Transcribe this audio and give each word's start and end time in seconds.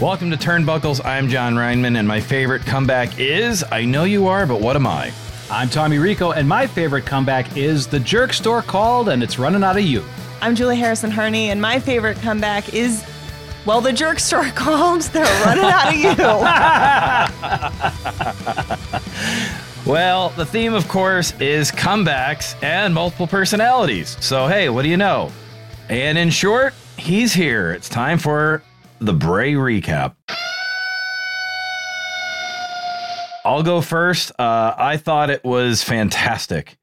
Welcome 0.00 0.30
to 0.30 0.36
Turnbuckles. 0.36 1.04
I'm 1.06 1.26
Jon 1.26 1.54
Rineman, 1.54 1.96
and 1.96 2.06
my 2.06 2.20
favorite 2.20 2.60
comeback 2.66 3.18
is 3.18 3.64
I 3.72 3.86
Know 3.86 4.04
You 4.04 4.26
Are, 4.26 4.44
but 4.44 4.60
What 4.60 4.76
Am 4.76 4.86
I? 4.86 5.10
I'm 5.50 5.70
Tommy 5.70 5.96
Rico, 5.96 6.32
and 6.32 6.46
my 6.46 6.66
favorite 6.66 7.06
comeback 7.06 7.56
is 7.56 7.86
The 7.86 7.98
Jerk 7.98 8.34
Store 8.34 8.60
Called, 8.60 9.08
and 9.08 9.22
it's 9.22 9.38
running 9.38 9.64
out 9.64 9.78
of 9.78 9.84
you. 9.84 10.04
I'm 10.42 10.54
Julie 10.54 10.76
Harrison 10.76 11.10
Harney, 11.10 11.48
and 11.48 11.62
my 11.62 11.80
favorite 11.80 12.18
comeback 12.18 12.74
is, 12.74 13.06
well, 13.64 13.80
the 13.80 13.90
jerk 13.90 14.18
store 14.18 14.44
called. 14.54 15.00
They're 15.00 15.24
running 15.46 15.64
out 15.64 15.88
of 15.88 15.94
you. 15.94 16.14
well, 19.90 20.28
the 20.36 20.44
theme, 20.44 20.74
of 20.74 20.86
course, 20.88 21.32
is 21.40 21.72
comebacks 21.72 22.54
and 22.62 22.92
multiple 22.92 23.26
personalities. 23.26 24.18
So, 24.20 24.46
hey, 24.46 24.68
what 24.68 24.82
do 24.82 24.90
you 24.90 24.98
know? 24.98 25.32
And 25.88 26.18
in 26.18 26.28
short, 26.28 26.74
he's 26.98 27.32
here. 27.32 27.72
It's 27.72 27.88
time 27.88 28.18
for 28.18 28.62
the 29.00 29.12
Bray 29.12 29.54
recap. 29.54 30.14
I'll 33.44 33.62
go 33.62 33.80
first. 33.80 34.32
Uh, 34.38 34.74
I 34.76 34.96
thought 34.96 35.30
it 35.30 35.44
was 35.44 35.82
fantastic. 35.82 36.76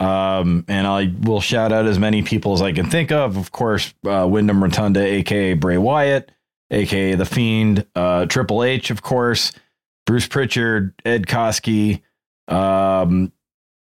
Um, 0.00 0.64
and 0.68 0.86
I 0.86 1.12
will 1.20 1.40
shout 1.40 1.72
out 1.72 1.86
as 1.86 1.98
many 1.98 2.22
people 2.22 2.54
as 2.54 2.62
I 2.62 2.72
can 2.72 2.88
think 2.88 3.12
of. 3.12 3.36
Of 3.36 3.52
course, 3.52 3.92
uh, 4.06 4.26
Windham 4.30 4.62
Rotunda, 4.62 5.00
aka 5.00 5.54
Bray 5.54 5.76
Wyatt, 5.76 6.30
aka 6.70 7.14
The 7.14 7.24
Fiend, 7.26 7.84
uh, 7.94 8.26
Triple 8.26 8.62
H, 8.62 8.90
of 8.90 9.02
course, 9.02 9.52
Bruce 10.06 10.26
Pritchard, 10.26 10.94
Ed 11.04 11.26
Koskey. 11.26 12.02
Um, 12.46 13.32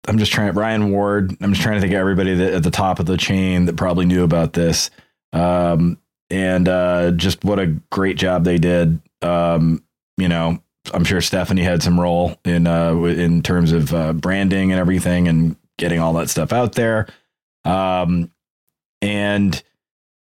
I'm 0.08 0.18
just 0.18 0.32
trying, 0.32 0.54
Ryan 0.54 0.90
Ward. 0.90 1.36
I'm 1.40 1.52
just 1.52 1.62
trying 1.62 1.76
to 1.76 1.80
think 1.82 1.92
of 1.92 2.00
everybody 2.00 2.34
that, 2.34 2.54
at 2.54 2.62
the 2.62 2.70
top 2.70 2.98
of 2.98 3.06
the 3.06 3.18
chain 3.18 3.66
that 3.66 3.76
probably 3.76 4.06
knew 4.06 4.24
about 4.24 4.54
this. 4.54 4.90
Um, 5.32 5.98
and 6.30 6.68
uh, 6.68 7.10
just 7.12 7.44
what 7.44 7.58
a 7.58 7.66
great 7.90 8.16
job 8.16 8.44
they 8.44 8.58
did. 8.58 9.00
Um, 9.22 9.82
you 10.16 10.28
know, 10.28 10.62
I'm 10.92 11.04
sure 11.04 11.20
Stephanie 11.20 11.62
had 11.62 11.82
some 11.82 11.98
role 11.98 12.36
in 12.44 12.66
uh, 12.66 12.94
in 12.94 13.42
terms 13.42 13.72
of 13.72 13.94
uh, 13.94 14.12
branding 14.12 14.72
and 14.72 14.80
everything, 14.80 15.28
and 15.28 15.56
getting 15.76 16.00
all 16.00 16.12
that 16.14 16.28
stuff 16.28 16.52
out 16.52 16.72
there. 16.74 17.06
Um, 17.64 18.30
and 19.00 19.62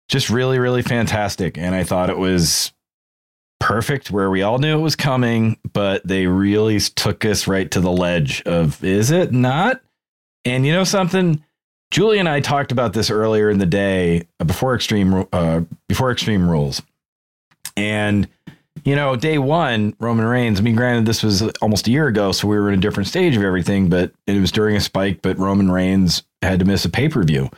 just 0.09 0.31
really, 0.31 0.59
really 0.59 0.83
fantastic. 0.83 1.59
And 1.59 1.75
I 1.75 1.85
thought 1.85 2.11
it 2.11 2.19
was 2.19 2.73
perfect 3.61 4.11
where 4.11 4.31
we 4.31 4.43
all 4.43 4.59
knew 4.59 4.79
it 4.79 4.83
was 4.83 4.97
coming, 4.97 5.57
but 5.73 6.07
they 6.07 6.27
really 6.27 6.79
took 6.81 7.25
us 7.25 7.47
right 7.47 7.71
to 7.71 7.81
the 7.81 7.91
ledge 7.91 8.43
of 8.43 8.83
is 8.85 9.11
it 9.11 9.33
not? 9.33 9.81
And 10.45 10.67
you 10.67 10.73
know 10.73 10.85
something? 10.85 11.43
Julie 11.95 12.19
and 12.19 12.29
I 12.29 12.41
talked 12.41 12.73
about 12.73 12.93
this 12.93 13.09
earlier 13.09 13.49
in 13.51 13.59
the 13.59 13.67
day 13.67 14.27
before 14.45 14.75
extreme 14.75 15.29
uh, 15.33 15.61
before 15.87 16.11
extreme 16.11 16.51
rules. 16.51 16.83
And 17.77 18.27
you 18.85 18.97
know, 18.97 19.15
day 19.15 19.39
one, 19.39 19.95
Roman 20.01 20.25
Reigns. 20.27 20.59
I 20.59 20.65
mean, 20.65 20.75
granted, 20.75 21.07
this 21.07 21.23
was 21.23 21.43
almost 21.63 21.87
a 21.87 21.93
year 21.93 22.09
ago, 22.09 22.33
so 22.33 22.49
we 22.49 22.57
were 22.57 22.69
in 22.69 22.81
a 22.81 22.83
different 22.83 23.07
stage 23.07 23.37
of 23.37 23.45
everything, 23.45 23.91
but 23.91 24.13
it 24.27 24.41
was 24.41 24.51
during 24.51 24.75
a 24.75 24.81
spike. 24.81 25.23
But 25.23 25.39
Roman 25.39 25.71
Reigns 25.71 26.25
had 26.43 26.59
to 26.59 26.65
miss 26.65 26.85
a 26.85 26.89
pay 26.89 27.09
per 27.09 27.23
view 27.23 27.49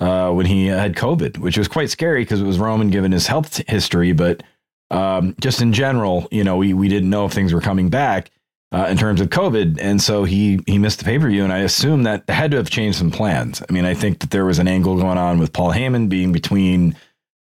uh, 0.00 0.32
when 0.32 0.46
he 0.46 0.66
had 0.66 0.96
COVID, 0.96 1.38
which 1.38 1.56
was 1.56 1.68
quite 1.68 1.88
scary 1.88 2.22
because 2.22 2.40
it 2.40 2.44
was 2.44 2.58
Roman 2.58 2.90
given 2.90 3.12
his 3.12 3.28
health 3.28 3.62
history. 3.68 4.10
But 4.10 4.42
um, 4.90 5.36
just 5.40 5.62
in 5.62 5.72
general, 5.72 6.26
you 6.32 6.42
know, 6.42 6.56
we 6.56 6.74
we 6.74 6.88
didn't 6.88 7.10
know 7.10 7.26
if 7.26 7.32
things 7.32 7.54
were 7.54 7.60
coming 7.60 7.88
back 7.88 8.32
uh, 8.72 8.86
in 8.90 8.96
terms 8.96 9.20
of 9.20 9.28
COVID, 9.28 9.78
and 9.80 10.00
so 10.02 10.24
he 10.24 10.60
he 10.66 10.78
missed 10.78 10.98
the 10.98 11.04
pay 11.04 11.18
per 11.18 11.28
view. 11.28 11.44
And 11.44 11.52
I 11.52 11.58
assume 11.58 12.02
that 12.02 12.28
had 12.28 12.50
to 12.50 12.56
have 12.56 12.70
changed 12.70 12.98
some 12.98 13.10
plans. 13.10 13.62
I 13.68 13.72
mean, 13.72 13.84
I 13.84 13.94
think 13.94 14.20
that 14.20 14.30
there 14.30 14.44
was 14.44 14.58
an 14.58 14.68
angle 14.68 14.96
going 14.96 15.18
on 15.18 15.38
with 15.38 15.52
Paul 15.52 15.72
Heyman 15.72 16.08
being 16.08 16.32
between 16.32 16.96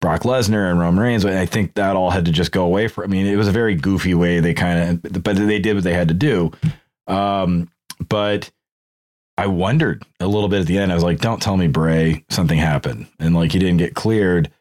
Brock 0.02 0.24
Lesnar 0.24 0.70
and 0.70 0.80
Roman 0.80 1.02
Reigns. 1.02 1.24
And 1.24 1.38
I 1.38 1.46
think 1.46 1.76
that 1.76 1.96
all 1.96 2.10
had 2.10 2.26
to 2.26 2.32
just 2.32 2.52
go 2.52 2.64
away 2.66 2.88
for. 2.88 3.04
I 3.04 3.08
mean, 3.08 3.26
it 3.26 3.38
was 3.38 3.48
a 3.48 3.52
very 3.54 3.76
goofy 3.76 4.14
way 4.14 4.40
they 4.40 4.54
kind 4.54 5.04
of, 5.06 5.24
but 5.24 5.36
they 5.36 5.60
did 5.60 5.76
what 5.76 5.84
they 5.84 5.94
had 5.94 6.10
to 6.10 6.14
do. 6.14 6.52
Um, 7.08 7.70
but 8.10 8.50
I 9.38 9.48
wondered 9.48 10.04
a 10.20 10.28
little 10.28 10.50
bit 10.50 10.62
at 10.62 10.68
the 10.68 10.78
end. 10.78 10.92
I 10.92 10.96
was 10.96 11.04
like, 11.04 11.20
"Don't 11.20 11.42
tell 11.42 11.58
me 11.58 11.68
Bray 11.68 12.24
something 12.30 12.58
happened," 12.58 13.08
and 13.20 13.36
like 13.36 13.52
he 13.52 13.60
didn't 13.60 13.78
get 13.78 13.96
cleared 13.96 14.52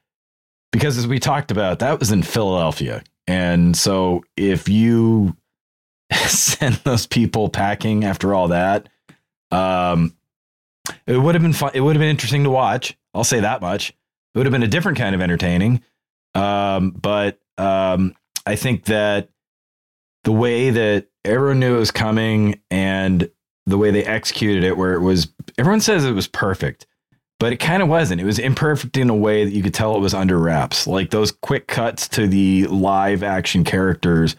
because, 0.70 0.96
as 0.96 1.06
we 1.06 1.18
talked 1.18 1.50
about, 1.50 1.80
that 1.80 1.98
was 1.98 2.12
in 2.12 2.22
Philadelphia, 2.22 3.02
and 3.26 3.76
so 3.76 4.22
if 4.36 4.68
you 4.68 5.36
send 6.28 6.76
those 6.76 7.06
people 7.06 7.48
packing 7.48 8.04
after 8.04 8.34
all 8.34 8.48
that, 8.48 8.88
um, 9.50 10.16
it 11.06 11.16
would 11.16 11.34
have 11.34 11.42
been 11.42 11.52
fun. 11.52 11.70
It 11.74 11.80
would 11.80 11.96
have 11.96 12.00
been 12.00 12.10
interesting 12.10 12.44
to 12.44 12.50
watch. 12.50 12.96
I'll 13.14 13.24
say 13.24 13.40
that 13.40 13.60
much 13.60 13.94
it 14.34 14.38
would 14.38 14.46
have 14.46 14.52
been 14.52 14.62
a 14.62 14.68
different 14.68 14.98
kind 14.98 15.14
of 15.14 15.20
entertaining. 15.20 15.82
Um, 16.34 16.90
but 16.90 17.38
um, 17.58 18.14
I 18.46 18.56
think 18.56 18.86
that 18.86 19.28
the 20.24 20.32
way 20.32 20.70
that 20.70 21.08
everyone 21.24 21.60
knew 21.60 21.76
it 21.76 21.80
was 21.80 21.90
coming 21.90 22.60
and 22.70 23.30
the 23.66 23.78
way 23.78 23.90
they 23.90 24.04
executed 24.04 24.64
it, 24.64 24.76
where 24.76 24.94
it 24.94 25.00
was, 25.00 25.28
everyone 25.58 25.80
says 25.80 26.04
it 26.04 26.12
was 26.12 26.28
perfect, 26.28 26.86
but 27.38 27.52
it 27.52 27.58
kind 27.58 27.82
of 27.82 27.88
wasn't. 27.88 28.20
It 28.20 28.24
was 28.24 28.38
imperfect 28.38 28.96
in 28.96 29.10
a 29.10 29.14
way 29.14 29.44
that 29.44 29.52
you 29.52 29.62
could 29.62 29.74
tell 29.74 29.96
it 29.96 30.00
was 30.00 30.14
under 30.14 30.38
wraps. 30.38 30.86
Like 30.86 31.10
those 31.10 31.30
quick 31.30 31.66
cuts 31.66 32.08
to 32.08 32.26
the 32.26 32.66
live 32.68 33.22
action 33.22 33.64
characters 33.64 34.36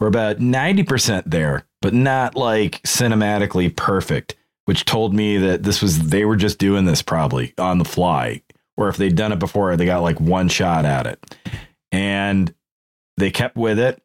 were 0.00 0.06
about 0.06 0.38
90% 0.38 1.24
there, 1.26 1.66
but 1.80 1.94
not 1.94 2.34
like 2.34 2.82
cinematically 2.82 3.74
perfect, 3.74 4.36
which 4.66 4.84
told 4.84 5.14
me 5.14 5.38
that 5.38 5.62
this 5.62 5.80
was, 5.80 6.08
they 6.08 6.24
were 6.24 6.36
just 6.36 6.58
doing 6.58 6.84
this 6.84 7.02
probably 7.02 7.54
on 7.58 7.78
the 7.78 7.84
fly 7.84 8.42
or 8.76 8.88
if 8.88 8.96
they'd 8.96 9.16
done 9.16 9.32
it 9.32 9.38
before, 9.38 9.76
they 9.76 9.86
got 9.86 10.02
like 10.02 10.20
one 10.20 10.48
shot 10.48 10.84
at 10.84 11.06
it. 11.06 11.36
And 11.92 12.52
they 13.16 13.30
kept 13.30 13.56
with 13.56 13.78
it 13.78 14.02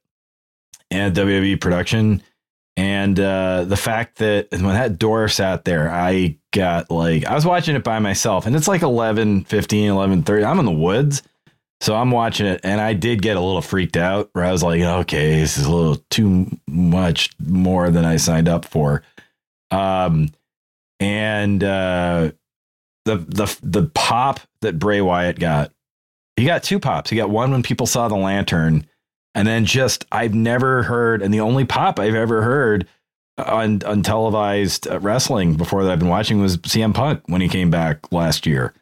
and 0.89 1.15
WWE 1.15 1.59
production. 1.59 2.21
And 2.77 3.19
uh, 3.19 3.65
the 3.65 3.77
fact 3.77 4.19
that 4.19 4.47
when 4.51 4.63
that 4.63 4.97
door 4.97 5.27
sat 5.27 5.65
there, 5.65 5.89
I 5.91 6.37
got 6.51 6.89
like, 6.89 7.25
I 7.25 7.35
was 7.35 7.45
watching 7.45 7.75
it 7.75 7.83
by 7.83 7.99
myself 7.99 8.45
and 8.45 8.55
it's 8.55 8.67
like 8.67 8.81
11, 8.81 9.43
15, 9.45 9.89
11, 9.89 10.23
30. 10.23 10.45
I'm 10.45 10.59
in 10.59 10.65
the 10.65 10.71
woods. 10.71 11.21
So 11.81 11.95
I'm 11.95 12.11
watching 12.11 12.45
it 12.45 12.61
and 12.63 12.79
I 12.79 12.93
did 12.93 13.23
get 13.23 13.37
a 13.37 13.41
little 13.41 13.61
freaked 13.61 13.97
out 13.97 14.29
where 14.33 14.45
I 14.45 14.51
was 14.51 14.61
like, 14.61 14.81
okay, 14.81 15.39
this 15.39 15.57
is 15.57 15.65
a 15.65 15.71
little 15.71 15.97
too 16.11 16.47
much 16.67 17.31
more 17.39 17.89
than 17.89 18.05
I 18.05 18.17
signed 18.17 18.47
up 18.47 18.65
for. 18.65 19.01
Um, 19.71 20.29
and 20.99 21.63
uh, 21.63 22.31
the 23.05 23.17
the 23.17 23.59
the 23.63 23.89
pop 23.95 24.39
that 24.61 24.77
Bray 24.77 25.01
Wyatt 25.01 25.39
got. 25.39 25.71
He 26.37 26.45
got 26.45 26.63
two 26.63 26.79
pops. 26.79 27.09
He 27.09 27.17
got 27.17 27.29
one 27.29 27.51
when 27.51 27.63
people 27.63 27.85
saw 27.85 28.07
the 28.07 28.15
lantern, 28.15 28.87
and 29.35 29.47
then 29.47 29.65
just 29.65 30.05
I've 30.11 30.33
never 30.33 30.83
heard, 30.83 31.21
and 31.21 31.33
the 31.33 31.41
only 31.41 31.65
pop 31.65 31.99
I've 31.99 32.15
ever 32.15 32.43
heard 32.43 32.87
on 33.37 33.81
on 33.83 34.03
televised 34.03 34.87
wrestling 34.87 35.55
before 35.55 35.83
that 35.83 35.91
I've 35.91 35.99
been 35.99 36.07
watching 36.07 36.39
was 36.39 36.57
CM 36.57 36.93
Punk 36.93 37.23
when 37.25 37.41
he 37.41 37.49
came 37.49 37.71
back 37.71 38.11
last 38.11 38.45
year. 38.45 38.73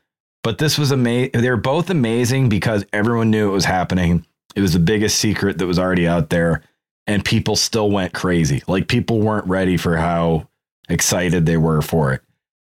But 0.44 0.58
this 0.58 0.78
was 0.78 0.92
amazing. 0.92 1.42
They 1.42 1.50
were 1.50 1.58
both 1.58 1.90
amazing 1.90 2.50
because 2.50 2.86
everyone 2.94 3.30
knew 3.30 3.50
it 3.50 3.54
was 3.54 3.66
happening. 3.66 4.26
It 4.56 4.62
was 4.62 4.74
the 4.74 4.80
biggest 4.80 5.20
secret 5.20 5.58
that 5.58 5.68
was 5.68 5.80
already 5.80 6.08
out 6.08 6.30
there, 6.30 6.64
and 7.08 7.24
people 7.24 7.56
still 7.56 7.92
went 7.92 8.14
crazy. 8.14 8.64
Like 8.68 8.88
people 8.88 9.20
weren't 9.20 9.48
ready 9.48 9.78
for 9.78 9.98
how 9.98 10.48
excited 10.88 11.46
they 11.46 11.58
were 11.58 11.82
for 11.82 12.14
it. 12.14 12.22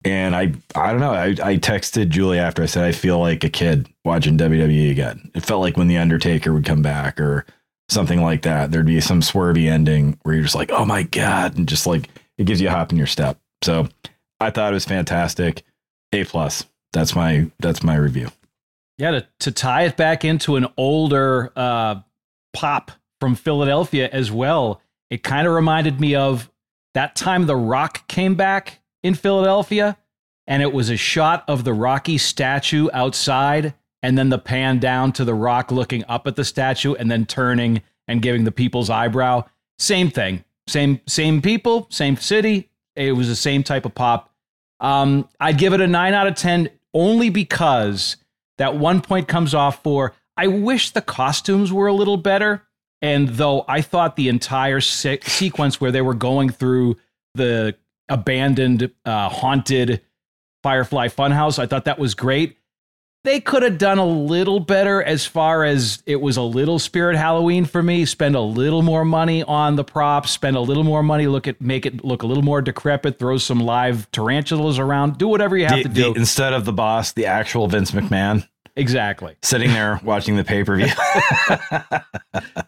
And 0.03 0.35
I, 0.35 0.53
I 0.75 0.91
don't 0.91 0.99
know. 0.99 1.11
I, 1.11 1.27
I 1.27 1.57
texted 1.57 2.09
Julie 2.09 2.39
after 2.39 2.63
I 2.63 2.65
said 2.65 2.85
I 2.85 2.91
feel 2.91 3.19
like 3.19 3.43
a 3.43 3.49
kid 3.49 3.87
watching 4.03 4.37
WWE 4.37 4.89
again. 4.89 5.31
It 5.35 5.45
felt 5.45 5.61
like 5.61 5.77
when 5.77 5.87
the 5.87 5.99
Undertaker 5.99 6.51
would 6.53 6.65
come 6.65 6.81
back 6.81 7.19
or 7.19 7.45
something 7.91 8.21
like 8.21 8.41
that. 8.43 8.71
There'd 8.71 8.85
be 8.85 9.01
some 9.01 9.21
swervy 9.21 9.69
ending 9.69 10.17
where 10.23 10.33
you're 10.33 10.43
just 10.43 10.55
like, 10.55 10.71
oh 10.71 10.85
my 10.85 11.03
god, 11.03 11.57
and 11.57 11.67
just 11.67 11.85
like 11.85 12.09
it 12.37 12.45
gives 12.45 12.61
you 12.61 12.69
a 12.69 12.71
hop 12.71 12.91
in 12.91 12.97
your 12.97 13.07
step. 13.07 13.37
So 13.61 13.89
I 14.39 14.49
thought 14.49 14.71
it 14.71 14.75
was 14.75 14.85
fantastic. 14.85 15.63
A 16.13 16.23
plus. 16.23 16.65
That's 16.93 17.15
my 17.15 17.49
that's 17.59 17.83
my 17.83 17.95
review. 17.95 18.29
Yeah, 18.97 19.11
to, 19.11 19.27
to 19.39 19.51
tie 19.51 19.83
it 19.83 19.97
back 19.97 20.23
into 20.23 20.57
an 20.57 20.67
older 20.77 21.51
uh, 21.55 22.01
pop 22.53 22.91
from 23.19 23.35
Philadelphia 23.35 24.09
as 24.11 24.31
well, 24.31 24.81
it 25.09 25.23
kind 25.23 25.47
of 25.47 25.53
reminded 25.53 25.99
me 25.99 26.15
of 26.15 26.51
that 26.93 27.15
time 27.15 27.45
The 27.45 27.55
Rock 27.55 28.07
came 28.07 28.35
back 28.35 28.79
in 29.01 29.15
Philadelphia, 29.15 29.97
and 30.45 30.61
it 30.61 30.73
was 30.73 30.89
a 30.89 30.97
shot 30.97 31.45
of 31.47 31.63
the 31.63 31.73
Rocky 31.73 32.17
statue 32.17 32.89
outside, 32.93 33.73
and 34.03 34.17
then 34.17 34.29
the 34.29 34.37
pan 34.37 34.79
down 34.79 35.13
to 35.13 35.25
the 35.25 35.33
Rock 35.33 35.71
looking 35.71 36.03
up 36.07 36.27
at 36.27 36.35
the 36.35 36.45
statue, 36.45 36.93
and 36.93 37.09
then 37.09 37.25
turning 37.25 37.81
and 38.07 38.21
giving 38.21 38.43
the 38.43 38.51
people's 38.51 38.89
eyebrow. 38.89 39.43
Same 39.79 40.11
thing, 40.11 40.43
same 40.67 40.99
same 41.07 41.41
people, 41.41 41.87
same 41.89 42.17
city. 42.17 42.69
It 42.95 43.13
was 43.13 43.29
the 43.29 43.35
same 43.35 43.63
type 43.63 43.85
of 43.85 43.95
pop. 43.95 44.31
Um, 44.79 45.29
I'd 45.39 45.57
give 45.57 45.73
it 45.73 45.81
a 45.81 45.87
nine 45.87 46.13
out 46.13 46.27
of 46.27 46.35
ten 46.35 46.69
only 46.93 47.29
because 47.29 48.17
that 48.57 48.75
one 48.75 49.01
point 49.01 49.27
comes 49.27 49.53
off 49.53 49.81
for. 49.83 50.13
I 50.37 50.47
wish 50.47 50.91
the 50.91 51.01
costumes 51.01 51.71
were 51.71 51.87
a 51.87 51.93
little 51.93 52.17
better. 52.17 52.63
And 53.01 53.29
though 53.29 53.65
I 53.67 53.81
thought 53.81 54.15
the 54.15 54.29
entire 54.29 54.81
se- 54.81 55.21
sequence 55.23 55.81
where 55.81 55.91
they 55.91 56.01
were 56.01 56.13
going 56.13 56.49
through 56.49 56.97
the 57.33 57.75
abandoned, 58.09 58.91
uh, 59.05 59.29
haunted 59.29 60.01
Firefly 60.63 61.07
Funhouse. 61.07 61.57
I 61.57 61.65
thought 61.65 61.85
that 61.85 61.99
was 61.99 62.13
great. 62.13 62.57
They 63.23 63.39
could 63.39 63.61
have 63.63 63.77
done 63.77 63.97
a 63.99 64.05
little 64.05 64.59
better 64.59 65.03
as 65.03 65.25
far 65.25 65.63
as 65.63 66.01
it 66.05 66.15
was 66.21 66.37
a 66.37 66.41
little 66.41 66.79
spirit 66.79 67.15
Halloween 67.15 67.65
for 67.65 67.83
me. 67.83 68.05
Spend 68.05 68.35
a 68.35 68.41
little 68.41 68.81
more 68.81 69.05
money 69.05 69.43
on 69.43 69.75
the 69.75 69.83
props, 69.83 70.31
spend 70.31 70.55
a 70.57 70.59
little 70.61 70.83
more 70.83 71.03
money, 71.03 71.27
look 71.27 71.47
at 71.47 71.61
make 71.61 71.85
it 71.85 72.03
look 72.03 72.23
a 72.23 72.27
little 72.27 72.43
more 72.43 72.61
decrepit, 72.61 73.19
throw 73.19 73.37
some 73.37 73.59
live 73.59 74.09
tarantulas 74.11 74.79
around, 74.79 75.17
do 75.17 75.27
whatever 75.27 75.55
you 75.57 75.65
have 75.67 75.77
The- 75.77 75.83
to 75.83 75.89
do. 75.89 76.13
the- 76.13 76.19
instead 76.19 76.53
of 76.53 76.65
the 76.65 76.73
boss, 76.73 77.11
the 77.13 77.27
actual 77.27 77.67
Vince 77.67 77.91
McMahon 77.91 78.47
exactly. 78.75 79.35
sitting 79.43 79.71
there 79.73 79.99
watching 80.03 80.35
the 80.35 80.43
pay 80.43 80.63
per 80.63 80.77
view. 80.77 80.87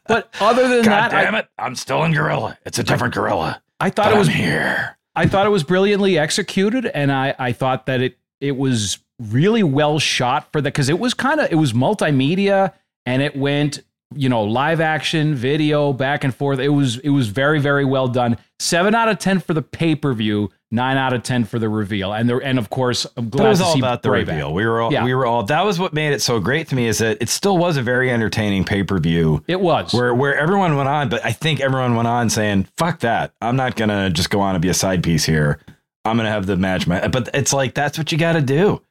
But 0.07 0.29
other 0.39 0.67
than 0.67 0.83
God 0.83 1.11
that, 1.11 1.13
I, 1.13 1.23
damn 1.23 1.35
it! 1.35 1.47
I'm 1.57 1.75
still 1.75 2.03
in 2.03 2.11
Gorilla. 2.13 2.57
It's 2.65 2.77
a 2.77 2.83
different 2.83 3.13
Gorilla. 3.13 3.61
I 3.79 3.89
thought 3.89 4.11
it 4.11 4.17
was 4.17 4.27
I'm 4.27 4.35
here. 4.35 4.97
I 5.15 5.27
thought 5.27 5.45
it 5.45 5.49
was 5.49 5.63
brilliantly 5.63 6.17
executed, 6.17 6.85
and 6.87 7.11
I, 7.11 7.33
I 7.39 7.51
thought 7.53 7.85
that 7.85 8.01
it 8.01 8.17
it 8.43 8.57
was 8.57 8.99
really 9.19 9.63
well 9.63 9.99
shot 9.99 10.51
for 10.51 10.59
the 10.61 10.67
because 10.69 10.89
it 10.89 10.99
was 10.99 11.13
kind 11.13 11.39
of 11.39 11.51
it 11.51 11.55
was 11.55 11.73
multimedia 11.73 12.73
and 13.05 13.21
it 13.21 13.35
went 13.35 13.81
you 14.15 14.29
know 14.29 14.43
live 14.43 14.79
action 14.79 15.33
video 15.33 15.93
back 15.93 16.23
and 16.23 16.35
forth. 16.35 16.59
It 16.59 16.69
was 16.69 16.97
it 16.99 17.09
was 17.09 17.29
very 17.29 17.59
very 17.59 17.85
well 17.85 18.07
done. 18.07 18.37
Seven 18.59 18.93
out 18.93 19.09
of 19.09 19.19
ten 19.19 19.39
for 19.39 19.53
the 19.53 19.61
pay 19.61 19.95
per 19.95 20.13
view. 20.13 20.51
Nine 20.71 20.97
out 20.97 21.13
of 21.13 21.21
ten 21.21 21.45
for 21.45 21.59
the 21.59 21.69
reveal, 21.69 22.13
and 22.13 22.27
the 22.27 22.37
and 22.37 22.57
of 22.57 22.71
course 22.71 23.05
I'm 23.15 23.29
glad 23.29 23.45
That 23.45 23.49
was 23.49 23.59
to 23.59 23.65
all 23.65 23.73
see 23.73 23.79
about 23.79 24.01
the 24.01 24.09
reveal. 24.09 24.53
We 24.55 24.65
were 24.65 24.81
all, 24.81 24.91
Yeah. 24.91 25.05
we 25.05 25.13
were 25.13 25.23
all. 25.27 25.43
That 25.43 25.63
was 25.65 25.77
what 25.77 25.93
made 25.93 26.13
it 26.13 26.21
so 26.21 26.39
great 26.39 26.67
to 26.69 26.75
me. 26.75 26.87
Is 26.87 26.97
that 26.97 27.19
it 27.21 27.29
still 27.29 27.59
was 27.59 27.77
a 27.77 27.83
very 27.83 28.09
entertaining 28.09 28.63
pay 28.63 28.81
per 28.83 28.97
view. 28.97 29.43
It 29.47 29.61
was 29.61 29.93
where 29.93 30.15
where 30.15 30.35
everyone 30.35 30.75
went 30.75 30.89
on, 30.89 31.09
but 31.09 31.23
I 31.23 31.31
think 31.31 31.59
everyone 31.59 31.95
went 31.95 32.07
on 32.07 32.31
saying, 32.31 32.67
"Fuck 32.75 33.01
that! 33.01 33.33
I'm 33.39 33.55
not 33.55 33.75
gonna 33.75 34.09
just 34.09 34.31
go 34.31 34.41
on 34.41 34.55
and 34.55 34.61
be 34.63 34.69
a 34.69 34.73
side 34.73 35.03
piece 35.03 35.25
here. 35.25 35.59
I'm 36.05 36.17
gonna 36.17 36.29
have 36.29 36.45
the 36.45 36.57
match." 36.57 36.87
ma-" 36.87 37.07
But 37.07 37.29
it's 37.33 37.53
like 37.53 37.73
that's 37.73 37.97
what 37.97 38.11
you 38.11 38.17
got 38.17 38.33
to 38.33 38.41
do 38.41 38.81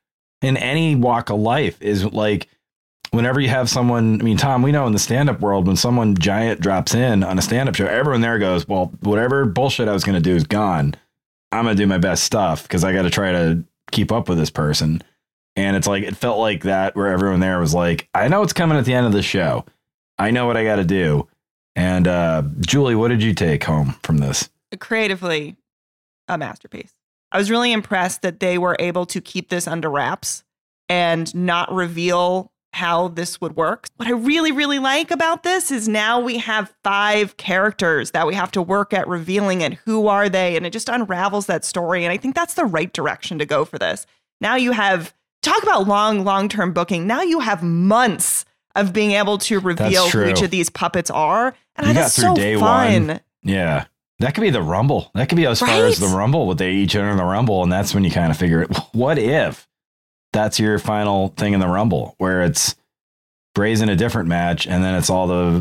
in 0.41 0.57
any 0.57 0.95
walk 0.97 1.31
of 1.31 1.41
life. 1.41 1.81
Is 1.81 2.05
like 2.05 2.49
whenever 3.11 3.41
you 3.41 3.49
have 3.49 3.69
someone. 3.69 4.21
I 4.21 4.25
mean, 4.25 4.37
Tom, 4.37 4.63
we 4.63 4.73
know 4.73 4.87
in 4.87 4.93
the 4.93 4.99
stand 4.99 5.31
up 5.31 5.41
world 5.41 5.67
when 5.67 5.77
someone 5.77 6.17
giant 6.17 6.61
drops 6.61 6.95
in 6.95 7.23
on 7.23 7.39
a 7.39 7.43
stand 7.43 7.69
up 7.69 7.75
show, 7.75 7.87
everyone 7.87 8.21
there 8.21 8.39
goes, 8.39 8.67
"Well, 8.67 8.93
whatever 9.01 9.45
bullshit 9.45 9.89
I 9.89 9.93
was 9.93 10.05
gonna 10.05 10.21
do 10.21 10.35
is 10.35 10.45
gone. 10.45 10.95
I'm 11.51 11.65
gonna 11.65 11.75
do 11.75 11.87
my 11.87 11.99
best 11.99 12.25
stuff 12.25 12.63
because 12.63 12.85
I 12.85 12.93
got 12.93 13.03
to 13.03 13.11
try 13.11 13.33
to 13.33 13.65
keep 13.91 14.11
up 14.13 14.29
with 14.29 14.39
this 14.39 14.51
person." 14.51 15.03
And 15.55 15.77
it's 15.77 15.87
like 15.87 16.05
it 16.05 16.17
felt 16.17 16.39
like 16.39 16.63
that 16.63 16.97
where 16.97 17.09
everyone 17.09 17.41
there 17.41 17.61
was 17.61 17.75
like, 17.75 18.09
"I 18.15 18.29
know 18.29 18.43
it's 18.43 18.55
coming 18.55 18.79
at 18.79 18.85
the 18.85 18.95
end 18.95 19.07
of 19.07 19.13
the 19.13 19.23
show." 19.23 19.65
I 20.19 20.31
know 20.31 20.47
what 20.47 20.57
I 20.57 20.65
got 20.65 20.77
to 20.77 20.85
do. 20.85 21.29
And 21.75 22.07
uh, 22.07 22.43
Julie, 22.61 22.95
what 22.95 23.09
did 23.09 23.23
you 23.23 23.35
take 23.35 23.65
home 23.65 23.97
from 24.03 24.19
this? 24.19 24.49
creatively 24.79 25.57
a 26.29 26.39
masterpiece. 26.39 26.95
I 27.33 27.39
was 27.39 27.51
really 27.51 27.73
impressed 27.73 28.23
that 28.23 28.41
they 28.41 28.59
were 28.59 28.77
able 28.79 29.07
to 29.07 29.21
keep 29.21 29.49
this 29.49 29.67
under 29.67 29.91
wraps 29.91 30.45
and 30.89 31.35
not 31.35 31.73
reveal 31.73 32.53
how 32.75 33.09
this 33.09 33.41
would 33.41 33.57
work. 33.57 33.89
What 33.97 34.09
I 34.09 34.13
really, 34.13 34.53
really 34.53 34.79
like 34.79 35.11
about 35.11 35.43
this 35.43 35.71
is 35.71 35.89
now 35.89 36.21
we 36.21 36.39
have 36.39 36.73
five 36.83 37.37
characters 37.37 38.13
that 38.13 38.27
we 38.27 38.35
have 38.35 38.51
to 38.53 38.63
work 38.63 38.95
at 38.95 39.07
revealing 39.09 39.63
and 39.63 39.75
who 39.85 40.07
are 40.07 40.29
they? 40.29 40.57
And 40.57 40.65
it 40.65 40.73
just 40.73 40.89
unravels 40.89 41.47
that 41.47 41.65
story. 41.65 42.05
And 42.05 42.13
I 42.13 42.17
think 42.17 42.35
that's 42.35 42.55
the 42.55 42.65
right 42.65 42.93
direction 42.93 43.39
to 43.39 43.47
go 43.47 43.65
for 43.65 43.79
this. 43.79 44.07
Now 44.41 44.57
you 44.57 44.73
have, 44.73 45.15
talk 45.43 45.63
about 45.63 45.87
long, 45.87 46.25
long 46.25 46.49
term 46.49 46.73
booking. 46.73 47.07
Now 47.07 47.23
you 47.23 47.41
have 47.41 47.63
months 47.63 48.45
of 48.75 48.93
being 48.95 49.13
able 49.13 49.37
to 49.39 49.61
reveal 49.61 50.09
who 50.09 50.25
each 50.27 50.41
of 50.43 50.51
these 50.51 50.71
puppets 50.71 51.11
are. 51.11 51.55
And 51.77 51.89
You 51.89 51.95
that's 51.95 52.17
through 52.17 52.25
so 52.25 52.35
day 52.35 52.57
fun. 52.57 53.07
one. 53.09 53.21
Yeah. 53.43 53.85
That 54.23 54.37
could 54.37 54.43
be 54.43 54.51
the 54.51 54.63
Rumble. 54.63 55.11
That 55.15 55.29
could 55.29 55.35
be 55.35 55.47
as 55.47 55.59
far 55.59 55.85
as 55.85 55.99
the 55.99 56.07
Rumble, 56.07 56.47
what 56.47 56.57
they 56.57 56.71
each 56.71 56.95
enter 56.95 57.15
the 57.17 57.25
Rumble. 57.25 57.65
And 57.65 57.73
that's 57.73 57.93
when 57.93 58.05
you 58.05 58.11
kind 58.13 58.31
of 58.31 58.39
figure 58.39 58.63
it. 58.63 58.71
What 58.93 59.19
if 59.19 59.67
that's 60.33 60.61
your 60.61 60.79
final 60.79 61.29
thing 61.31 61.55
in 61.55 61.61
the 61.61 61.67
Rumble, 61.67 62.15
where 62.19 62.43
it's 62.43 62.77
Bray's 63.53 63.81
in 63.81 63.89
a 63.89 63.97
different 63.97 64.29
match 64.29 64.69
and 64.69 64.85
then 64.85 64.95
it's 64.95 65.11
all 65.11 65.27
the 65.27 65.61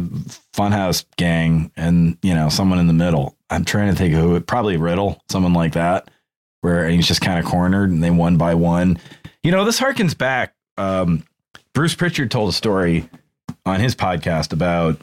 Funhouse 0.55 1.05
gang 1.17 1.71
and, 1.75 2.19
you 2.21 2.35
know, 2.35 2.49
someone 2.49 2.77
in 2.77 2.85
the 2.85 2.93
middle? 2.93 3.35
I'm 3.49 3.65
trying 3.65 3.91
to 3.91 3.97
think 3.97 4.13
who, 4.13 4.39
probably 4.41 4.77
Riddle, 4.77 5.23
someone 5.27 5.53
like 5.53 5.73
that, 5.73 6.11
where 6.61 6.87
he's 6.87 7.07
just 7.07 7.21
kind 7.21 7.39
of 7.39 7.45
cornered 7.45 7.89
and 7.89 8.03
they 8.03 8.11
one 8.11 8.37
by 8.37 8.53
one. 8.53 8.99
You 9.41 9.49
know, 9.49 9.65
this 9.65 9.79
harkens 9.79 10.15
back. 10.15 10.53
Um, 10.77 11.23
Bruce 11.73 11.95
Pritchard 11.95 12.29
told 12.29 12.49
a 12.49 12.53
story 12.53 13.09
on 13.65 13.79
his 13.79 13.95
podcast 13.95 14.53
about 14.53 15.01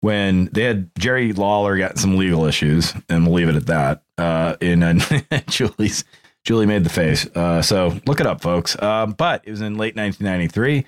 when 0.00 0.46
they 0.52 0.62
had 0.62 0.90
Jerry 0.98 1.32
Lawler 1.32 1.76
got 1.76 1.98
some 1.98 2.16
legal 2.16 2.44
issues, 2.44 2.94
and 3.08 3.26
we'll 3.26 3.34
leave 3.34 3.48
it 3.48 3.56
at 3.56 3.66
that. 3.66 4.02
Uh, 4.16 4.56
in 4.60 4.82
uh, 4.82 4.98
Julie's 5.48 6.04
Julie 6.44 6.66
made 6.66 6.84
the 6.84 6.90
face. 6.90 7.26
Uh, 7.34 7.62
so 7.62 8.00
look 8.06 8.20
it 8.20 8.26
up, 8.26 8.40
folks. 8.40 8.80
Um, 8.82 9.12
but 9.12 9.42
it 9.44 9.50
was 9.50 9.60
in 9.60 9.76
late 9.76 9.96
1993, 9.96 10.86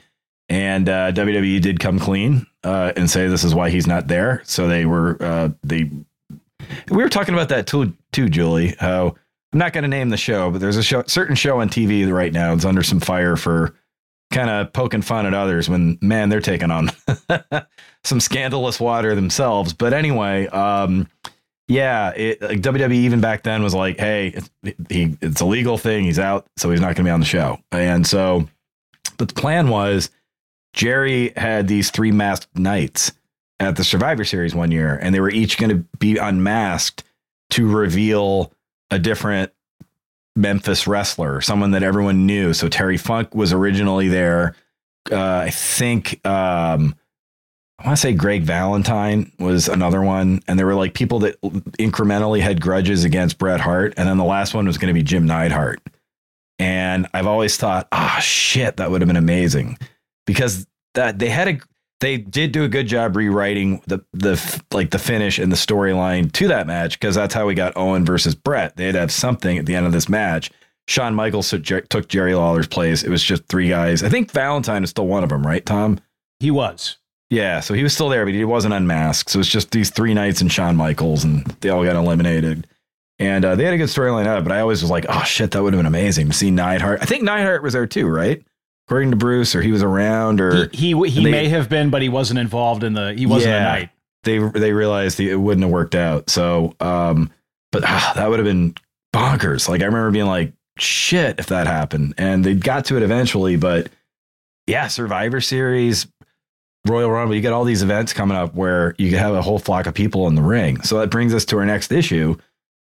and 0.48 0.88
uh, 0.88 1.12
WWE 1.12 1.60
did 1.60 1.80
come 1.80 1.98
clean 1.98 2.46
uh, 2.64 2.92
and 2.96 3.10
say 3.10 3.28
this 3.28 3.44
is 3.44 3.54
why 3.54 3.70
he's 3.70 3.86
not 3.86 4.08
there. 4.08 4.42
So 4.44 4.68
they 4.68 4.86
were 4.86 5.16
uh, 5.20 5.50
they. 5.62 5.90
We 6.90 7.02
were 7.02 7.08
talking 7.08 7.34
about 7.34 7.48
that 7.48 7.66
too, 7.66 7.96
too, 8.12 8.28
Julie. 8.28 8.74
How 8.78 9.16
I'm 9.52 9.58
not 9.58 9.72
going 9.72 9.82
to 9.82 9.88
name 9.88 10.10
the 10.10 10.16
show, 10.16 10.50
but 10.50 10.60
there's 10.60 10.76
a 10.76 10.82
show, 10.82 11.02
certain 11.06 11.34
show 11.34 11.60
on 11.60 11.68
TV 11.68 12.10
right 12.12 12.32
now. 12.32 12.52
It's 12.52 12.64
under 12.64 12.82
some 12.82 13.00
fire 13.00 13.36
for 13.36 13.74
kind 14.30 14.48
of 14.48 14.72
poking 14.72 15.02
fun 15.02 15.26
at 15.26 15.34
others 15.34 15.68
when 15.68 15.98
man 16.00 16.28
they're 16.28 16.40
taking 16.40 16.70
on 16.70 16.90
some 18.04 18.20
scandalous 18.20 18.78
water 18.78 19.14
themselves. 19.14 19.72
But 19.72 19.92
anyway, 19.92 20.46
um, 20.48 21.08
yeah, 21.68 22.10
it, 22.10 22.40
like 22.42 22.60
WWE 22.60 22.92
even 22.92 23.20
back 23.20 23.42
then 23.42 23.62
was 23.62 23.74
like, 23.74 23.98
hey, 23.98 24.28
it's, 24.28 24.50
he 24.88 25.16
it's 25.20 25.40
a 25.40 25.46
legal 25.46 25.78
thing. 25.78 26.04
He's 26.04 26.18
out, 26.18 26.46
so 26.56 26.70
he's 26.70 26.80
not 26.80 26.96
going 26.96 26.96
to 26.96 27.04
be 27.04 27.10
on 27.10 27.20
the 27.20 27.26
show. 27.26 27.58
And 27.72 28.06
so, 28.06 28.48
but 29.18 29.28
the 29.28 29.34
plan 29.34 29.68
was 29.68 30.10
Jerry 30.72 31.32
had 31.36 31.68
these 31.68 31.90
three 31.90 32.12
masked 32.12 32.56
knights 32.56 33.12
at 33.58 33.76
the 33.76 33.84
Survivor 33.84 34.24
Series 34.24 34.54
one 34.54 34.70
year, 34.70 34.98
and 35.00 35.14
they 35.14 35.20
were 35.20 35.30
each 35.30 35.58
going 35.58 35.70
to 35.70 35.84
be 35.98 36.16
unmasked 36.16 37.04
to 37.50 37.68
reveal 37.68 38.52
a 38.90 38.98
different 38.98 39.52
Memphis 40.36 40.86
wrestler, 40.86 41.40
someone 41.40 41.72
that 41.72 41.82
everyone 41.82 42.26
knew. 42.26 42.52
So 42.52 42.68
Terry 42.68 42.96
Funk 42.96 43.34
was 43.34 43.52
originally 43.52 44.08
there. 44.08 44.54
Uh, 45.10 45.44
I 45.46 45.50
think 45.50 46.24
um, 46.26 46.94
I 47.78 47.86
want 47.86 47.96
to 47.96 48.00
say 48.00 48.12
Greg 48.12 48.42
Valentine 48.42 49.32
was 49.38 49.68
another 49.68 50.02
one, 50.02 50.40
and 50.46 50.58
there 50.58 50.66
were 50.66 50.74
like 50.74 50.92
people 50.92 51.20
that 51.20 51.40
incrementally 51.40 52.40
had 52.40 52.60
grudges 52.60 53.04
against 53.04 53.38
Bret 53.38 53.60
Hart, 53.60 53.94
and 53.96 54.08
then 54.08 54.18
the 54.18 54.24
last 54.24 54.52
one 54.52 54.66
was 54.66 54.76
going 54.76 54.92
to 54.92 54.98
be 54.98 55.02
Jim 55.02 55.26
Neidhart. 55.26 55.80
And 56.58 57.06
I've 57.14 57.26
always 57.26 57.56
thought, 57.56 57.88
ah, 57.90 58.18
shit, 58.20 58.76
that 58.76 58.90
would 58.90 59.00
have 59.00 59.08
been 59.08 59.16
amazing 59.16 59.78
because 60.26 60.66
that 60.94 61.18
they 61.18 61.30
had 61.30 61.48
a 61.48 61.58
they 62.00 62.16
did 62.16 62.52
do 62.52 62.64
a 62.64 62.68
good 62.68 62.86
job 62.86 63.16
rewriting 63.16 63.82
the 63.86 64.00
the 64.12 64.62
like 64.72 64.90
the 64.90 64.98
finish 64.98 65.38
and 65.38 65.52
the 65.52 65.56
storyline 65.56 66.32
to 66.32 66.48
that 66.48 66.66
match 66.66 66.98
because 66.98 67.14
that's 67.14 67.34
how 67.34 67.46
we 67.46 67.54
got 67.54 67.76
Owen 67.76 68.04
versus 68.04 68.34
Bret. 68.34 68.76
They'd 68.76 68.94
have 68.94 69.12
something 69.12 69.58
at 69.58 69.66
the 69.66 69.74
end 69.74 69.86
of 69.86 69.92
this 69.92 70.08
match. 70.08 70.50
Shawn 70.88 71.14
Michaels 71.14 71.48
took, 71.50 72.08
Jerry 72.08 72.34
Lawler's 72.34 72.66
place. 72.66 73.04
It 73.04 73.10
was 73.10 73.22
just 73.22 73.44
three 73.46 73.68
guys. 73.68 74.02
I 74.02 74.08
think 74.08 74.32
Valentine 74.32 74.82
is 74.82 74.90
still 74.90 75.06
one 75.06 75.22
of 75.22 75.28
them, 75.28 75.46
right, 75.46 75.64
Tom? 75.64 76.00
He 76.40 76.50
was. 76.50 76.96
Yeah, 77.28 77.60
so 77.60 77.74
he 77.74 77.84
was 77.84 77.94
still 77.94 78.08
there, 78.08 78.24
but 78.24 78.34
he 78.34 78.44
wasn't 78.44 78.74
unmasked. 78.74 79.30
So 79.30 79.38
it's 79.38 79.48
just 79.48 79.70
these 79.70 79.90
three 79.90 80.14
knights 80.14 80.40
and 80.40 80.50
Shawn 80.50 80.74
Michaels, 80.74 81.22
and 81.22 81.46
they 81.60 81.68
all 81.68 81.84
got 81.84 81.94
eliminated. 81.94 82.66
And 83.20 83.44
uh, 83.44 83.54
they 83.54 83.64
had 83.64 83.74
a 83.74 83.78
good 83.78 83.88
storyline 83.88 84.26
out, 84.26 84.38
of 84.38 84.44
it, 84.44 84.48
but 84.48 84.56
I 84.56 84.60
always 84.60 84.82
was 84.82 84.90
like, 84.90 85.06
oh 85.08 85.22
shit, 85.22 85.52
that 85.52 85.62
would 85.62 85.72
have 85.74 85.78
been 85.78 85.86
amazing 85.86 86.26
to 86.28 86.32
see 86.32 86.50
Neidhart. 86.50 87.02
I 87.02 87.04
think 87.04 87.22
Neidhart 87.22 87.62
was 87.62 87.74
there 87.74 87.86
too, 87.86 88.08
right? 88.08 88.42
According 88.90 89.10
to 89.12 89.16
Bruce, 89.16 89.54
or 89.54 89.62
he 89.62 89.70
was 89.70 89.84
around, 89.84 90.40
or 90.40 90.68
He 90.72 90.94
he, 90.94 91.08
he 91.10 91.22
they- 91.24 91.30
may 91.30 91.48
have 91.48 91.68
been, 91.68 91.90
but 91.90 92.02
he 92.02 92.08
wasn't 92.08 92.40
involved 92.40 92.82
in 92.82 92.94
the. 92.94 93.14
He 93.14 93.24
wasn't 93.24 93.52
Yeah. 93.52 93.60
a 93.76 93.78
knight. 93.78 93.90
they 94.24 94.38
they 94.38 94.72
realized 94.72 95.20
it 95.20 95.36
wouldn't 95.36 95.62
have 95.62 95.70
worked 95.70 95.94
out. 95.94 96.28
So, 96.28 96.74
um, 96.80 97.30
but 97.70 97.84
ah, 97.84 98.12
that 98.16 98.28
would 98.28 98.40
have 98.40 98.46
been 98.46 98.74
bonkers. 99.14 99.68
Like 99.68 99.80
I 99.80 99.84
remember 99.84 100.10
being 100.10 100.26
like, 100.26 100.52
shit, 100.76 101.38
if 101.38 101.46
that 101.46 101.68
happened, 101.68 102.14
and 102.18 102.44
they 102.44 102.54
got 102.54 102.84
to 102.86 102.96
it 102.96 103.04
eventually. 103.04 103.54
But 103.54 103.90
yeah, 104.66 104.88
Survivor 104.88 105.40
Series, 105.40 106.08
Royal 106.84 107.12
Rumble, 107.12 107.36
you 107.36 107.42
got 107.42 107.52
all 107.52 107.62
these 107.64 107.84
events 107.84 108.12
coming 108.12 108.36
up 108.36 108.56
where 108.56 108.96
you 108.98 109.16
have 109.18 109.34
a 109.36 109.40
whole 109.42 109.60
flock 109.60 109.86
of 109.86 109.94
people 109.94 110.26
in 110.26 110.34
the 110.34 110.42
ring. 110.42 110.82
So 110.82 110.98
that 110.98 111.10
brings 111.10 111.32
us 111.32 111.44
to 111.44 111.58
our 111.58 111.64
next 111.64 111.92
issue, 111.92 112.36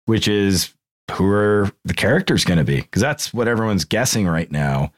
which 0.07 0.27
is 0.27 0.73
who 1.11 1.27
are 1.31 1.71
the 1.85 1.93
characters 1.95 2.45
going 2.47 2.59
to 2.59 2.65
be? 2.65 2.81
Because 2.81 3.03
that's 3.03 3.35
what 3.35 3.47
everyone's 3.47 3.85
guessing 3.85 4.27
right 4.27 4.51
now. 4.51 4.91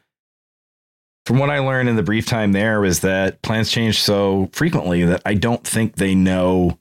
From 1.26 1.38
what 1.38 1.48
I 1.50 1.60
learned 1.60 1.88
in 1.88 1.96
the 1.96 2.02
brief 2.02 2.26
time 2.26 2.52
there 2.52 2.80
was 2.80 3.00
that 3.00 3.40
plans 3.42 3.70
change 3.70 4.00
so 4.02 4.50
frequently 4.52 5.04
that 5.04 5.22
I 5.24 5.34
don't 5.34 5.66
think 5.66 5.96
they 5.96 6.14
know. 6.14 6.78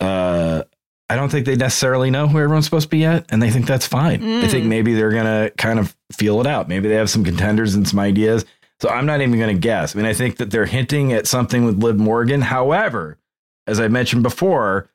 Uh, 0.00 0.62
I 1.10 1.16
don't 1.16 1.28
think 1.30 1.46
they 1.46 1.56
necessarily 1.56 2.10
know 2.10 2.28
who 2.28 2.38
everyone's 2.38 2.66
supposed 2.66 2.84
to 2.86 2.90
be 2.90 2.98
yet, 2.98 3.24
and 3.30 3.42
they 3.42 3.50
think 3.50 3.66
that's 3.66 3.86
fine. 3.86 4.22
I 4.22 4.46
think 4.46 4.64
Mm. 4.66 4.68
maybe 4.68 4.94
they're 4.94 5.10
gonna 5.10 5.50
kind 5.56 5.78
of 5.78 5.96
feel 6.12 6.40
it 6.40 6.46
out. 6.46 6.68
Maybe 6.68 6.88
they 6.88 6.94
have 6.96 7.10
some 7.10 7.24
contenders 7.24 7.74
and 7.74 7.88
some 7.88 7.98
ideas. 7.98 8.44
So 8.80 8.88
I'm 8.90 9.06
not 9.06 9.20
even 9.22 9.38
gonna 9.40 9.54
guess. 9.54 9.96
I 9.96 9.98
mean, 9.98 10.06
I 10.06 10.12
think 10.12 10.36
that 10.36 10.50
they're 10.50 10.66
hinting 10.66 11.12
at 11.12 11.26
something 11.26 11.64
with 11.64 11.82
Liv 11.82 11.96
Morgan. 11.98 12.42
However, 12.42 13.18
as 13.66 13.80
I 13.80 13.88
mentioned 13.88 14.22
before, 14.22 14.88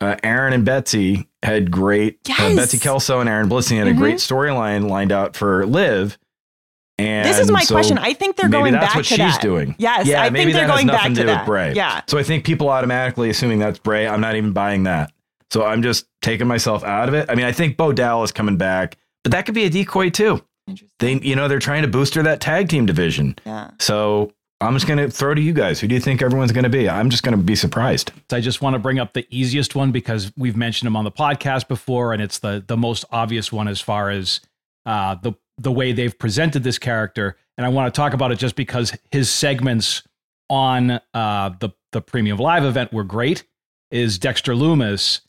uh, 0.00 0.16
Aaron 0.22 0.52
and 0.54 0.64
Betsy 0.64 1.28
had 1.42 1.70
great. 1.70 2.18
uh, 2.30 2.54
Betsy 2.54 2.78
Kelso 2.78 3.20
and 3.20 3.28
Aaron 3.28 3.48
Blissing 3.48 3.76
had 3.78 3.88
a 3.88 3.92
Mhm. 3.92 3.98
great 3.98 4.16
storyline 4.16 4.88
lined 4.88 5.12
out 5.12 5.36
for 5.36 5.66
Liv. 5.66 6.16
And 6.98 7.28
this 7.28 7.38
is 7.38 7.50
my 7.50 7.62
so 7.62 7.74
question. 7.74 7.98
I 7.98 8.14
think 8.14 8.36
they're 8.36 8.48
going 8.48 8.72
back 8.72 8.72
maybe 8.72 8.72
going 8.72 8.80
that's 8.80 8.86
back 8.86 8.96
what 8.96 9.04
to 9.04 9.14
she's 9.14 9.34
that. 9.34 9.42
doing. 9.42 9.74
Yes, 9.78 10.06
yeah, 10.06 10.22
I 10.22 10.30
maybe 10.30 10.52
think 10.52 10.54
they're 10.54 10.66
that 10.66 10.74
going 10.74 10.86
nothing 10.86 10.98
back 10.98 11.08
to 11.08 11.14
to 11.14 11.20
do 11.20 11.26
that. 11.26 11.40
with 11.42 11.46
Bray. 11.46 11.74
Yeah. 11.74 12.00
So 12.06 12.16
I 12.18 12.22
think 12.22 12.44
people 12.44 12.70
automatically 12.70 13.28
assuming 13.28 13.58
that's 13.58 13.78
Bray. 13.78 14.06
I'm 14.06 14.20
not 14.20 14.34
even 14.36 14.52
buying 14.52 14.84
that. 14.84 15.12
So 15.50 15.64
I'm 15.64 15.82
just 15.82 16.06
taking 16.22 16.46
myself 16.46 16.82
out 16.84 17.08
of 17.08 17.14
it. 17.14 17.30
I 17.30 17.34
mean, 17.34 17.44
I 17.44 17.52
think 17.52 17.76
Bo 17.76 17.92
Dallas 17.92 18.32
coming 18.32 18.56
back, 18.56 18.96
but 19.22 19.32
that 19.32 19.46
could 19.46 19.54
be 19.54 19.64
a 19.64 19.70
decoy 19.70 20.10
too. 20.10 20.42
Interesting. 20.66 21.20
They, 21.20 21.28
you 21.28 21.36
know, 21.36 21.48
they're 21.48 21.58
trying 21.58 21.82
to 21.82 21.88
booster 21.88 22.22
that 22.22 22.40
tag 22.40 22.68
team 22.68 22.86
division. 22.86 23.36
Yeah. 23.44 23.70
So 23.78 24.32
I'm 24.60 24.74
just 24.74 24.86
going 24.86 24.98
to 24.98 25.10
throw 25.10 25.34
to 25.34 25.40
you 25.40 25.52
guys. 25.52 25.78
Who 25.80 25.86
do 25.86 25.94
you 25.94 26.00
think 26.00 26.22
everyone's 26.22 26.50
going 26.50 26.64
to 26.64 26.70
be? 26.70 26.88
I'm 26.88 27.10
just 27.10 27.22
going 27.22 27.36
to 27.36 27.42
be 27.42 27.54
surprised. 27.54 28.10
So 28.30 28.36
I 28.36 28.40
just 28.40 28.62
want 28.62 28.74
to 28.74 28.78
bring 28.78 28.98
up 28.98 29.12
the 29.12 29.26
easiest 29.30 29.74
one 29.74 29.92
because 29.92 30.32
we've 30.36 30.56
mentioned 30.56 30.86
him 30.86 30.96
on 30.96 31.04
the 31.04 31.12
podcast 31.12 31.68
before, 31.68 32.12
and 32.12 32.22
it's 32.22 32.38
the 32.38 32.64
the 32.66 32.76
most 32.76 33.04
obvious 33.12 33.52
one 33.52 33.68
as 33.68 33.80
far 33.80 34.10
as 34.10 34.40
uh, 34.86 35.14
the 35.16 35.34
the 35.58 35.72
way 35.72 35.92
they've 35.92 36.18
presented 36.18 36.62
this 36.62 36.78
character. 36.78 37.36
And 37.56 37.64
I 37.64 37.68
want 37.70 37.92
to 37.92 37.96
talk 37.96 38.12
about 38.12 38.32
it 38.32 38.38
just 38.38 38.56
because 38.56 38.96
his 39.10 39.30
segments 39.30 40.02
on 40.50 41.00
uh, 41.14 41.50
the 41.60 41.70
the 41.92 42.00
Premium 42.00 42.38
Live 42.38 42.64
event 42.64 42.92
were 42.92 43.04
great. 43.04 43.44
Is 43.90 44.18
Dexter 44.18 44.54
Loomis? 44.54 45.22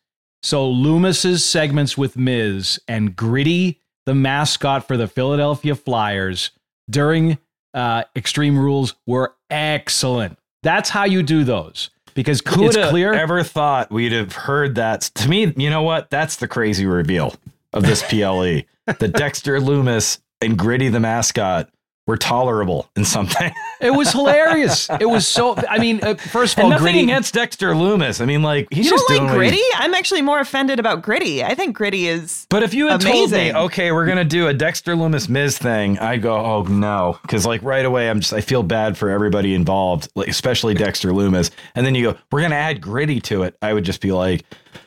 So 0.43 0.69
Loomis's 0.69 1.43
segments 1.43 1.97
with 1.97 2.17
Miz 2.17 2.79
and 2.87 3.15
Gritty, 3.15 3.81
the 4.05 4.13
mascot 4.13 4.87
for 4.87 4.97
the 4.97 5.07
Philadelphia 5.07 5.75
Flyers, 5.75 6.51
during 6.89 7.37
uh, 7.73 8.03
Extreme 8.15 8.57
Rules 8.57 8.95
were 9.05 9.35
excellent. 9.49 10.37
That's 10.63 10.89
how 10.89 11.05
you 11.05 11.23
do 11.23 11.43
those 11.43 11.89
because 12.13 12.41
Who 12.47 12.65
it's 12.65 12.77
clear. 12.89 13.13
ever 13.13 13.43
thought 13.43 13.91
we'd 13.91 14.11
have 14.11 14.33
heard 14.33 14.75
that? 14.75 15.01
To 15.01 15.29
me, 15.29 15.53
you 15.55 15.69
know 15.69 15.83
what? 15.83 16.09
That's 16.09 16.37
the 16.37 16.47
crazy 16.47 16.85
reveal 16.85 17.35
of 17.77 17.83
this 17.83 18.03
PLE. 18.03 18.61
the 18.99 19.07
Dexter 19.07 19.59
Loomis 19.59 20.19
and 20.41 20.57
Gritty 20.57 20.89
the 20.89 20.99
mascot 20.99 21.69
were 22.05 22.15
tolerable 22.17 22.89
in 22.95 23.03
something. 23.03 23.51
It 23.81 23.91
was 23.91 24.13
hilarious. 24.13 24.89
It 25.01 25.05
was 25.05 25.27
so. 25.27 25.55
I 25.69 25.77
mean, 25.77 25.99
uh, 26.01 26.15
first 26.15 26.53
of 26.53 26.59
and 26.59 26.65
all, 26.65 26.69
nothing 26.71 26.85
Gritty. 26.85 27.03
against 27.03 27.33
Dexter 27.33 27.75
Loomis. 27.75 28.21
I 28.21 28.25
mean, 28.25 28.41
like 28.41 28.67
he's 28.71 28.85
You 28.85 28.91
just 28.91 29.07
don't 29.09 29.25
like 29.25 29.35
what 29.35 29.43
he- 29.43 29.49
Gritty? 29.51 29.63
I'm 29.75 29.93
actually 29.93 30.21
more 30.21 30.39
offended 30.39 30.79
about 30.79 31.01
Gritty. 31.01 31.43
I 31.43 31.53
think 31.53 31.75
Gritty 31.75 32.07
is 32.07 32.47
But 32.49 32.63
if 32.63 32.73
you 32.73 32.87
had 32.87 33.01
told 33.01 33.31
me, 33.31 33.53
okay, 33.53 33.91
we're 33.91 34.05
gonna 34.05 34.23
do 34.23 34.47
a 34.47 34.53
Dexter 34.53 34.95
Loomis 34.95 35.27
Miz 35.27 35.57
thing, 35.57 35.99
I 35.99 36.15
go, 36.17 36.35
oh 36.35 36.63
no, 36.63 37.19
because 37.23 37.45
like 37.45 37.61
right 37.61 37.85
away, 37.85 38.09
I'm 38.09 38.21
just 38.21 38.31
I 38.33 38.39
feel 38.41 38.63
bad 38.63 38.97
for 38.97 39.09
everybody 39.09 39.53
involved, 39.53 40.07
like, 40.15 40.29
especially 40.29 40.73
Dexter 40.73 41.11
Loomis. 41.11 41.51
And 41.75 41.85
then 41.85 41.93
you 41.93 42.13
go, 42.13 42.17
we're 42.31 42.41
gonna 42.41 42.55
add 42.55 42.79
gritty 42.79 43.19
to 43.21 43.43
it. 43.43 43.57
I 43.61 43.73
would 43.73 43.83
just 43.83 43.99
be 44.01 44.13
like, 44.13 44.43
whew. 44.43 44.81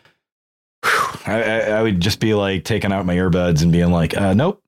I, 1.27 1.43
I, 1.43 1.59
I 1.79 1.83
would 1.83 2.01
just 2.01 2.21
be 2.21 2.35
like 2.35 2.65
taking 2.65 2.93
out 2.93 3.05
my 3.07 3.15
earbuds 3.17 3.63
and 3.63 3.71
being 3.73 3.91
like, 3.91 4.17
uh, 4.17 4.35
nope. 4.35 4.63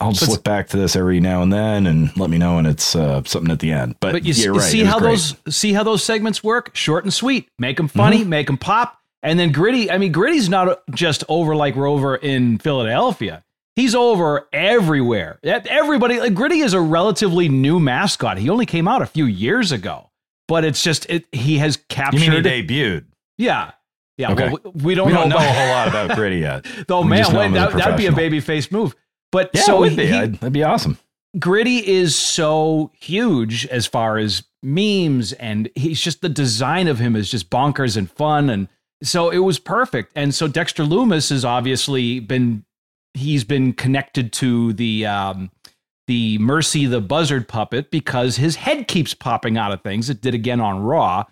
I'll 0.00 0.12
just 0.12 0.26
But- 0.26 0.30
look 0.32 0.44
back 0.44 0.68
to 0.68 0.76
this 0.76 0.94
every 0.94 1.18
now 1.18 1.42
and 1.42 1.52
then 1.52 1.86
and 1.86 2.16
let 2.16 2.30
me 2.30 2.38
know 2.38 2.54
when 2.56 2.66
it's 2.66 2.94
uh, 2.94 3.22
something 3.24 3.50
at 3.50 3.58
the 3.58 3.72
end. 3.72 3.96
But, 4.00 4.12
but 4.12 4.24
you, 4.24 4.30
s- 4.30 4.44
you're 4.44 4.54
you 4.54 4.60
right. 4.60 4.70
see 4.70 4.84
how 4.84 4.98
great. 5.00 5.10
those 5.10 5.36
see 5.56 5.72
how 5.72 5.82
those 5.82 6.04
segments 6.04 6.42
work? 6.44 6.70
Short 6.74 7.04
and 7.04 7.12
sweet. 7.12 7.48
Make 7.58 7.76
them 7.78 7.88
funny. 7.88 8.22
Make 8.24 8.46
them 8.46 8.58
pop. 8.58 8.96
And 9.24 9.36
then 9.40 9.50
Gritty. 9.50 9.90
I 9.90 9.98
mean, 9.98 10.12
Gritty's 10.12 10.48
not 10.48 10.80
just 10.94 11.24
over 11.28 11.56
like 11.56 11.74
Rover 11.74 12.14
in 12.14 12.58
Philadelphia. 12.58 13.42
He's 13.74 13.94
over 13.96 14.48
everywhere. 14.52 15.40
Everybody. 15.42 16.20
Like, 16.20 16.34
Gritty 16.34 16.60
is 16.60 16.74
a 16.74 16.80
relatively 16.80 17.48
new 17.48 17.80
mascot. 17.80 18.38
He 18.38 18.48
only 18.50 18.66
came 18.66 18.86
out 18.86 19.02
a 19.02 19.06
few 19.06 19.24
years 19.24 19.72
ago, 19.72 20.10
but 20.46 20.64
it's 20.64 20.82
just 20.82 21.06
it, 21.10 21.26
he 21.32 21.58
has 21.58 21.76
You 21.76 21.82
captured. 21.88 22.20
mean 22.20 22.32
he 22.44 22.62
debuted? 22.62 23.04
yeah. 23.36 23.72
Yeah, 24.18 24.32
Okay. 24.32 24.48
well, 24.50 24.58
we, 24.74 24.82
we 24.82 24.94
don't 24.94 25.06
We 25.06 25.12
know, 25.12 25.20
don't 25.20 25.28
know 25.30 25.36
a 25.36 25.40
whole 25.40 25.68
lot 25.68 25.88
about 25.88 26.14
gritty 26.16 26.38
yet. 26.40 26.66
Though, 26.88 27.02
We 27.02 27.08
man, 27.08 27.24
wait, 27.34 27.46
him 27.46 27.54
as 27.56 27.72
a 27.72 27.76
that, 27.76 27.78
that'd 27.78 27.96
be 27.96 28.06
a 28.06 28.12
baby 28.12 28.40
face 28.40 28.70
move. 28.70 28.94
But 29.32 29.50
Yeah, 29.54 29.62
so 29.62 29.76
it 29.76 29.90
would 29.90 29.96
be. 29.96 30.06
he- 30.06 30.10
that'd 30.12 30.52
be 30.52 30.64
awesome. 30.64 30.98
Gritty 31.38 31.86
is 31.86 32.16
so 32.16 32.90
huge 32.98 33.66
as 33.66 33.86
far 33.86 34.18
as 34.18 34.42
memes, 34.62 35.32
and 35.34 35.68
he's 35.74 36.00
just 36.00 36.20
the 36.22 36.28
design 36.28 36.88
of 36.88 36.98
him 36.98 37.14
is 37.14 37.30
just 37.30 37.48
bonkers 37.50 37.96
and 37.96 38.10
fun, 38.10 38.48
and 38.50 38.66
so 39.02 39.28
it 39.30 39.38
was 39.38 39.58
perfect. 39.58 40.10
And 40.16 40.34
so 40.34 40.48
Dexter 40.48 40.84
Loomis 40.84 41.28
has 41.28 41.44
obviously 41.44 42.18
been 42.18 42.64
he's 43.14 43.44
been 43.44 43.72
connected 43.74 44.32
to 44.34 44.72
the 44.72 45.04
um, 45.06 45.50
the 46.06 46.38
Mercy 46.38 46.86
the 46.86 47.02
Buzzard 47.02 47.46
puppet 47.46 47.90
because 47.90 48.36
his 48.36 48.56
head 48.56 48.88
keeps 48.88 49.12
popping 49.12 49.58
out 49.58 49.70
of 49.70 49.82
things. 49.82 50.08
It 50.08 50.22
did 50.22 50.34
again 50.34 50.60
on 50.60 50.80
Raw, 50.82 51.24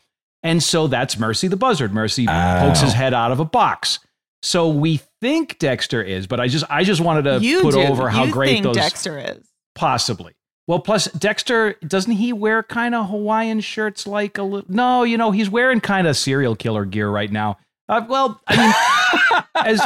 and 0.46 0.62
so 0.62 0.86
that's 0.86 1.18
Mercy 1.18 1.48
the 1.48 1.56
Buzzard. 1.56 1.92
Mercy 1.92 2.26
pokes 2.26 2.80
his 2.80 2.92
head 2.92 3.12
out 3.12 3.32
of 3.32 3.40
a 3.40 3.44
box. 3.44 3.98
So 4.42 4.68
we 4.68 5.00
think 5.20 5.58
Dexter 5.58 6.02
is, 6.02 6.26
but 6.26 6.40
I 6.40 6.48
just 6.48 6.64
I 6.70 6.84
just 6.84 7.00
wanted 7.00 7.22
to 7.24 7.38
you 7.40 7.62
put 7.62 7.74
do. 7.74 7.82
over 7.82 8.08
how 8.08 8.24
you 8.24 8.32
great 8.32 8.48
think 8.48 8.64
those 8.64 8.76
Dexter 8.76 9.18
is. 9.18 9.44
Possibly. 9.74 10.34
Well, 10.66 10.80
plus 10.80 11.06
Dexter 11.06 11.74
doesn't 11.86 12.12
he 12.12 12.32
wear 12.32 12.62
kind 12.62 12.94
of 12.94 13.08
Hawaiian 13.08 13.60
shirts 13.60 14.06
like 14.06 14.38
a 14.38 14.42
little? 14.42 14.72
No, 14.72 15.02
you 15.02 15.16
know 15.16 15.30
he's 15.30 15.50
wearing 15.50 15.80
kind 15.80 16.06
of 16.06 16.16
serial 16.16 16.56
killer 16.56 16.84
gear 16.84 17.10
right 17.10 17.30
now. 17.30 17.58
Uh, 17.88 18.04
well, 18.08 18.40
I 18.48 18.56
mean, 18.56 19.42
as 19.54 19.80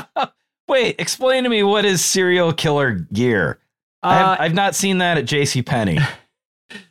Wait, 0.70 0.94
explain 1.00 1.42
to 1.42 1.50
me 1.50 1.64
what 1.64 1.84
is 1.84 2.04
serial 2.04 2.52
killer 2.52 2.92
gear. 3.12 3.58
I 4.04 4.14
uh, 4.14 4.18
have, 4.18 4.40
I've 4.40 4.54
not 4.54 4.76
seen 4.76 4.98
that 4.98 5.18
at 5.18 5.24
J.C. 5.24 5.62
Penney. 5.62 5.98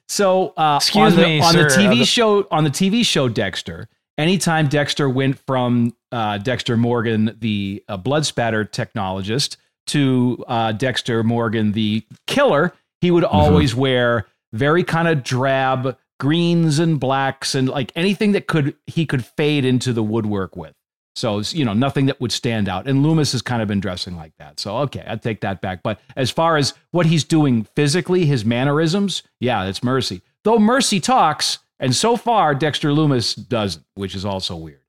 so 0.07 0.53
uh, 0.57 0.77
Excuse 0.81 1.13
on 1.13 1.19
the, 1.19 1.25
me, 1.25 1.41
on 1.41 1.55
the 1.55 1.63
TV 1.63 1.87
uh, 1.87 1.95
the- 1.95 2.05
show 2.05 2.47
on 2.51 2.63
the 2.63 2.69
TV 2.69 3.05
show 3.05 3.29
Dexter. 3.29 3.87
Anytime 4.17 4.67
Dexter 4.67 5.09
went 5.09 5.39
from 5.39 5.95
uh, 6.11 6.39
Dexter 6.39 6.75
Morgan, 6.75 7.37
the 7.39 7.81
uh, 7.87 7.95
blood 7.95 8.25
spatter 8.25 8.65
technologist, 8.65 9.55
to 9.87 10.43
uh, 10.47 10.73
Dexter 10.73 11.23
Morgan, 11.23 11.71
the 11.71 12.05
killer, 12.27 12.73
he 13.01 13.11
would 13.11 13.23
always 13.23 13.73
wear 13.73 14.27
very 14.51 14.83
kind 14.83 15.07
of 15.07 15.23
drab 15.23 15.97
greens 16.19 16.79
and 16.79 16.99
blacks 16.99 17.55
and 17.55 17.69
like 17.69 17.91
anything 17.95 18.33
that 18.33 18.45
could 18.47 18.75
he 18.87 19.05
could 19.05 19.25
fade 19.25 19.63
into 19.65 19.93
the 19.93 20.03
woodwork 20.03 20.55
with. 20.55 20.73
So 21.15 21.39
you 21.39 21.65
know 21.65 21.73
nothing 21.73 22.05
that 22.05 22.21
would 22.21 22.31
stand 22.31 22.69
out. 22.69 22.87
And 22.87 23.03
Loomis 23.03 23.31
has 23.33 23.41
kind 23.41 23.61
of 23.61 23.67
been 23.67 23.79
dressing 23.79 24.15
like 24.15 24.33
that. 24.37 24.59
So 24.59 24.77
okay, 24.79 25.03
I 25.07 25.15
take 25.17 25.41
that 25.41 25.59
back. 25.61 25.81
But 25.83 25.99
as 26.15 26.29
far 26.31 26.55
as 26.57 26.73
what 26.91 27.05
he's 27.05 27.23
doing 27.23 27.65
physically, 27.75 28.25
his 28.25 28.45
mannerisms, 28.45 29.23
yeah, 29.39 29.65
it's 29.65 29.83
Mercy. 29.83 30.21
Though 30.43 30.59
Mercy 30.59 30.99
talks, 30.99 31.59
and 31.79 31.95
so 31.95 32.15
far 32.15 32.55
Dexter 32.55 32.93
Loomis 32.93 33.35
doesn't, 33.35 33.85
which 33.95 34.15
is 34.15 34.23
also 34.25 34.55
weird. 34.55 34.81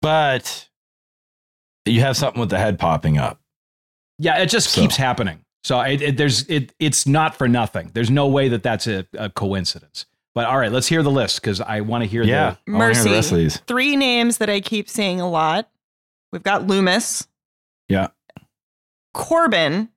But 0.00 0.68
you 1.86 2.00
have 2.00 2.16
something 2.16 2.40
with 2.40 2.50
the 2.50 2.58
head 2.58 2.78
popping 2.78 3.18
up. 3.18 3.40
Yeah, 4.18 4.38
it 4.38 4.46
just 4.46 4.70
So- 4.70 4.80
keeps 4.80 4.96
happening. 4.96 5.40
So 5.64 5.80
it, 5.80 6.02
it, 6.02 6.16
there's 6.16 6.42
it 6.48 6.72
it's 6.80 7.06
not 7.06 7.36
for 7.36 7.46
nothing. 7.46 7.92
There's 7.94 8.10
no 8.10 8.26
way 8.26 8.48
that 8.48 8.64
that's 8.64 8.88
a, 8.88 9.06
a 9.16 9.30
coincidence. 9.30 10.06
But 10.34 10.46
all 10.46 10.58
right, 10.58 10.72
let's 10.72 10.86
hear 10.86 11.02
the 11.02 11.10
list 11.10 11.40
because 11.42 11.60
I 11.60 11.80
want 11.82 12.04
to 12.04 12.08
hear 12.08 12.22
Yeah. 12.22 12.56
the 12.66 12.72
I 12.72 12.78
wanna 12.78 12.94
hear 12.94 13.04
the 13.04 13.10
rest 13.10 13.32
of 13.32 13.38
these. 13.38 13.58
Three 13.66 13.96
names 13.96 14.38
that 14.38 14.48
I 14.48 14.60
keep 14.60 14.88
seeing 14.88 15.20
a 15.20 15.28
lot. 15.28 15.68
We've 16.32 16.42
got 16.42 16.66
Loomis. 16.66 17.28
Yeah. 17.88 18.08
Corbin, 19.14 19.88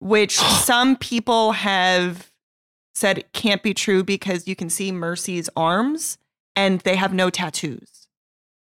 which 0.00 0.36
some 0.38 0.96
people 0.96 1.52
have 1.52 2.30
said 2.94 3.24
can't 3.32 3.62
be 3.62 3.74
true 3.74 4.04
because 4.04 4.46
you 4.46 4.54
can 4.54 4.70
see 4.70 4.92
Mercy's 4.92 5.50
arms 5.56 6.18
and 6.54 6.80
they 6.80 6.94
have 6.96 7.12
no 7.12 7.28
tattoos. 7.30 7.93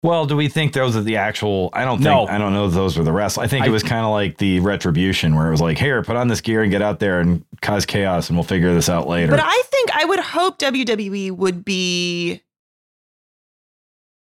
Well, 0.04 0.26
do 0.26 0.36
we 0.36 0.48
think 0.48 0.74
those 0.74 0.96
are 0.96 1.00
the 1.00 1.16
actual? 1.16 1.70
I 1.72 1.86
don't 1.86 1.96
think. 1.96 2.04
No. 2.04 2.26
I 2.26 2.36
don't 2.36 2.52
know 2.52 2.66
if 2.66 2.74
those 2.74 2.98
were 2.98 3.04
the 3.04 3.10
rest. 3.12 3.38
I 3.38 3.46
think 3.46 3.64
I- 3.64 3.68
it 3.68 3.70
was 3.70 3.82
kind 3.82 4.04
of 4.04 4.10
like 4.12 4.36
the 4.36 4.60
retribution, 4.60 5.34
where 5.34 5.48
it 5.48 5.50
was 5.50 5.62
like, 5.62 5.78
"Here, 5.78 6.02
put 6.02 6.14
on 6.16 6.28
this 6.28 6.42
gear 6.42 6.62
and 6.62 6.70
get 6.70 6.82
out 6.82 6.98
there 7.00 7.20
and 7.20 7.42
cause 7.62 7.86
chaos, 7.86 8.28
and 8.28 8.36
we'll 8.36 8.44
figure 8.44 8.74
this 8.74 8.90
out 8.90 9.08
later." 9.08 9.30
But 9.30 9.40
I 9.42 9.62
think 9.70 9.96
I 9.96 10.04
would 10.04 10.20
hope 10.20 10.58
WWE 10.58 11.30
would 11.30 11.64
be 11.64 12.42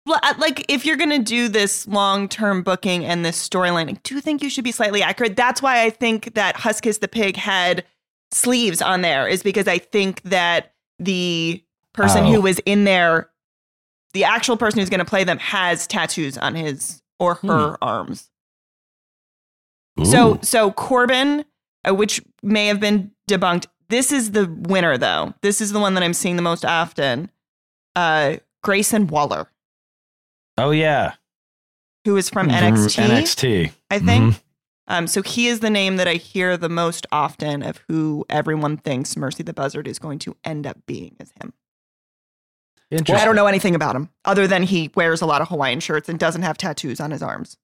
Well, 0.05 0.19
uh, 0.21 0.35
like 0.37 0.65
if 0.69 0.85
you're 0.85 0.97
going 0.97 1.09
to 1.11 1.19
do 1.19 1.47
this 1.47 1.87
long-term 1.87 2.61
booking 2.61 3.03
and 3.03 3.25
this 3.25 3.49
storyline, 3.49 3.89
I 3.89 3.93
do 4.03 4.21
think 4.21 4.43
you 4.43 4.49
should 4.51 4.63
be 4.63 4.71
slightly 4.71 5.01
accurate. 5.01 5.35
That's 5.35 5.63
why 5.63 5.83
I 5.83 5.89
think 5.89 6.35
that 6.35 6.57
Huskus 6.57 6.99
the 6.99 7.07
pig 7.07 7.37
had 7.37 7.85
sleeves 8.31 8.83
on 8.83 9.01
there 9.01 9.27
is 9.27 9.41
because 9.41 9.67
I 9.67 9.79
think 9.79 10.21
that 10.23 10.73
the 10.99 11.63
person 11.93 12.25
Oh. 12.25 12.31
who 12.33 12.41
was 12.41 12.59
in 12.67 12.83
there 12.83 13.29
the 14.13 14.23
actual 14.23 14.57
person 14.57 14.79
who's 14.79 14.89
going 14.89 14.99
to 14.99 15.05
play 15.05 15.23
them 15.23 15.37
has 15.39 15.87
tattoos 15.87 16.37
on 16.37 16.55
his 16.55 17.01
or 17.19 17.35
her 17.35 17.77
arms. 17.81 18.29
So 20.03 20.35
Ooh. 20.35 20.39
so 20.41 20.71
Corbin, 20.71 21.45
uh, 21.87 21.93
which 21.93 22.21
may 22.41 22.67
have 22.67 22.79
been 22.79 23.11
debunked. 23.29 23.67
This 23.89 24.11
is 24.11 24.31
the 24.31 24.45
winner 24.47 24.97
though. 24.97 25.33
This 25.41 25.61
is 25.61 25.71
the 25.71 25.79
one 25.79 25.93
that 25.95 26.03
I'm 26.03 26.13
seeing 26.13 26.37
the 26.37 26.41
most 26.41 26.63
often. 26.65 27.29
Uh, 27.95 28.37
Grayson 28.63 29.07
Waller, 29.07 29.49
oh 30.57 30.71
yeah, 30.71 31.15
who 32.05 32.15
is 32.15 32.29
from 32.29 32.47
From 32.47 32.55
NXT, 32.55 33.03
NXT. 33.05 33.71
I 33.89 33.99
think. 33.99 34.35
Mhm. 34.35 34.41
Um, 34.87 35.07
so 35.07 35.21
he 35.21 35.47
is 35.47 35.59
the 35.61 35.69
name 35.69 35.97
that 35.97 36.07
I 36.07 36.15
hear 36.15 36.57
the 36.57 36.67
most 36.67 37.05
often 37.11 37.63
of 37.63 37.79
who 37.87 38.25
everyone 38.29 38.77
thinks 38.77 39.15
Mercy 39.15 39.43
the 39.43 39.53
Buzzard 39.53 39.87
is 39.87 39.99
going 39.99 40.19
to 40.19 40.35
end 40.43 40.67
up 40.67 40.77
being 40.85 41.15
as 41.19 41.31
him. 41.41 41.53
Interesting. 42.91 43.15
I 43.21 43.25
don't 43.25 43.35
know 43.35 43.47
anything 43.47 43.73
about 43.73 43.95
him 43.95 44.09
other 44.25 44.47
than 44.47 44.63
he 44.63 44.91
wears 44.95 45.21
a 45.21 45.25
lot 45.25 45.41
of 45.41 45.47
Hawaiian 45.49 45.79
shirts 45.79 46.09
and 46.09 46.19
doesn't 46.19 46.41
have 46.41 46.57
tattoos 46.57 46.99
on 46.99 47.11
his 47.11 47.23
arms. 47.23 47.57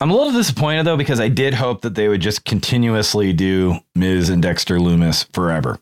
I'm 0.00 0.10
a 0.10 0.16
little 0.16 0.32
disappointed 0.32 0.86
though 0.86 0.96
because 0.96 1.20
I 1.20 1.28
did 1.28 1.52
hope 1.54 1.82
that 1.82 1.94
they 1.94 2.08
would 2.08 2.22
just 2.22 2.44
continuously 2.46 3.32
do 3.34 3.80
Miz 3.94 4.30
and 4.30 4.42
Dexter 4.42 4.80
Loomis 4.80 5.24
forever. 5.34 5.78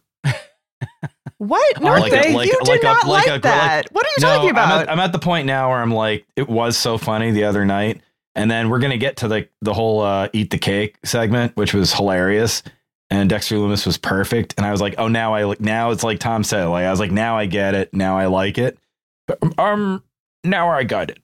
What? 1.39 1.65
No, 1.81 1.89
Aren't 1.91 2.11
they? 2.11 2.31
you 2.31 2.35
Like- 2.37 2.51
did 2.51 2.67
like 2.69 2.81
a- 2.81 2.85
not 2.85 3.07
like 3.07 3.27
like, 3.29 3.39
a- 3.39 3.43
that. 3.43 3.93
what 3.93 4.05
are 4.05 4.09
you 4.09 4.23
No, 4.23 4.29
talking 4.35 4.49
I'm 4.51 4.55
about? 4.57 4.83
at, 4.83 4.91
I'm 4.91 4.99
at 4.99 5.13
the 5.13 5.21
point 5.21 5.47
now 5.47 5.71
where 5.71 5.79
I'm 5.79 5.93
like, 5.95 6.27
it 6.35 6.49
was 6.49 6.77
so 6.77 6.99
funny 6.99 7.31
the 7.31 7.45
other 7.45 7.65
night, 7.65 8.01
and 8.35 8.51
then 8.51 8.69
we're 8.69 8.81
gonna 8.81 8.99
get 8.99 9.19
to 9.19 9.29
the 9.29 9.49
the 9.63 9.73
whole 9.73 10.01
uh, 10.01 10.29
eat 10.33 10.51
the 10.51 10.59
cake 10.59 10.97
segment, 11.05 11.57
which 11.57 11.73
was 11.75 11.93
hilarious, 11.95 12.65
and 13.11 13.29
Dexter 13.31 13.59
Loomis 13.59 13.87
was 13.87 13.99
perfect, 13.99 14.55
and 14.57 14.67
I 14.67 14.71
was 14.71 14.81
like, 14.81 14.95
oh, 14.99 15.09
now 15.09 15.35
I 15.35 15.45
like 15.45 15.61
now 15.61 15.91
it's 15.91 16.03
like 16.05 16.19
Tom 16.19 16.45
said, 16.45 16.67
like 16.67 16.85
I 16.85 16.91
was 16.91 17.01
like, 17.01 17.11
now 17.11 17.37
I 17.39 17.47
get 17.47 17.75
it, 17.75 17.93
now 17.93 18.19
I 18.19 18.27
like 18.27 18.59
it, 18.59 18.79
but, 19.27 19.39
um, 19.59 20.03
now 20.45 20.71
I 20.71 20.85
got 20.85 21.11
it, 21.11 21.19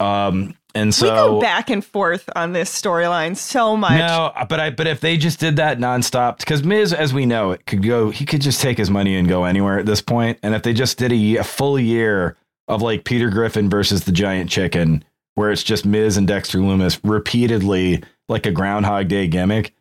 um, 0.00 0.54
and 0.74 0.94
so 0.94 1.06
we 1.06 1.10
go 1.10 1.40
back 1.40 1.70
and 1.70 1.84
forth 1.84 2.28
on 2.36 2.52
this 2.52 2.70
storyline 2.70 3.36
so 3.36 3.76
much. 3.76 3.98
no, 3.98 4.32
but 4.48 4.60
I 4.60 4.70
but 4.70 4.86
if 4.86 5.00
they 5.00 5.16
just 5.16 5.40
did 5.40 5.56
that 5.56 5.78
nonstop, 5.78 6.38
because 6.38 6.62
Miz, 6.62 6.92
as 6.92 7.12
we 7.12 7.26
know, 7.26 7.52
it 7.52 7.66
could 7.66 7.82
go. 7.82 8.10
He 8.10 8.24
could 8.24 8.42
just 8.42 8.60
take 8.60 8.78
his 8.78 8.90
money 8.90 9.16
and 9.16 9.28
go 9.28 9.44
anywhere 9.44 9.78
at 9.78 9.86
this 9.86 10.02
point. 10.02 10.38
And 10.42 10.54
if 10.54 10.62
they 10.62 10.72
just 10.72 10.98
did 10.98 11.12
a, 11.12 11.36
a 11.38 11.44
full 11.44 11.78
year 11.78 12.36
of 12.68 12.82
like 12.82 13.04
Peter 13.04 13.30
Griffin 13.30 13.70
versus 13.70 14.04
the 14.04 14.12
Giant 14.12 14.50
Chicken, 14.50 15.04
where 15.34 15.50
it's 15.50 15.62
just 15.62 15.86
Miz 15.86 16.16
and 16.16 16.28
Dexter 16.28 16.58
Loomis 16.58 17.02
repeatedly 17.02 18.02
like 18.28 18.44
a 18.44 18.52
Groundhog 18.52 19.08
Day 19.08 19.26
gimmick, 19.26 19.74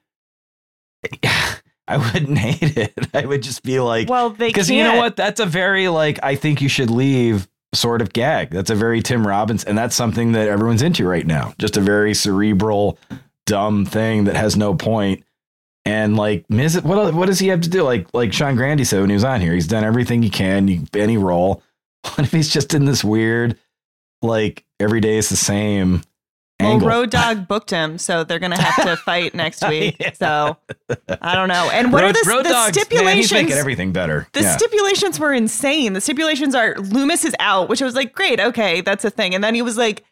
I 1.90 1.98
wouldn't 1.98 2.38
hate 2.38 2.78
it. 2.78 2.94
I 3.14 3.26
would 3.26 3.42
just 3.42 3.64
be 3.64 3.80
like, 3.80 4.10
Well, 4.10 4.30
they 4.32 4.48
because 4.48 4.70
you 4.70 4.84
know 4.84 4.98
what? 4.98 5.16
That's 5.16 5.40
a 5.40 5.46
very 5.46 5.88
like 5.88 6.20
I 6.22 6.36
think 6.36 6.62
you 6.62 6.68
should 6.70 6.90
leave 6.90 7.48
sort 7.74 8.02
of 8.02 8.12
gag. 8.14 8.50
That's 8.50 8.70
a 8.70 8.76
very 8.76 9.02
Tim 9.02 9.26
Robinson, 9.26 9.70
and 9.70 9.78
that's 9.78 9.96
something 9.96 10.34
that 10.34 10.48
everyone's 10.48 10.82
into 10.82 11.08
right 11.08 11.26
now. 11.26 11.54
Just 11.58 11.78
a 11.78 11.82
very 11.82 12.14
cerebral, 12.14 12.98
dumb 13.46 13.86
thing 13.86 14.26
that 14.26 14.36
has 14.36 14.58
no 14.58 14.76
point. 14.76 15.24
And 15.86 16.18
like 16.18 16.46
Miz, 16.50 16.82
what 16.82 17.14
what 17.14 17.28
does 17.28 17.40
he 17.40 17.48
have 17.48 17.62
to 17.62 17.70
do? 17.70 17.84
Like 17.84 18.08
like 18.14 18.34
Sean 18.34 18.56
Grandy 18.56 18.84
said 18.84 19.00
when 19.00 19.10
he 19.10 19.14
was 19.14 19.24
on 19.24 19.40
here, 19.40 19.54
he's 19.54 19.68
done 19.68 19.86
everything 19.86 20.22
he 20.22 20.30
can, 20.30 20.88
any 20.94 21.18
role. 21.18 21.64
What 22.04 22.20
if 22.20 22.32
he's 22.32 22.54
just 22.54 22.74
in 22.74 22.86
this 22.86 23.04
weird, 23.04 23.58
like 24.22 24.64
every 24.80 25.02
day 25.02 25.18
is 25.18 25.28
the 25.28 25.36
same 25.36 26.04
Well. 26.60 26.80
Road 26.80 27.12
Dogg 27.12 27.48
booked 27.48 27.70
him, 27.70 27.98
so 28.00 28.24
they're 28.24 28.40
gonna 28.40 28.60
have 28.60 28.84
to 28.84 28.96
fight 28.98 29.36
next 29.36 29.66
week. 29.70 29.96
Yeah. 30.00 30.14
So 30.14 30.58
I 31.22 31.36
don't 31.36 31.50
know. 31.50 31.70
And 31.72 31.94
what 31.94 32.02
Road- 32.02 32.10
are 32.16 32.24
the, 32.24 32.30
Road 32.30 32.46
the 32.46 32.50
man, 32.50 32.66
he's 32.74 32.82
stipulations? 32.82 33.32
making 33.32 33.54
everything 33.54 33.92
better. 33.94 34.28
the 34.34 34.42
Yeah. 34.42 34.58
stipulations 34.58 35.20
were 35.20 35.34
insane. 35.34 35.94
The 35.94 36.02
stipulations 36.02 36.56
are 36.56 36.76
Loomis 36.78 37.26
is 37.26 37.36
out, 37.40 37.70
which 37.70 37.82
I 37.82 37.86
was 37.86 37.94
like, 37.96 38.14
great, 38.14 38.40
okay, 38.40 38.82
that's 38.82 39.06
a 39.06 39.12
thing. 39.12 39.36
And 39.36 39.44
then 39.44 39.54
he 39.54 39.62
was 39.62 39.78
like, 39.78 40.04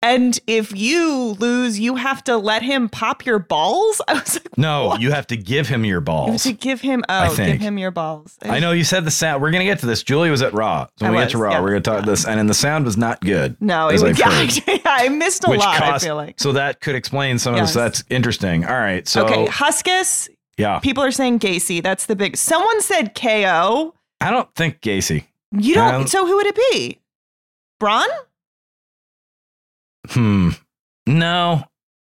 and 0.00 0.38
if 0.46 0.76
you 0.76 1.36
lose, 1.40 1.80
you 1.80 1.96
have 1.96 2.22
to 2.24 2.36
let 2.36 2.62
him 2.62 2.88
pop 2.88 3.26
your 3.26 3.40
balls. 3.40 4.00
I 4.08 4.14
was 4.14 4.34
like, 4.34 4.56
no, 4.56 4.86
what? 4.88 5.00
you 5.00 5.10
have 5.10 5.26
to 5.28 5.36
give 5.36 5.66
him 5.68 5.84
your 5.84 5.96
You 5.96 6.00
have 6.00 6.04
balls. 6.04 6.42
to 6.44 6.52
give 6.52 6.80
him 6.80 7.04
I 7.08 7.28
oh, 7.28 7.36
give 7.36 7.60
him 7.60 7.78
your 7.78 7.90
balls. 7.90 8.38
I 8.42 8.60
know 8.60 8.70
you 8.72 8.84
said 8.84 9.04
the 9.04 9.10
sound. 9.10 9.42
We're 9.42 9.50
gonna 9.50 9.64
get 9.64 9.80
to 9.80 9.86
this. 9.86 10.02
Julie 10.02 10.30
was 10.30 10.42
at 10.42 10.52
Raw. 10.52 10.86
So 10.98 11.06
when 11.06 11.12
I 11.12 11.16
we 11.16 11.22
get 11.22 11.30
to 11.30 11.38
Raw, 11.38 11.52
yeah. 11.52 11.60
we're 11.60 11.70
gonna 11.70 11.80
talk 11.80 12.04
this. 12.04 12.26
And 12.26 12.38
then 12.38 12.46
the 12.46 12.54
sound 12.54 12.84
was 12.84 12.96
not 12.96 13.20
good. 13.20 13.56
No, 13.60 13.88
it 13.88 14.00
was 14.00 14.18
yeah. 14.66 14.78
I 14.84 15.08
missed 15.08 15.44
a 15.46 15.50
which 15.50 15.60
lot. 15.60 15.78
cost, 15.78 16.04
I 16.04 16.06
feel 16.06 16.16
like. 16.16 16.38
so 16.38 16.52
that 16.52 16.80
could 16.80 16.94
explain 16.94 17.38
some 17.38 17.54
of 17.54 17.60
this. 17.60 17.74
That's 17.74 18.04
interesting. 18.08 18.64
All 18.64 18.78
right. 18.78 19.06
So 19.08 19.24
okay, 19.24 19.46
Huskus. 19.46 20.28
yeah, 20.56 20.78
People 20.78 21.02
are 21.02 21.12
saying 21.12 21.40
Gacy. 21.40 21.82
That's 21.82 22.06
the 22.06 22.14
big. 22.14 22.36
Someone 22.36 22.80
said 22.82 23.14
KO. 23.14 23.94
I 24.20 24.30
don't 24.30 24.52
think 24.54 24.80
Gacy. 24.80 25.24
You 25.52 25.74
don't. 25.74 25.94
Um, 25.94 26.06
so 26.06 26.26
who 26.26 26.36
would 26.36 26.46
it 26.46 26.56
be? 26.72 27.00
Braun? 27.80 28.06
Hmm. 30.06 30.50
No, 31.06 31.64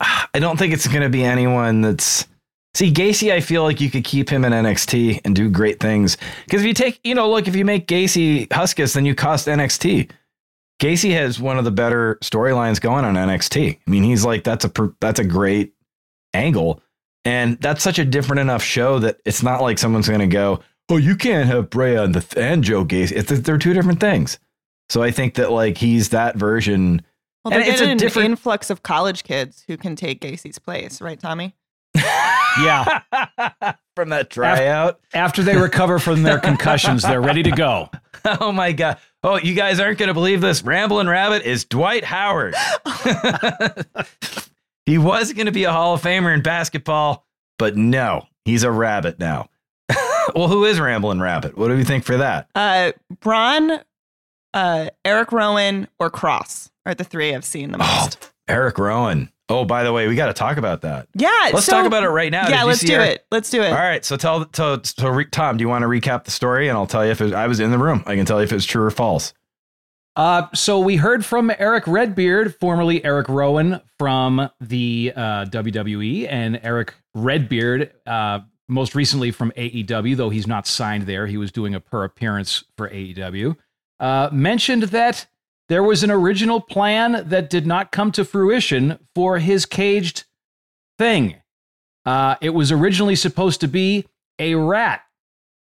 I 0.01 0.39
don't 0.39 0.59
think 0.59 0.73
it's 0.73 0.89
gonna 0.89 1.09
be 1.09 1.25
anyone 1.25 1.81
that's. 1.81 2.27
See, 2.75 2.91
Gacy, 2.91 3.31
I 3.31 3.41
feel 3.41 3.65
like 3.65 3.83
you 3.83 3.91
could 3.91 4.05
keep 4.05 4.31
him 4.31 4.47
in 4.47 4.53
NXT 4.53 5.21
and 5.27 5.37
do 5.37 5.51
great 5.51 5.79
things. 5.79 6.17
Because 6.45 6.63
if 6.63 6.67
you 6.67 6.73
take, 6.73 6.99
you 7.05 7.15
know, 7.15 7.31
look, 7.31 7.47
if 7.47 7.55
you 7.55 7.67
make 7.67 7.87
Gacy 7.87 8.49
Huskus, 8.49 8.95
then 8.95 9.05
you 9.05 9.15
cost 9.15 9.47
NXT. 9.47 10.11
Gacy 10.83 11.13
has 11.13 11.39
one 11.39 11.59
of 11.59 11.65
the 11.65 11.71
better 11.71 12.19
storylines 12.23 12.81
going 12.81 13.05
on 13.05 13.15
NXT. 13.15 13.79
I 13.87 13.91
mean, 13.91 14.03
he's 14.03 14.25
like 14.25 14.43
that's 14.43 14.65
a 14.65 14.73
that's 15.01 15.21
a 15.21 15.25
great 15.25 15.75
angle, 16.35 16.83
and 17.25 17.57
that's 17.61 17.83
such 17.85 18.01
a 18.01 18.05
different 18.05 18.41
enough 18.41 18.65
show 18.65 18.99
that 18.99 19.21
it's 19.25 19.45
not 19.45 19.63
like 19.63 19.79
someone's 19.79 20.09
going 20.09 20.21
to 20.21 20.27
go, 20.27 20.61
"Oh, 20.89 20.97
you 20.97 21.15
can't 21.15 21.47
have 21.47 21.71
Bray 21.71 21.97
on 21.97 22.13
the 22.13 22.27
and 22.37 22.65
Joe 22.65 22.85
Gacy." 22.85 23.13
It's 23.13 23.31
they're 23.41 23.59
two 23.59 23.75
different 23.75 24.01
things. 24.01 24.41
So 24.89 25.03
I 25.05 25.13
think 25.13 25.35
that 25.35 25.53
like 25.53 25.79
he's 25.79 26.09
that 26.09 26.37
version. 26.37 27.03
Well, 27.45 27.55
And 27.55 27.63
it's 27.63 27.71
a 27.71 27.73
getting 27.73 27.91
an 27.93 27.97
different- 27.99 28.31
influx 28.31 28.71
of 28.71 28.83
college 28.83 29.25
kids 29.25 29.65
who 29.67 29.77
can 29.77 29.97
take 29.97 30.21
Gacy's 30.21 30.59
place, 30.59 31.01
right, 31.01 31.19
Tommy? 31.19 31.55
Yeah. 31.95 33.01
from 33.97 34.11
that 34.11 34.31
tryout. 34.31 35.01
After 35.15 35.43
they 35.43 35.57
recover 35.57 35.99
from 35.99 36.23
their 36.23 36.39
concussions, 36.39 37.03
they're 37.03 37.21
ready 37.21 37.43
to 37.43 37.51
go. 37.51 37.91
Oh 38.25 38.53
my 38.53 38.71
god! 38.71 38.99
Oh, 39.25 39.37
you 39.37 39.53
guys 39.53 39.81
aren't 39.81 39.99
going 39.99 40.07
to 40.07 40.15
believe 40.15 40.41
this. 40.41 40.63
Ramblin' 40.63 41.09
Rabbit 41.09 41.43
is 41.43 41.65
Dwight 41.65 42.05
Howard. 42.05 42.55
he 44.87 44.97
was 44.99 45.33
going 45.33 45.47
to 45.47 45.53
be 45.53 45.65
a 45.65 45.73
Hall 45.73 45.95
of 45.95 46.03
Famer 46.03 46.33
in 46.33 46.41
basketball, 46.43 47.27
but 47.59 47.77
no, 47.77 48.27
he's 48.45 48.63
a 48.63 48.71
rabbit 48.71 49.19
now. 49.19 49.49
well, 50.37 50.47
who 50.49 50.65
is 50.65 50.79
Ramblin' 50.79 51.21
Rabbit? 51.21 51.59
What 51.59 51.69
do 51.69 51.77
we 51.77 51.83
think 51.83 52.05
for 52.05 52.17
that? 52.19 52.49
Uh, 52.55 52.93
Braun, 53.21 53.81
uh, 54.55 54.91
Eric 55.05 55.33
Rowan, 55.33 55.89
or 55.99 56.09
Cross 56.11 56.71
are 56.87 56.95
the 56.95 57.05
three 57.05 57.35
I've 57.35 57.45
seen 57.45 57.73
the 57.73 57.79
Oh, 57.83 58.01
most. 58.03 58.31
Eric 58.49 58.79
Rowan. 58.79 59.31
Oh, 59.49 59.65
by 59.65 59.83
the 59.85 59.93
way, 59.93 60.09
we 60.09 60.15
got 60.15 60.27
to 60.27 60.33
talk 60.33 60.57
about 60.57 60.81
that. 60.83 61.09
yeah, 61.15 61.51
Let's 61.53 61.67
so- 61.67 61.73
talk 61.73 61.87
about 61.87 62.05
it 62.05 62.09
right 62.09 62.33
now. 62.33 62.49
Yeah, 62.49 62.63
you 62.63 62.67
let's 62.69 62.81
do 62.81 62.95
Eric- 62.95 63.11
it. 63.17 63.27
Let's 63.31 63.51
do 63.51 63.61
it. 63.63 63.71
All 63.71 63.79
right, 63.79 64.05
so 64.05 64.17
tell, 64.17 64.45
tell, 64.47 64.83
so 64.83 65.09
re- 65.09 65.27
Tom, 65.27 65.57
do 65.59 65.63
you 65.63 65.69
want 65.69 65.83
to 65.83 65.89
recap 65.89 66.25
the 66.25 66.31
story, 66.31 66.69
and 66.69 66.79
I'll 66.79 66.87
tell 66.87 67.05
you 67.05 67.11
if 67.11 67.21
it, 67.21 67.35
I 67.35 67.47
was 67.49 67.61
in 67.61 67.71
the 67.71 67.79
room. 67.79 68.03
I 68.07 68.17
can 68.17 68.25
tell 68.25 68.39
you 68.39 68.45
if 68.45 68.53
it's 68.53 68.65
true 68.65 68.83
or 68.85 68.91
false. 68.91 69.35
Uh, 70.17 70.47
so 70.55 70.79
we 70.79 70.97
heard 70.97 71.25
from 71.25 71.51
Eric 71.59 71.87
Redbeard, 71.87 72.55
formerly 72.57 73.03
Eric 73.05 73.29
Rowan 73.29 73.81
from 73.99 74.49
the 74.61 75.13
uh, 75.17 75.45
WWE, 75.47 76.27
and 76.31 76.61
Eric 76.63 76.95
Redbeard, 77.15 77.93
uh, 78.07 78.41
most 78.69 78.95
recently 78.95 79.31
from 79.31 79.53
AEW, 79.57 80.17
though 80.17 80.31
he's 80.31 80.47
not 80.47 80.67
signed 80.67 81.05
there. 81.05 81.27
He 81.27 81.37
was 81.37 81.51
doing 81.53 81.75
a 81.75 81.81
per 81.81 82.05
appearance 82.05 82.65
for 82.77 82.89
AEW. 82.91 83.57
Uh, 84.01 84.29
mentioned 84.33 84.85
that 84.85 85.27
there 85.73 85.83
was 85.83 86.03
an 86.03 86.11
original 86.11 86.61
plan 86.61 87.25
that 87.31 87.49
did 87.49 87.67
not 87.67 87.91
come 87.91 88.13
to 88.13 88.27
fruition 88.27 88.99
for 89.15 89.39
his 89.39 89.65
caged 89.65 90.25
thing. 90.99 91.37
Uh, 92.05 92.35
it 92.43 92.51
was 92.51 92.71
originally 92.71 93.17
supposed 93.17 93.59
to 93.63 93.69
be 93.69 94.07
a 94.39 94.55
rat. 94.55 95.01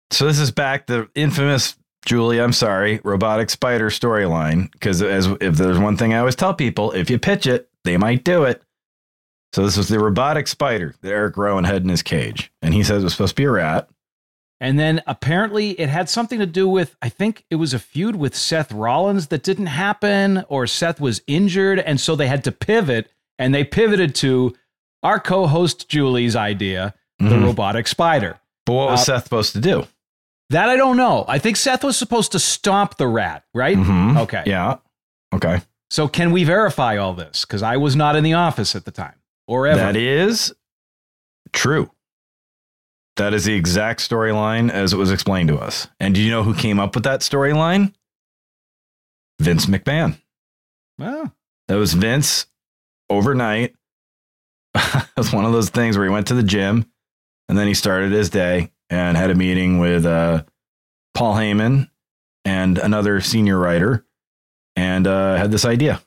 So 0.10 0.26
this 0.26 0.38
is 0.38 0.52
back 0.52 0.88
the 0.88 1.08
infamous 1.16 1.78
Julie. 2.06 2.42
I'm 2.42 2.52
sorry, 2.52 3.00
robotic 3.06 3.50
spider 3.50 3.90
storyline. 3.90 4.70
Because 4.74 5.02
as 5.02 5.28
if 5.40 5.56
there's 5.56 5.80
one 5.80 5.96
thing 5.96 6.14
I 6.14 6.20
always 6.20 6.36
tell 6.36 6.54
people, 6.54 6.92
if 6.92 7.10
you 7.10 7.18
pitch 7.18 7.48
it, 7.48 7.70
they 7.86 7.96
might 7.96 8.26
do 8.26 8.44
it. 8.44 8.62
So 9.54 9.64
this 9.64 9.78
was 9.78 9.88
the 9.88 10.00
robotic 10.00 10.50
spider 10.50 10.94
that 11.00 11.10
Eric 11.10 11.38
Rowan 11.38 11.64
had 11.64 11.84
in 11.84 11.90
his 11.90 12.04
cage, 12.04 12.52
and 12.62 12.74
he 12.74 12.84
says 12.84 13.02
it 13.02 13.06
was 13.06 13.14
supposed 13.14 13.38
to 13.38 13.42
be 13.42 13.46
a 13.46 13.52
rat. 13.52 13.88
And 14.62 14.78
then 14.80 15.02
apparently 15.08 15.72
it 15.72 15.90
had 15.90 16.08
something 16.08 16.38
to 16.40 16.46
do 16.46 16.68
with, 16.70 16.96
I 17.02 17.10
think 17.10 17.44
it 17.50 17.56
was 17.56 17.74
a 17.74 17.80
feud 17.80 18.16
with 18.16 18.36
Seth 18.36 18.72
Rollins 18.72 19.28
that 19.28 19.42
didn't 19.44 19.66
happen, 19.66 20.46
or 20.50 20.68
Seth 20.68 21.02
was 21.02 21.22
injured. 21.26 21.80
And 21.80 22.00
so 22.00 22.16
they 22.16 22.28
had 22.28 22.44
to 22.46 22.52
pivot, 22.52 23.12
and 23.40 23.54
they 23.56 23.64
pivoted 23.64 24.14
to 24.16 24.56
our 25.02 25.20
co 25.20 25.48
host 25.48 25.90
Julie's 25.90 26.36
idea, 26.36 26.94
the 27.18 27.26
Mhm. 27.26 27.44
robotic 27.46 27.88
spider. 27.88 28.40
But 28.68 28.74
what 28.74 28.92
was 28.92 29.02
Uh, 29.02 29.04
Seth 29.16 29.24
supposed 29.24 29.54
to 29.54 29.60
do? 29.60 29.88
That 30.52 30.70
I 30.70 30.76
don't 30.76 30.96
know. 30.98 31.26
I 31.28 31.40
think 31.40 31.58
Seth 31.58 31.84
was 31.84 31.98
supposed 31.98 32.32
to 32.34 32.40
stomp 32.40 32.98
the 32.98 33.08
rat, 33.08 33.44
right? 33.56 33.78
Mhm. 33.78 34.20
Okay. 34.20 34.44
Yeah. 34.46 34.76
Okay. 35.34 35.62
So 35.90 36.08
can 36.08 36.32
we 36.32 36.44
verify 36.44 36.98
all 36.98 37.14
this? 37.14 37.46
Because 37.46 37.64
I 37.64 37.78
was 37.78 37.96
not 37.96 38.16
in 38.16 38.24
the 38.24 38.34
office 38.34 38.76
at 38.76 38.86
the 38.86 38.92
time 38.92 39.16
or 39.48 39.66
ever. 39.66 39.80
That 39.80 39.96
is 39.96 40.54
true. 41.52 41.90
That 43.18 43.34
is 43.34 43.46
the 43.46 43.54
exact 43.54 44.00
storyline 44.00 44.72
as 44.72 44.94
it 44.94 44.98
was 44.98 45.12
explained 45.12 45.50
to 45.50 45.58
us. 45.58 45.88
And 46.00 46.16
do 46.16 46.22
you 46.22 46.32
know 46.32 46.44
who 46.44 46.54
came 46.56 46.80
up 46.80 46.96
with 46.96 47.04
that 47.04 47.22
storyline? 47.22 47.94
Vince 49.40 49.66
McMahon. 49.66 50.20
Well, 50.98 51.34
That 51.68 51.76
was 51.76 51.94
Vince 51.94 52.46
overnight. 53.10 53.76
it 54.76 55.08
was 55.18 55.34
one 55.34 55.46
of 55.46 55.52
those 55.52 55.70
things 55.70 55.98
where 55.98 56.06
he 56.06 56.12
went 56.12 56.28
to 56.28 56.36
the 56.36 56.44
gym 56.44 56.86
and 57.50 57.58
then 57.58 57.68
he 57.68 57.74
started 57.74 58.12
his 58.12 58.30
day 58.30 58.72
and 58.90 59.18
had 59.18 59.30
a 59.30 59.36
meeting 59.36 59.80
with 59.80 60.06
uh, 60.06 60.44
Paul 61.14 61.36
Heyman 61.36 61.90
and 62.46 62.78
another 62.78 63.20
senior 63.20 63.58
writer 63.58 64.06
and 64.76 65.06
uh, 65.06 65.36
had 65.36 65.52
this 65.52 65.66
idea. 65.66 66.02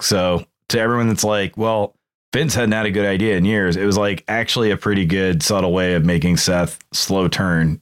So, 0.00 0.44
to 0.70 0.80
everyone 0.80 1.08
that's 1.08 1.24
like, 1.24 1.56
well, 1.56 1.94
Vince 2.34 2.56
hadn't 2.56 2.72
had 2.72 2.84
a 2.84 2.90
good 2.90 3.06
idea 3.06 3.36
in 3.36 3.44
years, 3.44 3.76
it 3.76 3.84
was 3.86 3.96
like 3.96 4.24
actually 4.26 4.72
a 4.72 4.76
pretty 4.76 5.06
good, 5.06 5.40
subtle 5.40 5.72
way 5.72 5.94
of 5.94 6.04
making 6.04 6.36
Seth 6.36 6.80
slow 6.92 7.28
turn 7.28 7.80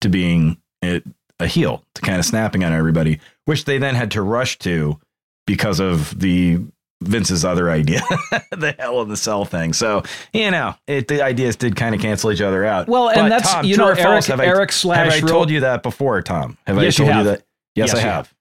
to 0.00 0.08
being 0.08 0.56
a, 0.82 1.00
a 1.38 1.46
heel, 1.46 1.84
to 1.94 2.02
kind 2.02 2.18
of 2.18 2.24
snapping 2.24 2.64
on 2.64 2.72
everybody, 2.72 3.20
which 3.44 3.64
they 3.64 3.78
then 3.78 3.94
had 3.94 4.10
to 4.10 4.22
rush 4.22 4.58
to 4.58 4.98
because 5.46 5.78
of 5.78 6.18
the 6.18 6.58
Vince's 7.00 7.44
other 7.44 7.70
idea, 7.70 8.00
the 8.50 8.74
Hell 8.76 9.02
in 9.02 9.08
the 9.08 9.16
Cell 9.16 9.44
thing. 9.44 9.72
So 9.72 10.02
you 10.32 10.50
know, 10.50 10.74
it, 10.88 11.06
the 11.06 11.22
ideas 11.22 11.54
did 11.54 11.76
kind 11.76 11.94
of 11.94 12.00
cancel 12.00 12.32
each 12.32 12.40
other 12.40 12.64
out. 12.64 12.88
Well, 12.88 13.08
and 13.10 13.20
But, 13.20 13.28
that's 13.28 13.52
Tom, 13.52 13.64
you 13.64 13.76
know 13.76 13.84
or 13.90 13.94
false, 13.94 14.28
Eric 14.28 14.40
have 14.40 14.58
I- 14.60 14.66
slash 14.72 15.12
have 15.14 15.24
I 15.24 15.28
told 15.28 15.48
you 15.48 15.60
that 15.60 15.84
before, 15.84 16.20
Tom? 16.22 16.58
Have 16.66 16.82
Yes, 16.82 16.96
I 16.98 17.04
told 17.04 17.08
you, 17.08 17.14
have. 17.14 17.24
that? 17.26 17.42
Yes, 17.76 17.88
Yes, 17.88 17.94
I 17.94 17.98
you 17.98 18.04
have. 18.06 18.34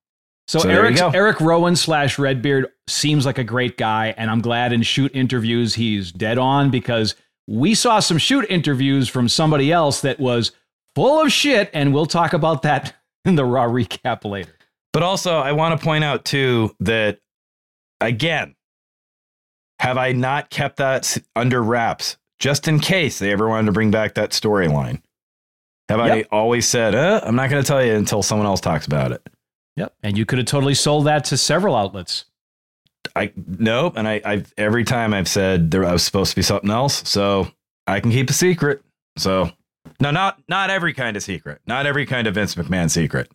So, 0.47 0.59
So 0.59 0.69
Eric. 0.69 0.99
Eric 1.13 1.41
Rowan 1.41 1.75
slash 1.75 2.19
Redbeard 2.19 2.71
seems 2.87 3.25
like 3.25 3.37
a 3.37 3.43
great 3.43 3.77
guy, 3.77 4.13
and 4.17 4.29
I'm 4.29 4.41
glad 4.41 4.73
in 4.73 4.83
shoot 4.83 5.11
interviews 5.15 5.73
he's 5.73 6.11
dead 6.11 6.37
on 6.37 6.69
because 6.69 7.15
we 7.47 7.73
saw 7.73 7.99
some 7.99 8.17
shoot 8.17 8.45
interviews 8.49 9.07
from 9.07 9.27
somebody 9.27 9.71
else 9.71 10.01
that 10.01 10.19
was 10.19 10.51
full 10.93 11.21
of 11.21 11.31
shit, 11.31 11.69
and 11.73 11.93
we'll 11.93 12.05
talk 12.05 12.33
about 12.33 12.61
that 12.61 12.95
in 13.25 13.35
the 13.35 13.45
raw 13.45 13.65
recap 13.65 14.23
later. 14.23 14.53
But 14.93 15.03
also, 15.03 15.35
I 15.37 15.51
want 15.51 15.79
to 15.79 15.83
point 15.83 16.03
out 16.03 16.25
too 16.25 16.75
that 16.79 17.19
again, 17.99 18.55
have 19.79 19.97
I 19.97 20.11
not 20.13 20.49
kept 20.49 20.77
that 20.77 21.17
under 21.35 21.61
wraps 21.61 22.17
just 22.39 22.67
in 22.67 22.79
case 22.79 23.19
they 23.19 23.31
ever 23.31 23.47
wanted 23.49 23.65
to 23.65 23.71
bring 23.71 23.91
back 23.91 24.13
that 24.15 24.31
storyline? 24.31 25.01
Have 25.89 25.99
I 25.99 26.21
always 26.31 26.67
said, 26.67 26.95
uh, 26.95 27.21
I'm 27.23 27.35
not 27.35 27.49
going 27.49 27.61
to 27.61 27.67
tell 27.67 27.83
you 27.83 27.93
until 27.93 28.23
someone 28.23 28.47
else 28.47 28.61
talks 28.61 28.87
about 28.87 29.11
it? 29.11 29.21
Yep, 29.75 29.93
and 30.03 30.17
you 30.17 30.25
could 30.25 30.39
have 30.39 30.47
totally 30.47 30.73
sold 30.73 31.05
that 31.05 31.25
to 31.25 31.37
several 31.37 31.75
outlets. 31.75 32.25
I 33.15 33.31
nope, 33.35 33.97
and 33.97 34.07
I, 34.07 34.21
I've 34.23 34.53
every 34.57 34.83
time 34.83 35.13
I've 35.13 35.27
said 35.27 35.71
there 35.71 35.85
I 35.85 35.91
was 35.91 36.03
supposed 36.03 36.31
to 36.31 36.35
be 36.35 36.41
something 36.41 36.71
else, 36.71 37.07
so 37.07 37.47
I 37.87 37.99
can 37.99 38.11
keep 38.11 38.29
a 38.29 38.33
secret. 38.33 38.81
So 39.17 39.51
no, 39.99 40.11
not 40.11 40.41
not 40.47 40.69
every 40.69 40.93
kind 40.93 41.15
of 41.15 41.23
secret, 41.23 41.61
not 41.67 41.85
every 41.85 42.05
kind 42.05 42.27
of 42.27 42.35
Vince 42.35 42.55
McMahon 42.55 42.89
secret, 42.89 43.31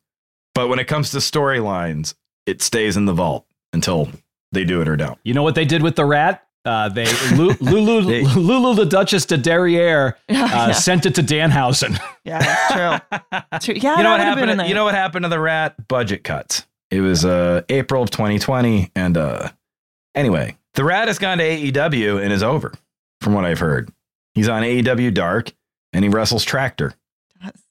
but 0.54 0.68
when 0.68 0.78
it 0.78 0.86
comes 0.86 1.10
to 1.10 1.18
storylines, 1.18 2.14
it 2.46 2.62
stays 2.62 2.96
in 2.96 3.04
the 3.04 3.12
vault 3.12 3.46
until 3.72 4.08
they 4.52 4.64
do 4.64 4.80
it 4.80 4.88
or 4.88 4.96
don't. 4.96 5.18
You 5.22 5.34
know 5.34 5.42
what 5.42 5.54
they 5.54 5.64
did 5.64 5.82
with 5.82 5.96
the 5.96 6.04
rat? 6.04 6.46
Uh, 6.64 6.88
they 6.90 7.06
Lu- 7.34 7.56
Lulu 7.60 8.02
They- 8.06 8.24
Lulu 8.24 8.74
the 8.74 8.84
Duchess 8.84 9.24
de 9.26 9.38
Derriere 9.38 10.16
uh, 10.28 10.32
yeah, 10.34 10.72
sent 10.72 11.06
it 11.06 11.14
to 11.14 11.22
Danhausen. 11.22 11.98
yeah, 12.24 12.38
that's 12.38 12.72
true. 13.20 13.20
True. 13.60 13.74
Yeah, 13.82 13.96
you 13.96 14.02
know 14.02 14.10
what 14.10 14.20
would've 14.20 14.34
been 14.34 14.42
in 14.44 14.48
happened? 14.48 14.60
there. 14.60 14.66
You 14.68 14.74
know 14.74 14.84
what 14.84 14.94
happened 14.94 15.24
to 15.24 15.28
the 15.30 15.40
rat? 15.40 15.88
Budget 15.88 16.22
cuts. 16.24 16.66
It 16.90 17.00
was 17.00 17.24
uh, 17.24 17.62
April 17.68 18.02
of 18.02 18.10
2020, 18.10 18.90
and 18.96 19.16
uh, 19.16 19.48
anyway, 20.14 20.56
the 20.74 20.84
rat 20.84 21.08
has 21.08 21.18
gone 21.18 21.38
to 21.38 21.44
AEW 21.44 22.22
and 22.22 22.32
is 22.32 22.42
over, 22.42 22.72
from 23.20 23.32
what 23.34 23.44
I've 23.44 23.58
heard. 23.60 23.90
He's 24.34 24.48
on 24.48 24.62
AEW 24.62 25.14
Dark, 25.14 25.52
and 25.92 26.04
he 26.04 26.08
wrestles 26.10 26.44
Tractor. 26.44 26.94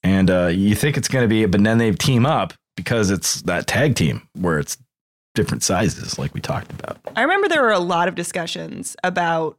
And 0.03 0.31
uh, 0.31 0.47
you 0.47 0.73
think 0.73 0.97
it's 0.97 1.07
going 1.07 1.23
to 1.23 1.27
be, 1.29 1.45
but 1.45 1.63
then 1.63 1.77
they 1.77 1.91
team 1.91 2.25
up 2.25 2.53
because 2.75 3.11
it's 3.11 3.41
that 3.43 3.67
tag 3.67 3.95
team 3.95 4.27
where 4.33 4.57
it's 4.57 4.77
different 5.35 5.63
sizes, 5.63 6.17
like 6.19 6.33
we 6.33 6.41
talked 6.41 6.71
about. 6.71 6.97
I 7.15 7.21
remember 7.21 7.47
there 7.47 7.61
were 7.61 7.71
a 7.71 7.79
lot 7.79 8.07
of 8.07 8.15
discussions 8.15 8.95
about 9.03 9.57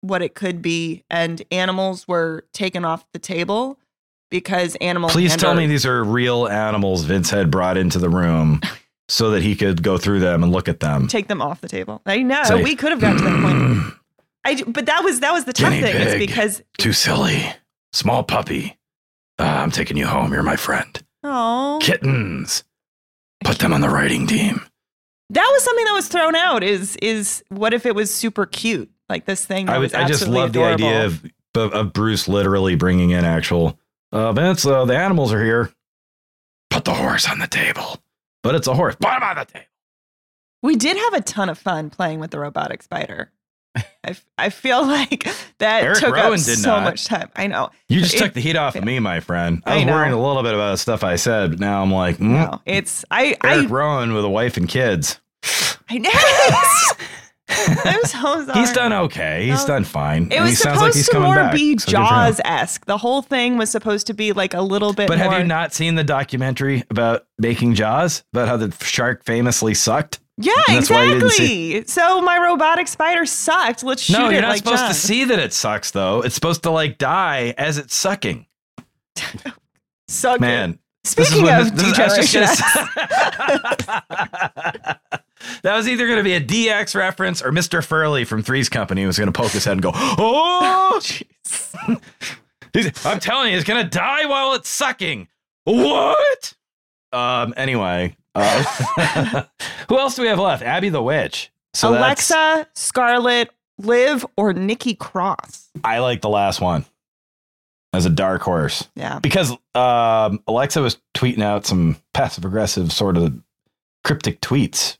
what 0.00 0.22
it 0.22 0.34
could 0.34 0.62
be, 0.62 1.04
and 1.10 1.42
animals 1.50 2.06
were 2.06 2.44
taken 2.52 2.84
off 2.84 3.04
the 3.12 3.18
table 3.18 3.78
because 4.30 4.76
animals. 4.76 5.12
Please 5.12 5.36
tell 5.36 5.54
me 5.54 5.66
these 5.66 5.86
are 5.86 6.04
real 6.04 6.46
animals 6.48 7.04
Vince 7.04 7.30
had 7.30 7.50
brought 7.50 7.76
into 7.76 7.98
the 7.98 8.08
room 8.10 8.60
so 9.08 9.30
that 9.30 9.42
he 9.42 9.56
could 9.56 9.82
go 9.82 9.98
through 9.98 10.20
them 10.20 10.42
and 10.42 10.52
look 10.52 10.68
at 10.68 10.80
them. 10.80 11.08
take 11.08 11.28
them 11.28 11.40
off 11.42 11.60
the 11.60 11.68
table. 11.68 12.02
I 12.06 12.22
know 12.22 12.42
Say, 12.44 12.62
we 12.62 12.76
could 12.76 12.92
have 12.92 13.00
gotten 13.00 13.18
to 13.18 13.24
that 13.24 13.42
point. 13.42 13.94
I, 14.44 14.62
but 14.62 14.86
that 14.86 15.02
was 15.02 15.20
that 15.20 15.32
was 15.32 15.44
the 15.44 15.52
tough 15.52 15.72
thing. 15.72 15.84
It's 15.84 16.12
pig. 16.12 16.28
because 16.28 16.62
Too 16.78 16.92
silly. 16.92 17.44
Small 17.92 18.22
puppy. 18.22 18.76
Uh, 19.38 19.42
I'm 19.44 19.70
taking 19.70 19.96
you 19.96 20.06
home. 20.06 20.32
You're 20.32 20.42
my 20.42 20.56
friend. 20.56 21.02
oh, 21.24 21.78
Kittens. 21.82 22.62
Put 23.44 23.58
them 23.58 23.72
on 23.72 23.80
the 23.80 23.88
writing 23.88 24.26
team. 24.26 24.60
that 25.30 25.48
was 25.52 25.62
something 25.62 25.84
that 25.84 25.92
was 25.92 26.08
thrown 26.08 26.34
out. 26.34 26.62
Is 26.62 26.96
is 26.96 27.42
what 27.48 27.72
if 27.74 27.86
it 27.86 27.94
was 27.94 28.12
super 28.12 28.46
cute 28.46 28.90
like 29.08 29.24
this 29.24 29.44
thing? 29.44 29.66
That 29.66 29.76
I, 29.76 29.78
was 29.78 29.94
I 29.94 30.06
just 30.06 30.22
absolutely 30.22 30.40
love 30.40 30.52
the 30.52 30.64
idea 30.64 31.04
of, 31.06 31.24
of, 31.54 31.72
of 31.72 31.92
Bruce 31.92 32.28
literally 32.28 32.74
bringing 32.74 33.10
in 33.10 33.24
actual 33.24 33.78
uh, 34.12 34.32
Vince. 34.32 34.66
Uh, 34.66 34.84
the 34.84 34.96
animals 34.96 35.32
are 35.32 35.44
here. 35.44 35.72
Put 36.70 36.84
the 36.84 36.94
horse 36.94 37.28
on 37.28 37.38
the 37.38 37.46
table. 37.46 37.98
But 38.42 38.54
it's 38.54 38.66
a 38.66 38.74
horse. 38.74 38.96
Put 38.96 39.12
him 39.12 39.22
on 39.22 39.36
the 39.36 39.44
table. 39.44 39.66
We 40.62 40.76
did 40.76 40.96
have 40.96 41.14
a 41.14 41.20
ton 41.20 41.48
of 41.48 41.58
fun 41.58 41.90
playing 41.90 42.20
with 42.20 42.30
the 42.30 42.38
robotic 42.38 42.82
spider. 42.82 43.30
I, 44.06 44.10
f- 44.10 44.24
I 44.38 44.48
feel 44.50 44.86
like 44.86 45.26
that 45.58 45.82
Eric 45.82 45.98
took 45.98 46.14
Rowan 46.14 46.34
up 46.34 46.38
so 46.40 46.70
not. 46.70 46.84
much 46.84 47.04
time. 47.06 47.28
I 47.36 47.46
know. 47.48 47.70
You 47.88 48.00
just 48.00 48.14
It- 48.14 48.18
took 48.18 48.32
the 48.34 48.40
heat 48.40 48.56
off 48.56 48.76
of 48.76 48.84
me, 48.84 48.98
my 49.00 49.20
friend. 49.20 49.62
I 49.66 49.72
I 49.72 49.76
was 49.78 49.86
know. 49.86 49.92
worrying 49.92 50.12
a 50.12 50.20
little 50.26 50.42
bit 50.42 50.54
about 50.54 50.70
the 50.72 50.76
stuff 50.78 51.02
I 51.04 51.16
said, 51.16 51.50
but 51.50 51.60
now 51.60 51.82
I'm 51.82 51.92
like, 51.92 52.16
mm, 52.18 52.28
No, 52.50 52.60
it's 52.66 53.04
I 53.10 53.36
Eric 53.44 53.64
I 53.64 53.66
Rowan 53.66 54.12
with 54.14 54.24
a 54.24 54.28
wife 54.30 54.56
and 54.56 54.68
kids. 54.68 55.20
I 55.88 55.98
know. 55.98 56.10
I'm 57.48 58.02
so 58.04 58.44
sorry. 58.44 58.58
He's 58.58 58.72
done 58.72 58.92
okay. 58.92 59.46
He's 59.48 59.64
done 59.64 59.84
fine. 59.84 60.24
It 60.26 60.34
and 60.34 60.42
was 60.44 60.50
he 60.50 60.56
supposed 60.56 60.80
like 60.80 60.94
he's 60.94 61.08
to 61.10 61.20
more 61.20 61.36
back. 61.36 61.52
be 61.54 61.78
So 61.78 61.86
good 61.86 61.92
for 61.92 61.98
him. 62.00 62.06
Jaws 62.06 62.40
esque. 62.44 62.84
The 62.86 62.98
whole 62.98 63.22
thing 63.22 63.56
was 63.56 63.70
supposed 63.70 64.08
to 64.08 64.14
be 64.14 64.32
like 64.32 64.52
a 64.54 64.60
little 64.62 64.92
bit. 64.92 65.06
But 65.06 65.18
have 65.18 65.32
you 65.38 65.44
not 65.44 65.72
seen 65.72 65.94
the 65.94 66.02
documentary 66.02 66.82
about 66.90 67.26
making 67.38 67.74
Jaws? 67.74 68.24
About 68.32 68.48
how 68.48 68.56
the 68.56 68.72
shark 68.84 69.24
famously 69.24 69.74
sucked? 69.74 70.18
Yeah, 70.38 70.52
And 70.68 70.76
that's 70.76 70.90
why 70.90 71.06
didn't 71.06 71.22
exactly. 71.24 71.86
So 71.86 72.20
my 72.20 72.36
robotic 72.38 72.88
spider 72.88 73.24
sucked. 73.24 73.82
Let's 73.82 74.02
shoot 74.02 74.18
no, 74.18 74.28
it 74.28 74.34
you're 74.34 74.42
not 74.42 74.48
like 74.50 74.58
supposed 74.58 74.86
to 74.86 74.94
see 74.94 75.24
that 75.24 75.38
it 75.38 75.52
sucks, 75.54 75.92
though. 75.92 76.20
It's 76.22 76.34
supposed 76.34 76.62
to 76.64 76.70
like 76.70 76.98
die 76.98 77.54
as 77.56 77.78
it's 77.78 77.94
sucking. 77.94 78.46
Suck. 80.08 80.40
Man, 80.40 80.78
this 81.04 81.18
is 81.18 81.28
Speaking 81.28 81.48
of 81.48 81.74
this- 81.76 81.84
Degeneration 81.90 82.42
that 85.62 85.76
was 85.76 85.88
either 85.88 86.06
going 86.06 86.18
to 86.18 86.22
be 86.24 86.34
a 86.34 86.40
DX 86.40 86.94
reference 86.94 87.42
or 87.42 87.50
Mr. 87.50 87.84
Furley 87.84 88.24
from 88.24 88.42
Three's 88.42 88.68
Company 88.68 89.06
was 89.06 89.18
going 89.18 89.32
to 89.32 89.38
poke 89.38 89.52
his 89.52 89.64
head 89.64 89.72
and 89.72 89.82
go, 89.82 89.92
"Oh, 89.94 91.00
I'm 93.04 93.20
telling 93.20 93.50
you, 93.52 93.56
it's 93.56 93.66
going 93.66 93.82
to 93.82 93.88
die 93.90 94.26
while 94.26 94.52
it's 94.54 94.68
sucking." 94.68 95.28
What? 95.64 96.54
Um. 97.12 97.54
Anyway, 97.56 98.16
uh, 98.36 99.44
who 99.88 99.98
else 99.98 100.14
do 100.16 100.22
we 100.22 100.28
have 100.28 100.38
left? 100.38 100.62
Abby 100.62 100.88
the 100.88 101.02
Witch. 101.02 101.50
So 101.74 101.90
Alexa, 101.90 102.66
Scarlett, 102.74 103.50
Liv, 103.78 104.24
or 104.36 104.52
Nikki 104.52 104.94
Cross. 104.94 105.68
I 105.84 105.98
like 105.98 106.20
the 106.22 106.28
last 106.28 106.60
one 106.60 106.84
as 107.92 108.06
a 108.06 108.10
dark 108.10 108.42
horse 108.42 108.88
Yeah. 108.94 109.18
because 109.20 109.52
um, 109.74 110.42
Alexa 110.46 110.80
was 110.80 110.98
tweeting 111.14 111.42
out 111.42 111.66
some 111.66 111.96
passive 112.14 112.44
aggressive 112.44 112.92
sort 112.92 113.16
of 113.16 113.34
cryptic 114.04 114.40
tweets. 114.40 114.98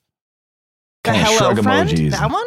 The 1.05 1.13
Kinda 1.13 1.25
hello 1.27 1.39
shrug 1.55 1.63
friend. 1.63 1.89
emojis. 1.91 2.11
That 2.13 2.31
one. 2.31 2.47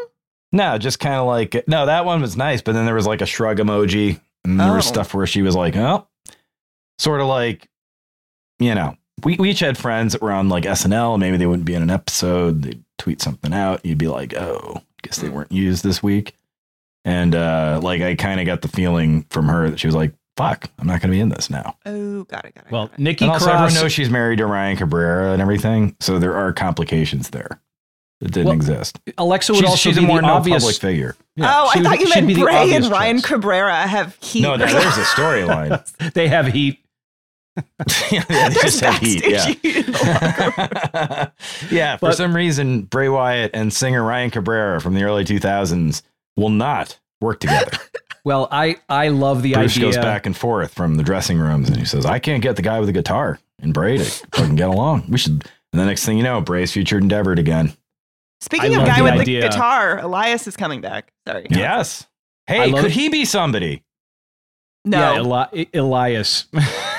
No, 0.51 0.77
just 0.77 0.99
kind 0.99 1.15
of 1.15 1.27
like 1.27 1.63
no, 1.67 1.85
that 1.85 2.05
one 2.05 2.21
was 2.21 2.35
nice, 2.35 2.61
but 2.61 2.73
then 2.73 2.85
there 2.85 2.95
was 2.95 3.05
like 3.07 3.21
a 3.21 3.25
shrug 3.25 3.57
emoji, 3.59 4.19
and 4.43 4.59
there 4.59 4.73
was 4.73 4.87
Oh. 4.87 4.91
stuff 4.91 5.13
where 5.13 5.27
she 5.27 5.41
was 5.43 5.55
like, 5.55 5.75
oh, 5.75 6.07
sort 6.97 7.21
of 7.21 7.27
like, 7.27 7.69
you 8.59 8.73
know, 8.75 8.95
we, 9.23 9.35
we 9.37 9.49
each 9.51 9.59
had 9.59 9.77
friends 9.77 10.13
that 10.13 10.21
were 10.21 10.31
on 10.31 10.49
like 10.49 10.63
SNL. 10.65 11.19
Maybe 11.19 11.37
they 11.37 11.45
wouldn't 11.45 11.65
be 11.65 11.73
in 11.75 11.81
an 11.81 11.89
episode. 11.89 12.61
They'd 12.63 12.83
tweet 12.97 13.21
something 13.21 13.53
out. 13.53 13.85
You'd 13.85 13.97
be 13.97 14.07
like, 14.07 14.35
oh, 14.35 14.81
guess 15.03 15.17
they 15.17 15.29
weren't 15.29 15.51
used 15.51 15.83
this 15.83 16.01
week. 16.03 16.35
And 17.05 17.33
uh, 17.35 17.79
like, 17.81 18.01
I 18.01 18.15
kind 18.15 18.39
of 18.39 18.45
got 18.45 18.61
the 18.61 18.67
feeling 18.67 19.23
from 19.29 19.47
her 19.47 19.69
that 19.69 19.79
she 19.79 19.87
was 19.87 19.95
like, 19.95 20.13
fuck, 20.37 20.69
I'm 20.77 20.87
not 20.87 21.01
going 21.01 21.11
to 21.11 21.15
be 21.15 21.19
in 21.19 21.29
this 21.29 21.49
now. 21.49 21.75
Oh, 21.85 22.23
got 22.25 22.45
it. 22.45 22.55
Got 22.55 22.65
it. 22.67 22.71
Well, 22.71 22.87
got 22.87 22.93
it. 22.99 23.01
Nikki 23.01 23.25
And 23.25 23.31
also, 23.33 23.45
everyone 23.49 23.69
Cross. 23.71 23.81
knows 23.81 23.91
she's 23.91 24.09
married 24.09 24.37
to 24.37 24.45
Ryan 24.45 24.77
Cabrera 24.77 25.31
and 25.33 25.41
everything. 25.41 25.95
So 25.99 26.19
there 26.19 26.35
are 26.35 26.51
complications 26.53 27.29
there 27.29 27.59
that 28.19 28.31
didn't 28.31 28.47
Well, 28.47 28.55
exist. 28.55 28.99
Alexa 29.17 29.53
would 29.53 29.59
She's, 29.59 29.69
also 29.69 29.89
she's 29.89 29.97
be 29.97 30.03
a 30.03 30.07
more 30.07 30.17
the 30.21 30.27
no 30.27 30.33
obvious. 30.33 30.61
public 30.63 30.75
figure. 30.81 31.15
Yeah, 31.37 31.53
oh, 31.55 31.69
she 31.73 31.79
I 31.79 31.81
would- 31.81 31.87
thought 31.89 31.99
you 32.01 32.05
she'd 32.07 32.21
be 32.21 32.25
meant 32.27 32.35
the 32.39 32.43
Bray 32.43 32.73
and 32.73 32.85
Ryan 32.87 33.17
choice. 33.17 33.25
Cabrera 33.25 33.87
have 33.87 34.15
heat. 34.21 34.41
No, 34.41 34.57
there- 34.57 34.67
there's 34.67 34.97
a 34.97 35.03
storyline. 35.03 36.13
They 36.13 36.27
have 36.27 36.47
heat. 36.47 36.79
yeah, 38.11 38.23
they 38.25 38.53
just 38.61 38.79
have 38.81 38.95
heat. 38.99 39.23
Yeah. 39.25 39.45
backstage 39.45 39.61
heat 39.61 39.85
in 39.87 39.91
the 39.91 40.51
locker 41.11 41.31
yeah, 41.75 41.97
for 41.97 42.07
But- 42.09 42.17
some 42.17 42.35
reason, 42.35 42.83
Bray 42.83 43.09
Wyatt 43.09 43.51
and 43.53 43.71
singer 43.73 44.03
Ryan 44.03 44.31
Cabrera 44.31 44.79
from 44.81 44.93
the 44.95 45.03
early 45.03 45.25
2000s 45.25 46.01
will 46.35 46.49
not 46.49 46.99
work 47.21 47.39
together. 47.39 47.71
Well, 48.25 48.49
I 48.51 48.75
I 48.89 49.07
love 49.07 49.43
the 49.43 49.53
Bruce 49.53 49.77
idea. 49.77 49.85
goes 49.87 49.95
back 49.97 50.25
and 50.25 50.35
forth 50.35 50.73
from 50.73 50.95
the 50.95 51.03
dressing 51.03 51.39
rooms 51.39 51.69
and 51.69 51.77
he 51.77 51.85
says, 51.85 52.05
I 52.05 52.19
can't 52.19 52.43
get 52.43 52.57
the 52.57 52.61
guy 52.61 52.77
with 52.79 52.87
the 52.87 52.93
guitar 52.93 53.39
and 53.61 53.73
Bray 53.73 53.97
to 53.97 54.03
fucking 54.03 54.55
get 54.55 54.67
along. 54.67 55.05
We 55.07 55.17
should. 55.17 55.31
And 55.71 55.81
the 55.81 55.85
next 55.85 56.05
thing 56.05 56.17
you 56.17 56.23
know, 56.23 56.41
Bray's 56.41 56.71
featured 56.73 57.01
endeavored 57.01 57.39
again. 57.39 57.71
Speaking 58.41 58.75
I 58.75 58.81
of 58.81 58.87
guy 58.87 58.97
the 58.97 59.03
with 59.05 59.13
idea. 59.21 59.41
the 59.43 59.47
guitar, 59.47 59.99
Elias 59.99 60.47
is 60.47 60.57
coming 60.57 60.81
back. 60.81 61.13
Sorry. 61.25 61.47
Yes. 61.49 62.07
Hey, 62.45 62.71
could 62.73 62.85
it. 62.85 62.91
he 62.91 63.07
be 63.07 63.23
somebody? 63.23 63.83
No. 64.89 65.13
Yeah, 65.13 65.19
Eli- 65.19 65.65
Elias. 65.73 66.45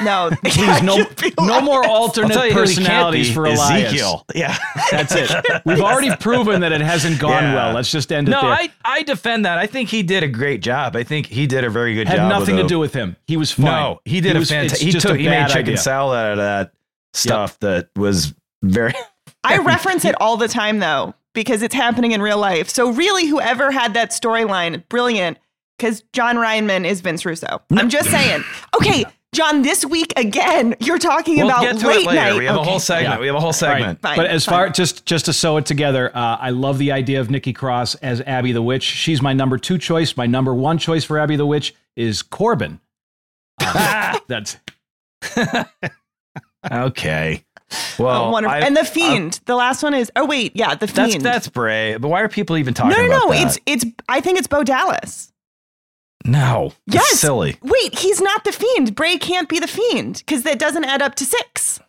no. 0.03 0.31
Please, 0.45 0.83
no, 0.83 1.05
no 1.41 1.61
more 1.61 1.85
alternate 1.85 2.33
tell 2.33 2.47
you 2.47 2.53
who 2.53 2.61
he 2.63 2.67
can't 2.77 2.87
personalities 2.87 3.35
for 3.35 3.47
Elias. 3.47 3.87
Ezekiel. 3.89 4.25
Yeah. 4.35 4.57
That's 4.91 5.13
it. 5.15 5.31
We've 5.67 5.81
already 5.81 6.15
proven 6.17 6.61
that 6.61 6.71
it 6.73 6.81
hasn't 6.81 7.19
gone 7.19 7.43
Yeah. 7.43 7.55
well. 7.55 7.75
Let's 7.75 7.91
just 7.91 8.13
end 8.13 8.29
it 8.29 8.31
No. 8.31 8.41
I, 8.43 8.71
I 8.85 9.03
defend 9.03 9.45
that. 9.45 9.59
I 9.59 9.67
think 9.67 9.89
he 9.89 10.03
did 10.03 10.23
a 10.23 10.29
great 10.29 10.63
job. 10.63 10.95
I 10.95 11.03
think 11.03 11.27
he 11.27 11.47
did 11.47 11.65
a 11.65 11.71
very 11.71 11.95
good 11.95 12.07
had 12.07 12.17
job. 12.19 12.31
Had 12.33 12.39
nothing 12.39 12.57
to 12.57 12.67
do 12.67 12.79
with 12.79 12.95
him. 12.95 13.17
He 13.27 13.37
was 13.37 13.51
fine. 13.51 13.65
No, 13.65 14.01
he 14.05 14.21
did 14.21 14.37
a 14.37 14.45
fantastic. 14.47 14.81
He 14.87 14.93
took 14.93 15.17
he 15.17 15.25
made 15.25 15.31
bad 15.31 15.49
chicken 15.49 15.65
idea. 15.65 15.79
salad 15.79 16.17
out 16.19 16.31
of 16.33 16.39
that 16.39 16.73
stuff 17.13 17.59
that 17.61 17.89
was 17.97 18.33
very. 18.63 18.93
I 19.45 19.59
reference 19.59 20.05
it 20.05 20.15
all 20.21 20.37
the 20.37 20.49
time 20.49 20.79
though 20.79 21.15
because 21.33 21.63
it's 21.63 21.75
happening 21.75 22.13
in 22.13 22.23
real 22.23 22.39
life. 22.39 22.69
So 22.69 22.93
really, 22.93 23.27
whoever 23.27 23.71
had 23.71 23.95
that 23.95 24.11
storyline, 24.11 24.87
brilliant. 24.89 25.39
Because 25.81 26.03
Jon 26.13 26.37
Rineman 26.37 26.85
is 26.85 27.01
Vince 27.01 27.25
Russo. 27.25 27.63
I'm 27.73 27.89
just 27.89 28.11
saying. 28.11 28.45
Okay, 28.77 29.05
John, 29.33 29.63
this 29.63 29.85
week 29.85 30.13
again, 30.17 30.75
you're 30.81 30.99
talking 30.99 31.37
We'll 31.39 31.49
about 31.49 31.63
get 31.63 31.79
to 31.79 31.87
late 31.87 32.01
it 32.03 32.07
later. 32.07 32.21
night. 32.21 32.39
We 32.39 32.45
have 32.47 32.57
a 32.57 32.63
whole 32.63 32.79
segment. 32.81 33.15
Yeah. 33.17 33.21
We 33.21 33.27
have 33.27 33.37
a 33.37 33.41
whole 33.41 33.53
segment. 33.53 34.01
Fine, 34.01 34.17
but 34.17 34.27
as 34.27 34.45
fine. 34.45 34.53
far 34.55 34.69
just 34.71 35.05
just 35.07 35.25
to 35.27 35.33
sew 35.33 35.57
it 35.59 35.67
together, 35.67 36.11
uh, 36.17 36.37
I 36.41 36.51
love 36.51 36.79
the 36.79 36.93
idea 36.93 37.21
of 37.21 37.31
Nikki 37.31 37.53
Cross 37.53 37.95
as 37.97 38.21
Abby 38.23 38.53
the 38.53 38.63
Witch. 38.63 38.83
She's 38.83 39.21
my 39.23 39.33
number 39.33 39.57
two 39.59 39.77
choice. 39.79 40.17
My 40.17 40.27
number 40.27 40.55
one 40.55 40.79
choice 40.79 41.05
for 41.05 41.19
Abby 41.19 41.37
the 41.37 41.47
Witch 41.47 41.75
is 41.97 42.23
Corbin. 42.23 42.81
Uh, 43.61 44.19
that's 44.29 44.57
Okay. 46.71 47.45
Well, 47.99 48.25
Oh, 48.27 48.31
wonderful. 48.31 48.57
I- 48.57 48.61
and 48.67 48.77
the 48.77 48.81
I- 48.81 48.85
fiend. 48.85 49.41
the 49.47 49.55
last 49.57 49.83
one 49.83 49.95
is. 49.95 50.11
Oh 50.17 50.27
wait, 50.27 50.53
yeah, 50.57 50.75
the 50.75 50.87
that's 50.87 51.13
fiend. 51.13 51.25
that's 51.25 51.49
Bray. 51.49 51.97
But 51.99 52.09
why 52.09 52.21
are 52.23 52.29
people 52.29 52.57
even 52.57 52.75
talking 52.75 52.91
no, 52.97 53.07
no, 53.07 53.17
about 53.19 53.29
no. 53.29 53.33
that? 53.35 53.47
It's 53.67 53.85
it's. 53.85 53.97
I 54.09 54.21
think 54.21 54.39
it's 54.39 54.49
Bo 54.49 54.65
Dallas. 54.65 55.33
No. 56.31 56.73
That's 56.87 57.11
Yes. 57.13 57.21
silly. 57.21 57.57
Wait, 57.63 57.99
he's 57.99 58.21
not 58.21 58.45
the 58.45 58.53
fiend. 58.53 58.95
Bray 58.95 59.19
can't 59.19 59.49
be 59.49 59.59
the 59.59 59.67
fiend 59.67 60.23
because 60.27 60.43
that 60.45 60.59
doesn't 60.59 60.85
add 60.85 61.03
up 61.03 61.15
to 61.17 61.25
six. 61.25 61.81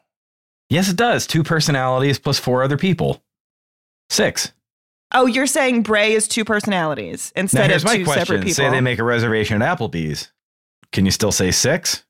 Yes, 0.70 0.90
it 0.90 0.96
does. 0.96 1.28
Two 1.28 1.44
personalities 1.44 2.18
plus 2.20 2.40
four 2.40 2.64
other 2.64 2.78
people. 2.78 3.24
Six. 4.10 4.52
Oh, 5.14 5.26
you're 5.26 5.48
saying 5.48 5.84
Bray 5.84 6.14
is 6.14 6.28
two 6.28 6.46
personalities 6.46 7.34
Now 7.36 7.42
instead 7.42 7.70
here's 7.70 7.84
of 7.84 7.90
my 7.90 7.98
two 7.98 8.04
question. 8.06 8.26
separate 8.26 8.40
people. 8.46 8.54
Say 8.54 8.70
they 8.70 8.80
make 8.82 9.00
a 9.00 9.04
reservation 9.04 9.62
at 9.62 9.78
Applebee's. 9.78 10.32
Can 10.94 11.06
you 11.06 11.12
still 11.12 11.32
say 11.34 11.52
six? 11.52 12.06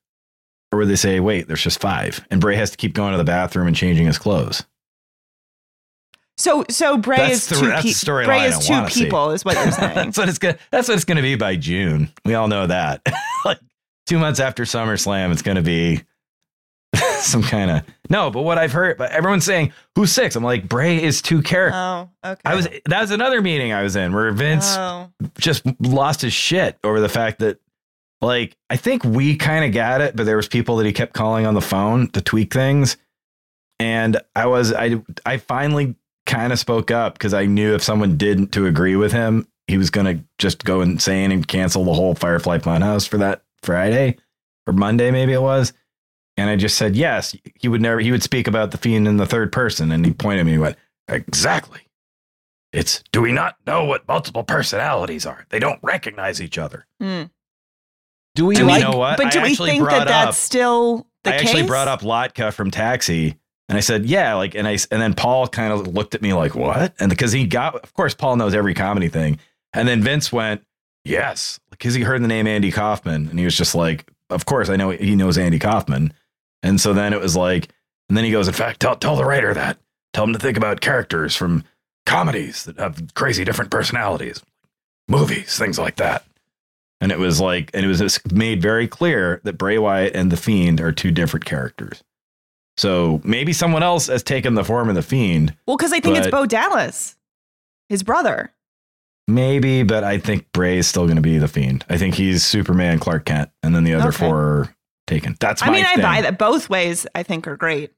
Or 0.70 0.78
would 0.78 0.88
they 0.88 0.96
say, 0.96 1.20
wait, 1.20 1.48
there's 1.48 1.62
just 1.62 1.80
five? 1.80 2.24
And 2.30 2.40
Bray 2.40 2.56
has 2.56 2.70
to 2.70 2.76
keep 2.76 2.94
going 2.94 3.12
to 3.12 3.18
the 3.18 3.24
bathroom 3.24 3.66
and 3.66 3.76
changing 3.76 4.06
his 4.06 4.18
clothes. 4.18 4.64
So 6.42 6.64
so 6.68 6.96
Bray 6.96 7.16
That's 7.18 7.32
is 7.32 7.46
the- 7.48 7.54
two 7.54 7.82
people. 7.82 8.24
Bray 8.24 8.44
is 8.46 8.58
two 8.66 8.88
see. 8.88 9.04
people, 9.04 9.30
is 9.30 9.44
what 9.44 9.54
you're 9.54 9.70
saying. 9.72 9.94
that's 9.94 10.18
what 10.18 10.28
it's 10.28 10.38
gonna 10.38 10.58
that's 10.70 10.88
what 10.88 10.94
it's 10.94 11.04
gonna 11.04 11.22
be 11.22 11.36
by 11.36 11.56
June. 11.56 12.10
We 12.24 12.34
all 12.34 12.48
know 12.48 12.66
that. 12.66 13.06
like 13.44 13.58
two 14.06 14.18
months 14.18 14.40
after 14.40 14.64
SummerSlam, 14.64 15.30
it's 15.32 15.42
gonna 15.42 15.62
be 15.62 16.02
some 17.20 17.42
kind 17.42 17.70
of 17.70 17.82
no, 18.10 18.30
but 18.30 18.42
what 18.42 18.58
I've 18.58 18.72
heard, 18.72 18.98
but 18.98 19.10
everyone's 19.12 19.44
saying 19.44 19.72
who's 19.94 20.12
six? 20.12 20.36
I'm 20.36 20.44
like, 20.44 20.68
Bray 20.68 21.02
is 21.02 21.22
two 21.22 21.40
characters. 21.42 21.78
oh, 21.78 22.10
okay. 22.24 22.40
I 22.44 22.54
was 22.54 22.68
that 22.86 23.00
was 23.00 23.10
another 23.10 23.40
meeting 23.40 23.72
I 23.72 23.82
was 23.82 23.96
in 23.96 24.12
where 24.12 24.30
Vince 24.32 24.76
Oh, 24.76 25.10
just 25.38 25.62
lost 25.80 26.22
his 26.22 26.32
shit 26.32 26.76
over 26.84 27.00
the 27.00 27.08
fact 27.08 27.38
that 27.38 27.58
like 28.20 28.56
I 28.68 28.76
think 28.76 29.04
we 29.04 29.36
kind 29.36 29.64
of 29.64 29.72
got 29.72 30.00
it, 30.00 30.14
but 30.16 30.26
there 30.26 30.36
was 30.36 30.48
people 30.48 30.76
that 30.76 30.86
he 30.86 30.92
kept 30.92 31.12
calling 31.14 31.46
on 31.46 31.54
the 31.54 31.60
phone 31.62 32.08
to 32.10 32.20
tweak 32.20 32.52
things. 32.52 32.96
And 33.80 34.20
I 34.36 34.46
was 34.46 34.72
I 34.72 35.02
I 35.26 35.38
finally 35.38 35.96
kind 36.26 36.52
of 36.52 36.58
spoke 36.58 36.90
up 36.90 37.14
because 37.14 37.34
I 37.34 37.46
knew 37.46 37.74
if 37.74 37.82
someone 37.82 38.16
didn't 38.16 38.52
to 38.52 38.66
agree 38.66 38.96
with 38.96 39.12
him, 39.12 39.46
he 39.66 39.78
was 39.78 39.90
gonna 39.90 40.22
just 40.38 40.64
go 40.64 40.80
insane 40.80 41.32
and 41.32 41.46
cancel 41.46 41.84
the 41.84 41.92
whole 41.94 42.14
Firefly 42.14 42.58
Funhouse 42.58 43.06
for 43.08 43.18
that 43.18 43.42
Friday 43.62 44.16
or 44.66 44.72
Monday, 44.72 45.10
maybe 45.10 45.32
it 45.32 45.42
was. 45.42 45.72
And 46.36 46.48
I 46.48 46.56
just 46.56 46.78
said 46.78 46.96
yes. 46.96 47.36
He 47.56 47.68
would 47.68 47.82
never. 47.82 48.00
He 48.00 48.10
would 48.10 48.22
speak 48.22 48.46
about 48.48 48.70
the 48.70 48.78
fiend 48.78 49.06
in 49.06 49.18
the 49.18 49.26
third 49.26 49.52
person, 49.52 49.92
and 49.92 50.04
he 50.06 50.12
pointed 50.12 50.40
at 50.40 50.46
me 50.46 50.52
and 50.54 50.62
went 50.62 50.76
exactly. 51.08 51.80
It's 52.72 53.04
do 53.12 53.20
we 53.20 53.32
not 53.32 53.56
know 53.66 53.84
what 53.84 54.08
multiple 54.08 54.42
personalities 54.42 55.26
are? 55.26 55.44
They 55.50 55.58
don't 55.58 55.78
recognize 55.82 56.40
each 56.40 56.56
other. 56.56 56.86
hmm. 57.00 57.24
do 58.34 58.46
we 58.46 58.54
Do 58.54 58.64
like 58.64 58.82
we 58.82 58.90
know 58.90 58.96
what? 58.96 59.18
But 59.18 59.26
I 59.26 59.30
do 59.30 59.42
we 59.42 59.54
think 59.54 59.82
that 59.82 59.88
brought 59.90 60.08
that's 60.08 60.28
up- 60.28 60.34
still 60.34 61.06
the 61.24 61.34
I 61.34 61.38
case? 61.38 61.48
actually 61.50 61.66
brought 61.66 61.88
up 61.88 62.00
Latka 62.00 62.50
from 62.52 62.70
Taxi, 62.70 63.36
and 63.72 63.78
I 63.78 63.80
said, 63.80 64.04
"Yeah," 64.04 64.34
like, 64.34 64.54
and 64.54 64.68
I 64.68 64.72
and 64.90 65.00
then 65.00 65.14
Paul 65.14 65.48
kind 65.48 65.72
of 65.72 65.88
looked 65.88 66.14
at 66.14 66.20
me 66.20 66.34
like, 66.34 66.54
"What?" 66.54 66.92
And 67.00 67.08
because 67.08 67.32
he 67.32 67.46
got, 67.46 67.74
of 67.76 67.94
course, 67.94 68.12
Paul 68.12 68.36
knows 68.36 68.54
every 68.54 68.74
comedy 68.74 69.08
thing, 69.08 69.38
and 69.72 69.88
then 69.88 70.02
Vince 70.02 70.30
went, 70.30 70.62
"Yes," 71.06 71.58
because 71.70 71.94
he 71.94 72.02
heard 72.02 72.22
the 72.22 72.28
name 72.28 72.46
Andy 72.46 72.70
Kaufman, 72.70 73.30
and 73.30 73.38
he 73.38 73.46
was 73.46 73.56
just 73.56 73.74
like, 73.74 74.12
"Of 74.28 74.44
course, 74.44 74.68
I 74.68 74.76
know 74.76 74.90
he 74.90 75.16
knows 75.16 75.38
Andy 75.38 75.58
Kaufman," 75.58 76.12
and 76.62 76.78
so 76.78 76.92
then 76.92 77.14
it 77.14 77.20
was 77.22 77.34
like, 77.34 77.70
and 78.10 78.18
then 78.18 78.26
he 78.26 78.30
goes, 78.30 78.46
"In 78.46 78.52
fact, 78.52 78.80
tell 78.80 78.94
tell 78.94 79.16
the 79.16 79.24
writer 79.24 79.54
that, 79.54 79.78
tell 80.12 80.24
him 80.24 80.34
to 80.34 80.38
think 80.38 80.58
about 80.58 80.82
characters 80.82 81.34
from 81.34 81.64
comedies 82.04 82.64
that 82.64 82.78
have 82.78 83.14
crazy 83.14 83.42
different 83.42 83.70
personalities, 83.70 84.42
movies, 85.08 85.56
things 85.56 85.78
like 85.78 85.96
that." 85.96 86.26
And 87.00 87.10
it 87.10 87.18
was 87.18 87.40
like, 87.40 87.70
and 87.72 87.86
it 87.86 87.88
was 87.88 88.20
made 88.30 88.60
very 88.60 88.86
clear 88.86 89.40
that 89.44 89.56
Bray 89.56 89.78
Wyatt 89.78 90.14
and 90.14 90.30
the 90.30 90.36
Fiend 90.36 90.78
are 90.78 90.92
two 90.92 91.10
different 91.10 91.46
characters. 91.46 92.02
So 92.82 93.20
maybe 93.22 93.52
someone 93.52 93.84
else 93.84 94.08
has 94.08 94.24
taken 94.24 94.54
the 94.54 94.64
form 94.64 94.88
of 94.88 94.96
the 94.96 95.02
Fiend, 95.02 95.54
Well, 95.66 95.76
because 95.76 95.92
I 95.92 96.00
think 96.00 96.16
it's 96.18 96.26
Bo 96.26 96.46
Dallas, 96.46 97.14
his 97.88 98.02
brother. 98.02 98.52
maybe, 99.28 99.84
but 99.84 100.02
I 100.02 100.18
think 100.18 100.50
Bray 100.52 100.78
is 100.78 100.88
still 100.88 101.04
going 101.04 101.14
to 101.16 101.22
be 101.22 101.38
the 101.38 101.46
Fiend. 101.46 101.84
I 101.88 101.96
think 101.96 102.16
he's 102.16 102.44
Superman, 102.44 102.98
Clark 102.98 103.24
Kent, 103.26 103.50
and 103.62 103.72
then 103.72 103.84
the 103.84 103.94
other 103.94 104.08
Okay. 104.08 104.18
four 104.18 104.36
are 104.36 104.76
taken. 105.06 105.36
That's 105.38 105.62
my 105.62 105.68
I 105.68 105.70
mean, 105.70 105.84
I 105.86 105.96
buy 106.02 106.22
that. 106.22 106.38
Both 106.38 106.68
ways, 106.68 107.06
I 107.14 107.22
think, 107.22 107.46
are 107.46 107.56
great. 107.56 107.92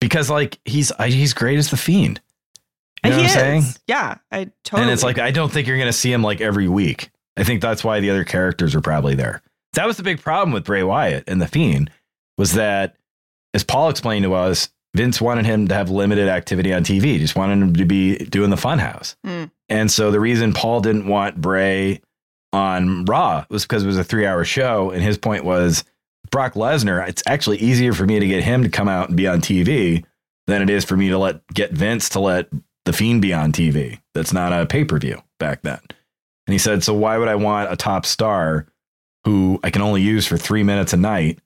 because 0.00 0.30
like 0.30 0.58
he's 0.64 0.90
he's 1.04 1.34
great 1.34 1.58
as 1.58 1.70
the 1.70 1.76
Fiend. 1.76 2.20
You 3.04 3.10
know 3.10 3.16
he 3.16 3.22
what 3.24 3.32
I'm 3.32 3.38
saying? 3.38 3.62
Yeah, 3.86 4.16
I 4.32 4.50
totally. 4.64 4.82
And 4.84 4.90
it's 4.90 5.02
like 5.02 5.18
I 5.18 5.30
don't 5.30 5.52
think 5.52 5.68
you're 5.68 5.76
going 5.76 5.88
to 5.88 5.92
see 5.92 6.10
him 6.10 6.22
like 6.22 6.40
every 6.40 6.68
week. 6.68 7.10
I 7.36 7.44
think 7.44 7.60
that's 7.60 7.84
why 7.84 8.00
the 8.00 8.08
other 8.10 8.24
characters 8.24 8.74
are 8.74 8.80
probably 8.80 9.14
there. 9.14 9.42
That 9.74 9.86
was 9.86 9.98
the 9.98 10.02
big 10.02 10.22
problem 10.22 10.52
with 10.52 10.64
Bray 10.64 10.82
Wyatt 10.82 11.24
and 11.26 11.42
the 11.42 11.46
Fiend 11.48 11.90
was 12.38 12.54
that, 12.54 12.96
as 13.54 13.64
Paul 13.64 13.88
explained 13.88 14.24
to 14.24 14.34
us, 14.34 14.68
Vince 14.94 15.20
wanted 15.20 15.46
him 15.46 15.68
to 15.68 15.74
have 15.74 15.90
limited 15.90 16.28
activity 16.28 16.72
on 16.72 16.84
TV. 16.84 17.18
Just 17.18 17.36
wanted 17.36 17.54
him 17.54 17.74
to 17.74 17.84
be 17.84 18.16
doing 18.16 18.50
the 18.50 18.56
Funhouse. 18.56 19.16
Hmm. 19.24 19.44
And 19.68 19.90
so 19.90 20.10
the 20.10 20.20
reason 20.20 20.52
Paul 20.52 20.80
didn't 20.80 21.06
want 21.06 21.40
Bray 21.40 22.00
on 22.52 23.04
Raw 23.04 23.44
was 23.48 23.64
because 23.64 23.82
it 23.82 23.86
was 23.86 23.98
a 23.98 24.04
three-hour 24.04 24.44
show, 24.44 24.90
and 24.90 25.02
his 25.02 25.18
point 25.18 25.44
was 25.44 25.84
Brock 26.30 26.54
Lesnar. 26.54 27.06
It's 27.08 27.22
actually 27.26 27.58
easier 27.58 27.92
for 27.92 28.06
me 28.06 28.20
to 28.20 28.26
get 28.26 28.44
him 28.44 28.62
to 28.62 28.68
come 28.68 28.88
out 28.88 29.08
and 29.08 29.16
be 29.16 29.26
on 29.26 29.40
TV 29.40 30.04
than 30.46 30.62
it 30.62 30.70
is 30.70 30.84
for 30.84 30.96
me 30.96 31.08
to 31.08 31.18
let 31.18 31.46
get 31.48 31.72
Vince 31.72 32.10
to 32.10 32.20
let 32.20 32.48
the 32.84 32.92
Fiend 32.92 33.22
be 33.22 33.32
on 33.32 33.50
TV. 33.50 34.00
That's 34.12 34.32
not 34.32 34.52
a 34.52 34.66
pay 34.66 34.84
per 34.84 34.98
view 34.98 35.22
back 35.40 35.62
then. 35.62 35.80
And 36.46 36.52
he 36.52 36.58
said, 36.58 36.84
So 36.84 36.94
why 36.94 37.18
would 37.18 37.28
I 37.28 37.34
want 37.34 37.72
a 37.72 37.76
top 37.76 38.06
star 38.06 38.66
who 39.24 39.58
I 39.64 39.70
can 39.70 39.82
only 39.82 40.02
use 40.02 40.26
for 40.26 40.36
three 40.36 40.62
minutes 40.62 40.92
a 40.92 40.98
night 40.98 41.38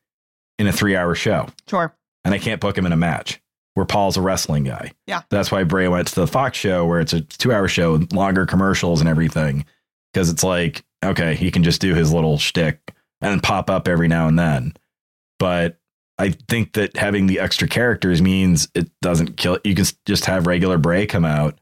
in 0.59 0.66
a 0.66 0.73
three 0.73 0.97
hour 0.97 1.14
show? 1.14 1.49
sure. 1.68 1.94
And 2.24 2.35
I 2.35 2.38
can't 2.38 2.61
book 2.61 2.76
him 2.76 2.87
in 2.87 2.92
a 2.92 2.96
match 2.96 3.40
where 3.74 3.87
Paul's 3.87 4.16
a 4.16 4.20
wrestling 4.20 4.64
guy. 4.64 4.92
Yeah. 5.07 5.22
That's 5.31 5.52
why 5.52 5.64
Bray 5.64 5.88
went 5.88 6.09
to 6.09 6.14
the 6.14 6.26
Fox 6.26 6.59
show 6.59 6.85
where 6.85 7.00
it's 7.00 7.12
a 7.12 7.20
two 7.20 7.52
hour 7.52 7.68
show 7.68 7.92
with 7.92 8.12
longer 8.12 8.44
commercials 8.44 9.00
and 9.00 9.09
everything. 9.09 9.64
Because 10.12 10.31
it's 10.31 10.42
like, 10.42 10.85
okay, 11.04 11.35
he 11.35 11.50
can 11.50 11.62
just 11.62 11.81
do 11.81 11.94
his 11.94 12.12
little 12.12 12.38
shtick 12.38 12.94
and 13.20 13.42
pop 13.42 13.70
up 13.70 13.88
every 13.88 14.09
now 14.09 14.26
and 14.26 14.38
then. 14.38 14.74
But 15.38 15.78
I 16.18 16.31
think 16.48 16.72
that 16.72 16.96
having 16.96 17.26
the 17.26 17.38
extra 17.38 17.68
characters 17.68 18.20
means 18.20 18.68
it 18.74 18.90
doesn't 19.00 19.37
kill. 19.37 19.59
You 19.64 19.74
can 19.74 19.85
just 20.04 20.24
have 20.24 20.46
regular 20.46 20.78
Bray 20.78 21.07
come 21.07 21.24
out 21.24 21.61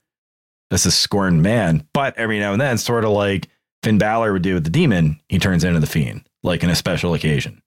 as 0.71 0.87
a 0.87 0.91
scorned 0.91 1.43
man, 1.43 1.87
but 1.93 2.17
every 2.17 2.39
now 2.39 2.53
and 2.53 2.61
then, 2.61 2.79
sort 2.79 3.05
of 3.05 3.11
like 3.11 3.49
Finn 3.83 3.99
Balor 3.99 4.33
would 4.33 4.43
do 4.43 4.55
with 4.55 4.65
the 4.65 4.71
Demon, 4.71 5.21
he 5.29 5.39
turns 5.39 5.63
into 5.63 5.81
the 5.81 5.87
Fiend, 5.87 6.27
like 6.43 6.63
in 6.65 6.71
a 6.71 6.75
special 6.75 7.15
occasion. 7.15 7.63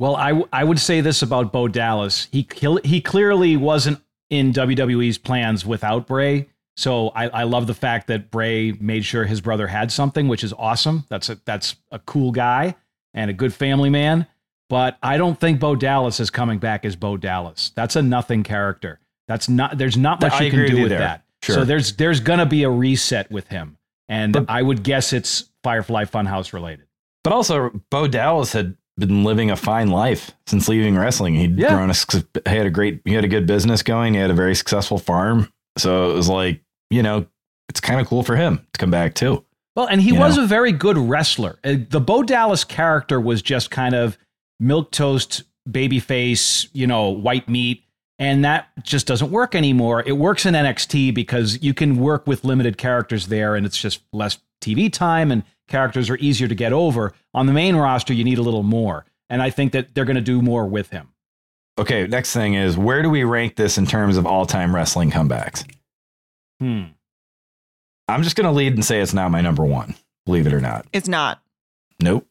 Well, 0.00 0.16
I, 0.16 0.28
w- 0.30 0.48
I 0.50 0.64
would 0.64 0.80
say 0.80 1.02
this 1.02 1.20
about 1.20 1.52
Bo 1.52 1.68
Dallas. 1.68 2.26
He 2.32 2.48
he 2.82 3.00
clearly 3.02 3.58
wasn't 3.58 4.00
in 4.30 4.52
WWE's 4.54 5.18
plans 5.18 5.66
without 5.66 6.06
Bray. 6.06 6.48
So 6.78 7.08
I, 7.10 7.28
I 7.28 7.42
love 7.42 7.66
the 7.66 7.74
fact 7.74 8.06
that 8.06 8.30
Bray 8.30 8.72
made 8.72 9.04
sure 9.04 9.26
his 9.26 9.42
brother 9.42 9.66
had 9.66 9.92
something, 9.92 10.26
which 10.26 10.42
is 10.42 10.54
awesome. 10.54 11.04
That's 11.10 11.28
a 11.28 11.38
that's 11.44 11.76
a 11.90 11.98
cool 11.98 12.32
guy 12.32 12.76
and 13.12 13.30
a 13.30 13.34
good 13.34 13.52
family 13.52 13.90
man. 13.90 14.26
But 14.70 14.96
I 15.02 15.18
don't 15.18 15.38
think 15.38 15.60
Bo 15.60 15.76
Dallas 15.76 16.18
is 16.18 16.30
coming 16.30 16.58
back 16.58 16.86
as 16.86 16.96
Bo 16.96 17.18
Dallas. 17.18 17.70
That's 17.74 17.94
a 17.94 18.02
nothing 18.02 18.42
character. 18.42 19.00
That's 19.28 19.50
not 19.50 19.76
there's 19.76 19.98
not 19.98 20.22
much 20.22 20.32
I 20.32 20.44
you 20.44 20.50
can 20.50 20.66
do 20.66 20.76
you 20.76 20.82
with 20.84 20.92
that. 20.92 21.24
Sure. 21.42 21.56
So 21.56 21.64
there's 21.66 21.96
there's 21.96 22.20
gonna 22.20 22.46
be 22.46 22.62
a 22.62 22.70
reset 22.70 23.30
with 23.30 23.48
him. 23.48 23.76
And 24.08 24.32
But- 24.32 24.46
I 24.48 24.62
would 24.62 24.82
guess 24.82 25.12
it's 25.12 25.50
Firefly 25.62 26.06
Funhouse 26.06 26.54
related. 26.54 26.86
But 27.22 27.34
also, 27.34 27.68
Bo 27.90 28.06
Dallas 28.08 28.54
had 28.54 28.76
been 29.00 29.24
living 29.24 29.50
a 29.50 29.56
fine 29.56 29.88
life 29.88 30.30
since 30.46 30.68
leaving 30.68 30.96
wrestling. 30.96 31.34
He'd 31.34 31.58
Yeah. 31.58 31.74
grown 31.74 31.90
a, 31.90 31.94
he 32.50 32.56
had 32.56 32.66
a 32.66 32.70
great, 32.70 33.00
he 33.04 33.14
had 33.14 33.24
a 33.24 33.28
good 33.28 33.46
business 33.46 33.82
going. 33.82 34.14
He 34.14 34.20
had 34.20 34.30
a 34.30 34.34
very 34.34 34.54
successful 34.54 34.98
farm. 34.98 35.52
So 35.78 36.10
it 36.10 36.14
was 36.14 36.28
like, 36.28 36.60
you 36.90 37.02
know, 37.02 37.26
it's 37.68 37.80
kind 37.80 38.00
of 38.00 38.06
cool 38.06 38.22
for 38.22 38.36
him 38.36 38.58
to 38.72 38.78
come 38.78 38.90
back 38.90 39.14
too. 39.14 39.44
Well, 39.76 39.86
and 39.86 40.00
he 40.02 40.08
You 40.10 40.18
was 40.20 40.36
know? 40.36 40.44
a 40.44 40.46
very 40.46 40.72
good 40.72 40.98
wrestler. 40.98 41.58
Uh, 41.64 41.74
The 41.88 42.00
Bo 42.00 42.22
Dallas 42.22 42.64
character 42.64 43.20
was 43.20 43.40
just 43.42 43.70
kind 43.70 43.94
of 43.94 44.18
milk 44.58 44.90
toast, 44.90 45.44
baby 45.70 46.00
face, 46.00 46.68
you 46.72 46.86
know, 46.86 47.08
white 47.10 47.48
meat. 47.48 47.84
And 48.18 48.44
that 48.44 48.68
just 48.82 49.06
doesn't 49.06 49.30
work 49.30 49.54
anymore. 49.54 50.02
It 50.04 50.12
works 50.18 50.44
in 50.44 50.54
NXT 50.54 51.14
because 51.14 51.62
you 51.62 51.72
can 51.72 51.96
work 51.96 52.26
with 52.26 52.44
limited 52.44 52.76
characters 52.76 53.28
there 53.28 53.54
and 53.56 53.64
it's 53.64 53.78
just 53.80 54.00
less 54.12 54.38
TV 54.60 54.92
time 54.92 55.30
and 55.32 55.42
characters 55.70 56.10
are 56.10 56.16
easier 56.18 56.48
to 56.48 56.54
get 56.54 56.72
over. 56.74 57.14
On 57.32 57.46
the 57.46 57.52
main 57.54 57.74
roster, 57.76 58.12
you 58.12 58.24
need 58.24 58.36
a 58.38 58.42
little 58.42 58.62
more. 58.62 59.06
And 59.30 59.40
I 59.40 59.48
think 59.50 59.72
that 59.72 59.94
they're 59.94 60.04
going 60.04 60.16
to 60.16 60.20
do 60.22 60.42
more 60.42 60.66
with 60.66 60.90
him. 60.90 61.08
Okay. 61.78 62.06
Next 62.06 62.32
thing 62.34 62.54
is 62.54 62.76
where 62.76 63.02
do 63.02 63.08
we 63.08 63.24
rank 63.24 63.56
this 63.56 63.78
in 63.78 63.86
terms 63.86 64.16
of 64.18 64.26
all 64.26 64.44
time 64.44 64.74
wrestling 64.74 65.10
comebacks? 65.10 65.64
Hmm. 66.60 66.82
I'm 68.08 68.22
just 68.24 68.34
gonna 68.36 68.52
lead 68.52 68.74
and 68.74 68.84
say 68.84 69.00
it's 69.00 69.14
not 69.14 69.30
my 69.30 69.40
number 69.40 69.64
one. 69.64 69.94
Believe 70.26 70.46
it 70.48 70.52
or 70.52 70.60
not. 70.60 70.84
It's 70.92 71.06
not. 71.08 71.40
Nope. 72.02 72.26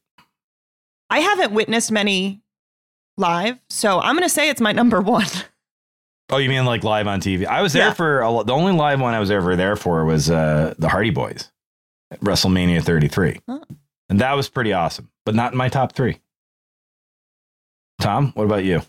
I 1.09 1.19
haven't 1.19 1.53
witnessed 1.53 1.91
many 1.91 2.41
live, 3.17 3.57
so 3.69 3.99
I'm 3.99 4.15
going 4.15 4.27
to 4.27 4.33
say 4.33 4.49
it's 4.49 4.61
my 4.61 4.71
number 4.71 5.01
one. 5.01 5.25
Oh, 6.31 6.37
you 6.37 6.47
mean 6.47 6.63
like 6.65 6.83
live 6.83 7.07
on 7.07 7.21
TV? 7.21 7.47
I 7.47 7.63
was 7.63 7.73
there 7.73 7.87
Yeah. 7.87 7.93
for 7.93 8.21
a, 8.21 8.43
the 8.43 8.53
only 8.53 8.71
live 8.71 9.01
one 9.01 9.15
I 9.15 9.19
was 9.19 9.31
ever 9.31 9.55
there 9.55 9.75
for 9.75 10.05
was 10.05 10.29
uh, 10.29 10.75
the 10.77 10.87
Hardy 10.87 11.09
Boys 11.09 11.41
at 11.41 11.51
WrestleMania 12.17 12.81
33, 12.83 13.39
Huh. 13.47 13.59
and 14.09 14.19
that 14.19 14.33
was 14.33 14.49
pretty 14.49 14.73
awesome, 14.73 15.09
but 15.25 15.35
not 15.35 15.51
in 15.51 15.57
my 15.57 15.69
top 15.69 15.93
three. 15.93 16.19
Tom, 18.01 18.31
what 18.33 18.45
about 18.45 18.63
you? 18.63 18.81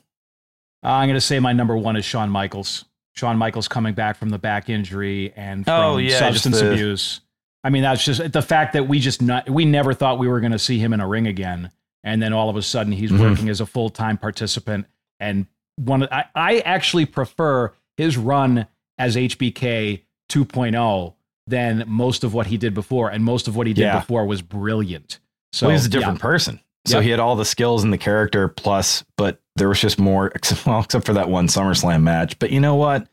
I'm 0.82 1.08
going 1.08 1.16
to 1.16 1.20
say 1.20 1.38
my 1.40 1.52
number 1.52 1.76
one 1.76 1.96
is 1.96 2.04
Shawn 2.04 2.30
Michaels. 2.30 2.84
Shawn 3.14 3.36
Michaels 3.36 3.68
coming 3.68 3.92
back 3.94 4.16
from 4.16 4.30
the 4.30 4.38
back 4.38 4.68
injury 4.70 5.32
and 5.36 5.64
from 5.64 5.74
Oh, 5.74 5.96
yeah, 5.98 6.18
substance 6.18 6.60
the- 6.60 6.72
abuse. 6.72 7.20
I 7.62 7.68
mean, 7.68 7.82
that's 7.82 8.02
just 8.02 8.32
the 8.32 8.40
fact 8.40 8.72
that 8.72 8.88
we 8.88 9.00
just 9.00 9.20
not 9.20 9.50
we 9.50 9.66
never 9.66 9.92
thought 9.92 10.18
we 10.18 10.28
were 10.28 10.40
going 10.40 10.52
to 10.52 10.58
see 10.58 10.78
him 10.78 10.94
in 10.94 11.00
a 11.00 11.06
ring 11.06 11.26
again, 11.26 11.70
and 12.02 12.22
then 12.22 12.32
all 12.32 12.48
of 12.48 12.56
a 12.56 12.62
sudden 12.62 12.90
he's 12.92 13.10
Mhm. 13.10 13.20
working 13.20 13.48
as 13.50 13.60
a 13.60 13.66
full 13.66 13.90
time 13.90 14.16
participant. 14.16 14.86
And 15.18 15.46
one, 15.76 16.04
I, 16.10 16.24
I 16.34 16.58
actually 16.60 17.04
prefer 17.04 17.74
his 17.98 18.16
run 18.16 18.66
as 18.96 19.14
HBK 19.16 20.04
2.0 20.30 21.14
than 21.50 21.84
most 21.86 22.24
of 22.24 22.32
what 22.34 22.46
he 22.46 22.56
did 22.56 22.72
before, 22.74 23.10
and 23.10 23.24
most 23.24 23.48
of 23.48 23.56
what 23.56 23.66
he 23.66 23.72
did 23.74 23.82
Yeah. 23.82 23.98
before 24.00 24.24
was 24.26 24.40
brilliant. 24.42 25.18
So 25.52 25.66
well, 25.66 25.76
he's 25.76 25.86
a 25.86 25.90
yeah. 25.90 25.98
different 25.98 26.20
person. 26.20 26.60
So 26.86 26.96
Yep. 26.98 27.04
he 27.04 27.10
had 27.10 27.20
all 27.20 27.36
the 27.36 27.44
skills 27.44 27.84
and 27.84 27.92
the 27.92 27.98
character 27.98 28.48
plus, 28.48 29.04
but 29.18 29.40
there 29.56 29.68
was 29.68 29.80
just 29.80 29.98
more, 29.98 30.28
except, 30.34 30.64
well, 30.66 30.80
except 30.80 31.04
for 31.04 31.12
that 31.12 31.28
one 31.28 31.46
SummerSlam 31.48 32.02
match. 32.02 32.38
But 32.38 32.50
you 32.50 32.60
know 32.60 32.74
what? 32.76 33.06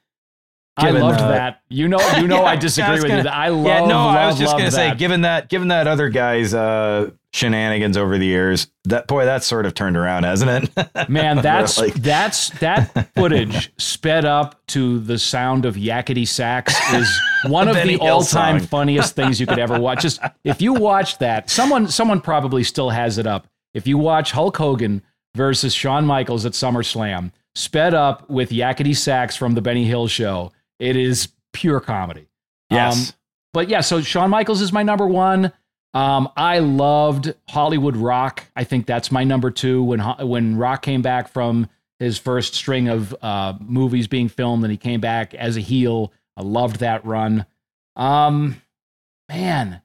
I 0.78 0.92
loved 0.92 1.20
the- 1.20 1.28
that. 1.28 1.62
You 1.70 1.88
know, 1.88 2.00
you 2.18 2.28
know, 2.28 2.38
Yeah, 2.44 2.50
I 2.50 2.52
I 2.52 2.56
disagree 2.56 2.94
was 2.94 3.04
with 3.04 3.12
gonna- 3.12 3.24
you. 3.24 3.30
I 3.30 3.50
love. 3.50 3.66
yeah, 3.66 3.86
no, 3.88 3.98
I 4.00 4.28
was 4.28 4.38
just 4.40 4.58
gonna 4.58 4.72
say, 4.72 4.96
given 4.96 5.22
that, 5.22 5.50
given 5.50 5.68
that 5.70 5.88
other 5.88 6.10
guy's 6.10 6.54
uh, 6.54 7.10
shenanigans 7.34 7.98
over 7.98 8.18
the 8.18 8.26
years, 8.26 8.68
that 8.86 9.08
boy, 9.08 9.26
that's 9.26 9.46
sort 9.46 9.66
of 9.66 9.74
turned 9.74 9.98
around, 9.98 10.24
hasn't 10.24 10.70
it? 10.78 11.10
Man, 11.10 11.38
that's 11.42 11.78
Like- 11.78 11.94
that's 11.96 12.50
that 12.60 13.10
footage 13.16 13.72
sped 13.78 14.26
up 14.26 14.66
to 14.68 15.00
the 15.00 15.18
sound 15.18 15.66
of 15.66 15.76
yakety 15.76 16.28
sax 16.28 16.74
is 16.94 17.10
one 17.48 17.68
of 17.68 17.76
the 17.76 17.98
all-time 17.98 18.60
funniest 18.60 19.16
things 19.16 19.40
you 19.40 19.48
could 19.48 19.60
ever 19.60 19.80
watch. 19.80 20.02
Just 20.02 20.20
if 20.44 20.62
you 20.62 20.74
watch 20.74 21.18
that, 21.20 21.50
someone 21.50 21.88
someone 21.88 22.22
probably 22.22 22.64
still 22.64 22.90
has 22.92 23.18
it 23.18 23.28
up. 23.28 23.48
If 23.74 23.86
you 23.88 23.98
watch 23.98 24.32
Hulk 24.32 24.58
Hogan 24.58 25.02
versus 25.36 25.74
Shawn 25.74 26.06
Michaels 26.06 26.46
at 26.46 26.54
SummerSlam, 26.54 27.32
sped 27.54 27.94
up 27.94 28.28
with 28.30 28.50
yakety 28.50 28.96
sax 28.96 29.36
from 29.36 29.54
the 29.54 29.62
Benny 29.62 29.86
Hill 29.86 30.08
show, 30.08 30.52
it 30.80 30.96
is 30.96 31.30
pure 31.54 31.80
comedy. 31.80 32.28
yes. 32.70 33.10
Um, 33.12 33.16
but 33.54 33.70
yeah, 33.70 33.82
so 33.82 34.02
Shawn 34.02 34.30
Michaels 34.30 34.62
is 34.62 34.72
my 34.72 34.84
number 34.84 35.08
one. 35.08 35.52
Um, 35.94 36.30
I 36.38 36.60
loved 36.60 37.34
Hollywood 37.50 37.98
Rock. 37.98 38.44
I 38.56 38.64
think 38.66 38.86
that's 38.86 39.12
my 39.12 39.24
number 39.24 39.50
two. 39.50 39.82
When 39.84 40.00
when 40.00 40.58
Rock 40.58 40.84
came 40.84 41.02
back 41.02 41.30
from 41.30 41.68
his 41.98 42.20
first 42.20 42.54
string 42.54 42.88
of 42.88 43.16
uh, 43.24 43.54
movies 43.60 44.08
being 44.08 44.28
filmed, 44.30 44.64
and 44.64 44.70
he 44.72 44.78
came 44.78 45.00
back 45.00 45.34
as 45.34 45.58
a 45.58 45.62
heel, 45.62 46.12
I 46.36 46.44
loved 46.44 46.82
that 46.82 47.04
run. 47.06 47.46
Um, 47.96 48.62
man, 49.28 49.82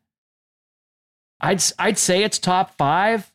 I'd 1.41 1.63
I'd 1.79 1.99
say 1.99 2.23
it's 2.25 2.39
top 2.39 2.77
five. 2.77 3.33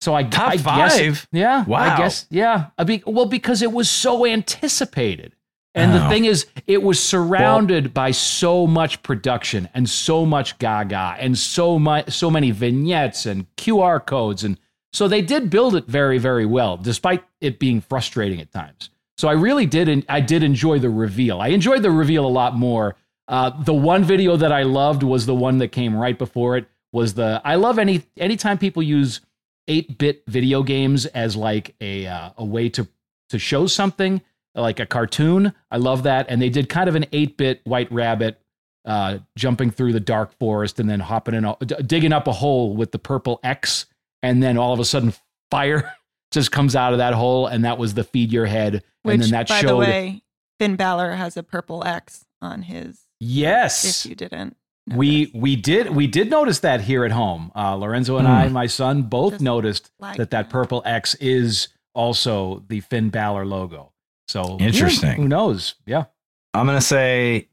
So 0.00 0.14
I 0.14 0.22
Top 0.24 0.50
I 0.50 0.56
guess- 0.56 0.98
five? 0.98 1.28
yeah, 1.32 1.64
I 1.66 1.68
Wow. 1.70 1.96
guess 1.96 2.26
yeah. 2.30 2.66
I 2.76 2.84
be, 2.84 3.02
well, 3.06 3.24
because 3.26 3.62
it 3.62 3.72
was 3.72 3.88
so 3.88 4.26
anticipated. 4.26 5.33
And 5.74 5.92
the 5.92 6.06
Oh. 6.06 6.08
thing 6.08 6.24
is, 6.24 6.46
it 6.66 6.82
was 6.82 7.02
surrounded 7.02 7.92
by 7.92 8.12
so 8.12 8.66
much 8.66 9.02
production 9.02 9.68
and 9.74 9.88
so 9.90 10.24
much 10.24 10.58
gaga 10.58 11.16
and 11.18 11.36
so 11.36 11.78
much, 11.78 12.10
so 12.12 12.30
many 12.30 12.52
vignettes 12.52 13.26
and 13.26 13.46
QR 13.56 13.98
codes, 13.98 14.44
and 14.44 14.56
so 14.92 15.08
they 15.08 15.20
did 15.22 15.50
build 15.50 15.74
it 15.74 15.86
very, 15.86 16.18
very 16.18 16.46
well, 16.46 16.76
despite 16.76 17.24
it 17.40 17.58
being 17.58 17.80
frustrating 17.80 18.40
at 18.40 18.52
times. 18.52 18.90
So 19.18 19.26
I 19.28 19.32
really 19.32 19.66
did, 19.66 20.04
I 20.08 20.20
did 20.20 20.42
enjoy 20.44 20.78
the 20.78 20.90
reveal. 20.90 21.40
I 21.40 21.48
enjoyed 21.48 21.82
the 21.82 21.90
reveal 21.90 22.24
a 22.24 22.28
lot 22.28 22.56
more. 22.56 22.94
Uh, 23.26 23.50
the 23.64 23.74
one 23.74 24.04
video 24.04 24.36
that 24.36 24.52
I 24.52 24.62
loved 24.62 25.02
was 25.02 25.26
the 25.26 25.34
one 25.34 25.58
that 25.58 25.68
came 25.68 25.96
right 25.96 26.16
before 26.18 26.56
it. 26.56 26.66
Was 26.92 27.14
the 27.14 27.40
I 27.44 27.56
love 27.56 27.80
any 27.80 28.02
anytime 28.16 28.58
people 28.58 28.80
use 28.82 29.20
eight 29.66 29.98
bit 29.98 30.22
video 30.28 30.62
games 30.62 31.06
as 31.06 31.34
like 31.34 31.74
a 31.80 32.06
uh, 32.06 32.30
a 32.38 32.44
way 32.44 32.68
to 32.68 32.86
to 33.30 33.38
show 33.40 33.66
something 33.66 34.20
like 34.54 34.80
a 34.80 34.86
cartoon. 34.86 35.52
I 35.70 35.76
love 35.78 36.04
that. 36.04 36.26
And 36.28 36.40
they 36.40 36.48
did 36.50 36.68
kind 36.68 36.88
of 36.88 36.94
an 36.94 37.06
8 37.12 37.36
bit 37.36 37.60
White 37.64 37.90
Rabbit 37.92 38.40
uh, 38.84 39.18
jumping 39.36 39.70
through 39.70 39.92
the 39.92 40.00
dark 40.00 40.38
forest 40.38 40.78
and 40.78 40.88
then 40.88 41.00
hopping 41.00 41.34
in, 41.34 41.44
a, 41.44 41.56
d- 41.64 41.74
digging 41.86 42.12
up 42.12 42.26
a 42.28 42.32
hole 42.32 42.76
with 42.76 42.92
the 42.92 42.98
purple 42.98 43.40
X. 43.42 43.86
And 44.22 44.42
then 44.42 44.56
all 44.58 44.72
of 44.72 44.80
a 44.80 44.84
sudden, 44.84 45.12
fire 45.50 45.92
just 46.32 46.52
comes 46.52 46.76
out 46.76 46.92
of 46.92 46.98
that 46.98 47.14
hole. 47.14 47.46
And 47.46 47.64
that 47.64 47.78
was 47.78 47.94
the 47.94 48.04
feed 48.04 48.30
your 48.32 48.46
head. 48.46 48.82
Which, 49.02 49.14
and 49.14 49.22
then 49.22 49.30
that 49.30 49.48
by 49.48 49.60
showed. 49.60 49.68
the 49.68 49.76
way, 49.76 50.22
Finn 50.60 50.76
Balor 50.76 51.12
has 51.12 51.36
a 51.36 51.42
purple 51.42 51.84
X 51.84 52.24
on 52.40 52.62
his. 52.62 53.00
yes. 53.20 54.04
If 54.04 54.10
you 54.10 54.14
didn't, 54.14 54.56
We 54.94 55.20
notice. 55.26 55.34
we 55.34 55.56
did 55.56 55.90
we 55.96 56.06
did 56.06 56.30
notice 56.30 56.60
that 56.60 56.82
here 56.82 57.04
at 57.06 57.10
home. 57.12 57.50
Uh, 57.56 57.74
Lorenzo 57.74 58.18
and 58.18 58.26
Hmm. 58.28 58.32
I, 58.34 58.48
my 58.48 58.66
son, 58.66 59.02
both 59.04 59.32
Just 59.32 59.42
noticed 59.42 59.90
like 59.98 60.18
that 60.18 60.30
that 60.30 60.50
purple 60.50 60.82
X 60.84 61.14
is 61.16 61.68
also 61.94 62.62
the 62.68 62.80
Finn 62.80 63.08
Balor 63.08 63.46
logo. 63.46 63.92
So 64.34 64.56
yeah, 64.58 64.66
Interesting. 64.66 65.12
who 65.12 65.28
knows? 65.28 65.76
Yeah. 65.86 66.06
I'm 66.54 66.66
gonna 66.66 66.80
say 66.80 67.46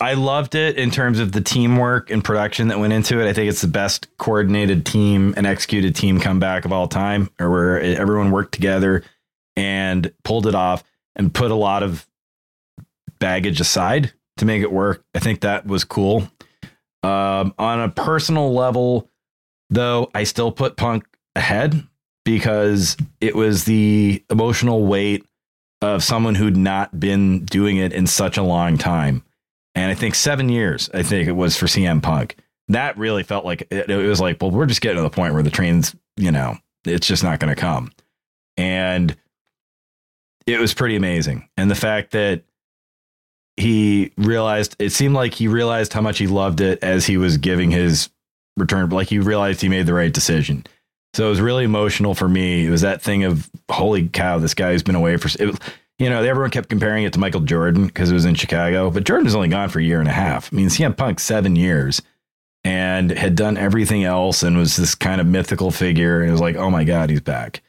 I 0.00 0.14
loved 0.14 0.56
it 0.56 0.76
in 0.76 0.90
terms 0.90 1.20
of 1.20 1.30
the 1.30 1.40
teamwork 1.40 2.10
and 2.10 2.24
production 2.24 2.66
that 2.68 2.80
went 2.80 2.92
into 2.92 3.20
it. 3.20 3.28
I 3.28 3.32
think 3.32 3.48
it's 3.48 3.60
the 3.60 3.68
best 3.68 4.08
coordinated 4.18 4.84
team 4.84 5.32
and 5.36 5.46
executed 5.46 5.94
team 5.94 6.18
comeback 6.18 6.64
of 6.64 6.72
all 6.72 6.88
time, 6.88 7.30
or 7.38 7.50
where 7.50 7.80
everyone 7.80 8.32
worked 8.32 8.50
together 8.52 9.04
and 9.54 10.12
pulled 10.24 10.48
it 10.48 10.56
off 10.56 10.82
and 11.14 11.32
put 11.32 11.52
a 11.52 11.54
lot 11.54 11.84
of 11.84 12.04
baggage 13.20 13.60
aside 13.60 14.12
to 14.38 14.44
make 14.44 14.60
it 14.60 14.72
work. 14.72 15.04
I 15.14 15.20
think 15.20 15.42
that 15.42 15.66
was 15.68 15.84
cool. 15.84 16.28
Um, 17.04 17.54
on 17.60 17.78
a 17.80 17.90
personal 17.90 18.52
level, 18.52 19.08
though, 19.70 20.10
I 20.16 20.24
still 20.24 20.50
put 20.50 20.76
Punk 20.76 21.04
ahead 21.36 21.80
because 22.24 22.96
it 23.20 23.36
was 23.36 23.66
the 23.66 24.24
emotional 24.28 24.84
weight 24.84 25.24
of 25.84 26.02
someone 26.02 26.34
who'd 26.34 26.56
not 26.56 26.98
been 26.98 27.44
doing 27.44 27.76
it 27.76 27.92
in 27.92 28.06
such 28.06 28.36
a 28.36 28.42
long 28.42 28.78
time. 28.78 29.22
And 29.74 29.90
I 29.90 29.94
think 29.94 30.14
seven 30.14 30.48
years, 30.48 30.88
I 30.94 31.02
think 31.02 31.28
it 31.28 31.32
was 31.32 31.56
for 31.56 31.66
CM 31.66 32.02
Punk. 32.02 32.36
That 32.68 32.96
really 32.96 33.22
felt 33.22 33.44
like 33.44 33.68
it, 33.70 33.90
it 33.90 34.08
was 34.08 34.20
like, 34.20 34.40
well, 34.40 34.50
we're 34.50 34.66
just 34.66 34.80
getting 34.80 34.96
to 34.96 35.02
the 35.02 35.10
point 35.10 35.34
where 35.34 35.42
the 35.42 35.50
train's, 35.50 35.94
you 36.16 36.30
know, 36.32 36.56
it's 36.86 37.06
just 37.06 37.22
not 37.22 37.38
going 37.38 37.54
to 37.54 37.60
come. 37.60 37.92
And 38.56 39.14
it 40.46 40.58
was 40.58 40.72
pretty 40.72 40.96
amazing. 40.96 41.48
And 41.56 41.70
the 41.70 41.74
fact 41.74 42.12
that 42.12 42.42
he 43.56 44.12
realized, 44.16 44.76
it 44.78 44.90
seemed 44.90 45.14
like 45.14 45.34
he 45.34 45.48
realized 45.48 45.92
how 45.92 46.00
much 46.00 46.18
he 46.18 46.26
loved 46.26 46.60
it 46.60 46.82
as 46.82 47.06
he 47.06 47.18
was 47.18 47.36
giving 47.36 47.70
his 47.70 48.08
return. 48.56 48.88
Like 48.88 49.08
he 49.08 49.18
realized 49.18 49.60
he 49.60 49.68
made 49.68 49.86
the 49.86 49.94
right 49.94 50.12
decision. 50.12 50.64
So 51.14 51.26
it 51.26 51.30
was 51.30 51.40
really 51.40 51.64
emotional 51.64 52.14
for 52.14 52.28
me. 52.28 52.66
It 52.66 52.70
was 52.70 52.80
that 52.82 53.00
thing 53.00 53.24
of, 53.24 53.48
holy 53.70 54.08
cow, 54.08 54.38
this 54.38 54.52
guy's 54.54 54.82
been 54.82 54.94
away 54.96 55.16
for, 55.16 55.28
it, 55.42 55.58
you 55.98 56.10
know, 56.10 56.22
everyone 56.22 56.50
kept 56.50 56.68
comparing 56.68 57.04
it 57.04 57.12
to 57.12 57.20
Michael 57.20 57.40
Jordan 57.40 57.86
because 57.86 58.10
it 58.10 58.14
was 58.14 58.24
in 58.24 58.34
Chicago, 58.34 58.90
but 58.90 59.04
Jordan 59.04 59.24
was 59.24 59.34
only 59.36 59.48
gone 59.48 59.68
for 59.68 59.78
a 59.78 59.84
year 59.84 60.00
and 60.00 60.08
a 60.08 60.12
half. 60.12 60.52
I 60.52 60.56
mean, 60.56 60.68
CM 60.68 60.96
Punk, 60.96 61.20
seven 61.20 61.54
years 61.56 62.02
and 62.64 63.10
had 63.10 63.36
done 63.36 63.56
everything 63.56 64.04
else 64.04 64.42
and 64.42 64.56
was 64.56 64.76
this 64.76 64.94
kind 64.94 65.20
of 65.20 65.26
mythical 65.26 65.70
figure. 65.70 66.20
And 66.20 66.28
it 66.30 66.32
was 66.32 66.40
like, 66.40 66.56
oh 66.56 66.70
my 66.70 66.82
God, 66.84 67.10
he's 67.10 67.20
back. 67.20 67.62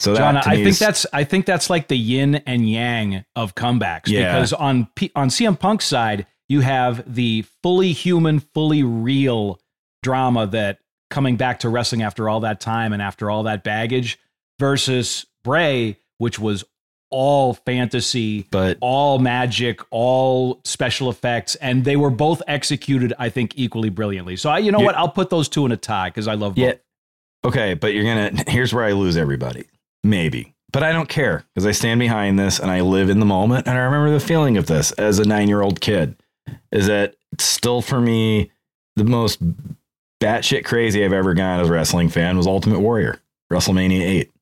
So 0.00 0.12
that 0.12 0.18
John, 0.18 0.36
I 0.36 0.56
think 0.56 0.68
is- 0.68 0.78
that's 0.78 1.06
I 1.12 1.24
think 1.24 1.46
that's 1.46 1.70
like 1.70 1.88
the 1.88 1.96
yin 1.96 2.36
and 2.46 2.68
yang 2.68 3.24
of 3.36 3.54
comebacks 3.54 4.06
Yeah. 4.08 4.34
because 4.34 4.52
on 4.52 4.88
P, 4.94 5.10
on 5.16 5.28
CM 5.28 5.58
Punk's 5.58 5.86
side, 5.86 6.26
you 6.48 6.60
have 6.60 7.12
the 7.12 7.44
fully 7.62 7.92
human, 7.92 8.40
fully 8.40 8.82
real 8.82 9.58
drama 10.02 10.46
that 10.48 10.78
coming 11.14 11.36
back 11.36 11.60
to 11.60 11.68
wrestling 11.68 12.02
after 12.02 12.28
all 12.28 12.40
that 12.40 12.60
time 12.60 12.92
and 12.92 13.00
after 13.00 13.30
all 13.30 13.44
that 13.44 13.62
baggage 13.62 14.18
versus 14.58 15.24
Bray, 15.44 15.96
which 16.18 16.40
was 16.40 16.64
all 17.10 17.54
fantasy, 17.54 18.46
but 18.50 18.76
all 18.80 19.20
magic, 19.20 19.78
all 19.92 20.60
special 20.64 21.08
effects, 21.08 21.54
and 21.56 21.84
they 21.84 21.94
were 21.96 22.10
both 22.10 22.42
executed, 22.48 23.12
I 23.18 23.28
think, 23.28 23.52
equally 23.54 23.88
brilliantly. 23.90 24.34
So 24.34 24.50
I, 24.50 24.58
you 24.58 24.72
know 24.72 24.80
Yeah. 24.80 24.86
what? 24.86 24.96
I'll 24.96 25.08
put 25.08 25.30
those 25.30 25.48
two 25.48 25.64
in 25.64 25.70
a 25.70 25.76
tie 25.76 26.08
because 26.08 26.26
I 26.26 26.34
love 26.34 26.58
Yeah. 26.58 26.72
both. 26.72 27.52
Okay, 27.52 27.74
but 27.74 27.94
you're 27.94 28.02
gonna. 28.04 28.32
Here's 28.50 28.74
where 28.74 28.84
I 28.84 28.92
lose 28.92 29.16
everybody. 29.16 29.64
Maybe, 30.02 30.54
but 30.72 30.82
I 30.82 30.90
don't 30.92 31.08
care 31.08 31.44
because 31.54 31.66
I 31.66 31.70
stand 31.72 32.00
behind 32.00 32.38
this 32.38 32.58
and 32.58 32.70
I 32.70 32.80
live 32.80 33.08
in 33.08 33.20
the 33.20 33.26
moment. 33.26 33.68
And 33.68 33.78
I 33.78 33.82
remember 33.82 34.10
the 34.10 34.18
feeling 34.18 34.56
of 34.56 34.66
this 34.66 34.90
as 34.92 35.20
a 35.20 35.24
nine 35.24 35.46
year 35.46 35.62
old 35.62 35.80
kid. 35.80 36.16
Is 36.72 36.88
that 36.88 37.14
still 37.38 37.80
for 37.82 38.00
me 38.00 38.50
the 38.96 39.04
most 39.04 39.38
batshit 40.24 40.64
crazy 40.64 41.04
I've 41.04 41.12
ever 41.12 41.34
gone 41.34 41.60
as 41.60 41.68
a 41.68 41.72
wrestling 41.72 42.08
fan 42.08 42.36
was 42.36 42.46
Ultimate 42.46 42.80
Warrior 42.80 43.20
WrestleMania 43.52 44.00
eight, 44.00 44.32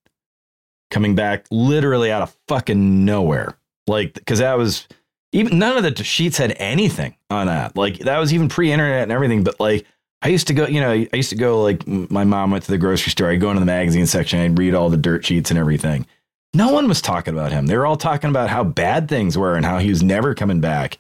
coming 0.91 1.15
back 1.15 1.47
literally 1.51 2.13
out 2.13 2.23
of 2.23 2.37
fucking 2.47 3.05
nowhere. 3.05 3.57
Like 3.89 4.15
because 4.15 4.39
that 4.39 4.57
was 4.57 4.87
even 5.33 5.59
none 5.59 5.77
of 5.77 5.83
the 5.83 6.05
sheets 6.05 6.39
had 6.39 6.55
anything 6.59 7.17
on 7.31 7.49
that. 7.49 7.77
Like 7.77 7.99
that 8.01 8.19
was 8.19 8.33
even 8.33 8.49
pre-internet 8.49 9.03
and 9.03 9.13
everything. 9.13 9.43
But 9.43 9.59
like 9.59 9.85
I 10.23 10.29
used 10.29 10.47
to 10.47 10.55
go, 10.55 10.67
you 10.67 10.81
know, 10.81 10.93
I 10.93 11.09
used 11.13 11.31
to 11.31 11.37
go 11.37 11.63
like 11.63 11.85
my 11.87 12.23
mom 12.23 12.53
went 12.53 12.65
to 12.65 12.71
the 12.71 12.79
grocery 12.79 13.11
store. 13.11 13.29
I'd 13.29 13.41
go 13.41 13.51
into 13.51 13.61
the 13.61 13.67
magazine 13.67 14.07
section. 14.07 14.39
I'd 14.39 14.57
read 14.57 14.75
all 14.75 14.89
the 14.89 14.97
dirt 14.97 15.27
sheets 15.27 15.51
and 15.51 15.59
everything. 15.59 16.07
No 16.55 16.71
one 16.71 16.87
was 16.87 17.03
talking 17.03 17.35
about 17.35 17.51
him. 17.51 17.67
They 17.67 17.77
were 17.77 17.87
all 17.87 17.97
talking 17.97 18.31
about 18.31 18.51
how 18.51 18.63
bad 18.63 19.09
things 19.09 19.37
were 19.37 19.57
and 19.57 19.67
how 19.67 19.79
he 19.79 19.91
was 19.91 20.03
never 20.03 20.35
coming 20.35 20.61
back. 20.61 20.99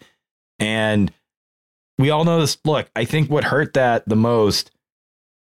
And 0.58 1.12
we 1.98 2.10
all 2.10 2.24
know 2.24 2.40
this. 2.40 2.58
Look, 2.64 2.90
I 2.96 3.04
think 3.04 3.30
what 3.30 3.44
hurt 3.44 3.74
that 3.74 4.08
the 4.08 4.16
most 4.16 4.71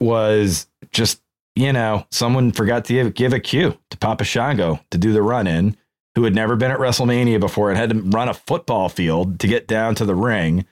was 0.02 0.68
just, 0.92 1.22
you 1.56 1.72
know, 1.72 2.06
someone 2.12 2.52
forgot 2.52 2.86
to 2.86 2.94
give, 2.94 3.14
give 3.14 3.34
a 3.34 3.40
cue 3.40 3.78
to 3.90 3.98
Papa 3.98 4.24
Shango 4.24 4.80
to 4.90 4.98
do 4.98 5.14
the 5.14 5.22
run 5.22 5.48
in, 5.48 5.78
who 6.16 6.24
had 6.24 6.36
never 6.36 6.56
been 6.56 6.72
at 6.72 6.80
WrestleMania 6.80 7.40
before 7.40 7.70
and 7.70 7.78
had 7.78 7.92
to 7.92 8.02
run 8.02 8.28
a 8.28 8.34
football 8.34 8.90
field 8.90 9.40
to 9.40 9.48
get 9.48 9.68
down 9.68 9.96
to 9.96 10.06
the 10.06 10.16
ring. 10.16 10.66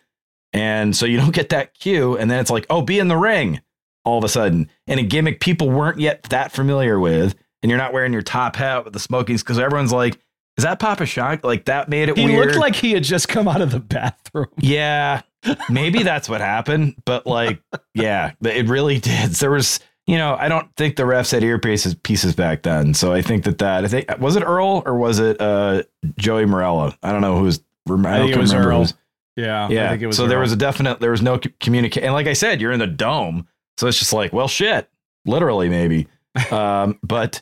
And 0.51 0.95
so 0.95 1.05
you 1.05 1.17
don't 1.17 1.33
get 1.33 1.49
that 1.49 1.73
cue. 1.75 2.17
And 2.17 2.29
then 2.29 2.39
it's 2.39 2.49
like, 2.49 2.65
oh, 2.69 2.81
be 2.81 2.99
in 2.99 3.07
the 3.07 3.17
ring 3.17 3.61
all 4.03 4.17
of 4.17 4.23
a 4.23 4.29
sudden. 4.29 4.69
And 4.87 4.99
a 4.99 5.03
gimmick 5.03 5.39
people 5.39 5.69
weren't 5.69 5.99
yet 5.99 6.23
that 6.23 6.51
familiar 6.51 6.99
with. 6.99 7.35
And 7.61 7.69
you're 7.69 7.77
not 7.77 7.93
wearing 7.93 8.13
your 8.13 8.21
top 8.21 8.55
hat 8.55 8.83
with 8.85 8.93
the 8.93 8.99
smokings 8.99 9.43
because 9.43 9.59
everyone's 9.59 9.93
like, 9.93 10.17
is 10.57 10.63
that 10.63 10.79
Papa 10.79 11.05
Shango? 11.05 11.47
Like 11.47 11.65
that 11.65 11.87
made 11.89 12.09
it 12.09 12.17
He 12.17 12.25
weird. 12.25 12.47
looked 12.47 12.59
like 12.59 12.75
he 12.75 12.93
had 12.93 13.03
just 13.03 13.27
come 13.27 13.47
out 13.47 13.61
of 13.61 13.71
the 13.71 13.79
bathroom. 13.79 14.47
Yeah, 14.57 15.21
maybe 15.69 16.03
that's 16.03 16.27
what 16.29 16.41
happened, 16.41 16.95
but 17.05 17.25
like, 17.25 17.61
yeah, 17.93 18.31
it 18.43 18.67
really 18.67 18.99
did. 18.99 19.31
There 19.31 19.51
was, 19.51 19.79
you 20.07 20.17
know, 20.17 20.35
I 20.39 20.47
don't 20.49 20.73
think 20.75 20.95
the 20.95 21.03
refs 21.03 21.31
had 21.31 21.43
earpieces 21.43 22.01
pieces 22.03 22.35
back 22.35 22.63
then, 22.63 22.93
so 22.93 23.13
I 23.13 23.21
think 23.21 23.43
that 23.45 23.57
that 23.59 23.85
I 23.85 23.87
think 23.87 24.19
was 24.19 24.35
it 24.35 24.41
Earl 24.43 24.83
or 24.85 24.97
was 24.97 25.19
it 25.19 25.39
uh 25.39 25.83
Joey 26.17 26.45
Marella? 26.45 26.95
I 27.03 27.11
don't 27.11 27.21
know 27.21 27.37
who's. 27.39 27.59
I, 27.89 28.19
think 28.19 28.31
it 28.35 28.37
was 28.37 28.51
remember 28.53 28.71
Earl. 28.71 28.77
who's- 28.79 28.93
Yeah. 29.35 29.65
I 29.67 29.69
Yeah, 29.69 29.89
think 29.89 30.01
it 30.03 30.07
was 30.07 30.17
so 30.17 30.27
there 30.27 30.39
was 30.39 30.51
a 30.51 30.55
definite, 30.57 30.99
there 30.99 31.11
was 31.11 31.21
no 31.21 31.39
communication, 31.59 32.05
and 32.05 32.13
like 32.13 32.27
I 32.27 32.33
said, 32.33 32.61
you're 32.61 32.71
in 32.71 32.79
the 32.79 32.87
dome, 32.87 33.47
so 33.77 33.87
it's 33.87 33.97
just 33.97 34.13
like, 34.13 34.31
well, 34.33 34.47
shit, 34.47 34.89
literally 35.25 35.69
maybe. 35.69 36.07
um, 36.51 36.99
but 37.01 37.41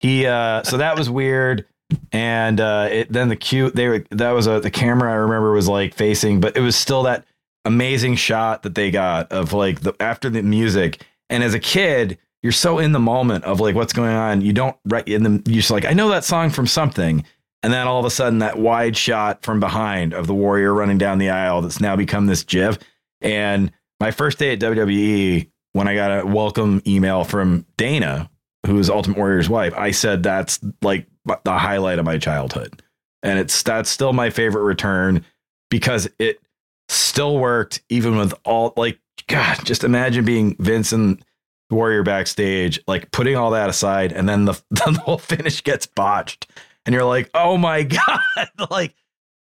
he, 0.00 0.26
uh, 0.26 0.62
so 0.62 0.76
that 0.76 0.96
was 0.96 1.10
weird 1.10 1.64
and 2.12 2.60
uh 2.60 2.86
it 2.90 3.10
then 3.10 3.30
the 3.30 3.34
cute 3.36 3.74
they 3.74 3.88
were 3.88 4.04
that 4.10 4.32
was 4.32 4.46
a 4.46 4.60
the 4.60 4.70
camera 4.70 5.10
i 5.10 5.14
remember 5.14 5.52
was 5.52 5.66
like 5.68 5.94
facing 5.94 6.38
but 6.38 6.54
it 6.54 6.60
was 6.60 6.76
still 6.76 7.04
that 7.04 7.24
amazing 7.68 8.16
shot 8.16 8.62
that 8.62 8.74
they 8.74 8.90
got 8.90 9.30
of 9.32 9.52
like 9.52 9.80
the 9.80 9.94
after 10.00 10.28
the 10.28 10.42
music. 10.42 11.02
And 11.30 11.42
as 11.42 11.54
a 11.54 11.60
kid 11.60 12.18
you're 12.42 12.52
so 12.52 12.78
in 12.78 12.92
the 12.92 13.00
moment 13.00 13.44
of 13.44 13.58
like 13.58 13.74
what's 13.74 13.92
going 13.92 14.14
on. 14.14 14.40
You 14.42 14.52
don't 14.52 14.76
in 15.06 15.22
the 15.24 15.42
you're 15.46 15.56
just 15.60 15.70
like 15.70 15.84
i 15.84 15.92
know 15.92 16.08
that 16.08 16.24
song 16.24 16.50
from 16.50 16.66
something. 16.66 17.24
And 17.64 17.72
then 17.72 17.88
all 17.88 17.98
of 17.98 18.04
a 18.04 18.10
sudden 18.10 18.38
that 18.38 18.58
wide 18.58 18.96
shot 18.96 19.42
from 19.42 19.58
behind 19.58 20.14
of 20.14 20.28
the 20.28 20.34
warrior 20.34 20.72
running 20.72 20.98
down 20.98 21.18
the 21.18 21.30
aisle 21.30 21.62
that's 21.62 21.80
now 21.80 21.96
become 21.96 22.26
this 22.26 22.44
gif 22.44 22.78
and 23.20 23.72
my 23.98 24.12
first 24.12 24.38
day 24.38 24.52
at 24.52 24.60
wwe 24.60 25.50
when 25.72 25.88
i 25.88 25.94
got 25.96 26.20
a 26.20 26.24
welcome 26.24 26.80
email 26.86 27.24
from 27.24 27.66
dana 27.76 28.30
who 28.64 28.78
is 28.78 28.88
ultimate 28.88 29.18
warrior's 29.18 29.48
wife 29.50 29.74
i 29.76 29.90
said 29.90 30.22
that's 30.22 30.60
like 30.82 31.08
the 31.44 31.58
highlight 31.58 31.98
of 31.98 32.04
my 32.04 32.18
childhood. 32.18 32.82
And 33.22 33.38
it's 33.38 33.62
that's 33.62 33.90
still 33.90 34.12
my 34.12 34.30
favorite 34.30 34.62
return 34.62 35.24
because 35.70 36.08
it 36.18 36.40
still 36.88 37.38
worked 37.38 37.82
even 37.88 38.16
with 38.16 38.34
all 38.44 38.72
like 38.76 38.98
god 39.26 39.58
just 39.64 39.84
imagine 39.84 40.24
being 40.24 40.56
vince 40.58 40.92
and 40.92 41.22
warrior 41.70 42.02
backstage 42.02 42.80
like 42.86 43.10
putting 43.10 43.36
all 43.36 43.50
that 43.50 43.68
aside 43.68 44.12
and 44.12 44.28
then 44.28 44.46
the, 44.46 44.54
the 44.70 45.00
whole 45.04 45.18
finish 45.18 45.62
gets 45.62 45.86
botched 45.86 46.50
and 46.86 46.94
you're 46.94 47.04
like 47.04 47.30
oh 47.34 47.56
my 47.58 47.82
god 48.36 48.70
like 48.70 48.94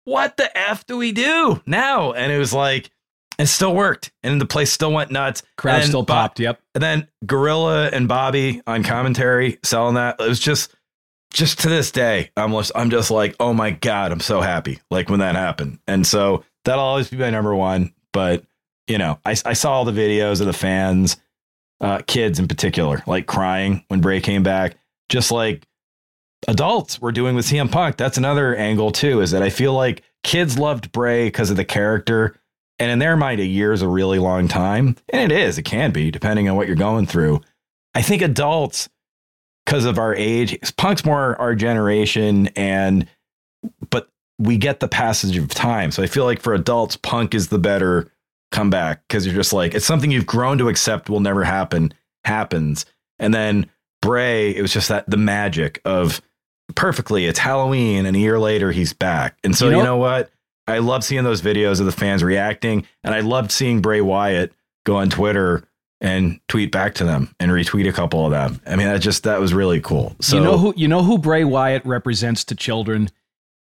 what 0.05 0.37
the 0.37 0.57
f 0.57 0.85
do 0.85 0.97
we 0.97 1.11
do 1.11 1.61
now 1.65 2.13
and 2.13 2.31
it 2.31 2.37
was 2.37 2.53
like 2.53 2.89
it 3.37 3.47
still 3.47 3.75
worked 3.75 4.11
and 4.23 4.39
the 4.39 4.45
place 4.45 4.71
still 4.71 4.91
went 4.91 5.11
nuts 5.11 5.43
crowd 5.57 5.81
and 5.81 5.87
still 5.87 6.05
popped. 6.05 6.39
Yep. 6.39 6.59
and 6.73 6.83
then 6.83 7.07
Gorilla 7.25 7.87
and 7.87 8.07
Bobby 8.07 8.61
on 8.65 8.83
commentary 8.83 9.59
selling 9.63 9.95
that. 9.95 10.19
It 10.19 10.27
was 10.27 10.39
just, 10.39 10.73
just 11.33 11.59
to 11.61 11.69
this 11.69 11.91
day, 11.91 12.31
I'm 12.37 12.51
just, 12.51 12.71
I'm 12.75 12.89
just 12.89 13.11
like, 13.11 13.35
oh 13.39 13.53
my 13.53 13.71
god, 13.71 14.11
I'm 14.11 14.19
so 14.21 14.41
happy. 14.41 14.79
Like 14.89 15.09
when 15.09 15.19
that 15.19 15.35
happened, 15.35 15.79
and 15.87 16.07
so 16.07 16.43
that'll 16.65 16.83
always 16.83 17.09
be 17.09 17.17
my 17.17 17.29
number 17.29 17.55
one. 17.55 17.93
But 18.11 18.43
you 18.87 18.97
know, 18.97 19.19
I, 19.25 19.31
I 19.45 19.53
saw 19.53 19.73
all 19.73 19.85
the 19.85 19.91
videos 19.91 20.41
of 20.41 20.47
the 20.47 20.53
fans, 20.53 21.17
uh, 21.81 22.01
kids 22.05 22.39
in 22.39 22.47
particular, 22.47 23.01
like 23.07 23.25
crying 23.25 23.83
when 23.87 24.01
Bray 24.01 24.21
came 24.21 24.43
back, 24.43 24.77
just 25.09 25.31
like 25.31 25.67
adults 26.47 27.01
were 27.01 27.11
doing 27.11 27.35
with 27.35 27.45
CM 27.45 27.71
Punk. 27.71 27.97
That's 27.97 28.17
another 28.17 28.55
angle 28.55 28.91
too, 28.91 29.21
is 29.21 29.31
that 29.31 29.41
I 29.41 29.49
feel 29.49 29.73
like 29.73 30.03
kids 30.23 30.59
loved 30.59 30.91
Bray 30.91 31.27
because 31.27 31.49
of 31.49 31.57
the 31.57 31.65
character. 31.65 32.39
And 32.77 32.91
in 32.91 32.99
their 32.99 33.15
mind, 33.15 33.39
a 33.39 33.45
year 33.45 33.71
is 33.71 33.81
a 33.81 33.87
really 33.87 34.19
long 34.19 34.47
time. 34.47 34.97
And 35.09 35.31
it 35.31 35.35
is, 35.35 35.57
it 35.57 35.63
can 35.63 35.91
be, 35.91 36.11
depending 36.11 36.49
on 36.49 36.55
what 36.55 36.67
you're 36.67 36.75
going 36.75 37.05
through. 37.05 37.41
I 37.93 38.01
think 38.01 38.21
adults, 38.21 38.89
because 39.65 39.85
of 39.85 39.97
our 39.97 40.13
age, 40.13 40.57
Punk's 40.75 41.05
more 41.05 41.39
our 41.39 41.55
generation, 41.55 42.47
and 42.55 43.07
but 43.89 44.09
we 44.39 44.57
get 44.57 44.79
the 44.79 44.87
passage 44.87 45.37
of 45.37 45.47
time. 45.49 45.91
So 45.91 46.03
I 46.03 46.07
feel 46.07 46.25
like 46.25 46.41
for 46.41 46.53
adults, 46.53 46.97
Punk 46.97 47.33
is 47.33 47.47
the 47.47 47.57
better 47.59 48.11
comeback 48.51 49.07
because 49.07 49.25
you're 49.25 49.35
just 49.35 49.53
like, 49.53 49.73
it's 49.73 49.85
something 49.85 50.11
you've 50.11 50.25
grown 50.25 50.57
to 50.57 50.69
accept 50.69 51.09
will 51.09 51.19
never 51.21 51.43
happen, 51.43 51.93
happens. 52.25 52.85
And 53.19 53.33
then 53.33 53.69
Bray, 54.01 54.55
it 54.55 54.61
was 54.61 54.73
just 54.73 54.89
that 54.89 55.09
the 55.09 55.17
magic 55.17 55.81
of 55.85 56.21
perfectly, 56.75 57.25
it's 57.25 57.39
Halloween, 57.39 58.05
and 58.05 58.15
a 58.15 58.19
year 58.19 58.39
later, 58.39 58.71
he's 58.71 58.93
back. 58.93 59.37
And 59.43 59.55
so, 59.55 59.65
You 59.65 59.71
you 59.71 59.77
know- 59.77 59.83
know, 59.83 59.97
what? 59.97 60.31
I 60.67 60.79
love 60.79 61.03
seeing 61.03 61.23
those 61.23 61.41
videos 61.43 61.79
of 61.79 61.85
the 61.85 61.91
fans 61.91 62.23
reacting, 62.23 62.87
and 63.03 63.13
I 63.13 63.19
loved 63.19 63.51
seeing 63.51 63.81
Bray 63.81 64.01
Wyatt 64.01 64.51
go 64.83 64.95
on 64.95 65.11
Twitter 65.11 65.63
and 66.01 66.39
tweet 66.47 66.71
back 66.71 66.95
to 66.95 67.03
them 67.03 67.33
and 67.39 67.51
retweet 67.51 67.87
a 67.87 67.91
couple 67.93 68.25
of 68.25 68.31
them. 68.31 68.59
I 68.65 68.75
mean, 68.75 68.87
that 68.87 68.99
just 68.99 69.23
that 69.23 69.39
was 69.39 69.53
really 69.53 69.79
cool. 69.79 70.15
So 70.21 70.37
you 70.37 70.43
know 70.43 70.57
who 70.57 70.73
you 70.75 70.87
know 70.87 71.03
who 71.03 71.19
Bray 71.19 71.43
Wyatt 71.43 71.85
represents 71.85 72.43
to 72.45 72.55
children? 72.55 73.09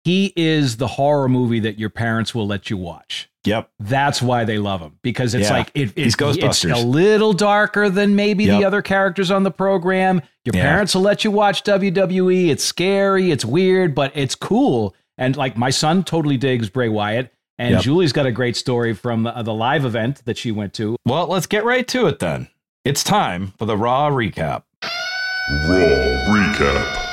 He 0.04 0.34
is 0.36 0.78
the 0.78 0.88
horror 0.88 1.30
movie 1.30 1.60
that 1.62 1.80
your 1.80 1.90
parents 1.90 2.36
will 2.36 2.46
let 2.48 2.70
you 2.70 2.78
watch. 2.78 3.30
Yep. 3.46 3.70
That's 3.80 4.22
why 4.22 4.46
they 4.46 4.58
love 4.58 4.82
him 4.82 4.98
because 5.02 5.34
it's 5.34 5.50
Yeah. 5.50 5.58
like 5.58 5.72
it, 5.74 5.90
it- 5.90 5.98
He's 5.98 6.08
it's 6.08 6.16
Ghostbusters. 6.16 6.74
a 6.76 6.86
little 6.86 7.34
darker 7.34 7.90
than 7.90 8.16
maybe 8.16 8.46
the 8.46 8.64
other 8.66 8.82
characters 8.82 9.32
on 9.32 9.44
the 9.44 9.52
program. 9.52 10.22
Your 10.46 10.56
Yeah. 10.56 10.62
parents 10.64 10.96
will 10.96 11.02
let 11.04 11.24
you 11.24 11.32
watch 11.32 11.64
WWE. 11.64 12.50
It's 12.50 12.64
scary, 12.64 13.32
it's 13.32 13.44
weird, 13.46 13.94
but 13.96 14.12
it's 14.16 14.36
cool. 14.36 14.96
And 15.18 15.36
like 15.38 15.58
my 15.58 15.70
son 15.70 16.04
totally 16.04 16.38
digs 16.38 16.70
Bray 16.70 16.90
Wyatt. 16.90 17.32
And 17.60 17.76
Yep. 17.76 17.82
Julie's 17.84 18.14
got 18.14 18.26
a 18.26 18.32
great 18.32 18.56
story 18.58 18.94
from 18.94 19.28
uh, 19.28 19.44
the 19.44 19.54
live 19.54 19.86
event 19.86 20.22
that 20.26 20.38
she 20.38 20.52
went 20.52 20.74
to. 20.76 20.96
Well, 21.06 21.28
let's 21.28 21.46
get 21.46 21.64
right 21.64 21.88
to 21.90 22.08
it 22.08 22.20
then. 22.20 22.48
It's 22.84 23.04
time 23.04 23.54
for 23.60 23.66
the 23.66 23.78
Raw 23.78 24.10
recap. 24.10 24.64
Raw 25.68 26.34
recap. 26.34 27.13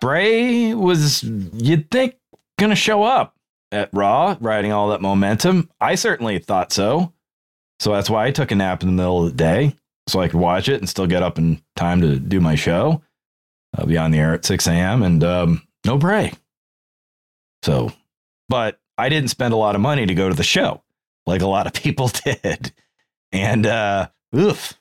Bray 0.00 0.74
was, 0.74 1.22
you'd 1.22 1.90
think, 1.90 2.16
going 2.58 2.70
to 2.70 2.76
show 2.76 3.02
up 3.02 3.34
at 3.72 3.90
Raw, 3.92 4.36
riding 4.40 4.72
all 4.72 4.88
that 4.88 5.02
momentum. 5.02 5.70
I 5.80 5.94
certainly 5.94 6.38
thought 6.38 6.72
so. 6.72 7.12
So 7.80 7.92
that's 7.92 8.08
why 8.08 8.26
I 8.26 8.30
took 8.30 8.50
a 8.50 8.54
nap 8.54 8.82
in 8.82 8.88
the 8.88 8.94
middle 8.94 9.24
of 9.24 9.30
the 9.30 9.36
day 9.36 9.76
so 10.08 10.20
I 10.20 10.28
could 10.28 10.40
watch 10.40 10.68
it 10.68 10.80
and 10.80 10.88
still 10.88 11.06
get 11.06 11.22
up 11.22 11.38
in 11.38 11.62
time 11.74 12.00
to 12.00 12.18
do 12.18 12.40
my 12.40 12.54
show. 12.54 13.02
I'll 13.74 13.86
be 13.86 13.98
on 13.98 14.10
the 14.10 14.18
air 14.18 14.32
at 14.32 14.44
6 14.44 14.66
a.m. 14.66 15.02
and 15.02 15.22
um, 15.22 15.66
no 15.84 15.98
Bray. 15.98 16.32
So, 17.62 17.92
but 18.48 18.80
I 18.96 19.08
didn't 19.08 19.30
spend 19.30 19.52
a 19.52 19.58
lot 19.58 19.74
of 19.74 19.80
money 19.80 20.06
to 20.06 20.14
go 20.14 20.28
to 20.28 20.34
the 20.34 20.42
show 20.42 20.82
like 21.26 21.42
a 21.42 21.46
lot 21.46 21.66
of 21.66 21.72
people 21.82 22.08
did. 22.08 22.72
And, 23.32 23.66
uh, 23.66 24.08
oof. 24.34 24.74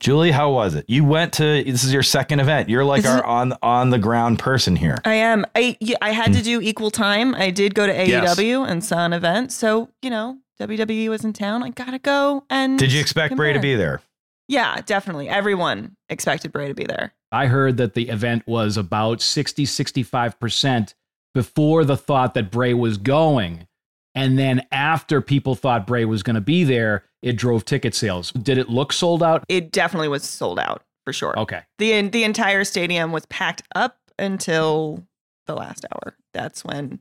Julie, 0.00 0.30
how 0.30 0.50
was 0.50 0.74
it? 0.74 0.86
You 0.88 1.04
went 1.04 1.34
to 1.34 1.62
this 1.62 1.84
is 1.84 1.92
your 1.92 2.02
second 2.02 2.40
event. 2.40 2.68
You're 2.70 2.84
like 2.84 3.02
This 3.02 3.10
is- 3.10 3.16
our 3.20 3.24
on 3.24 3.52
on 3.62 3.90
the 3.90 3.98
ground 3.98 4.38
person 4.38 4.74
here. 4.76 4.96
I 5.04 5.14
am. 5.14 5.44
I 5.54 5.76
I 6.00 6.10
had 6.12 6.32
to 6.32 6.42
do 6.42 6.60
equal 6.60 6.90
time. 6.90 7.34
I 7.34 7.50
did 7.50 7.74
go 7.74 7.86
to 7.86 7.92
Hmm. 7.92 8.08
Yes. 8.08 8.38
AEW 8.38 8.64
and 8.68 8.82
saw 8.82 9.04
an 9.04 9.12
event, 9.12 9.52
so 9.52 9.90
you 10.02 10.08
know 10.10 10.38
WWE 10.58 11.08
was 11.10 11.24
in 11.24 11.32
town. 11.34 11.62
I 11.62 11.68
gotta 11.70 11.98
go 11.98 12.44
and. 12.50 12.78
Did 12.78 12.92
you 12.92 13.00
expect 13.00 13.36
Bray 13.36 13.52
to 13.52 13.60
be 13.60 13.74
there? 13.76 14.00
Yeah, 14.48 14.80
definitely. 14.84 15.28
Everyone 15.28 15.96
expected 16.08 16.50
Bray 16.50 16.66
to 16.68 16.74
be 16.74 16.84
there. 16.84 17.12
I 17.30 17.46
heard 17.46 17.76
that 17.76 17.94
the 17.94 18.08
event 18.08 18.42
was 18.48 18.76
about 18.76 19.22
60, 19.22 19.64
65% 19.64 20.94
before 21.34 21.84
the 21.84 21.96
thought 21.96 22.34
that 22.34 22.50
Bray 22.50 22.74
was 22.74 22.96
going. 22.98 23.68
And 24.16 24.36
then 24.36 24.66
after 24.72 25.20
people 25.20 25.54
thought 25.54 25.86
Bray 25.86 26.04
was 26.04 26.24
going 26.24 26.34
to 26.34 26.40
be 26.40 26.64
there, 26.64 27.04
it 27.22 27.36
drove 27.36 27.64
ticket 27.64 27.94
sales. 27.94 28.32
Did 28.32 28.58
it 28.58 28.68
look 28.68 28.92
sold 28.92 29.22
out? 29.22 29.44
It 29.48 29.72
definitely 29.72 30.08
was 30.08 30.24
sold 30.24 30.58
out 30.58 30.82
for 31.04 31.12
sure. 31.12 31.38
Okay. 31.38 31.62
the 31.78 32.02
the 32.08 32.24
entire 32.24 32.64
stadium 32.64 33.12
was 33.12 33.26
packed 33.26 33.62
up 33.74 33.96
until 34.18 35.04
the 35.46 35.54
last 35.54 35.84
hour. 35.92 36.16
That's 36.34 36.64
when 36.64 37.00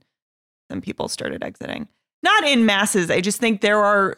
some 0.72 0.82
people 0.82 1.08
started 1.08 1.44
exiting. 1.44 1.88
Not 2.24 2.44
in 2.44 2.66
masses. 2.66 3.10
I 3.12 3.22
just 3.22 3.40
think 3.40 3.62
there 3.62 3.84
are, 3.84 4.18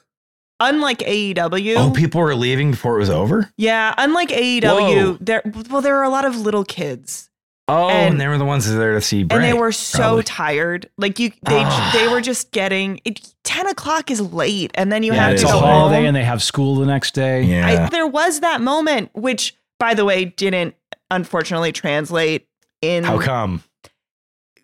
unlike 0.60 1.00
AEW. 1.00 1.76
Oh, 1.78 1.92
people 1.92 2.22
were 2.22 2.36
leaving 2.36 2.72
before 2.72 2.96
it 2.98 3.00
was 3.00 3.10
over. 3.10 3.50
yeah, 3.58 3.94
unlike 3.98 4.30
AEW, 4.30 4.64
Whoa. 4.64 5.18
there 5.20 5.42
well 5.70 5.82
there 5.82 5.98
are 5.98 6.04
a 6.04 6.10
lot 6.10 6.26
of 6.26 6.40
little 6.40 6.64
kids 6.64 7.30
Oh, 7.72 7.90
and, 7.90 8.12
And- 8.14 8.22
they 8.22 8.28
were 8.28 8.38
the 8.38 8.46
ones 8.46 8.66
that 8.68 8.74
were 8.74 8.80
there 8.80 8.94
to 8.94 9.02
see 9.02 9.24
Bray. 9.24 9.38
and 9.38 9.46
they 9.46 9.54
were 9.54 9.72
so 9.72 10.00
probably. 10.00 10.24
tired. 10.24 10.90
Like 10.98 11.20
you, 11.20 11.32
they 11.44 11.64
they 11.94 12.08
were 12.08 12.22
just 12.22 12.52
getting 12.52 13.00
it, 13.06 13.34
ten 13.44 13.68
o'clock 13.68 14.12
is 14.12 14.20
late, 14.22 14.72
and 14.76 14.92
then 14.92 15.04
you 15.04 15.14
yeah, 15.14 15.24
have 15.24 15.34
it's 15.34 15.42
to 15.44 15.48
a 15.50 15.52
go 15.52 15.60
holiday 15.60 15.98
home. 15.98 16.06
and 16.08 16.16
they 16.16 16.24
have 16.24 16.44
school 16.44 16.76
the 16.76 16.86
next 16.86 17.14
day. 17.14 17.44
yeah. 17.44 17.86
I, 17.86 17.90
there 17.90 18.08
was 18.08 18.40
that 18.42 18.62
moment, 18.62 19.10
which, 19.14 19.56
by 19.80 19.94
the 19.94 20.04
way, 20.06 20.26
didn't 20.26 20.76
unfortunately 21.10 21.72
translate 21.72 22.48
in. 22.82 23.04
How 23.04 23.20
come? 23.20 23.64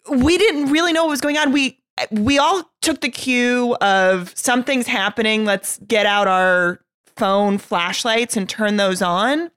we 0.10 0.38
didn't 0.38 0.72
really 0.72 0.94
know 0.94 1.04
what 1.04 1.10
was 1.12 1.22
going 1.22 1.38
on. 1.38 1.52
We 1.52 1.80
we 2.12 2.38
all 2.38 2.70
took 2.82 3.02
the 3.02 3.10
cue 3.10 3.76
of 3.82 4.32
something's 4.36 4.88
happening. 4.88 5.46
Let's 5.46 5.80
get 5.80 6.06
out 6.06 6.28
our 6.28 6.80
phone 7.16 7.58
flashlights 7.58 8.38
and 8.38 8.48
turn 8.48 8.78
those 8.78 9.02
on. 9.02 9.52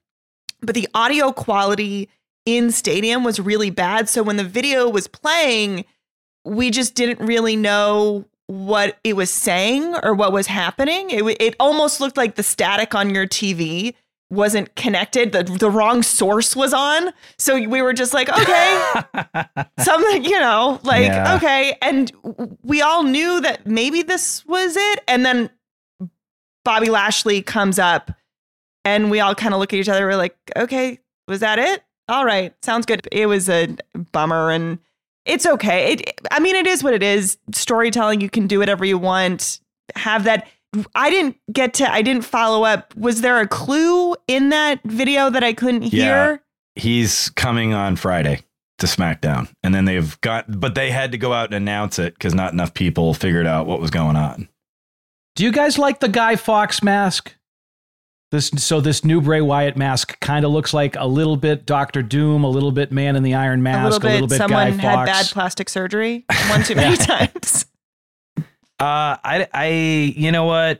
But 0.63 0.75
the 0.75 0.89
audio 0.95 1.33
quality 1.33 2.09
in 2.47 2.71
stadium 2.71 3.25
was 3.25 3.39
really 3.41 3.71
bad. 3.71 4.09
So 4.09 4.23
when 4.23 4.37
the 4.37 4.45
video 4.45 4.89
was 4.89 5.07
playing, 5.07 5.85
we 6.45 6.71
just 6.71 6.95
didn't 6.95 7.25
really 7.25 7.57
know 7.57 8.25
what 8.47 8.99
it 9.05 9.15
was 9.15 9.31
saying 9.31 9.95
or 10.03 10.15
what 10.15 10.33
was 10.33 10.47
happening. 10.49 11.11
It, 11.11 11.23
it 11.41 11.55
almost 11.61 12.01
looked 12.01 12.17
like 12.17 12.35
the 12.35 12.43
static 12.43 12.95
on 12.95 13.15
your 13.15 13.27
TV 13.27 13.95
wasn't 14.31 14.75
connected. 14.77 15.33
The, 15.33 15.43
the 15.43 15.71
wrong 15.71 16.03
source 16.03 16.55
was 16.57 16.73
on. 16.73 17.13
So 17.39 17.55
we 17.69 17.83
were 17.83 17.93
just 17.93 18.15
like, 18.15 18.29
okay, 18.29 18.93
something, 19.81 20.25
you 20.25 20.39
know, 20.39 20.81
like, 20.83 21.03
Yeah. 21.07 21.37
okay. 21.37 21.77
And 21.83 22.11
we 22.63 22.81
all 22.81 23.03
knew 23.03 23.41
that 23.41 23.67
maybe 23.67 24.03
this 24.03 24.45
was 24.47 24.77
it. 24.77 25.01
And 25.07 25.25
then 25.27 25.51
Bobby 26.65 26.91
Lashley 26.91 27.43
comes 27.43 27.79
up 27.79 28.11
and 28.85 29.11
we 29.11 29.21
all 29.21 29.35
kind 29.35 29.53
of 29.55 29.61
look 29.61 29.73
at 29.73 29.79
each 29.79 29.89
other. 29.89 30.07
We're 30.07 30.17
like, 30.17 30.37
okay, 30.57 30.99
was 31.29 31.41
that 31.41 31.59
it? 31.59 31.83
All 32.11 32.25
right, 32.25 32.53
sounds 32.65 32.87
good. 32.87 33.07
It 33.13 33.27
was 33.27 33.49
a 33.49 33.69
bummer 34.13 34.51
and 34.51 34.81
it's 35.25 35.47
okay. 35.47 35.93
It, 35.93 36.21
I 36.33 36.41
mean, 36.41 36.57
it 36.57 36.67
is 36.67 36.83
what 36.83 36.93
it 36.93 37.05
is. 37.05 37.39
Storytelling, 37.55 38.21
you 38.21 38.29
can 38.29 38.49
do 38.49 38.59
whatever 38.59 38.85
you 38.85 38.99
want. 38.99 39.61
Have 39.95 40.25
that. 40.25 40.49
I 40.97 41.09
didn't 41.09 41.37
get 41.53 41.75
to, 41.75 41.91
I 41.91 42.03
didn't 42.03 42.25
follow 42.25 42.65
up. 42.65 42.95
Was 42.97 43.21
there 43.21 43.41
a 43.41 43.47
clue 43.47 44.17
in 44.27 44.49
that 44.49 44.81
video 44.85 45.31
that 45.31 45.45
I 45.45 45.53
couldn't 45.53 45.83
hear? 45.83 46.43
He's 46.75 47.31
coming 47.31 47.75
on 47.75 47.95
Friday 47.95 48.41
to 48.79 48.87
SmackDown, 48.87 49.49
and 49.63 49.75
then 49.75 49.85
they've 49.85 50.21
got, 50.21 50.61
but 50.61 50.75
they 50.75 50.91
had 50.91 51.13
to 51.13 51.19
go 51.19 51.33
out 51.33 51.47
and 51.47 51.55
announce 51.55 51.99
it 51.99 52.15
because 52.15 52.35
not 52.35 52.53
enough 52.53 52.75
people 52.75 53.15
figured 53.15 53.47
out 53.47 53.67
what 53.67 53.81
was 53.81 53.91
going 53.91 54.17
on. 54.17 54.49
Do 55.37 55.45
you 55.45 55.53
guys 55.53 55.79
like 55.79 56.01
the 56.01 56.09
Guy 56.09 56.37
Fawkes 56.37 56.83
mask? 56.83 57.35
This 58.31 58.49
so 58.59 58.81
this 58.81 59.05
new 59.05 59.21
Bray 59.21 59.41
Wyatt 59.41 59.77
mask 59.77 60.19
kind 60.21 60.45
of 60.45 60.53
looks 60.53 60.73
like 60.73 60.95
a 60.97 61.07
little 61.07 61.37
bit 61.37 61.67
Doctor 61.67 62.01
Doom, 62.03 62.45
a 62.45 62.49
little 62.49 62.71
bit 62.71 62.93
Man 62.93 63.17
in 63.17 63.25
the 63.25 63.35
Iron 63.35 63.63
Mask, 63.63 64.03
a 64.05 64.07
little 64.07 64.29
bit, 64.29 64.37
someone 64.37 64.77
Guy 64.77 64.83
had 64.83 64.95
Fox. 64.95 65.11
bad 65.11 65.27
plastic 65.33 65.69
surgery 65.69 66.25
one 66.49 66.63
too 66.63 66.75
many 66.77 66.97
times. 66.97 67.67
Uh, 68.79 69.21
I, 69.23 69.47
I, 69.53 69.67
you 70.17 70.33
know 70.33 70.47
what? 70.47 70.79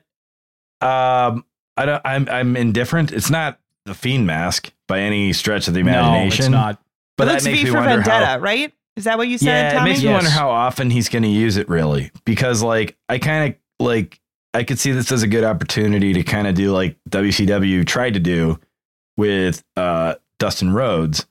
Um, 0.81 1.45
I 1.77 1.85
don't. 1.85 2.01
I'm, 2.03 2.29
I'm 2.31 2.57
indifferent. 2.57 3.13
It's 3.13 3.29
not 3.29 3.61
the 3.85 3.93
fiend 3.93 4.27
mask 4.27 4.73
by 4.89 5.01
any 5.01 5.35
stretch 5.35 5.69
of 5.69 5.75
the 5.75 5.81
imagination. 5.81 6.07
no, 6.07 6.09
imagination. 6.15 6.45
it's 6.47 6.51
not. 6.51 6.83
But 7.19 7.25
it 7.29 7.31
that 7.33 7.45
makes 7.45 7.59
V 7.59 7.65
me 7.65 7.71
for 7.73 7.77
wonder 7.77 7.97
Vendetta, 7.97 8.25
how. 8.27 8.39
right? 8.39 8.73
Is 8.97 9.05
that 9.05 9.19
what 9.19 9.29
you 9.29 9.37
said, 9.37 9.73
Yeah, 9.73 9.79
Tommy? 9.79 9.91
it 9.91 9.93
makes 9.93 10.03
me 10.05 10.11
wonder 10.13 10.31
how 10.31 10.49
often 10.51 10.89
he's 10.89 11.11
going 11.11 11.25
to 11.25 11.29
use 11.29 11.59
it, 11.59 11.69
really, 11.69 12.11
because 12.25 12.63
like 12.63 12.97
I 13.11 13.19
kind 13.19 13.53
of 13.53 13.85
like 13.85 14.19
I 14.53 14.65
could 14.65 14.79
see 14.79 14.93
this 14.93 15.13
as 15.13 15.23
a 15.23 15.29
good 15.29 15.45
opportunity 15.45 16.13
to 16.13 16.23
kind 16.23 16.47
of 16.47 16.55
do 16.55 16.73
like 16.73 16.97
WCW 17.09 17.87
tried 17.87 18.15
to 18.15 18.21
do 18.21 18.59
with 19.17 19.63
uh, 19.77 20.17
Dustin 20.39 20.73
Rhodes, 20.73 21.27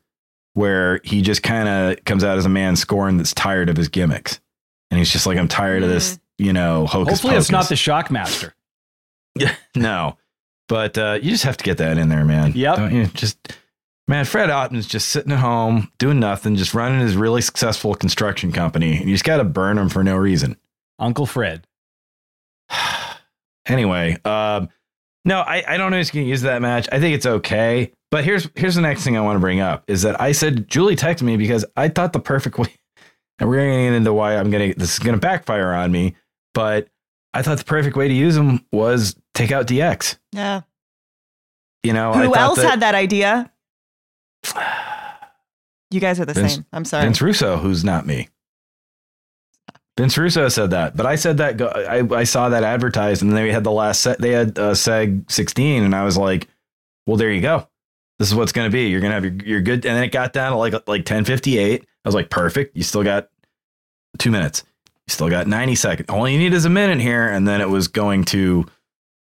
where 0.54 1.02
he 1.04 1.22
just 1.22 1.44
kind 1.44 1.68
of 1.68 2.04
comes 2.06 2.24
out 2.24 2.38
as 2.38 2.46
a 2.46 2.50
man 2.50 2.76
scorned 2.76 3.20
that's 3.20 3.34
tired 3.34 3.70
of 3.70 3.76
his 3.76 3.90
gimmicks, 3.90 4.40
and 4.90 4.98
he's 4.98 5.12
just 5.12 5.26
like, 5.26 5.38
I'm 5.38 5.48
tired 5.48 5.84
of 5.84 5.90
this, 5.90 6.20
you 6.38 6.54
know, 6.54 6.86
hocus 6.86 7.22
Hopefully, 7.22 7.36
it's 7.36 7.52
not 7.52 7.70
the 7.70 7.76
Shockmaster. 7.76 8.54
Yeah, 9.36 9.56
no, 9.76 10.18
but 10.68 10.98
uh, 10.98 11.20
you 11.22 11.30
just 11.30 11.44
have 11.44 11.56
to 11.58 11.64
get 11.64 11.78
that 11.78 11.98
in 11.98 12.10
there, 12.10 12.26
man. 12.26 12.52
Yep. 12.56 12.76
Don't 12.76 12.94
you? 12.94 13.06
Just 13.14 13.38
man, 14.08 14.26
Fred 14.26 14.50
Ottman's 14.50 14.88
just 14.88 15.10
sitting 15.10 15.32
at 15.32 15.38
home 15.38 15.92
doing 15.98 16.20
nothing, 16.20 16.56
just 16.56 16.74
running 16.74 17.00
his 17.00 17.16
really 17.16 17.42
successful 17.42 17.94
construction 17.94 18.52
company, 18.52 18.98
and 18.98 19.08
you 19.08 19.14
just 19.14 19.24
got 19.24 19.38
to 19.38 19.44
burn 19.46 19.78
him 19.78 19.88
for 19.88 20.04
no 20.04 20.18
reason. 20.18 20.58
Uncle 20.98 21.28
Fred. 21.28 21.68
anyway, 23.70 24.18
um, 24.26 24.70
no, 25.26 25.40
I, 25.40 25.64
I 25.68 25.78
don't 25.78 25.92
know 25.92 25.98
who's 25.98 26.12
going 26.12 26.26
to 26.26 26.30
use 26.30 26.42
that 26.42 26.62
match. 26.62 26.88
I 26.92 27.00
think 27.00 27.16
it's 27.16 27.26
okay. 27.26 27.92
But 28.12 28.24
here's 28.24 28.50
here's 28.56 28.76
the 28.76 28.82
next 28.82 29.04
thing 29.04 29.16
I 29.18 29.22
want 29.22 29.36
to 29.36 29.40
bring 29.40 29.60
up 29.60 29.84
is 29.88 30.02
that 30.02 30.20
I 30.20 30.32
said 30.32 30.68
Julie 30.68 30.96
texted 30.96 31.22
me 31.24 31.38
because 31.38 31.64
I 31.78 31.90
thought 31.90 32.12
the 32.14 32.20
perfect 32.20 32.58
way, 32.58 32.74
and 33.40 33.48
we're 33.48 33.58
going 33.58 33.72
to 33.72 33.84
get 33.92 33.94
into 33.94 34.14
why 34.14 34.36
I'm 34.38 34.50
going 34.50 34.74
to 34.74 34.80
this 34.80 34.94
is 34.94 35.00
going 35.00 35.14
to 35.16 35.20
backfire 35.20 35.74
on 35.74 35.92
me, 35.92 36.16
but 36.54 36.88
I 37.34 37.42
thought 37.44 37.60
the 37.60 37.66
perfect 37.66 37.96
way 37.96 38.08
to 38.08 38.14
use 38.14 38.34
them 38.36 38.66
was 38.72 39.16
take 39.36 39.52
out 39.52 39.68
DX. 39.68 40.18
Yeah. 40.32 40.62
You 41.84 41.94
know, 41.94 42.14
Who 42.14 42.34
else 42.36 42.58
that- 42.58 42.70
had 42.70 42.80
that 42.80 42.96
idea? 42.96 43.52
You 45.92 46.00
guys 46.00 46.20
are 46.20 46.26
the 46.26 46.34
Vince- 46.34 46.54
same. 46.56 46.66
I'm 46.72 46.86
sorry. 46.86 47.04
Vince 47.06 47.20
Russo, 47.20 47.58
who's 47.58 47.84
not 47.84 48.06
me. 48.06 48.30
Vince 50.00 50.18
Russo 50.18 50.48
said 50.48 50.70
that, 50.70 50.96
but 50.96 51.06
I 51.06 51.16
said 51.16 51.36
that 51.40 51.62
I, 51.62 52.08
I 52.16 52.24
saw 52.24 52.48
that 52.48 52.64
advertised, 52.64 53.22
and 53.22 53.30
then 53.30 53.44
they 53.44 53.52
had 53.52 53.66
the 53.66 53.72
last 53.72 54.00
set. 54.00 54.18
They 54.18 54.32
had 54.32 54.58
uh, 54.58 54.72
Seg 54.72 55.30
16, 55.30 55.84
and 55.84 55.94
I 55.94 56.06
was 56.06 56.18
like, 56.18 56.48
"Well, 57.06 57.18
there 57.18 57.30
you 57.30 57.42
go. 57.42 57.68
This 58.18 58.30
is 58.30 58.36
what's 58.36 58.54
going 58.54 58.72
to 58.72 58.72
be. 58.72 58.88
You're 58.88 59.02
going 59.02 59.10
to 59.10 59.16
have 59.16 59.26
your, 59.26 59.34
your 59.46 59.62
good." 59.62 59.86
And 59.86 59.98
then 59.98 60.06
it 60.06 60.14
got 60.14 60.32
down 60.32 60.54
to 60.54 60.58
like 60.58 60.72
like 60.88 61.04
10:58. 61.04 61.82
I 61.82 61.86
was 62.06 62.16
like, 62.16 62.30
"Perfect. 62.30 62.78
You 62.78 62.84
still 62.84 63.04
got 63.04 63.28
two 64.18 64.32
minutes. 64.32 64.64
You 64.86 65.12
still 65.12 65.30
got 65.30 65.48
90 65.48 65.76
seconds. 65.76 66.10
All 66.10 66.30
you 66.30 66.40
need 66.40 66.54
is 66.54 66.64
a 66.64 66.70
minute 66.70 67.02
here." 67.02 67.28
And 67.28 67.46
then 67.46 67.60
it 67.60 67.70
was 67.70 67.90
going 67.90 68.24
to 68.26 68.68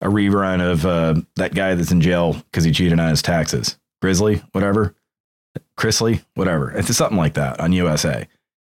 a 0.01 0.07
rerun 0.07 0.59
of 0.59 0.88
uh, 0.88 1.21
that 1.36 1.53
guy 1.53 1.76
that's 1.76 1.91
in 1.91 2.01
jail 2.01 2.34
because 2.34 2.63
he 2.63 2.71
cheated 2.71 2.99
on 2.99 3.09
his 3.09 3.21
taxes, 3.21 3.78
Grizzly, 4.01 4.41
whatever, 4.53 4.95
Chrisley, 5.78 6.26
whatever. 6.34 6.71
It's 6.71 6.97
something 6.97 7.19
like 7.19 7.36
that 7.36 7.59
on 7.59 7.74
USA. 7.74 8.28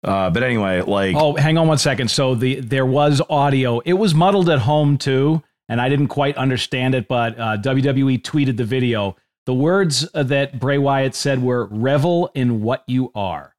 Uh, 0.07 0.29
but 0.29 0.43
anyway, 0.43 0.81
like 0.81 1.15
Oh, 1.15 1.35
hang 1.35 1.57
on 1.57 1.67
one 1.67 1.77
second. 1.77 2.09
So 2.09 2.35
the 2.35 2.59
there 2.59 2.85
was 2.85 3.21
audio. 3.29 3.79
It 3.79 3.93
was 3.93 4.15
muddled 4.15 4.49
at 4.49 4.59
home 4.59 4.97
too, 4.97 5.43
and 5.69 5.81
I 5.81 5.89
didn't 5.89 6.07
quite 6.07 6.37
understand 6.37 6.95
it. 6.95 7.07
But 7.07 7.37
uh, 7.39 7.57
WWE 7.57 8.21
tweeted 8.21 8.57
the 8.57 8.63
video. 8.65 9.15
The 9.45 9.53
words 9.53 10.07
uh, 10.13 10.23
that 10.23 10.59
Bray 10.59 10.77
Wyatt 10.77 11.15
said 11.15 11.41
were 11.41 11.65
"revel 11.65 12.29
in 12.33 12.61
what 12.61 12.83
you 12.87 13.11
are," 13.15 13.55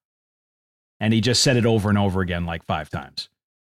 and 1.00 1.12
he 1.14 1.20
just 1.20 1.42
said 1.42 1.56
it 1.56 1.66
over 1.66 1.88
and 1.88 1.98
over 1.98 2.20
again, 2.20 2.44
like 2.46 2.64
five 2.66 2.90
times. 2.90 3.28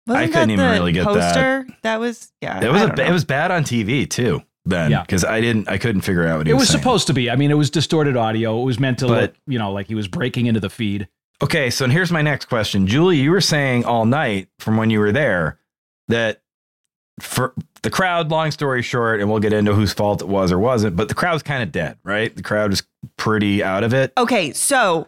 Wasn't 0.07 0.24
I 0.24 0.28
couldn't 0.28 0.51
even 0.51 0.72
really 0.72 0.91
get 0.93 1.05
that. 1.05 1.13
poster? 1.13 1.67
that. 1.84 1.99
was 1.99 2.32
yeah. 2.41 2.63
it 2.63 2.72
was 2.72 2.82
I 2.82 3.03
a, 3.03 3.07
it 3.07 3.11
was 3.11 3.24
bad 3.24 3.51
on 3.51 3.63
TV 3.63 4.09
too, 4.09 4.41
Ben. 4.65 4.91
Yeah. 4.91 5.01
because 5.01 5.24
I 5.24 5.39
didn't 5.41 5.69
I 5.69 5.78
couldn't 5.78 6.01
figure 6.01 6.28
out 6.28 6.39
what 6.39 6.47
he 6.47 6.53
was. 6.53 6.63
It 6.63 6.63
was, 6.63 6.74
was 6.74 6.80
supposed 6.82 7.07
to 7.07 7.13
be. 7.13 7.30
I 7.30 7.36
mean, 7.36 7.51
it 7.51 7.55
was 7.55 7.69
distorted 7.69 8.17
audio. 8.17 8.61
It 8.61 8.65
was 8.65 8.80
meant 8.80 8.99
to 8.99 9.07
But- 9.07 9.22
look, 9.22 9.36
you 9.47 9.59
know, 9.59 9.72
like 9.72 9.88
he 9.88 9.95
was 9.95 10.07
breaking 10.07 10.47
into 10.47 10.59
the 10.59 10.69
feed. 10.69 11.07
Okay, 11.44 11.70
so 11.70 11.88
here's 11.88 12.12
my 12.12 12.22
next 12.22 12.46
question, 12.46 12.86
Julie. 12.88 13.18
You 13.18 13.32
were 13.32 13.42
saying 13.42 13.86
all 13.86 14.06
night 14.06 14.48
from 14.60 14.78
when 14.78 14.89
you 14.89 15.00
were 15.00 15.12
there 15.12 15.58
that 16.08 16.42
for 17.20 17.54
the 17.82 17.89
crowd. 17.89 18.30
Long 18.30 18.52
story 18.52 18.82
short, 18.84 19.20
and 19.20 19.30
we'll 19.30 19.39
get 19.39 19.52
into 19.54 19.74
whose 19.74 19.92
fault 19.92 20.22
it 20.22 20.28
was 20.28 20.52
or 20.52 20.60
wasn't, 20.60 20.96
but 20.96 21.08
the 21.08 21.16
crowd's 21.16 21.42
kind 21.44 21.64
of 21.64 21.72
dead, 21.72 21.98
right? 22.04 22.36
The 22.36 22.44
crowd 22.44 22.72
is 22.74 22.84
pretty 23.18 23.64
out 23.64 23.84
of 23.84 23.94
it. 23.94 24.14
Okay, 24.18 24.54
so 24.54 25.08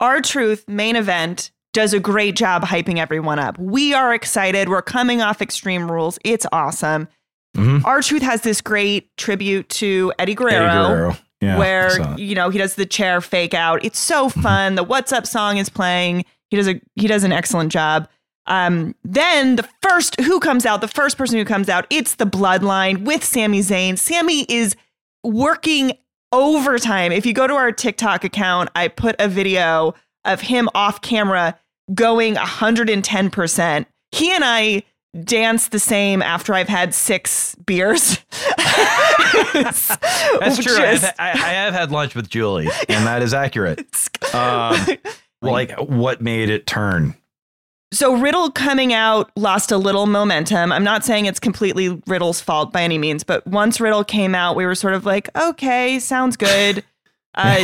R-Truth 0.00 0.68
main 0.68 0.96
event 0.96 1.52
does 1.72 1.92
a 1.94 2.00
great 2.00 2.34
job 2.34 2.64
hyping 2.64 2.98
everyone 2.98 3.38
up. 3.38 3.56
We 3.58 3.94
are 3.94 4.12
excited. 4.12 4.68
We're 4.68 4.82
coming 4.82 5.22
off 5.22 5.40
Extreme 5.40 5.90
Rules. 5.90 6.18
It's 6.24 6.46
awesome. 6.50 7.06
Mhm. 7.56 7.84
R-Truth 7.84 8.22
has 8.22 8.40
this 8.40 8.60
great 8.60 9.16
tribute 9.16 9.68
to 9.68 10.12
Eddie 10.18 10.34
Guerrero. 10.34 10.64
Eddie 10.66 10.88
Guerrero. 10.88 11.16
Yeah, 11.40 11.58
where 11.58 12.18
you 12.18 12.34
know 12.34 12.50
he 12.50 12.58
does 12.58 12.74
the 12.74 12.86
chair 12.86 13.20
fake 13.20 13.54
out. 13.54 13.84
It's 13.84 13.98
so 13.98 14.28
fun. 14.28 14.74
The 14.74 14.84
What's 14.84 15.12
Up 15.12 15.26
song 15.26 15.56
is 15.56 15.68
playing. 15.68 16.24
He 16.50 16.56
does 16.56 16.68
a 16.68 16.80
he 16.96 17.06
does 17.06 17.24
an 17.24 17.32
excellent 17.32 17.72
job. 17.72 18.08
Um, 18.46 18.94
then 19.04 19.56
the 19.56 19.68
first 19.80 20.20
who 20.20 20.40
comes 20.40 20.66
out, 20.66 20.80
the 20.80 20.88
first 20.88 21.16
person 21.16 21.38
who 21.38 21.44
comes 21.44 21.68
out, 21.68 21.86
it's 21.88 22.16
the 22.16 22.26
Bloodline 22.26 23.04
with 23.04 23.24
Sami 23.24 23.60
Zayn. 23.60 23.98
Sammy 23.98 24.44
is 24.48 24.74
working 25.22 25.92
overtime. 26.32 27.12
If 27.12 27.26
you 27.26 27.32
go 27.32 27.46
to 27.46 27.54
our 27.54 27.72
TikTok 27.72 28.24
account, 28.24 28.70
I 28.74 28.88
put 28.88 29.16
a 29.18 29.28
video 29.28 29.94
of 30.24 30.40
him 30.40 30.68
off 30.74 31.00
camera 31.00 31.58
going 31.94 32.34
110%. 32.34 33.86
He 34.12 34.30
and 34.32 34.44
I 34.44 34.82
dance 35.24 35.68
the 35.68 35.78
same 35.78 36.22
after 36.22 36.54
I've 36.54 36.68
had 36.68 36.94
six 36.94 37.54
beers. 37.66 38.18
That's 39.52 39.88
true. 40.62 40.76
I've, 40.76 41.04
I, 41.18 41.30
I 41.30 41.34
have 41.34 41.74
had 41.74 41.90
lunch 41.90 42.14
with 42.14 42.28
Julie, 42.28 42.68
and 42.88 43.06
that 43.06 43.22
is 43.22 43.34
accurate. 43.34 43.86
Um, 44.32 44.76
like, 45.42 45.76
what 45.80 46.20
made 46.20 46.50
it 46.50 46.64
turn? 46.64 47.16
So 47.92 48.14
Riddle 48.16 48.52
coming 48.52 48.92
out 48.92 49.32
lost 49.34 49.72
a 49.72 49.76
little 49.76 50.06
momentum. 50.06 50.70
I'm 50.70 50.84
not 50.84 51.04
saying 51.04 51.26
it's 51.26 51.40
completely 51.40 52.00
Riddle's 52.06 52.40
fault 52.40 52.72
by 52.72 52.82
any 52.82 52.96
means, 52.96 53.24
but 53.24 53.44
once 53.48 53.80
Riddle 53.80 54.04
came 54.04 54.36
out, 54.36 54.54
we 54.54 54.64
were 54.64 54.76
sort 54.76 54.94
of 54.94 55.04
like, 55.04 55.28
okay, 55.36 55.98
sounds 55.98 56.36
good. 56.36 56.84
Uh, 57.34 57.58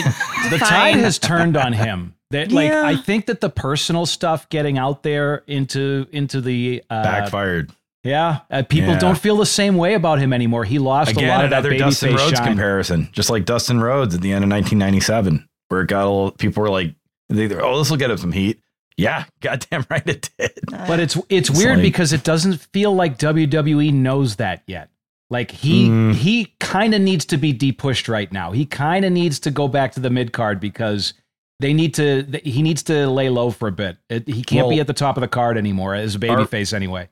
The 0.50 0.58
fine. 0.58 0.68
tide 0.68 0.96
has 0.96 1.18
turned 1.20 1.56
on 1.56 1.72
him. 1.72 2.14
That 2.30 2.50
like 2.50 2.72
I 2.72 2.96
think 2.96 3.26
that 3.26 3.40
the 3.40 3.50
personal 3.50 4.04
stuff 4.04 4.48
getting 4.48 4.78
out 4.78 5.02
there 5.04 5.44
into 5.46 6.06
into 6.10 6.40
the 6.40 6.82
uh, 6.90 7.02
Backfired. 7.02 7.70
Yeah, 8.02 8.40
uh, 8.50 8.62
people 8.62 8.90
Yeah. 8.90 8.98
don't 8.98 9.18
feel 9.18 9.36
the 9.36 9.46
same 9.46 9.76
way 9.76 9.94
about 9.94 10.18
him 10.20 10.32
anymore. 10.32 10.64
He 10.64 10.78
lost 10.78 11.10
a 11.12 11.14
Again, 11.14 11.28
lot 11.28 11.44
of 11.44 11.50
that 11.50 11.56
another 11.58 11.70
baby 11.70 11.80
Dustin 11.80 12.10
face 12.10 12.18
Rhodes 12.20 12.38
shine. 12.38 12.46
comparison, 12.48 13.08
just 13.12 13.30
like 13.30 13.44
Dustin 13.44 13.80
Rhodes 13.80 14.14
at 14.14 14.20
the 14.20 14.32
end 14.32 14.44
of 14.44 14.50
1997, 14.50 15.48
where 15.68 15.80
it 15.82 15.88
got 15.88 16.02
a 16.04 16.10
little, 16.10 16.30
people 16.32 16.62
were 16.62 16.70
like, 16.70 16.94
they, 17.28 17.52
oh, 17.56 17.78
this 17.78 17.90
will 17.90 17.96
get 17.96 18.10
him 18.12 18.16
some 18.18 18.30
heat. 18.32 18.60
Yeah, 18.96 19.24
goddamn 19.40 19.86
right 19.90 20.06
it 20.08 20.30
did. 20.38 20.52
But 20.70 21.00
it's 21.00 21.16
it's 21.28 21.50
It's 21.50 21.50
weird 21.50 21.78
like- 21.78 21.82
because 21.82 22.12
it 22.12 22.22
doesn't 22.24 22.58
feel 22.72 22.94
like 22.94 23.18
WWE 23.18 23.92
knows 23.92 24.36
that 24.36 24.62
yet. 24.66 24.88
Like 25.30 25.50
he 25.50 25.88
Mm. 25.88 26.14
he 26.14 26.54
kind 26.60 26.94
of 26.94 27.00
needs 27.00 27.24
to 27.26 27.36
be 27.36 27.52
depushed 27.52 28.08
right 28.08 28.32
now. 28.32 28.52
He 28.52 28.64
kind 28.66 29.04
of 29.04 29.10
needs 29.12 29.40
to 29.40 29.50
go 29.50 29.66
back 29.66 29.92
to 29.92 30.00
the 30.00 30.10
mid 30.10 30.32
card 30.32 30.60
because 30.60 31.12
they 31.60 31.72
need 31.72 31.94
to. 31.94 32.22
th- 32.22 32.44
He 32.44 32.62
needs 32.62 32.82
to 32.84 33.08
lay 33.08 33.28
low 33.28 33.50
for 33.50 33.68
a 33.68 33.72
bit. 33.72 33.96
It, 34.10 34.28
he 34.28 34.42
can't 34.42 34.68
be 34.68 34.80
at 34.80 34.86
the 34.86 34.92
top 34.92 35.16
of 35.16 35.20
the 35.22 35.28
card 35.28 35.56
anymore 35.56 35.94
as 35.94 36.14
a 36.14 36.18
babyface 36.18 36.72
anyway. 36.72 37.08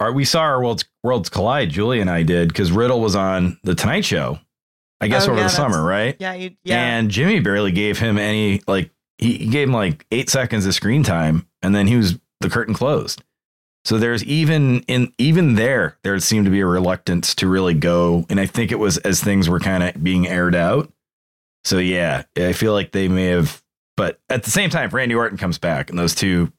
Our, 0.00 0.12
we 0.12 0.24
saw 0.26 0.42
our 0.42 0.60
worlds 0.60 0.84
worlds 1.02 1.28
collide. 1.30 1.70
Julie 1.70 2.00
and 2.00 2.10
I 2.10 2.22
did 2.22 2.48
because 2.48 2.70
Riddle 2.70 3.00
was 3.00 3.16
on 3.16 3.58
the 3.62 3.74
Tonight 3.74 4.04
Show. 4.04 4.38
I 5.00 5.08
guess 5.08 5.26
Oh, 5.26 5.32
over 5.32 5.40
yeah, 5.40 5.46
the 5.46 5.50
summer, 5.50 5.84
right? 5.84 6.16
Yeah, 6.18 6.34
you, 6.34 6.52
yeah. 6.64 6.82
And 6.98 7.10
Jimmy 7.10 7.40
barely 7.40 7.72
gave 7.72 7.98
him 7.98 8.18
any 8.18 8.62
like 8.66 8.90
he, 9.18 9.34
he 9.38 9.46
gave 9.46 9.68
him 9.68 9.74
like 9.74 10.06
eight 10.10 10.28
seconds 10.30 10.66
of 10.66 10.74
screen 10.74 11.02
time, 11.02 11.46
and 11.62 11.74
then 11.74 11.86
he 11.86 11.96
was 11.96 12.18
the 12.40 12.50
curtain 12.50 12.74
closed. 12.74 13.22
So 13.86 13.98
there's 13.98 14.24
even 14.24 14.80
in 14.88 15.12
even 15.16 15.54
there 15.54 15.96
there 16.02 16.18
seemed 16.18 16.44
to 16.46 16.50
be 16.50 16.60
a 16.60 16.66
reluctance 16.66 17.34
to 17.36 17.46
really 17.48 17.74
go, 17.74 18.26
and 18.28 18.38
I 18.40 18.44
think 18.46 18.72
it 18.72 18.78
was 18.78 18.98
as 18.98 19.22
things 19.22 19.48
were 19.48 19.60
kind 19.60 19.82
of 19.82 20.02
being 20.02 20.26
aired 20.26 20.54
out. 20.54 20.92
So 21.64 21.78
yeah, 21.78 22.24
I 22.36 22.52
feel 22.52 22.72
like 22.72 22.92
they 22.92 23.08
may 23.08 23.26
have, 23.26 23.62
but 23.96 24.20
at 24.28 24.42
the 24.42 24.50
same 24.50 24.70
time, 24.70 24.86
if 24.86 24.92
Randy 24.92 25.14
Orton 25.14 25.38
comes 25.38 25.58
back 25.58 25.90
and 25.90 25.98
those 25.98 26.14
two 26.14 26.52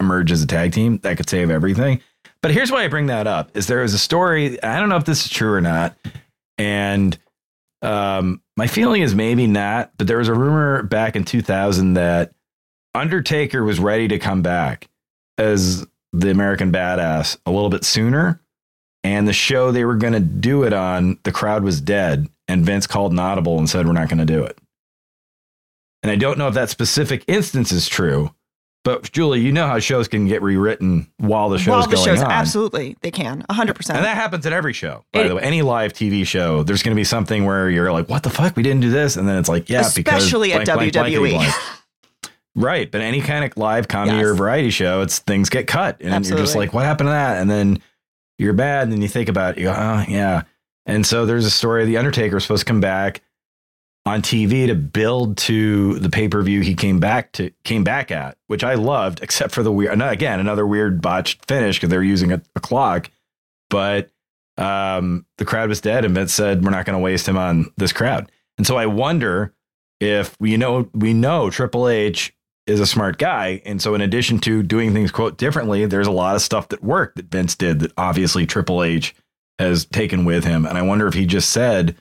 emerge 0.00 0.32
as 0.32 0.42
a 0.42 0.46
tag 0.46 0.72
team, 0.72 0.98
that 0.98 1.16
could 1.16 1.28
save 1.28 1.50
everything. 1.50 2.00
But 2.42 2.50
here's 2.50 2.72
why 2.72 2.84
I 2.84 2.88
bring 2.88 3.06
that 3.06 3.26
up: 3.26 3.50
is 3.56 3.66
there 3.66 3.82
is 3.82 3.94
a 3.94 3.98
story. 3.98 4.62
I 4.62 4.80
don't 4.80 4.88
know 4.88 4.96
if 4.96 5.04
this 5.04 5.24
is 5.24 5.30
true 5.30 5.52
or 5.52 5.60
not, 5.60 5.96
and 6.58 7.16
um, 7.82 8.40
my 8.56 8.66
feeling 8.66 9.02
is 9.02 9.14
maybe 9.14 9.46
not, 9.46 9.92
but 9.98 10.06
there 10.06 10.18
was 10.18 10.28
a 10.28 10.34
rumor 10.34 10.82
back 10.82 11.16
in 11.16 11.24
2000 11.24 11.94
that 11.94 12.32
Undertaker 12.94 13.64
was 13.64 13.80
ready 13.80 14.08
to 14.08 14.18
come 14.18 14.42
back 14.42 14.88
as 15.38 15.86
the 16.12 16.30
American 16.30 16.70
Badass 16.70 17.38
a 17.46 17.50
little 17.50 17.70
bit 17.70 17.84
sooner. 17.84 18.40
And 19.04 19.26
the 19.26 19.32
show 19.32 19.72
they 19.72 19.84
were 19.84 19.96
going 19.96 20.12
to 20.12 20.20
do 20.20 20.62
it 20.62 20.72
on, 20.72 21.18
the 21.24 21.32
crowd 21.32 21.64
was 21.64 21.80
dead. 21.80 22.28
And 22.46 22.64
Vince 22.64 22.86
called 22.86 23.10
an 23.12 23.18
audible 23.18 23.58
and 23.58 23.68
said, 23.68 23.86
We're 23.86 23.94
not 23.94 24.08
going 24.08 24.18
to 24.18 24.24
do 24.24 24.44
it. 24.44 24.56
And 26.02 26.10
I 26.10 26.16
don't 26.16 26.38
know 26.38 26.48
if 26.48 26.54
that 26.54 26.68
specific 26.70 27.24
instance 27.28 27.70
is 27.72 27.86
true, 27.88 28.34
but 28.84 29.12
Julie, 29.12 29.40
you 29.40 29.52
know 29.52 29.66
how 29.68 29.78
shows 29.78 30.08
can 30.08 30.26
get 30.26 30.42
rewritten 30.42 31.06
while 31.18 31.48
the 31.48 31.58
show's 31.58 31.68
While 31.68 31.86
the 31.86 31.94
going 31.94 32.04
shows, 32.06 32.22
on. 32.22 32.30
absolutely, 32.32 32.96
they 33.02 33.12
can, 33.12 33.44
hundred 33.48 33.74
percent. 33.76 33.98
And 33.98 34.04
that 34.06 34.16
happens 34.16 34.44
at 34.44 34.52
every 34.52 34.72
show, 34.72 35.04
by 35.12 35.20
It- 35.20 35.28
the 35.28 35.34
way. 35.36 35.42
Any 35.42 35.62
live 35.62 35.92
TV 35.92 36.24
show, 36.26 36.64
there's 36.64 36.82
going 36.82 36.94
to 36.94 36.98
be 37.00 37.04
something 37.04 37.44
where 37.44 37.70
you're 37.70 37.92
like, 37.92 38.08
"What 38.08 38.24
the 38.24 38.30
fuck? 38.30 38.56
We 38.56 38.64
didn't 38.64 38.80
do 38.80 38.90
this," 38.90 39.16
and 39.16 39.28
then 39.28 39.36
it's 39.38 39.48
like, 39.48 39.68
"Yeah, 39.70 39.88
because 39.94 40.24
Especially 40.24 40.52
at 40.52 40.64
blank, 40.64 40.92
blank, 40.92 41.14
WWE. 41.14 41.30
blank. 41.34 41.54
right? 42.56 42.90
But 42.90 43.00
any 43.00 43.20
kind 43.20 43.44
of 43.44 43.56
live 43.56 43.86
comedy 43.88 44.16
Yes. 44.18 44.26
or 44.26 44.34
variety 44.34 44.70
show, 44.70 45.00
it's 45.02 45.20
things 45.20 45.48
get 45.48 45.66
cut, 45.66 45.98
and 46.00 46.26
you're 46.26 46.38
just 46.38 46.56
like, 46.56 46.72
"What 46.74 46.84
happened 46.84 47.06
to 47.08 47.12
that?" 47.12 47.40
And 47.40 47.48
then 47.48 47.80
you're 48.38 48.52
bad, 48.52 48.82
and 48.84 48.92
then 48.92 49.00
you 49.02 49.08
think 49.08 49.28
about 49.28 49.56
it, 49.56 49.60
you 49.60 49.66
go, 49.68 49.74
"Oh, 49.78 50.04
yeah." 50.08 50.42
And 50.86 51.06
so 51.06 51.24
there's 51.24 51.46
a 51.46 51.50
story: 51.50 51.82
of 51.82 51.86
the 51.88 51.96
Undertaker 51.98 52.34
was 52.34 52.42
supposed 52.42 52.66
to 52.66 52.70
come 52.70 52.80
back 52.80 53.22
on 54.04 54.20
TV 54.20 54.66
to 54.66 54.74
build 54.74 55.36
to 55.36 55.98
the 56.00 56.10
pay 56.10 56.28
per 56.28 56.42
view 56.42 56.60
he 56.60 56.74
came 56.74 56.98
back 56.98 57.32
to 57.32 57.50
came 57.64 57.84
back 57.84 58.10
at, 58.10 58.36
which 58.48 58.64
I 58.64 58.74
loved, 58.74 59.22
except 59.22 59.54
for 59.54 59.62
the 59.62 59.72
weird. 59.72 60.00
Again, 60.00 60.40
another 60.40 60.66
weird 60.66 61.00
botched 61.00 61.44
finish 61.46 61.78
because 61.78 61.90
they're 61.90 62.02
using 62.02 62.32
a, 62.32 62.42
a 62.56 62.60
clock, 62.60 63.10
but 63.70 64.10
um, 64.58 65.24
the 65.38 65.44
crowd 65.44 65.68
was 65.68 65.80
dead, 65.80 66.04
and 66.04 66.14
Vince 66.14 66.34
said, 66.34 66.64
"We're 66.64 66.70
not 66.70 66.84
going 66.84 66.98
to 66.98 67.02
waste 67.02 67.28
him 67.28 67.38
on 67.38 67.72
this 67.76 67.92
crowd." 67.92 68.30
And 68.58 68.66
so 68.66 68.76
I 68.76 68.86
wonder 68.86 69.54
if 70.00 70.36
we 70.40 70.56
know 70.56 70.88
we 70.92 71.14
know 71.14 71.48
Triple 71.48 71.88
H 71.88 72.34
is 72.66 72.80
a 72.80 72.86
smart 72.86 73.18
guy, 73.18 73.62
and 73.64 73.80
so 73.80 73.94
in 73.94 74.00
addition 74.00 74.40
to 74.40 74.64
doing 74.64 74.92
things 74.92 75.12
quote 75.12 75.38
differently, 75.38 75.86
there's 75.86 76.08
a 76.08 76.12
lot 76.12 76.34
of 76.34 76.42
stuff 76.42 76.68
that 76.68 76.82
worked 76.82 77.16
that 77.16 77.30
Vince 77.30 77.54
did 77.54 77.80
that 77.80 77.92
obviously 77.96 78.46
Triple 78.46 78.82
H 78.82 79.14
has 79.60 79.84
taken 79.84 80.24
with 80.24 80.44
him, 80.44 80.66
and 80.66 80.76
I 80.76 80.82
wonder 80.82 81.06
if 81.06 81.14
he 81.14 81.24
just 81.24 81.50
said 81.50 81.96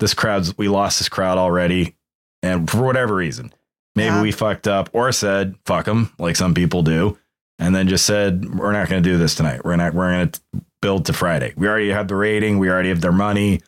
this 0.00 0.14
crowd's 0.14 0.56
we 0.58 0.68
lost 0.68 0.98
this 0.98 1.08
crowd 1.08 1.38
already. 1.38 1.96
And 2.42 2.68
for 2.70 2.82
whatever 2.82 3.14
reason 3.14 3.52
maybe 3.96 4.06
Yeah. 4.14 4.22
we 4.22 4.32
fucked 4.32 4.66
up 4.68 4.90
or 4.92 5.12
said 5.12 5.54
fuck 5.66 5.84
them 5.86 6.12
like 6.18 6.36
some 6.36 6.52
people 6.54 6.82
do 6.82 7.16
and 7.58 7.74
then 7.74 7.86
just 7.88 8.04
said 8.04 8.54
we're 8.58 8.72
not 8.72 8.88
going 8.88 9.02
to 9.02 9.08
do 9.08 9.16
this 9.16 9.34
tonight. 9.34 9.64
We're 9.64 9.76
not 9.76 9.94
we're 9.94 10.10
going 10.12 10.28
to 10.30 10.40
build 10.82 11.06
to 11.06 11.12
friday. 11.12 11.54
We 11.56 11.68
already 11.68 11.90
have 11.90 12.08
the 12.08 12.16
rating. 12.16 12.58
We 12.58 12.68
already 12.68 12.88
have 12.90 13.00
their 13.00 13.12
money. 13.12 13.60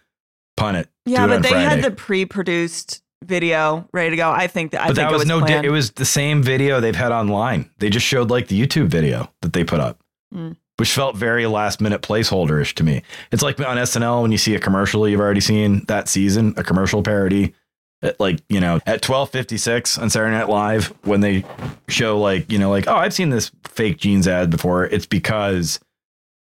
Pun 0.56 0.74
it. 0.76 0.88
Yeah, 1.04 1.26
do 1.26 1.32
it 1.34 1.42
but 1.42 1.50
they 1.50 1.62
had 1.62 1.82
the 1.84 1.90
pre-produced 1.90 3.02
video 3.24 3.88
ready 3.92 4.10
to 4.10 4.16
go. 4.16 4.30
I 4.30 4.46
think 4.46 4.72
that 4.72 4.82
I 4.82 4.86
but 4.88 4.96
think 4.96 5.08
that 5.08 5.12
was, 5.12 5.22
it 5.22 5.32
was 5.32 5.40
no 5.40 5.46
di- 5.46 5.66
it 5.66 5.70
was 5.70 5.92
the 5.92 6.04
same 6.04 6.42
video 6.42 6.80
they've 6.80 6.94
had 6.96 7.12
online. 7.12 7.70
They 7.78 7.88
just 7.90 8.06
showed 8.06 8.30
like 8.30 8.48
the 8.48 8.60
youtube 8.60 8.88
video 8.88 9.32
that 9.42 9.52
they 9.52 9.64
put 9.64 9.80
up. 9.80 10.00
Mm. 10.34 10.56
Which 10.78 10.92
felt 10.92 11.16
very 11.16 11.46
last 11.46 11.80
minute 11.80 12.02
placeholder-ish 12.02 12.74
to 12.74 12.84
me. 12.84 13.02
It's 13.32 13.42
like 13.42 13.58
on 13.60 13.76
snl 13.78 14.22
when 14.22 14.32
you 14.32 14.38
see 14.38 14.54
a 14.54 14.60
commercial 14.60 15.08
you've 15.08 15.20
already 15.20 15.40
seen 15.40 15.84
that 15.86 16.06
season 16.08 16.52
a 16.56 16.62
commercial 16.62 17.02
parody 17.02 17.54
at 18.02 18.20
like 18.20 18.40
you 18.50 18.60
know 18.60 18.74
at 18.86 19.02
1256 19.08 19.96
on 19.96 20.10
saturday 20.10 20.32
night 20.36 20.50
live 20.50 20.92
when 21.04 21.20
they 21.20 21.42
show 21.88 22.20
like 22.20 22.52
you 22.52 22.58
know 22.58 22.68
like 22.68 22.86
oh 22.88 22.94
i've 22.96 23.14
seen 23.14 23.30
this 23.30 23.50
fake 23.64 23.96
jeans 23.96 24.28
ad 24.28 24.50
before 24.50 24.84
it's 24.84 25.06
because 25.06 25.80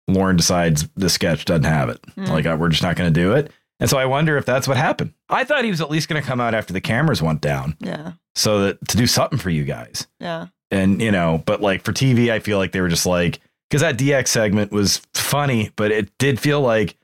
Lorne 0.08 0.36
decides 0.36 0.88
the 0.96 1.08
sketch 1.08 1.44
doesn't 1.44 1.64
have 1.64 1.88
it. 1.88 2.00
Mm. 2.16 2.28
like 2.28 2.46
uh, 2.46 2.56
we're 2.58 2.68
just 2.68 2.82
not 2.82 2.96
going 2.96 3.12
to 3.12 3.20
do 3.20 3.32
it. 3.32 3.50
And 3.80 3.88
so 3.90 3.98
i 3.98 4.04
wonder 4.06 4.36
if 4.36 4.44
that's 4.44 4.68
what 4.68 4.76
happened. 4.76 5.14
I 5.28 5.42
thought 5.44 5.64
he 5.64 5.70
was 5.70 5.80
at 5.80 5.90
least 5.90 6.08
going 6.08 6.20
to 6.22 6.26
come 6.26 6.40
out 6.40 6.54
after 6.54 6.72
the 6.72 6.80
cameras 6.80 7.20
went 7.22 7.40
down. 7.40 7.76
Yeah, 7.80 8.12
so 8.36 8.60
that 8.62 8.88
to 8.88 8.96
do 8.96 9.06
something 9.08 9.38
for 9.38 9.50
you 9.50 9.64
guys. 9.64 10.06
Yeah. 10.20 10.46
and 10.70 11.02
you 11.02 11.10
know 11.10 11.42
but 11.44 11.60
like 11.60 11.82
for 11.82 11.92
tv 11.92 12.30
i 12.30 12.38
feel 12.38 12.58
like 12.58 12.70
they 12.72 12.80
were 12.80 12.88
just 12.88 13.06
like 13.06 13.40
because 13.72 13.80
that 13.80 13.96
dx 13.96 14.28
segment 14.28 14.70
was 14.70 15.00
funny 15.14 15.70
but 15.76 15.90
it 15.90 16.10
did 16.18 16.38
feel 16.38 16.60
like 16.60 16.94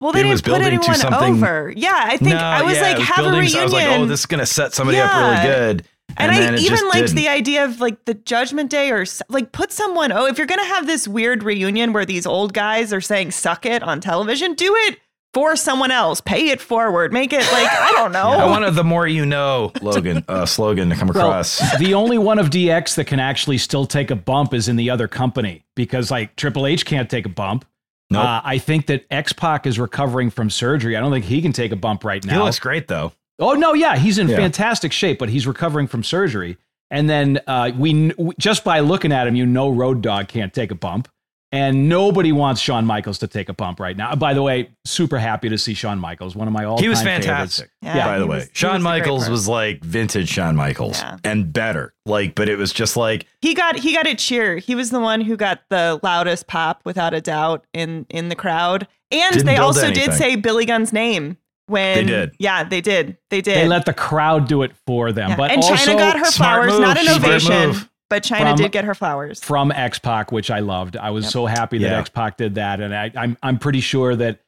Well, 0.00 0.12
they 0.12 0.20
It 0.22 0.26
was 0.26 0.42
didn't 0.42 0.56
put 0.56 0.60
building 0.62 0.80
to 0.80 0.84
anyone 0.90 0.96
something- 0.98 1.42
over. 1.44 1.72
Yeah, 1.74 2.00
I 2.04 2.16
think 2.18 2.30
No, 2.34 2.36
I 2.36 2.60
was 2.62 2.74
yeah, 2.76 2.82
like, 2.82 2.96
it 2.98 3.02
have 3.04 3.18
a 3.18 3.22
building- 3.22 3.40
reunion. 3.40 3.60
I 3.60 3.64
was 3.64 3.72
like, 3.72 3.86
oh, 3.88 4.04
this 4.06 4.20
is 4.20 4.26
gonna 4.26 4.44
set 4.44 4.74
somebody 4.74 4.98
up 4.98 5.10
Yeah. 5.10 5.30
really 5.30 5.48
good. 5.56 5.84
and, 6.18 6.32
I 6.32 6.34
it 6.40 6.60
even 6.60 6.68
just 6.68 6.84
liked 6.84 6.94
didn't. 7.06 7.16
the 7.16 7.28
idea 7.28 7.64
of 7.64 7.80
like 7.80 8.04
the 8.04 8.12
Judgment 8.14 8.70
Day 8.70 8.90
or 8.90 9.02
s- 9.02 9.22
like 9.30 9.52
put 9.52 9.72
someone. 9.72 10.12
Oh, 10.12 10.26
if 10.26 10.36
you're 10.38 10.46
gonna 10.46 10.66
have 10.66 10.86
this 10.86 11.06
weird 11.08 11.42
reunion 11.42 11.92
where 11.94 12.04
these 12.04 12.26
old 12.26 12.52
guys 12.52 12.92
are 12.92 13.00
saying 13.00 13.30
"suck 13.30 13.64
it" 13.64 13.82
on 13.82 14.00
television, 14.00 14.52
do 14.54 14.74
it 14.88 14.98
for 15.36 15.54
someone 15.54 15.90
else. 15.90 16.22
Pay 16.22 16.48
it 16.48 16.62
forward. 16.62 17.12
Make 17.12 17.34
it 17.34 17.40
like 17.52 17.68
I 17.70 17.92
don't 17.94 18.12
know. 18.20 18.30
I 18.30 18.46
wanted 18.46 18.70
the 18.70 18.84
more 18.84 19.06
you 19.06 19.26
know, 19.26 19.70
Logan 19.82 20.24
uh, 20.28 20.46
slogan 20.46 20.88
to 20.88 20.96
come 20.96 21.08
Well, 21.08 21.26
across. 21.28 21.58
the 21.78 21.92
only 21.92 22.16
one 22.16 22.38
of 22.38 22.48
DX 22.48 22.94
that 22.94 23.04
can 23.06 23.20
actually 23.20 23.58
still 23.58 23.84
take 23.84 24.10
a 24.10 24.16
bump 24.16 24.54
is 24.54 24.66
in 24.68 24.76
the 24.76 24.88
other 24.88 25.08
company 25.08 25.66
because 25.74 26.10
like 26.10 26.34
Triple 26.36 26.66
H 26.66 26.86
can't 26.86 27.10
take 27.10 27.26
a 27.26 27.28
bump. 27.28 27.66
Nope. 28.08 28.24
Uh, 28.24 28.40
I 28.44 28.56
think 28.56 28.86
that 28.86 29.04
X 29.10 29.34
Pac 29.34 29.66
is 29.66 29.78
recovering 29.78 30.30
from 30.30 30.48
surgery. 30.48 30.96
I 30.96 31.00
don't 31.00 31.12
think 31.12 31.26
he 31.26 31.42
can 31.42 31.52
take 31.52 31.70
a 31.72 31.76
bump 31.76 32.02
right 32.02 32.24
now. 32.24 32.32
he 32.32 32.38
now. 32.38 32.44
looks 32.46 32.58
great 32.58 32.88
though. 32.88 33.12
Oh 33.38 33.52
no, 33.52 33.74
yeah, 33.74 33.96
he's 33.98 34.16
in 34.18 34.28
Yeah. 34.28 34.36
fantastic 34.36 34.90
shape, 34.92 35.18
but 35.18 35.28
he's 35.28 35.46
recovering 35.46 35.86
from 35.86 36.02
surgery. 36.02 36.56
And 36.90 37.10
then 37.10 37.40
uh, 37.46 37.72
we 37.76 38.12
we- 38.16 38.32
just 38.38 38.64
by 38.64 38.80
looking 38.80 39.12
at 39.12 39.26
him, 39.26 39.36
you 39.36 39.44
know, 39.44 39.68
Road 39.70 40.00
Dog 40.00 40.28
can't 40.28 40.54
take 40.54 40.70
a 40.70 40.74
bump, 40.76 41.08
and 41.52 41.88
nobody 41.88 42.32
wants 42.32 42.60
Shawn 42.60 42.84
Michaels 42.86 43.18
to 43.18 43.26
take 43.28 43.48
a 43.48 43.52
bump 43.54 43.78
right 43.80 43.96
now. 43.96 44.14
By 44.16 44.34
the 44.34 44.42
way, 44.42 44.70
super 44.84 45.18
happy 45.18 45.48
to 45.48 45.56
see 45.56 45.74
Shawn 45.74 45.98
Michaels, 45.98 46.34
one 46.34 46.48
of 46.48 46.52
my 46.52 46.64
all. 46.64 46.78
He 46.78 46.88
was 46.88 47.00
fantastic. 47.02 47.70
Yeah, 47.82 48.04
by 48.04 48.18
the 48.18 48.24
he 48.24 48.30
way, 48.30 48.36
was- 48.38 48.50
Shawn 48.52 48.74
was 48.74 48.82
Michaels 48.82 49.28
was 49.28 49.46
like 49.48 49.82
vintage 49.84 50.28
Shawn 50.28 50.56
Michaels 50.56 51.00
Yeah. 51.00 51.18
and 51.24 51.52
better. 51.52 51.94
Like, 52.04 52.34
but 52.34 52.48
it 52.48 52.56
was 52.58 52.72
just 52.72 52.96
like 52.96 53.26
He 53.40 53.54
got 53.54 53.76
he 53.78 53.94
got 53.94 54.06
a 54.06 54.14
cheer. 54.14 54.56
He 54.58 54.74
was 54.74 54.90
the 54.90 55.00
one 55.00 55.20
who 55.20 55.36
got 55.36 55.60
the 55.70 56.00
loudest 56.02 56.46
pop 56.46 56.80
without 56.84 57.14
a 57.14 57.20
doubt 57.20 57.64
in 57.72 58.06
in 58.10 58.28
the 58.28 58.36
crowd. 58.36 58.88
And 59.12 59.32
Didn't 59.34 59.46
they 59.46 59.56
also 59.56 59.86
anything. 59.86 60.08
did 60.10 60.14
say 60.18 60.34
Billy 60.36 60.64
Gunn's 60.66 60.92
name 60.92 61.36
when 61.68 62.06
They 62.06 62.12
did. 62.12 62.32
Yeah, 62.40 62.64
they 62.64 62.80
did. 62.80 63.18
They 63.30 63.40
did. 63.40 63.56
They 63.56 63.68
let 63.68 63.86
the 63.86 63.94
crowd 63.94 64.48
do 64.48 64.62
it 64.62 64.72
for 64.86 65.12
them, 65.12 65.30
Yeah. 65.30 65.36
but 65.36 65.50
and 65.52 65.62
also 65.62 65.74
Chyna 65.74 65.96
got 65.98 66.18
her 66.18 66.24
smart 66.24 66.64
flowers, 66.70 66.80
not 66.80 66.96
an. 66.98 67.04
Smart 67.04 67.24
ovation, 67.24 67.66
move. 67.68 67.88
But 68.08 68.22
Chyna 68.22 68.50
From- 68.50 68.56
did 68.58 68.72
get 68.72 68.84
her 68.84 68.94
flowers. 68.94 69.40
from 69.42 69.72
X 69.72 69.98
Pac, 69.98 70.30
which 70.30 70.50
I 70.50 70.60
loved. 70.60 70.96
I 70.96 71.10
was 71.10 71.24
Yep. 71.24 71.32
so 71.32 71.46
happy 71.46 71.78
that 71.78 71.90
Yeah. 71.90 71.98
X 71.98 72.08
Pac 72.10 72.36
did 72.36 72.54
that, 72.54 72.80
and 72.80 72.94
I, 72.94 73.10
I'm 73.16 73.36
I'm 73.42 73.58
pretty 73.58 73.80
sure 73.80 74.14
that 74.16 74.40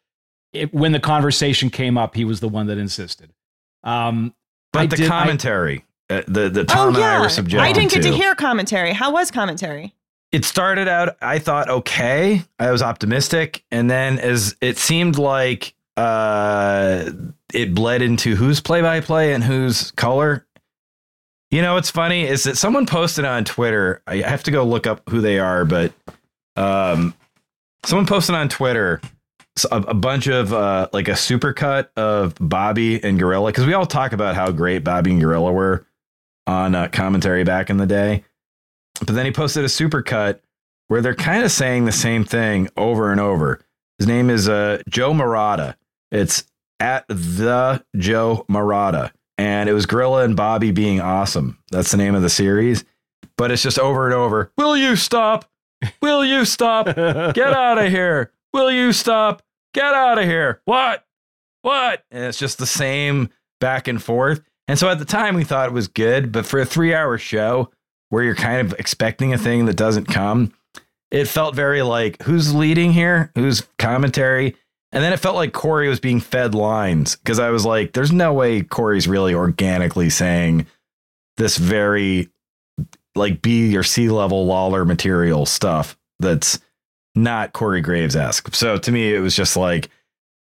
it, 0.52 0.72
when 0.72 0.92
the 0.92 1.00
conversation 1.00 1.68
came 1.70 1.98
up, 1.98 2.14
he 2.14 2.24
was 2.24 2.40
the 2.40 2.48
one 2.48 2.68
that 2.68 2.78
insisted. 2.78 3.32
Um, 3.84 4.32
but 4.72 4.80
I 4.80 4.86
the 4.86 4.96
did- 4.96 5.06
I- 5.06 5.08
commentary, 5.08 5.84
uh, 6.08 6.22
the 6.28 6.48
the 6.48 6.64
Tom 6.64 6.86
oh 6.86 6.88
and 6.88 6.96
I 6.98 7.00
yeah, 7.00 7.20
were 7.20 7.28
subjected 7.28 7.64
I 7.64 7.72
didn't 7.72 7.90
get 7.92 8.02
to 8.02 8.10
to 8.10 8.14
hear 8.16 8.34
commentary. 8.34 8.92
How 8.92 9.10
was 9.12 9.30
commentary? 9.30 9.94
it 10.30 10.44
started 10.44 10.88
out 10.88 11.16
i 11.22 11.38
thought 11.38 11.70
okay 11.70 12.42
i 12.58 12.70
was 12.70 12.82
optimistic 12.82 13.64
and 13.70 13.90
then 13.90 14.18
as 14.18 14.54
it 14.60 14.76
seemed 14.76 15.16
like 15.16 15.72
uh 15.96 17.10
it 17.54 17.74
bled 17.74 18.02
into 18.02 18.36
who's 18.36 18.60
play 18.60 18.82
by 18.82 19.00
play 19.00 19.32
and 19.32 19.42
who's 19.42 19.90
color 19.92 20.46
You 21.50 21.62
know 21.62 21.74
what's 21.74 21.90
funny 21.90 22.26
is 22.26 22.44
that 22.44 22.58
someone 22.58 22.84
posted 22.84 23.24
on 23.24 23.44
Twitter. 23.44 24.02
I 24.06 24.16
have 24.16 24.42
to 24.44 24.50
go 24.50 24.64
look 24.64 24.86
up 24.86 25.08
who 25.08 25.20
they 25.20 25.38
are, 25.38 25.64
but 25.64 25.92
um, 26.56 27.14
someone 27.84 28.06
posted 28.06 28.34
on 28.34 28.48
Twitter 28.48 29.00
a, 29.70 29.76
a 29.76 29.94
bunch 29.94 30.26
of 30.26 30.52
uh, 30.52 30.88
like 30.92 31.08
a 31.08 31.12
supercut 31.12 31.88
of 31.96 32.34
Bobby 32.40 33.02
and 33.02 33.18
Gorilla 33.18 33.50
because 33.50 33.66
we 33.66 33.74
all 33.74 33.86
talk 33.86 34.12
about 34.12 34.34
how 34.34 34.50
great 34.50 34.84
Bobby 34.84 35.12
and 35.12 35.20
Gorilla 35.20 35.52
were 35.52 35.86
on 36.46 36.74
uh, 36.74 36.88
commentary 36.88 37.44
back 37.44 37.70
in 37.70 37.76
the 37.76 37.86
day. 37.86 38.24
But 39.00 39.14
then 39.14 39.26
he 39.26 39.32
posted 39.32 39.64
a 39.64 39.68
supercut 39.68 40.40
where 40.88 41.00
they're 41.00 41.14
kind 41.14 41.44
of 41.44 41.52
saying 41.52 41.84
the 41.84 41.92
same 41.92 42.24
thing 42.24 42.68
over 42.76 43.10
and 43.12 43.20
over. 43.20 43.60
His 43.98 44.06
name 44.06 44.30
is 44.30 44.48
uh, 44.48 44.82
Joe 44.88 45.14
Murata. 45.14 45.76
It's 46.10 46.44
at 46.80 47.06
the 47.08 47.84
Joe 47.96 48.44
Murata. 48.48 49.12
And 49.38 49.68
it 49.68 49.72
was 49.72 49.86
Gorilla 49.86 50.24
and 50.24 50.36
Bobby 50.36 50.72
being 50.72 51.00
awesome. 51.00 51.58
That's 51.70 51.92
the 51.92 51.96
name 51.96 52.14
of 52.14 52.22
the 52.22 52.28
series. 52.28 52.84
But 53.36 53.52
it's 53.52 53.62
just 53.62 53.78
over 53.78 54.04
and 54.04 54.14
over. 54.14 54.52
Will 54.58 54.76
you 54.76 54.96
stop? 54.96 55.48
Will 56.02 56.24
you 56.24 56.44
stop? 56.44 56.86
Get 56.86 57.38
out 57.38 57.78
of 57.78 57.88
here. 57.90 58.32
Will 58.52 58.70
you 58.70 58.92
stop? 58.92 59.42
Get 59.74 59.94
out 59.94 60.18
of 60.18 60.24
here. 60.24 60.60
What? 60.64 61.06
What? 61.62 62.04
And 62.10 62.24
it's 62.24 62.38
just 62.38 62.58
the 62.58 62.66
same 62.66 63.30
back 63.60 63.86
and 63.86 64.02
forth. 64.02 64.40
And 64.66 64.78
so 64.78 64.88
at 64.88 64.98
the 64.98 65.04
time 65.04 65.34
we 65.34 65.44
thought 65.44 65.68
it 65.68 65.72
was 65.72 65.88
good, 65.88 66.32
but 66.32 66.46
for 66.46 66.58
a 66.60 66.66
three 66.66 66.92
hour 66.92 67.16
show 67.16 67.70
where 68.08 68.24
you're 68.24 68.34
kind 68.34 68.60
of 68.60 68.78
expecting 68.78 69.32
a 69.32 69.38
thing 69.38 69.66
that 69.66 69.76
doesn't 69.76 70.06
come, 70.06 70.52
it 71.10 71.26
felt 71.26 71.54
very 71.54 71.82
like 71.82 72.22
who's 72.24 72.54
leading 72.54 72.92
here? 72.92 73.30
Who's 73.34 73.66
commentary? 73.78 74.56
And 74.92 75.04
then 75.04 75.12
it 75.12 75.20
felt 75.20 75.36
like 75.36 75.52
Corey 75.52 75.88
was 75.88 76.00
being 76.00 76.20
fed 76.20 76.54
lines 76.54 77.16
because 77.16 77.38
I 77.38 77.50
was 77.50 77.66
like, 77.66 77.92
there's 77.92 78.12
no 78.12 78.32
way 78.32 78.62
Corey's 78.62 79.06
really 79.06 79.34
organically 79.34 80.08
saying 80.08 80.66
this 81.36 81.58
very 81.58 82.28
like 83.14 83.42
B 83.42 83.76
or 83.76 83.82
C 83.82 84.08
level 84.08 84.46
Lawler 84.46 84.84
material 84.84 85.44
stuff 85.44 85.98
that's 86.20 86.58
not 87.14 87.52
Corey 87.52 87.80
Graves 87.80 88.16
esque. 88.16 88.54
So 88.54 88.78
to 88.78 88.92
me, 88.92 89.14
it 89.14 89.20
was 89.20 89.36
just 89.36 89.56
like, 89.56 89.90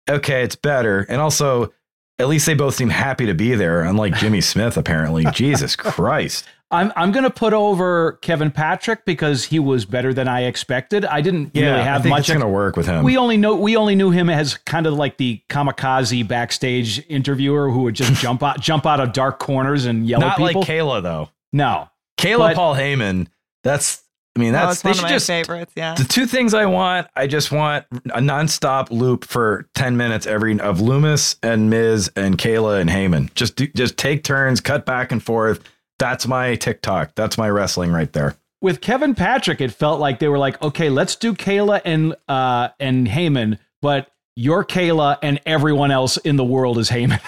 okay, 0.09 0.43
it's 0.43 0.55
better. 0.55 1.05
And 1.07 1.21
also, 1.21 1.71
at 2.19 2.27
least 2.27 2.45
they 2.45 2.53
both 2.53 2.75
seem 2.75 2.89
happy 2.89 3.25
to 3.27 3.33
be 3.33 3.55
there, 3.55 3.83
unlike 3.83 4.15
Jimmy 4.15 4.41
Smith, 4.41 4.75
apparently. 4.77 5.25
Jesus 5.33 5.75
Christ. 5.75 6.45
I'm 6.71 6.91
I'm 6.95 7.11
gonna 7.11 7.29
put 7.29 7.53
over 7.53 8.13
Kevin 8.23 8.49
Patrick 8.49 9.05
because 9.05 9.43
he 9.45 9.59
was 9.59 9.85
better 9.85 10.13
than 10.13 10.27
I 10.27 10.45
expected. 10.45 11.05
I 11.05 11.21
didn't 11.21 11.51
Yeah, 11.53 11.65
really 11.67 11.79
I 11.81 11.83
have 11.83 12.01
think 12.01 12.11
much. 12.11 12.19
it's 12.21 12.29
going 12.29 12.41
to 12.41 12.47
work 12.47 12.75
with 12.75 12.87
him. 12.87 13.03
we 13.03 13.15
only 13.15 13.37
know 13.37 13.55
we 13.55 13.75
only 13.77 13.93
knew 13.95 14.09
him 14.09 14.27
as 14.29 14.55
kind 14.57 14.87
of 14.87 14.93
like 14.95 15.17
the 15.17 15.41
kamikaze 15.49 16.27
backstage 16.27 17.05
interviewer 17.09 17.69
who 17.69 17.81
would 17.83 17.93
just 17.95 18.13
jump 18.21 18.41
out 18.41 18.59
jump 18.59 18.85
out 18.87 18.99
of 18.99 19.13
dark 19.13 19.37
corners 19.39 19.85
and 19.85 20.07
yell 20.07 20.19
Not 20.21 20.39
at 20.39 20.47
people. 20.47 20.61
like 20.61 20.69
Kayla, 20.69 21.03
though. 21.03 21.29
no, 21.51 21.89
Kayla 22.17 22.37
But- 22.39 22.55
Paul 22.55 22.75
Heyman, 22.75 23.27
that's, 23.63 24.01
I 24.35 24.39
mean, 24.39 24.51
that's, 24.53 24.77
it's 24.77 24.83
one 24.83 24.95
of 24.95 25.01
my 25.03 25.09
just, 25.09 25.27
favorites. 25.27 25.73
Yeah. 25.75 25.93
the 25.93 26.05
two 26.05 26.25
things 26.25 26.55
I 26.55 26.65
want, 26.65 27.07
I 27.15 27.27
just 27.27 27.51
want 27.51 27.85
a 28.05 28.19
nonstop 28.19 28.89
loop 28.89 29.25
for 29.25 29.69
10 29.75 29.95
minutes 29.95 30.25
every 30.25 30.59
of 30.59 30.79
Lumis 30.79 31.35
and 31.43 31.69
Miz 31.69 32.11
and 32.15 32.35
Kayla 32.39 32.81
and 32.81 32.89
Heyman. 32.89 33.31
Just 33.35 33.57
do, 33.57 33.67
just 33.67 33.95
take 33.95 34.23
turns, 34.23 34.59
cut 34.59 34.87
back 34.87 35.11
and 35.11 35.21
forth. 35.21 35.61
That's 36.03 36.27
my 36.27 36.55
TikTok. 36.55 37.15
That's 37.15 37.37
my 37.37 37.49
wrestling 37.49 37.93
right 37.93 38.11
there. 38.11 38.35
with 38.59 38.81
Kevin 38.81 39.15
Patrick, 39.15 39.61
it 39.61 39.71
felt 39.71 40.01
like 40.01 40.19
they 40.19 40.27
were 40.27 40.37
like, 40.37 40.61
okay, 40.61 40.89
let's 40.89 41.15
do 41.15 41.33
Kayla 41.33 41.79
and 41.85 42.13
uh 42.27 42.69
and 42.77 43.07
Heyman, 43.07 43.57
but 43.81 44.11
you're 44.35 44.65
Kayla 44.65 45.17
and 45.23 45.39
everyone 45.45 45.91
else 45.91 46.17
in 46.17 46.35
the 46.35 46.43
world 46.43 46.77
is 46.77 46.89
Heyman. 46.89 47.21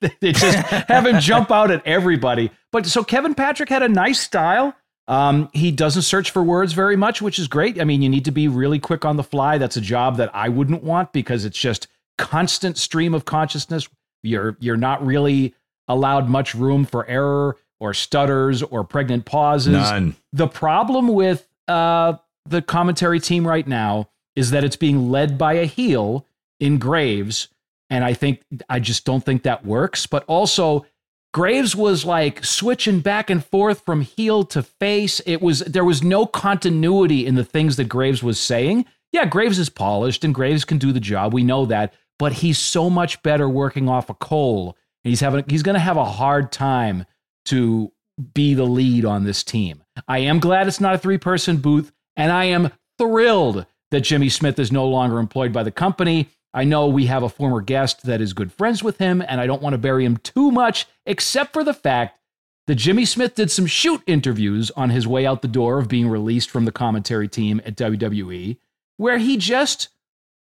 they 0.20 0.30
just 0.30 0.56
have 0.88 1.04
him 1.04 1.18
jump 1.18 1.50
out 1.50 1.72
at 1.72 1.84
everybody. 1.84 2.52
But 2.70 2.86
so 2.86 3.02
Kevin 3.02 3.34
Patrick 3.34 3.68
had 3.68 3.82
a 3.82 3.88
nice 3.88 4.20
style. 4.20 4.72
Um, 5.08 5.50
he 5.52 5.72
doesn't 5.72 6.02
search 6.02 6.30
for 6.30 6.44
words 6.44 6.74
very 6.74 6.94
much, 6.94 7.20
which 7.20 7.40
is 7.40 7.48
great. 7.48 7.80
I 7.80 7.84
mean, 7.84 8.02
you 8.02 8.08
need 8.08 8.26
to 8.26 8.30
be 8.30 8.46
really 8.46 8.78
quick 8.78 9.04
on 9.04 9.16
the 9.16 9.24
fly. 9.24 9.58
That's 9.58 9.76
a 9.76 9.80
job 9.80 10.18
that 10.18 10.32
I 10.32 10.48
wouldn't 10.48 10.84
want 10.84 11.12
because 11.12 11.44
it's 11.44 11.58
just 11.58 11.88
constant 12.18 12.78
stream 12.78 13.14
of 13.14 13.24
consciousness. 13.24 13.88
You're 14.22 14.56
you're 14.60 14.76
not 14.76 15.04
really 15.04 15.56
allowed 15.88 16.28
much 16.28 16.54
room 16.54 16.84
for 16.84 17.04
error 17.08 17.56
or 17.82 17.92
stutters 17.92 18.62
or 18.62 18.84
pregnant 18.84 19.24
pauses 19.24 19.72
None. 19.72 20.14
the 20.32 20.46
problem 20.46 21.08
with 21.08 21.48
uh, 21.66 22.14
the 22.46 22.62
commentary 22.62 23.18
team 23.18 23.44
right 23.44 23.66
now 23.66 24.08
is 24.36 24.52
that 24.52 24.62
it's 24.62 24.76
being 24.76 25.10
led 25.10 25.36
by 25.36 25.54
a 25.54 25.64
heel 25.64 26.24
in 26.60 26.78
Graves, 26.78 27.48
and 27.90 28.04
I 28.04 28.14
think 28.14 28.42
I 28.68 28.78
just 28.78 29.04
don't 29.04 29.24
think 29.24 29.42
that 29.42 29.66
works. 29.66 30.06
But 30.06 30.22
also, 30.28 30.86
Graves 31.34 31.74
was 31.74 32.04
like 32.04 32.44
switching 32.44 33.00
back 33.00 33.28
and 33.28 33.44
forth 33.44 33.84
from 33.84 34.02
heel 34.02 34.44
to 34.44 34.62
face. 34.62 35.20
It 35.26 35.42
was 35.42 35.58
there 35.60 35.84
was 35.84 36.04
no 36.04 36.24
continuity 36.24 37.26
in 37.26 37.34
the 37.34 37.44
things 37.44 37.74
that 37.76 37.88
Graves 37.88 38.22
was 38.22 38.38
saying. 38.38 38.84
Yeah, 39.10 39.26
Graves 39.26 39.58
is 39.58 39.68
polished 39.68 40.22
and 40.22 40.32
Graves 40.32 40.64
can 40.64 40.78
do 40.78 40.92
the 40.92 41.00
job. 41.00 41.34
We 41.34 41.42
know 41.42 41.66
that, 41.66 41.94
but 42.16 42.34
he's 42.34 42.60
so 42.60 42.88
much 42.88 43.24
better 43.24 43.48
working 43.48 43.88
off 43.88 44.08
a 44.08 44.14
coal. 44.14 44.76
And 45.04 45.10
he's 45.10 45.20
having 45.20 45.44
he's 45.48 45.64
going 45.64 45.74
to 45.74 45.80
have 45.80 45.96
a 45.96 46.04
hard 46.04 46.52
time 46.52 47.06
to 47.46 47.92
be 48.34 48.54
the 48.54 48.64
lead 48.64 49.04
on 49.04 49.24
this 49.24 49.42
team. 49.42 49.82
I 50.08 50.18
am 50.18 50.40
glad 50.40 50.68
it's 50.68 50.80
not 50.80 50.94
a 50.94 50.98
three 50.98 51.18
person 51.18 51.56
booth, 51.58 51.92
and 52.16 52.30
I 52.30 52.44
am 52.44 52.70
thrilled 52.98 53.66
that 53.90 54.02
Jimmy 54.02 54.28
Smith 54.28 54.58
is 54.58 54.72
no 54.72 54.86
longer 54.86 55.18
employed 55.18 55.52
by 55.52 55.62
the 55.62 55.70
company. 55.70 56.28
I 56.54 56.64
know 56.64 56.86
we 56.86 57.06
have 57.06 57.22
a 57.22 57.28
former 57.28 57.60
guest 57.60 58.04
that 58.04 58.20
is 58.20 58.32
good 58.32 58.52
friends 58.52 58.82
with 58.82 58.98
him, 58.98 59.22
and 59.26 59.40
I 59.40 59.46
don't 59.46 59.62
want 59.62 59.74
to 59.74 59.78
bury 59.78 60.04
him 60.04 60.18
too 60.18 60.50
much, 60.50 60.86
except 61.06 61.52
for 61.52 61.64
the 61.64 61.74
fact 61.74 62.18
that 62.66 62.74
Jimmy 62.76 63.04
Smith 63.04 63.34
did 63.34 63.50
some 63.50 63.66
shoot 63.66 64.02
interviews 64.06 64.70
on 64.72 64.90
his 64.90 65.06
way 65.06 65.26
out 65.26 65.42
the 65.42 65.48
door 65.48 65.78
of 65.78 65.88
being 65.88 66.08
released 66.08 66.50
from 66.50 66.64
the 66.64 66.72
commentary 66.72 67.28
team 67.28 67.60
at 67.64 67.76
WWE, 67.76 68.58
where 68.98 69.18
he 69.18 69.36
just 69.36 69.88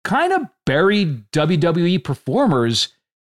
kind 0.03 0.33
of 0.33 0.47
buried 0.65 1.31
WWE 1.31 2.03
performers 2.03 2.89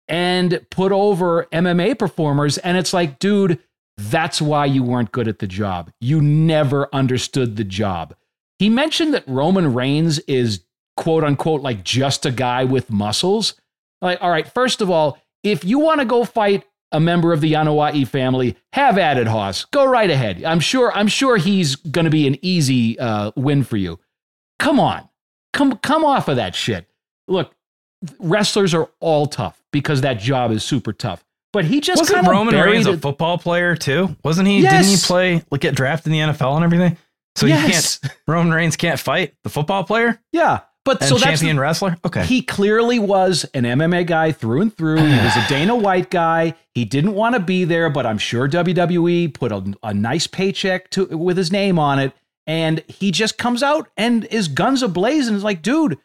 and 0.07 0.65
put 0.69 0.91
over 0.91 1.45
MMA 1.51 1.97
performers. 1.97 2.57
And 2.59 2.77
it's 2.77 2.93
like, 2.93 3.19
dude, 3.19 3.59
that's 3.97 4.41
why 4.41 4.65
you 4.65 4.83
weren't 4.83 5.11
good 5.11 5.27
at 5.27 5.39
the 5.39 5.47
job. 5.47 5.91
You 5.99 6.21
never 6.21 6.87
understood 6.93 7.55
the 7.55 7.63
job. 7.63 8.15
He 8.59 8.69
mentioned 8.69 9.13
that 9.13 9.27
Roman 9.27 9.73
Reigns 9.73 10.19
is 10.19 10.63
quote 10.95 11.23
unquote 11.23 11.61
like 11.61 11.83
just 11.83 12.25
a 12.25 12.31
guy 12.31 12.63
with 12.63 12.89
muscles. 12.89 13.55
Like, 14.01 14.21
all 14.21 14.29
right, 14.29 14.47
first 14.47 14.81
of 14.81 14.89
all, 14.89 15.17
if 15.43 15.63
you 15.63 15.79
want 15.79 15.99
to 15.99 16.05
go 16.05 16.23
fight 16.25 16.65
a 16.91 16.99
member 16.99 17.33
of 17.33 17.41
the 17.41 17.53
Anoa'i 17.53 18.07
family, 18.07 18.55
have 18.73 18.97
at 18.97 19.17
it, 19.17 19.27
Hoss. 19.27 19.65
Go 19.65 19.85
right 19.85 20.09
ahead. 20.09 20.43
I'm 20.43 20.59
sure. 20.59 20.91
I'm 20.93 21.07
sure 21.07 21.37
he's 21.37 21.75
going 21.75 22.05
to 22.05 22.11
be 22.11 22.27
an 22.27 22.37
easy 22.41 22.97
uh, 22.97 23.31
win 23.35 23.63
for 23.63 23.77
you. 23.77 23.99
Come 24.59 24.79
on, 24.79 25.07
come 25.53 25.77
come 25.77 26.05
off 26.05 26.27
of 26.27 26.37
that 26.37 26.55
shit. 26.55 26.87
Look, 27.27 27.53
wrestlers 28.19 28.73
are 28.73 28.89
all 28.99 29.27
tough 29.27 29.61
because 29.79 30.01
that 30.01 30.15
job 30.19 30.51
is 30.51 30.63
super 30.63 30.93
tough. 30.93 31.23
But 31.53 31.65
he 31.65 31.79
just 31.79 31.99
Wasn't 32.01 32.15
kind 32.15 32.27
of 32.27 32.31
Roman 32.31 32.55
Reigns 32.55 32.85
a 32.87 32.97
football 32.97 33.37
player 33.37 33.75
too? 33.75 34.15
Wasn't 34.23 34.47
he? 34.47 34.61
Didn't 34.61 34.85
he 34.85 34.97
play 34.97 35.43
like 35.49 35.61
get 35.61 35.75
drafted 35.75 36.11
in 36.11 36.27
the 36.27 36.33
NFL 36.33 36.55
and 36.55 36.63
everything? 36.63 36.97
So 37.35 37.45
Yes. 37.45 37.99
you 38.03 38.09
can't. 38.09 38.19
Roman 38.27 38.53
Reigns 38.53 38.75
can't 38.75 38.99
fight 38.99 39.35
the 39.43 39.49
football 39.49 39.83
player 39.83 40.19
Yeah, 40.31 40.61
but 40.83 41.01
and 41.01 41.09
so 41.09 41.15
that's 41.15 41.39
champion 41.39 41.59
wrestler. 41.59 41.95
Okay, 42.05 42.25
He 42.25 42.41
clearly 42.41 42.99
was 42.99 43.45
an 43.53 43.63
MMA 43.63 44.05
guy 44.05 44.31
through 44.31 44.61
and 44.61 44.75
through. 44.75 44.97
He 44.97 45.23
was 45.23 45.35
a 45.37 45.45
Dana 45.49 45.75
White 45.75 46.09
guy. 46.09 46.55
He 46.73 46.83
didn't 46.83 47.13
want 47.13 47.35
to 47.35 47.39
be 47.39 47.63
there, 47.63 47.89
but 47.89 48.05
I'm 48.05 48.17
sure 48.17 48.47
WWE 48.49 49.33
put 49.33 49.51
a, 49.51 49.63
a 49.83 49.93
nice 49.93 50.27
paycheck 50.27 50.89
to 50.91 51.05
with 51.17 51.37
his 51.37 51.51
name 51.51 51.79
on 51.79 51.99
it. 51.99 52.11
And 52.45 52.83
he 52.87 53.11
just 53.11 53.37
comes 53.37 53.61
out 53.63 53.89
and 53.97 54.25
is 54.25 54.47
guns 54.47 54.81
ablaze 54.83 55.27
and 55.27 55.35
is 55.37 55.43
like, 55.43 55.61
dude, 55.61 55.97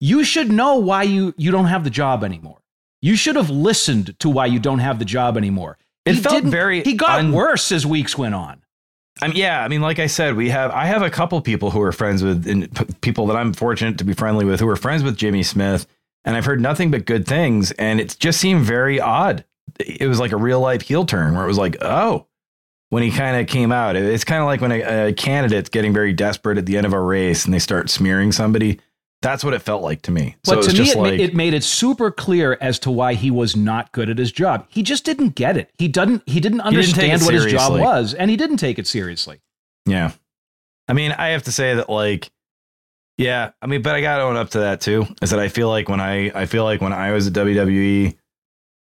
you 0.00 0.24
should 0.24 0.50
know 0.50 0.76
why 0.76 1.02
you 1.04 1.34
you 1.36 1.50
don't 1.50 1.66
have 1.66 1.84
the 1.84 1.90
job 1.90 2.22
anymore. 2.24 2.59
You 3.02 3.16
should 3.16 3.36
have 3.36 3.50
listened 3.50 4.18
to 4.20 4.28
why 4.28 4.46
you 4.46 4.58
don't 4.58 4.78
have 4.80 4.98
the 4.98 5.04
job 5.04 5.36
anymore. 5.36 5.78
It 6.04 6.16
He 6.16 6.20
felt 6.22 6.44
very 6.44 6.82
He 6.82 6.94
got 6.94 7.18
un- 7.18 7.32
worse 7.32 7.72
as 7.72 7.86
weeks 7.86 8.16
went 8.16 8.34
on. 8.34 8.62
I 9.22 9.28
mean, 9.28 9.36
yeah, 9.36 9.62
I 9.62 9.68
mean, 9.68 9.80
like 9.82 9.98
I 9.98 10.06
said, 10.06 10.34
we 10.36 10.48
have 10.50 10.70
I 10.70 10.86
have 10.86 11.02
a 11.02 11.10
couple 11.10 11.40
people 11.42 11.70
who 11.70 11.80
are 11.82 11.92
friends 11.92 12.22
with 12.22 12.46
and 12.46 12.74
p- 12.74 12.86
people 13.02 13.26
that 13.26 13.36
I'm 13.36 13.52
fortunate 13.52 13.98
to 13.98 14.04
be 14.04 14.14
friendly 14.14 14.44
with 14.44 14.60
who 14.60 14.68
are 14.68 14.76
friends 14.76 15.02
with 15.02 15.16
Jimmy 15.16 15.42
Smith, 15.42 15.86
and 16.24 16.36
I've 16.36 16.46
heard 16.46 16.60
nothing 16.60 16.90
but 16.90 17.04
good 17.04 17.26
things, 17.26 17.70
and 17.72 18.00
it 18.00 18.16
just 18.18 18.40
seemed 18.40 18.62
very 18.64 18.98
odd. 19.00 19.44
It 19.78 20.06
was 20.08 20.18
like 20.20 20.32
a 20.32 20.36
real 20.38 20.60
life 20.60 20.82
heel 20.82 21.04
turn 21.04 21.34
where 21.34 21.44
it 21.44 21.48
was 21.48 21.58
like, 21.58 21.76
oh, 21.82 22.26
when 22.88 23.02
he 23.02 23.10
kind 23.10 23.38
of 23.40 23.46
came 23.46 23.72
out, 23.72 23.94
It- 23.96 24.04
it's 24.04 24.24
kind 24.24 24.40
of 24.40 24.46
like 24.46 24.60
when 24.62 24.72
a, 24.72 25.08
a 25.08 25.12
candidate's 25.12 25.68
getting 25.68 25.92
very 25.92 26.12
desperate 26.14 26.56
at 26.58 26.64
the 26.66 26.76
end 26.78 26.86
of 26.86 26.92
a 26.94 27.00
race 27.00 27.44
and 27.44 27.52
they 27.52 27.58
start 27.58 27.90
smearing 27.90 28.32
somebody. 28.32 28.80
That's 29.22 29.44
what 29.44 29.52
it 29.52 29.60
felt 29.60 29.82
like 29.82 30.02
to 30.02 30.10
me. 30.10 30.36
So 30.44 30.56
But 30.56 30.64
it 30.64 30.70
to 30.70 30.82
me, 30.82 30.90
it, 30.90 30.96
ma- 30.96 31.02
like, 31.02 31.20
it 31.20 31.34
made 31.34 31.52
it 31.54 31.62
super 31.62 32.10
clear 32.10 32.56
as 32.60 32.78
to 32.80 32.90
why 32.90 33.14
he 33.14 33.30
was 33.30 33.54
not 33.54 33.92
good 33.92 34.08
at 34.08 34.16
his 34.18 34.32
job. 34.32 34.66
He 34.68 34.82
just 34.82 35.04
didn't 35.04 35.34
get 35.34 35.56
it. 35.56 35.70
He 35.76 35.88
didn't. 35.88 36.22
He 36.26 36.40
didn't 36.40 36.58
didn't 36.58 36.72
take 36.94 37.10
it 37.10 37.12
understand 37.12 37.22
what 37.22 37.34
his 37.34 37.52
job 37.52 37.78
was, 37.78 38.14
and 38.14 38.30
he 38.30 38.36
didn't 38.36 38.56
take 38.56 38.78
it 38.78 38.86
seriously. 38.86 39.40
Yeah. 39.86 40.12
I 40.88 40.92
mean, 40.92 41.12
I 41.12 41.28
have 41.28 41.42
to 41.44 41.52
say 41.52 41.74
that 41.74 41.90
like 41.90 42.30
yeah, 43.20 43.50
I 43.60 43.66
mean, 43.66 43.82
but 43.82 43.94
I 43.94 44.00
got 44.00 44.16
to 44.16 44.22
own 44.22 44.36
up 44.36 44.48
to 44.50 44.60
that 44.60 44.80
too. 44.80 45.06
Is 45.20 45.28
that 45.28 45.38
I 45.38 45.48
feel 45.48 45.68
like 45.68 45.90
when 45.90 46.00
I 46.00 46.30
I 46.34 46.46
feel 46.46 46.64
like 46.64 46.80
when 46.80 46.94
I 46.94 47.12
was 47.12 47.26
at 47.26 47.34
WWE 47.34 48.16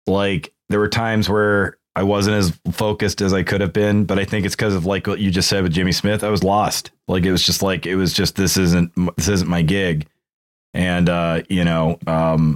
like 0.08 0.54
there 0.70 0.80
were 0.80 0.88
times 0.88 1.28
where 1.28 1.78
I 1.96 2.04
wasn't 2.04 2.38
as 2.38 2.58
focused 2.72 3.22
as 3.22 3.34
I 3.34 3.44
could 3.44 3.60
have 3.60 3.74
been, 3.74 4.06
but 4.06 4.18
I 4.18 4.26
think 4.26 4.46
it's 4.46 4.56
because 4.56 4.76
of 4.76 4.86
like 4.86 5.08
what 5.08 5.20
you 5.20 5.30
just 5.30 5.50
said 5.50 5.62
with 5.64 5.74
Jimmy 5.74 5.92
Smith. 5.92 6.24
I 6.24 6.30
was 6.30 6.42
lost. 6.42 6.92
Like 7.08 7.26
it 7.26 7.32
was 7.34 7.44
just 7.46 7.62
like 7.62 7.86
it 7.86 7.96
was 7.96 8.14
just 8.14 8.38
this 8.38 8.56
isn't 8.56 8.94
this 9.18 9.28
isn't 9.28 9.50
my 9.50 9.62
gig, 9.62 10.08
and 10.74 11.10
uh, 11.10 11.42
you 11.50 11.64
know, 11.64 12.00
um, 12.08 12.56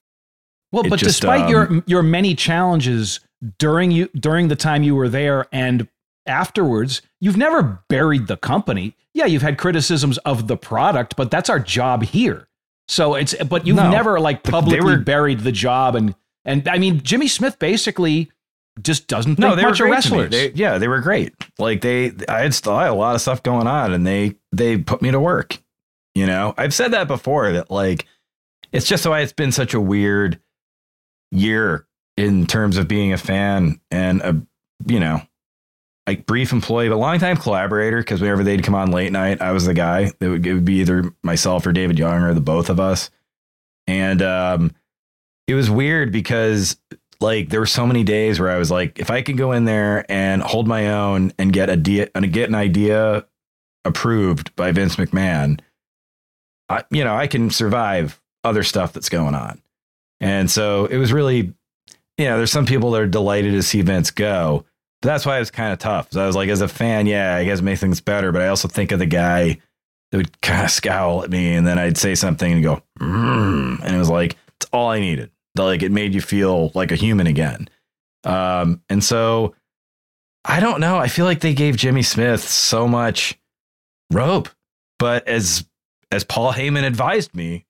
Well, 0.72 0.84
but 0.84 1.00
just, 1.00 1.22
despite 1.22 1.42
um, 1.44 1.50
your 1.50 1.84
your 1.86 2.04
many 2.04 2.36
challenges 2.36 3.20
during 3.60 3.92
you 3.92 4.08
during 4.16 4.48
the 4.48 4.56
time 4.56 4.84
you 4.84 4.96
were 4.96 5.10
there 5.10 5.46
and 5.52 5.88
afterwards, 6.26 7.02
you've 7.22 7.38
never 7.38 7.82
buried 7.90 8.28
the 8.28 8.38
company. 8.38 8.96
Yeah, 9.14 9.26
you've 9.26 9.42
had 9.42 9.58
criticisms 9.58 10.18
of 10.20 10.48
the 10.48 10.58
product, 10.58 11.16
but 11.16 11.32
that's 11.32 11.50
our 11.50 11.60
job 11.60 12.04
here. 12.04 12.48
So 12.88 13.16
it's 13.16 13.34
but 13.46 13.66
you've 13.68 13.76
No, 13.78 13.90
never 13.90 14.20
like 14.20 14.44
publicly 14.44 14.82
were- 14.82 14.98
buried 15.00 15.42
the 15.42 15.52
job 15.52 15.96
and 15.96 16.16
and 16.46 16.68
I 16.68 16.78
mean 16.78 17.02
Jimmy 17.04 17.28
Smith 17.28 17.60
basically 17.60 18.32
just 18.82 19.08
doesn't 19.08 19.40
no, 19.40 19.56
they 19.56 19.64
were 19.66 19.70
great 19.74 19.78
to 19.80 19.84
me. 19.86 19.92
wrestlers. 19.92 20.30
They, 20.32 20.52
yeah, 20.52 20.78
they 20.78 20.88
were 20.88 21.00
great. 21.02 21.34
Like 21.58 21.82
they, 21.82 22.12
I 22.30 22.42
had 22.42 22.54
still 22.54 22.74
I 22.76 22.84
had 22.84 22.92
a 22.92 22.96
lot 22.96 23.16
of 23.16 23.22
stuff 23.22 23.42
going 23.42 23.66
on, 23.68 23.92
and 23.92 24.06
they 24.06 24.36
they 24.52 24.78
put 24.78 25.02
me 25.02 25.10
to 25.12 25.20
work. 25.20 25.58
You 26.18 26.26
know, 26.26 26.56
I've 26.58 26.74
said 26.74 26.94
that 26.94 27.08
before. 27.08 27.52
That 27.52 27.70
like, 27.70 28.08
it's 28.72 28.88
just 28.88 29.06
why 29.06 29.20
it's 29.20 29.34
been 29.34 29.52
such 29.52 29.76
a 29.76 29.80
weird 29.80 30.40
year 31.32 31.86
in 32.18 32.48
terms 32.48 32.78
of 32.78 32.88
being 32.88 33.14
a 33.14 33.20
fan 33.20 33.80
and 33.92 34.22
a 34.22 34.42
you 34.88 35.00
know, 35.00 35.22
like 36.08 36.26
brief 36.26 36.52
employee, 36.52 36.90
but 36.90 36.98
longtime 36.98 37.38
collaborator. 37.38 38.00
Because 38.00 38.20
whenever 38.20 38.44
they'd 38.44 38.64
come 38.64 38.74
on 38.74 38.90
late 38.90 39.12
night, 39.12 39.44
I 39.44 39.52
was 39.52 39.68
the 39.68 39.76
guy. 39.76 40.12
It 40.20 40.28
would, 40.28 40.44
it 40.44 40.54
would 40.56 40.66
be 40.66 40.80
either 40.80 41.14
myself 41.22 41.68
or 41.68 41.72
David 41.72 42.00
Young 42.00 42.24
or 42.24 42.34
the 42.34 42.42
both 42.42 42.72
of 42.72 42.80
us. 42.80 43.12
And 43.86 44.24
um, 44.24 44.74
it 45.48 45.54
was 45.54 45.70
weird 45.70 46.12
because 46.12 46.78
like 47.20 47.50
there 47.50 47.60
were 47.60 47.68
so 47.68 47.86
many 47.86 48.04
days 48.04 48.40
where 48.40 48.50
I 48.50 48.58
was 48.58 48.72
like, 48.72 48.98
if 48.98 49.12
I 49.12 49.22
could 49.22 49.38
go 49.38 49.52
in 49.52 49.66
there 49.66 50.04
and 50.12 50.42
hold 50.42 50.68
my 50.68 50.94
own 50.94 51.32
and 51.38 51.54
get 51.54 51.70
a 51.70 51.76
de- 51.76 52.10
and 52.16 52.34
get 52.34 52.50
an 52.50 52.56
idea 52.56 53.28
approved 53.86 54.56
by 54.56 54.72
Vince 54.72 54.96
McMahon, 54.96 55.60
I, 56.70 56.84
you 56.90 57.04
know, 57.04 57.16
I 57.16 57.28
can 57.28 57.50
survive 57.50 58.22
other 58.44 58.64
stuff 58.64 58.94
that's 58.94 59.10
going 59.10 59.36
on. 59.36 59.62
And 60.20 60.50
so 60.50 60.86
it 60.86 60.98
was 60.98 61.14
really, 61.14 61.54
you 62.18 62.26
know, 62.26 62.38
there's 62.38 62.52
some 62.52 62.66
people 62.66 62.92
that 62.92 63.02
are 63.02 63.08
delighted 63.08 63.54
to 63.54 63.64
see 63.64 63.82
Vince 63.82 64.12
go. 64.12 64.66
But 65.02 65.10
that's 65.10 65.26
why 65.26 65.38
it 65.38 65.40
was 65.40 65.52
kind 65.52 65.72
of 65.72 65.80
tough. 65.80 66.12
So 66.12 66.24
I 66.24 66.26
was 66.26 66.36
like, 66.36 66.50
as 66.50 66.62
a 66.62 66.68
fan, 66.68 67.06
yeah, 67.06 67.36
I 67.36 67.46
guess 67.46 67.62
make 67.62 67.78
things 67.78 68.02
better. 68.02 68.32
But 68.32 68.42
I 68.42 68.48
also 68.48 68.68
think 68.68 68.92
of 68.92 69.00
the 69.00 69.06
guy 69.06 69.60
that 70.12 70.18
would 70.18 70.42
kind 70.42 70.64
of 70.64 70.72
scowl 70.72 71.24
at 71.24 71.30
me, 71.30 71.54
and 71.54 71.68
then 71.68 71.78
I'd 71.78 71.98
say 71.98 72.16
something 72.16 72.52
and 72.52 72.64
go, 72.64 72.82
mm, 73.00 73.80
and 73.84 73.96
it 73.96 74.00
was 74.00 74.10
like, 74.10 74.38
it's 74.60 74.70
all 74.72 74.90
I 74.90 75.00
needed. 75.00 75.32
Like 75.56 75.84
it 75.84 75.92
made 75.92 76.14
you 76.14 76.22
feel 76.22 76.72
like 76.76 76.92
a 76.92 76.96
human 76.96 77.28
again. 77.28 77.70
Um, 78.24 78.82
and 78.90 79.04
so 79.04 79.56
I 80.46 80.60
don't 80.60 80.80
know. 80.80 80.98
I 80.98 81.08
feel 81.08 81.26
like 81.26 81.42
they 81.42 81.54
gave 81.54 81.78
Jimmy 81.78 82.04
Smith 82.04 82.42
so 82.48 82.88
much 82.88 83.38
rope, 84.12 84.50
but 84.98 85.28
as 85.28 85.66
as 86.12 86.24
Paul 86.24 86.54
Heyman 86.54 86.84
advised 86.84 87.34
me 87.36 87.66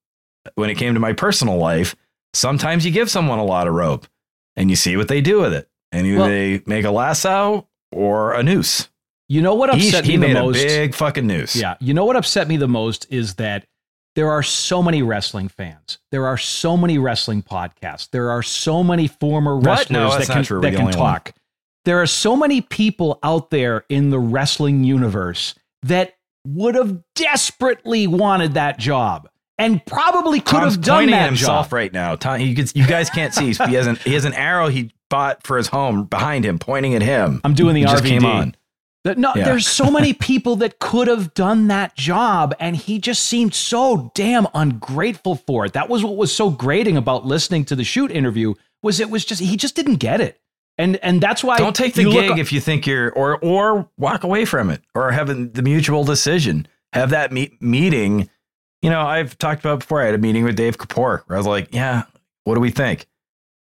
when 0.55 0.69
it 0.69 0.75
came 0.75 0.93
to 0.93 0.99
my 0.99 1.13
personal 1.13 1.57
life, 1.57 1.95
sometimes 2.33 2.85
you 2.85 2.91
give 2.91 3.09
someone 3.09 3.39
a 3.39 3.43
lot 3.45 3.67
of 3.67 3.73
rope 3.73 4.07
and 4.55 4.69
you 4.69 4.75
see 4.75 4.95
what 4.97 5.07
they 5.07 5.21
do 5.21 5.39
with 5.41 5.53
it, 5.53 5.69
and 5.91 6.05
either 6.07 6.19
Well- 6.19 6.27
they 6.29 6.61
make 6.65 6.85
a 6.85 6.91
lasso 6.91 7.67
or 7.91 8.33
a 8.33 8.43
noose. 8.43 8.89
you 9.29 9.41
know 9.41 9.53
what 9.55 9.69
upset 9.69 10.05
he 10.05 10.17
me 10.17 10.27
the 10.27 10.33
made 10.33 10.39
most? 10.41 10.57
a 10.59 10.65
big 10.67 10.95
fucking 10.95 11.27
noose. 11.27 11.55
Yeah. 11.55 11.75
You 11.79 11.93
know 11.93 12.05
what 12.05 12.15
upset 12.15 12.47
me 12.47 12.57
the 12.57 12.67
most 12.67 13.05
is 13.09 13.35
that 13.35 13.65
there 14.15 14.31
are 14.31 14.41
so 14.41 14.81
many 14.81 15.03
wrestling 15.03 15.47
fans. 15.47 15.99
There 16.11 16.25
are 16.25 16.37
so 16.37 16.75
many 16.75 16.97
wrestling 16.97 17.43
podcasts. 17.43 18.09
There 18.09 18.31
are 18.31 18.41
so 18.41 18.83
many 18.83 19.07
former 19.07 19.57
wrestlers 19.57 19.89
No, 19.91 20.17
that 20.17 20.27
can, 20.27 20.43
true. 20.43 20.61
That 20.61 20.71
can 20.71 20.81
only 20.81 20.95
one. 20.97 21.13
talk. 21.13 21.33
There 21.85 22.01
are 22.01 22.07
so 22.07 22.35
many 22.35 22.61
people 22.61 23.19
out 23.21 23.51
there 23.51 23.85
in 23.89 24.09
the 24.09 24.17
wrestling 24.19 24.83
universe 24.83 25.53
that 25.83 26.16
would 26.55 26.75
have 26.75 26.97
desperately 27.15 28.07
wanted 28.07 28.53
that 28.55 28.77
job 28.79 29.29
and 29.57 29.83
probably 29.85 30.39
could 30.39 30.59
Tom's 30.59 30.75
have 30.75 30.83
done 30.83 31.05
that 31.07 31.21
at 31.23 31.25
himself 31.27 31.67
job. 31.67 31.73
right 31.73 31.93
now. 31.93 32.15
Tom, 32.15 32.39
he 32.39 32.53
gets, 32.53 32.75
you 32.75 32.85
guys 32.85 33.09
can't 33.09 33.33
see. 33.33 33.53
He 33.53 33.73
has 33.75 33.87
an 33.87 33.95
he 33.97 34.13
has 34.13 34.25
an 34.25 34.33
arrow 34.33 34.67
he 34.67 34.91
bought 35.09 35.45
for 35.45 35.57
his 35.57 35.67
home 35.67 36.05
behind 36.05 36.45
him, 36.45 36.59
pointing 36.59 36.93
at 36.95 37.01
him. 37.01 37.41
I'm 37.43 37.53
doing 37.53 37.73
the 37.75 37.81
He 37.81 37.87
just 37.87 38.03
RVD. 38.03 38.07
came 38.09 38.25
on. 38.25 38.55
No, 39.15 39.31
Yeah. 39.35 39.45
there's 39.45 39.65
so 39.65 39.89
many 39.89 40.11
people 40.31 40.57
that 40.57 40.79
could 40.79 41.07
have 41.07 41.33
done 41.33 41.69
that 41.69 41.95
job, 41.95 42.53
and 42.59 42.75
he 42.75 42.99
just 42.99 43.25
seemed 43.25 43.53
so 43.55 44.11
damn 44.15 44.47
ungrateful 44.53 45.35
for 45.35 45.65
it. 45.65 45.73
That 45.73 45.87
was 45.89 46.03
what 46.03 46.17
was 46.17 46.33
so 46.35 46.49
grating 46.49 46.97
about 46.97 47.25
listening 47.25 47.63
to 47.65 47.75
the 47.75 47.85
shoot 47.85 48.11
interview 48.11 48.53
was 48.83 48.99
it 48.99 49.09
was 49.09 49.23
just 49.25 49.41
he 49.41 49.55
just 49.57 49.75
didn't 49.75 49.95
get 49.95 50.19
it, 50.21 50.39
and 50.77 50.97
and 50.97 51.19
that's 51.21 51.43
why 51.43 51.57
Don't 51.57 51.75
take 51.75 51.93
the 51.93 52.05
look- 52.05 52.27
gig 52.27 52.39
if 52.39 52.51
you 52.53 52.59
think 52.59 52.85
you're, 52.87 53.11
or 53.11 53.37
or 53.39 53.89
walk 53.97 54.23
away 54.23 54.45
from 54.45 54.69
it, 54.69 54.81
or 54.95 55.11
have 55.11 55.27
the 55.53 55.61
mutual 55.61 56.03
decision. 56.03 56.67
Have 56.93 57.09
that 57.11 57.31
meet, 57.31 57.61
meeting. 57.61 58.29
You 58.81 58.89
know, 58.89 59.01
I've 59.01 59.37
talked 59.37 59.59
about 59.61 59.79
before. 59.79 60.01
I 60.01 60.05
had 60.05 60.15
a 60.15 60.19
meeting 60.19 60.43
with 60.43 60.55
Dave 60.55 60.77
Kapoor 60.77 61.23
where 61.25 61.35
I 61.35 61.37
was 61.37 61.47
like, 61.47 61.73
"Yeah, 61.73 62.03
what 62.43 62.55
do 62.55 62.61
we 62.61 62.69
think?" 62.69 63.07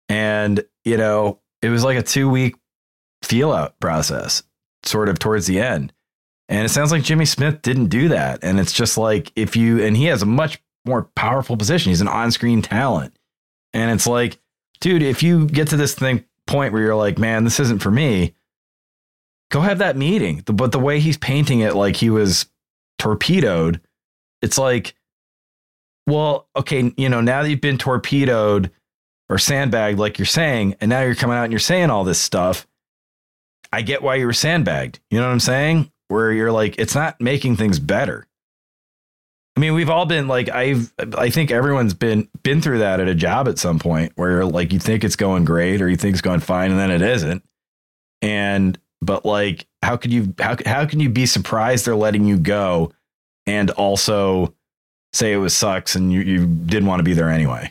And 0.09 0.65
you 0.85 0.97
know, 0.97 1.41
it 1.62 1.69
was 1.71 1.85
like 1.85 1.97
a 1.97 2.03
two 2.03 2.29
week 2.29 2.57
feel 3.23 3.53
out 3.53 3.79
process, 3.81 4.43
sort 4.83 5.09
of 5.09 5.19
towards 5.19 5.47
the 5.47 5.61
end. 5.61 5.93
And 6.49 6.67
it 6.67 6.69
sounds 6.69 6.93
like 6.93 7.03
Jimmy 7.03 7.25
Smith 7.25 7.62
didn't 7.62 7.87
do 7.87 8.09
that. 8.09 8.41
And 8.43 8.61
it's 8.61 8.73
just 8.73 8.99
like 8.99 9.33
if 9.35 9.57
you, 9.57 9.83
and 9.83 9.97
he 9.97 10.05
has 10.07 10.21
a 10.21 10.27
much 10.27 10.61
more 10.85 11.05
powerful 11.17 11.57
position. 11.57 11.89
He's 11.91 12.03
an 12.03 12.09
on 12.09 12.31
screen 12.31 12.61
talent. 12.61 13.17
And 13.73 13.91
it's 13.91 14.07
like, 14.07 14.39
dude, 14.81 15.03
if 15.03 15.23
you 15.23 15.47
get 15.47 15.69
to 15.69 15.79
this 15.79 15.95
thing 15.95 16.23
point 16.47 16.72
where 16.72 16.82
you're 16.82 16.95
like, 16.95 17.18
man, 17.18 17.45
this 17.45 17.61
isn't 17.61 17.82
for 17.82 17.90
me, 17.90 18.34
go 19.51 19.61
have 19.61 19.78
that 19.78 19.97
meeting. 19.97 20.42
But 20.45 20.72
the 20.72 20.78
way 20.78 21.01
he's 21.01 21.16
painting 21.16 21.61
it 21.61 21.74
like 21.74 21.97
he 21.97 22.11
was 22.11 22.47
torpedoed, 22.99 23.80
it's 24.42 24.59
like, 24.59 24.95
well, 26.07 26.49
okay, 26.57 26.92
you 26.97 27.09
know, 27.09 27.20
now 27.20 27.42
that 27.42 27.51
you've 27.51 27.61
been 27.61 27.78
torpedoed 27.78 28.70
or 29.28 29.38
sandbagged, 29.38 29.99
like 29.99 30.18
you're 30.18 30.26
saying, 30.26 30.76
and 30.80 30.90
now 30.90 31.01
you're 31.01 31.14
coming 31.14 31.36
out 31.36 31.45
and 31.45 31.53
you're 31.53 31.61
saying 31.61 31.90
all 31.90 32.05
this 32.05 32.20
stuff, 32.20 32.66
I 33.72 33.82
get 33.82 34.03
why 34.03 34.16
you 34.16 34.26
were 34.26 34.32
sandbagged. 34.32 35.01
You 35.11 35.18
know 35.18 35.26
what 35.26 35.32
I'm 35.32 35.40
saying? 35.40 35.90
Where 36.09 36.30
you're 36.30 36.53
like, 36.53 36.78
it's 36.78 36.95
not 36.95 37.20
making 37.20 37.57
things 37.57 37.78
better. 37.78 38.26
I 39.57 39.61
mean, 39.61 39.74
we've 39.74 39.90
all 39.90 40.05
been 40.05 40.26
like, 40.26 40.48
I've, 40.48 40.92
I 41.16 41.30
think 41.30 41.50
everyone's 41.52 41.94
been 41.94 42.28
been 42.42 42.61
through 42.61 42.80
that 42.80 42.98
at 42.98 43.07
a 43.07 43.14
job 43.14 43.48
at 43.48 43.59
some 43.59 43.78
point 43.78 44.12
where 44.16 44.44
like 44.44 44.72
you 44.72 44.80
think 44.80 45.05
it's 45.05 45.16
going 45.16 45.44
great 45.44 45.80
or 45.80 45.88
you 45.88 45.96
think 45.96 46.14
it's 46.14 46.22
going 46.22 46.40
fine 46.40 46.72
and 46.72 46.80
then 46.80 46.90
it 46.90 47.02
isn't. 47.02 47.44
And 48.20 48.78
but 49.00 49.24
like, 49.24 49.66
how 49.82 49.96
could 49.96 50.12
you 50.12 50.34
how 50.40 50.57
how 50.66 50.86
can 50.86 50.98
you 50.98 51.09
be 51.09 51.26
surprised 51.26 51.86
they're 51.86 51.94
letting 51.94 52.24
you 52.24 52.36
go, 52.36 52.92
and 53.46 53.70
also 53.70 54.55
say 55.12 55.32
it 55.32 55.36
was 55.36 55.57
sucks 55.57 55.94
and 55.94 56.12
you 56.12 56.20
you 56.20 56.46
didn't 56.46 56.88
want 56.88 57.00
to 57.00 57.05
be 57.05 57.12
there 57.12 57.30
anyway? 57.30 57.70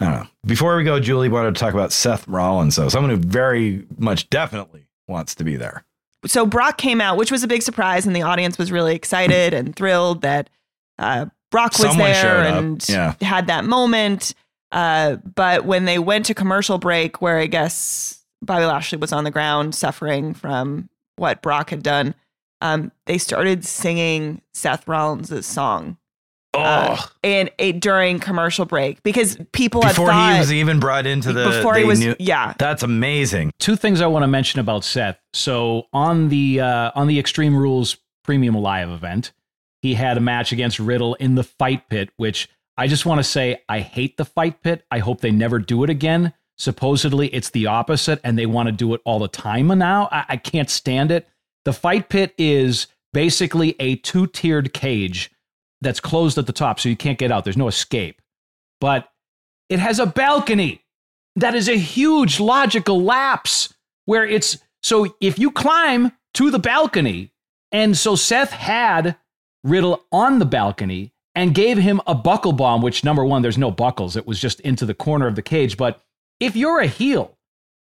I 0.00 0.04
don't 0.04 0.14
know. 0.14 0.28
Before 0.46 0.76
we 0.76 0.84
go, 0.84 1.00
Julie 1.00 1.28
wanted 1.28 1.54
to 1.54 1.60
talk 1.60 1.74
about 1.74 1.92
Seth 1.92 2.26
Rollins, 2.28 2.76
though, 2.76 2.88
someone 2.88 3.10
who 3.10 3.16
very 3.16 3.84
much 3.98 4.30
definitely 4.30 4.86
wants 5.08 5.34
to 5.36 5.44
be 5.44 5.56
there. 5.56 5.84
So 6.26 6.46
Brock 6.46 6.78
came 6.78 7.00
out, 7.00 7.16
which 7.16 7.30
was 7.30 7.42
a 7.42 7.48
big 7.48 7.62
surprise, 7.62 8.06
and 8.06 8.14
the 8.16 8.22
audience 8.22 8.58
was 8.58 8.72
really 8.72 8.94
excited 8.94 9.54
and 9.54 9.74
thrilled 9.76 10.22
that 10.22 10.48
uh, 10.98 11.26
Brock 11.50 11.72
was 11.72 11.82
Someone 11.88 12.10
there 12.10 12.42
and 12.44 12.88
Yeah. 12.88 13.14
had 13.20 13.46
that 13.48 13.64
moment. 13.64 14.34
Uh, 14.72 15.16
but 15.34 15.64
when 15.64 15.84
they 15.84 15.98
went 15.98 16.26
to 16.26 16.34
commercial 16.34 16.78
break, 16.78 17.22
where 17.22 17.38
I 17.38 17.46
guess 17.46 18.24
Bobby 18.42 18.64
Lashley 18.64 18.98
was 18.98 19.12
on 19.12 19.24
the 19.24 19.30
ground 19.30 19.74
suffering 19.74 20.34
from 20.34 20.88
what 21.16 21.40
Brock 21.42 21.70
had 21.70 21.82
done, 21.82 22.14
um, 22.60 22.90
they 23.06 23.18
started 23.18 23.64
singing 23.64 24.42
Seth 24.54 24.88
Rollins' 24.88 25.46
song. 25.46 25.97
Uh, 26.58 26.96
Oh, 27.00 27.08
and 27.22 27.50
it 27.58 27.80
during 27.80 28.18
commercial 28.18 28.64
break 28.64 29.02
because 29.02 29.36
people 29.52 29.80
before 29.82 30.10
had 30.10 30.12
thought 30.12 30.32
he 30.34 30.38
was 30.40 30.52
even 30.52 30.80
brought 30.80 31.06
into 31.06 31.32
the 31.32 31.44
before 31.44 31.74
he 31.76 31.84
was 31.84 32.00
knew- 32.00 32.16
yeah 32.18 32.54
that's 32.58 32.82
amazing. 32.82 33.52
two 33.58 33.76
things 33.76 34.00
I 34.00 34.06
want 34.06 34.22
to 34.22 34.28
mention 34.28 34.60
about 34.60 34.84
Seth. 34.84 35.18
So 35.32 35.86
on 35.92 36.28
the 36.28 36.60
uh, 36.60 36.90
on 36.94 37.06
the 37.06 37.18
Extreme 37.18 37.56
Rules 37.56 37.96
Premium 38.24 38.54
Live 38.54 38.90
event, 38.90 39.32
he 39.82 39.94
had 39.94 40.16
a 40.16 40.20
match 40.20 40.52
against 40.52 40.78
Riddle 40.78 41.14
in 41.14 41.34
the 41.34 41.44
Fight 41.44 41.88
Pit, 41.88 42.10
which 42.16 42.48
I 42.76 42.86
just 42.86 43.06
want 43.06 43.18
to 43.18 43.24
say 43.24 43.62
I 43.68 43.80
hate 43.80 44.16
the 44.16 44.24
Fight 44.24 44.62
Pit. 44.62 44.84
I 44.90 44.98
hope 44.98 45.20
they 45.20 45.30
never 45.30 45.58
do 45.58 45.84
it 45.84 45.90
again. 45.90 46.32
Supposedly 46.56 47.28
it's 47.28 47.50
the 47.50 47.66
opposite, 47.66 48.20
and 48.24 48.36
they 48.38 48.46
want 48.46 48.66
to 48.66 48.72
do 48.72 48.92
it 48.94 49.00
all 49.04 49.18
the 49.20 49.28
time 49.28 49.68
now. 49.78 50.08
I, 50.10 50.24
I 50.30 50.36
can't 50.36 50.68
stand 50.68 51.10
it. 51.12 51.28
The 51.64 51.72
Fight 51.72 52.08
Pit 52.08 52.34
is 52.36 52.88
basically 53.12 53.74
a 53.80 53.96
two 53.96 54.26
tiered 54.26 54.72
cage 54.74 55.30
that's 55.80 56.00
closed 56.00 56.38
at 56.38 56.46
the 56.46 56.52
top, 56.52 56.80
so 56.80 56.88
you 56.88 56.96
can't 56.96 57.18
get 57.18 57.30
out. 57.30 57.44
There's 57.44 57.56
no 57.56 57.68
escape, 57.68 58.20
but 58.80 59.08
it 59.68 59.78
has 59.78 59.98
a 59.98 60.06
balcony 60.06 60.84
that 61.36 61.54
is 61.54 61.68
a 61.68 61.76
huge 61.76 62.40
logical 62.40 63.02
lapse 63.02 63.72
where 64.06 64.24
it's 64.24 64.58
so 64.82 65.14
if 65.20 65.38
you 65.38 65.50
climb 65.50 66.12
to 66.34 66.50
the 66.50 66.58
balcony, 66.58 67.32
and 67.72 67.96
so 67.96 68.16
Seth 68.16 68.50
had 68.50 69.16
Riddle 69.64 70.04
on 70.12 70.38
the 70.38 70.46
balcony 70.46 71.12
and 71.34 71.54
gave 71.54 71.78
him 71.78 72.00
a 72.06 72.14
buckle 72.14 72.52
bomb, 72.52 72.82
which 72.82 73.04
number 73.04 73.24
one, 73.24 73.42
there's 73.42 73.58
no 73.58 73.70
buckles. 73.70 74.16
It 74.16 74.26
was 74.26 74.40
just 74.40 74.60
into 74.60 74.86
the 74.86 74.94
corner 74.94 75.26
of 75.26 75.36
the 75.36 75.42
cage. 75.42 75.76
But 75.76 76.00
if 76.40 76.56
you're 76.56 76.80
a 76.80 76.86
heel 76.86 77.36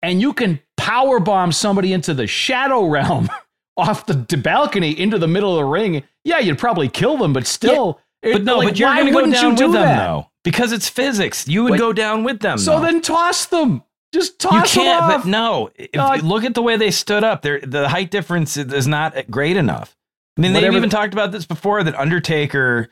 and 0.01 0.21
you 0.21 0.33
can 0.33 0.59
power 0.77 1.19
bomb 1.19 1.51
somebody 1.51 1.93
into 1.93 2.13
the 2.13 2.27
shadow 2.27 2.85
realm 2.87 3.29
off 3.77 4.05
the, 4.05 4.37
balcony 4.37 4.97
into 4.97 5.17
the 5.17 5.27
middle 5.27 5.51
of 5.51 5.57
the 5.57 5.65
ring. 5.65 6.03
Yeah, 6.25 6.39
you'd 6.39 6.57
probably 6.59 6.89
kill 6.89 7.17
them, 7.17 7.31
but 7.31 7.47
still. 7.47 8.01
it- 8.21 8.33
But 8.33 8.43
no, 8.43 8.57
like, 8.57 8.69
but 8.69 8.79
you're 8.79 8.89
why 8.89 8.95
going 8.95 9.05
to 9.07 9.11
go 9.11 9.15
wouldn't 9.17 9.33
down 9.35 9.51
you 9.51 9.57
do 9.57 9.63
with 9.67 9.73
them 9.73 9.83
that? 9.83 10.05
though, 10.05 10.29
because 10.43 10.71
it's 10.73 10.89
physics. 10.89 11.47
You 11.47 11.63
would 11.63 11.73
Wait. 11.73 11.79
go 11.79 11.93
down 11.93 12.23
with 12.23 12.39
them. 12.41 12.57
So 12.57 12.77
though. 12.79 12.85
then 12.85 13.01
toss 13.01 13.45
them. 13.45 13.83
Just 14.13 14.39
toss 14.39 14.75
you 14.75 14.81
can't. 14.81 15.01
them 15.01 15.11
off. 15.11 15.23
But 15.23 15.29
no, 15.29 15.69
if, 15.75 15.93
No, 15.93 16.15
look 16.27 16.43
at 16.43 16.53
the 16.55 16.61
way 16.61 16.77
they 16.77 16.89
stood 16.91 17.23
up. 17.23 17.41
They're, 17.43 17.59
the 17.61 17.87
height 17.89 18.11
difference 18.11 18.57
is- 18.57 18.87
not 18.87 19.29
great 19.29 19.55
enough. 19.57 19.95
I 20.37 20.41
mean, 20.41 20.51
they've 20.53 20.73
even 20.73 20.89
talked 20.89 21.13
about 21.13 21.31
this 21.31 21.45
before. 21.45 21.81
That 21.83 21.95
Undertaker, 21.95 22.89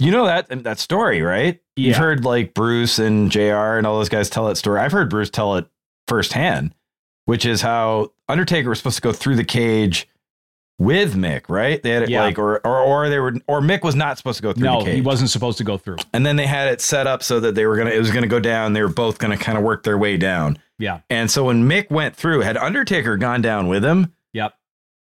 you 0.00 0.10
know 0.10 0.26
that 0.26 0.48
that 0.64 0.78
story, 0.80 1.22
right? 1.22 1.60
You've 1.76 1.96
heard 1.96 2.24
like 2.24 2.54
Bruce 2.54 2.98
and 2.98 3.30
Jr. 3.30 3.76
and 3.78 3.86
all 3.86 3.98
those 3.98 4.08
guys 4.08 4.28
tell 4.28 4.46
that 4.46 4.56
story. 4.56 4.80
I've 4.80 4.90
heard 4.92 5.08
Bruce 5.08 5.30
tell 5.30 5.54
it 5.56 5.66
firsthand, 6.08 6.74
which 7.26 7.46
is 7.46 7.60
how 7.60 8.10
Undertaker 8.28 8.68
was 8.68 8.78
supposed 8.78 8.96
to 8.96 9.02
go 9.02 9.12
through 9.12 9.36
the 9.36 9.44
cage 9.44 10.08
with 10.82 11.14
Mick, 11.14 11.42
right? 11.48 11.82
They 11.82 11.90
had 11.90 12.02
it 12.04 12.08
Yeah. 12.10 12.22
like, 12.24 12.38
or, 12.38 12.58
or 12.66 12.78
or 12.80 13.08
they 13.08 13.18
were, 13.18 13.34
or 13.46 13.60
Mick 13.60 13.82
was 13.82 13.94
not 13.94 14.18
supposed 14.18 14.36
to 14.38 14.42
go 14.42 14.52
through 14.52 14.64
No, 14.64 14.78
the 14.80 14.86
cage. 14.86 14.94
he 14.96 15.00
wasn't 15.00 15.30
supposed 15.30 15.58
to 15.58 15.64
go 15.64 15.78
through. 15.78 15.96
And 16.12 16.24
then 16.26 16.36
they 16.36 16.46
had 16.46 16.68
it 16.68 16.80
set 16.80 17.06
up 17.06 17.22
so 17.22 17.40
that 17.40 17.54
they 17.54 17.66
were 17.66 17.76
gonna 17.76 17.90
it 17.90 17.98
was 17.98 18.10
gonna 18.10 18.26
go 18.26 18.40
down. 18.40 18.72
They 18.72 18.82
were 18.82 18.88
both 18.88 19.18
gonna 19.18 19.36
kind 19.36 19.56
of 19.56 19.64
work 19.64 19.82
their 19.84 19.96
way 19.98 20.16
down. 20.16 20.58
Yeah. 20.78 21.00
And 21.08 21.30
so 21.30 21.44
when 21.44 21.68
Mick 21.68 21.90
went 21.90 22.16
through, 22.16 22.40
had 22.40 22.56
Undertaker 22.56 23.16
gone 23.16 23.40
down 23.42 23.68
with 23.68 23.84
him, 23.84 24.12
Yep. 24.32 24.54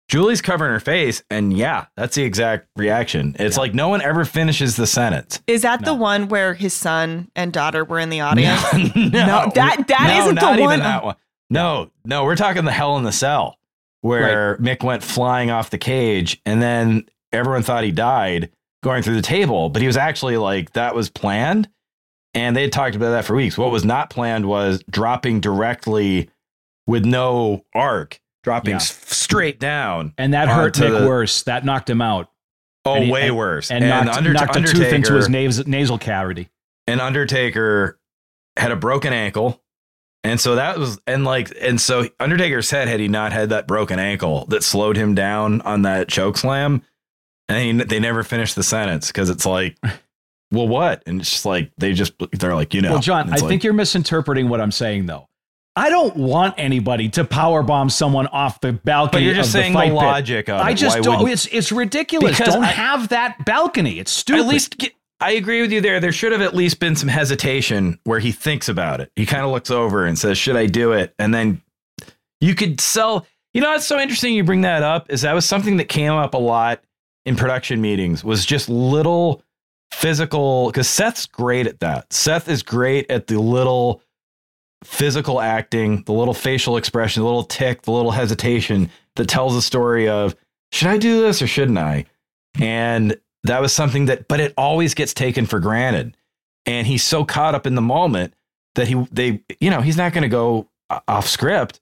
Julie's 0.09 0.41
covering 0.41 0.71
her 0.71 0.79
face, 0.79 1.21
and 1.29 1.55
yeah, 1.55 1.87
that's 1.97 2.15
the 2.15 2.23
exact 2.23 2.67
reaction. 2.77 3.35
It's 3.37 3.57
Yeah. 3.57 3.61
like 3.61 3.73
no 3.73 3.89
one 3.89 4.01
ever 4.01 4.23
finishes 4.25 4.77
the 4.77 4.87
sentence. 4.87 5.41
Is 5.47 5.63
that 5.63 5.81
No. 5.81 5.85
the 5.87 5.93
one 5.95 6.29
where 6.29 6.53
his 6.53 6.73
son 6.73 7.29
and 7.35 7.51
daughter 7.51 7.83
were 7.83 7.99
in 7.99 8.09
the 8.09 8.21
audience? 8.21 8.61
no, 8.73 8.79
No, 8.95 9.51
that- 9.53 9.85
that 9.87 10.07
no, 10.07 10.21
isn't 10.23 10.35
the 10.35 10.41
not 10.41 10.49
one- 10.51 10.59
Even 10.59 10.79
that 10.79 11.03
one. 11.03 11.15
No, 11.49 11.91
no, 12.05 12.23
we're 12.23 12.35
talking 12.37 12.63
the 12.65 12.71
Hell 12.71 12.97
in 12.97 13.03
the 13.03 13.11
Cell, 13.11 13.57
where 14.01 14.57
Mick 14.57 14.83
went 14.83 15.03
flying 15.03 15.49
off 15.51 15.69
the 15.69 15.77
cage, 15.77 16.41
and 16.45 16.61
then 16.61 17.07
everyone 17.31 17.63
thought 17.63 17.83
he 17.83 17.91
died 17.91 18.49
going 18.83 19.03
through 19.03 19.15
the 19.15 19.21
table, 19.21 19.69
but 19.69 19.81
he 19.81 19.87
was 19.87 19.97
actually 19.97 20.37
like 20.37 20.73
that 20.73 20.93
was 20.95 21.09
planned, 21.09 21.67
and 22.33 22.55
they 22.55 22.61
had 22.63 22.71
talked 22.71 22.95
about 22.95 23.09
that 23.09 23.25
for 23.25 23.35
weeks. 23.35 23.57
What 23.57 23.71
was 23.71 23.83
not 23.85 24.09
planned 24.09 24.45
was 24.47 24.83
dropping 24.89 25.39
directly 25.41 26.29
with 26.85 27.03
no 27.05 27.65
arc, 27.73 28.21
dropping 28.43 28.71
Yeah. 28.71 28.75
s- 28.77 28.93
straight 29.15 29.59
down. 29.59 30.13
And 30.17 30.33
that 30.33 30.47
hurt 30.47 30.75
Mick 30.75 30.99
the- 31.01 31.07
worse. 31.07 31.43
That 31.43 31.65
knocked 31.65 31.89
him 31.89 32.01
out. 32.01 32.29
Oh, 32.85 33.01
he- 33.01 33.11
way 33.11 33.27
and- 33.27 33.35
worse. 33.35 33.69
And, 33.71 33.87
knocked, 33.89 34.15
Under- 34.17 34.31
knocked 34.33 34.55
a 34.55 34.61
tooth 34.61 34.93
into 34.93 35.15
his 35.15 35.27
nasal, 35.27 35.65
nasal 35.67 35.97
cavity. 35.97 36.47
and 36.85 37.01
Undertaker 37.01 37.99
had 38.55 38.71
a 38.71 38.77
broken 38.77 39.11
ankle. 39.11 39.61
And 40.23 40.39
so 40.39 40.55
that 40.55 40.77
was, 40.77 40.99
and 41.07 41.23
like, 41.23 41.51
and 41.61 41.79
so 41.79 42.07
Undertaker 42.19 42.61
said, 42.61 42.87
had 42.87 42.99
he 42.99 43.07
not 43.07 43.31
had 43.31 43.49
that 43.49 43.67
broken 43.67 43.97
ankle 43.99 44.45
that 44.47 44.63
slowed 44.63 44.97
him 44.97 45.15
down 45.15 45.61
on 45.61 45.83
that 45.83 46.09
choke 46.09 46.37
slam, 46.37 46.81
and 47.47 47.79
he, 47.79 47.85
they 47.85 47.99
never 47.99 48.23
finished 48.23 48.55
the 48.55 48.63
sentence 48.63 49.07
because 49.07 49.29
it's 49.29 49.45
like, 49.45 49.77
well, 50.51 50.67
what? 50.67 51.01
And 51.05 51.21
it's 51.21 51.29
just 51.29 51.45
like, 51.45 51.71
they 51.77 51.93
just, 51.93 52.13
they're 52.33 52.55
like, 52.55 52.73
you 52.73 52.81
know. 52.81 52.91
Well, 52.91 52.99
Jon, 52.99 53.27
I 53.31 53.37
like- 53.37 53.47
think 53.47 53.63
you're 53.63 53.73
misinterpreting 53.73 54.49
what 54.49 54.59
I'm 54.59 54.71
saying, 54.71 55.05
though. 55.05 55.27
I 55.77 55.91
don't 55.91 56.15
want 56.15 56.55
anybody 56.57 57.07
to 57.09 57.23
power 57.23 57.61
bomb 57.61 57.91
someone 57.91 58.25
off 58.27 58.59
the 58.61 58.73
balcony. 58.73 59.21
but 59.21 59.23
you're 59.23 59.35
just 59.35 59.49
of 59.49 59.53
the 59.53 59.59
saying 59.59 59.73
the, 59.73 59.77
fight 59.77 59.85
pit. 59.89 59.95
logic 59.95 60.49
of 60.49 60.59
I 60.59 60.73
just 60.73 60.97
Why 60.97 61.03
don't. 61.03 61.29
It's 61.29 61.45
it's 61.45 61.71
ridiculous. 61.71 62.31
Because 62.35 62.55
don't 62.55 62.63
I- 62.63 62.67
have 62.71 63.09
that 63.09 63.45
balcony. 63.45 63.99
It's 63.99 64.09
stupid. 64.11 64.41
At 64.41 64.47
least 64.47 64.79
get, 64.79 64.93
I 65.19 65.31
agree 65.31 65.61
with 65.61 65.71
you 65.71 65.81
there. 65.81 65.99
There 65.99 66.11
should 66.11 66.31
have 66.31 66.41
at 66.41 66.55
least 66.55 66.79
been 66.79 66.95
some 66.95 67.09
hesitation 67.09 67.99
where 68.03 68.19
he 68.19 68.31
thinks 68.31 68.69
about 68.69 69.01
it. 69.01 69.11
He 69.15 69.25
kind 69.25 69.43
of 69.43 69.51
looks 69.51 69.71
over 69.71 70.05
and 70.05 70.17
says, 70.17 70.37
"Should 70.37 70.55
I 70.55 70.67
do 70.67 70.91
it?" 70.91 71.13
And 71.17 71.33
then 71.33 71.61
you 72.39 72.53
could 72.55 72.79
sell. 72.79 73.25
You 73.53 73.61
know, 73.61 73.73
it's 73.73 73.87
so 73.87 73.99
interesting 73.99 74.35
you 74.35 74.43
bring 74.43 74.61
that 74.61 74.83
up. 74.83 75.09
Is 75.09 75.21
that 75.21 75.33
was 75.33 75.45
something 75.45 75.77
that 75.77 75.85
came 75.85 76.11
up 76.11 76.35
a 76.35 76.37
lot 76.37 76.83
in 77.25 77.35
production 77.35 77.81
meetings. 77.81 78.23
Was 78.23 78.45
just 78.45 78.69
little 78.69 79.41
physical 79.91 80.67
because 80.67 80.87
Seth's 80.87 81.25
great 81.25 81.65
at 81.65 81.79
that. 81.79 82.13
Seth 82.13 82.47
is 82.47 82.61
great 82.61 83.09
at 83.09 83.27
the 83.27 83.39
little 83.39 84.03
physical 84.83 85.41
acting, 85.41 86.03
the 86.03 86.13
little 86.13 86.35
facial 86.35 86.77
expression, 86.77 87.21
the 87.21 87.25
little 87.25 87.43
tick, 87.43 87.81
the 87.81 87.91
little 87.91 88.11
hesitation 88.11 88.91
that 89.15 89.27
tells 89.27 89.55
the 89.55 89.61
story 89.61 90.07
of 90.07 90.35
should 90.71 90.89
I 90.89 90.97
do 90.97 91.21
this 91.21 91.41
or 91.41 91.47
shouldn't 91.47 91.79
I? 91.79 92.05
And 92.59 93.17
that 93.47 93.61
was 93.61 93.73
something 93.73 94.05
that, 94.05 94.27
but 94.27 94.39
it 94.39 94.53
always 94.57 94.93
gets 94.93 95.13
taken 95.13 95.45
for 95.45 95.59
granted. 95.59 96.15
And 96.65 96.85
he's 96.85 97.03
so 97.03 97.23
caught 97.23 97.55
up 97.55 97.65
in 97.65 97.75
the 97.75 97.81
moment 97.81 98.33
that 98.75 98.87
he, 98.87 98.95
they, 99.11 99.41
you 99.59 99.69
know, 99.69 99.81
he's 99.81 99.97
not 99.97 100.13
going 100.13 100.23
to 100.23 100.29
go 100.29 100.67
off 101.07 101.27
script. 101.27 101.79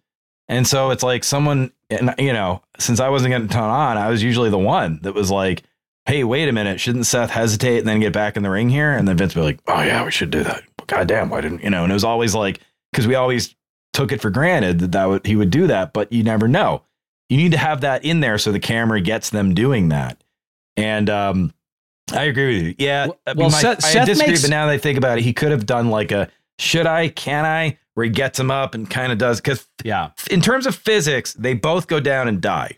And 0.47 0.67
so 0.67 0.91
it's 0.91 1.03
like 1.03 1.23
someone, 1.23 1.71
and 1.89 2.13
you 2.17 2.33
know, 2.33 2.61
since 2.77 2.99
I 2.99 3.09
wasn't 3.09 3.31
getting 3.31 3.47
turned 3.47 3.65
on, 3.65 3.97
I 3.97 4.09
was 4.09 4.23
usually 4.23 4.49
the 4.49 4.59
one 4.59 4.99
that 5.01 5.13
was 5.13 5.31
like, 5.31 5.63
"Hey, 6.05 6.23
wait 6.23 6.47
a 6.47 6.51
minute, 6.51 6.79
shouldn't 6.79 7.07
Seth 7.07 7.31
hesitate 7.31 7.79
and 7.79 7.87
then 7.87 7.99
get 7.99 8.13
back 8.13 8.37
in 8.37 8.43
the 8.43 8.49
ring 8.49 8.69
here?" 8.69 8.91
And 8.91 9.07
then 9.07 9.17
Vince 9.17 9.35
would 9.35 9.41
be 9.41 9.45
like, 9.45 9.59
"Oh 9.67 9.81
yeah, 9.81 10.05
we 10.05 10.11
should 10.11 10.29
do 10.29 10.43
that." 10.43 10.63
God 10.87 11.07
damn, 11.07 11.29
why 11.29 11.41
didn't 11.41 11.63
you 11.63 11.69
know? 11.71 11.83
And 11.83 11.91
it 11.91 11.95
was 11.95 12.03
always 12.03 12.35
like 12.35 12.59
because 12.91 13.07
we 13.07 13.15
always 13.15 13.55
took 13.93 14.11
it 14.11 14.21
for 14.21 14.29
granted 14.29 14.79
that 14.79 14.91
that 14.91 15.05
would 15.05 15.25
he 15.25 15.35
would 15.35 15.49
do 15.49 15.65
that, 15.67 15.93
but 15.93 16.11
you 16.11 16.23
never 16.23 16.47
know. 16.47 16.83
You 17.29 17.37
need 17.37 17.53
to 17.53 17.57
have 17.57 17.81
that 17.81 18.05
in 18.05 18.19
there 18.19 18.37
so 18.37 18.51
the 18.51 18.59
camera 18.59 19.01
gets 19.01 19.31
them 19.31 19.55
doing 19.55 19.89
that. 19.89 20.23
And 20.77 21.09
um, 21.09 21.53
I 22.13 22.23
agree 22.25 22.57
with 22.57 22.63
you. 22.67 22.75
Yeah, 22.77 23.07
Well- 23.35 23.49
my- 23.49 23.61
Seth- 23.61 23.83
I 23.83 23.89
Seth 23.89 24.05
disagree, 24.05 24.31
makes- 24.33 24.41
but 24.43 24.49
now 24.51 24.65
that 24.67 24.71
I 24.73 24.77
think 24.77 24.97
about 24.97 25.17
it, 25.17 25.23
he 25.23 25.33
could 25.33 25.51
have 25.51 25.65
done 25.65 25.89
like 25.89 26.11
a 26.11 26.29
should 26.59 26.85
I, 26.85 27.09
can 27.09 27.45
I, 27.45 27.77
where 27.95 28.03
he 28.05 28.09
gets 28.09 28.39
him 28.39 28.51
up 28.51 28.75
and 28.75 28.89
kind 28.89 29.11
of 29.11 29.17
does 29.17 29.41
because 29.41 29.65
yeah. 29.83 30.09
in 30.29 30.41
terms 30.41 30.65
of 30.65 30.75
physics, 30.75 31.33
they 31.33 31.53
both 31.53 31.87
go 31.87 31.99
down 31.99 32.27
and 32.27 32.39
die. 32.41 32.77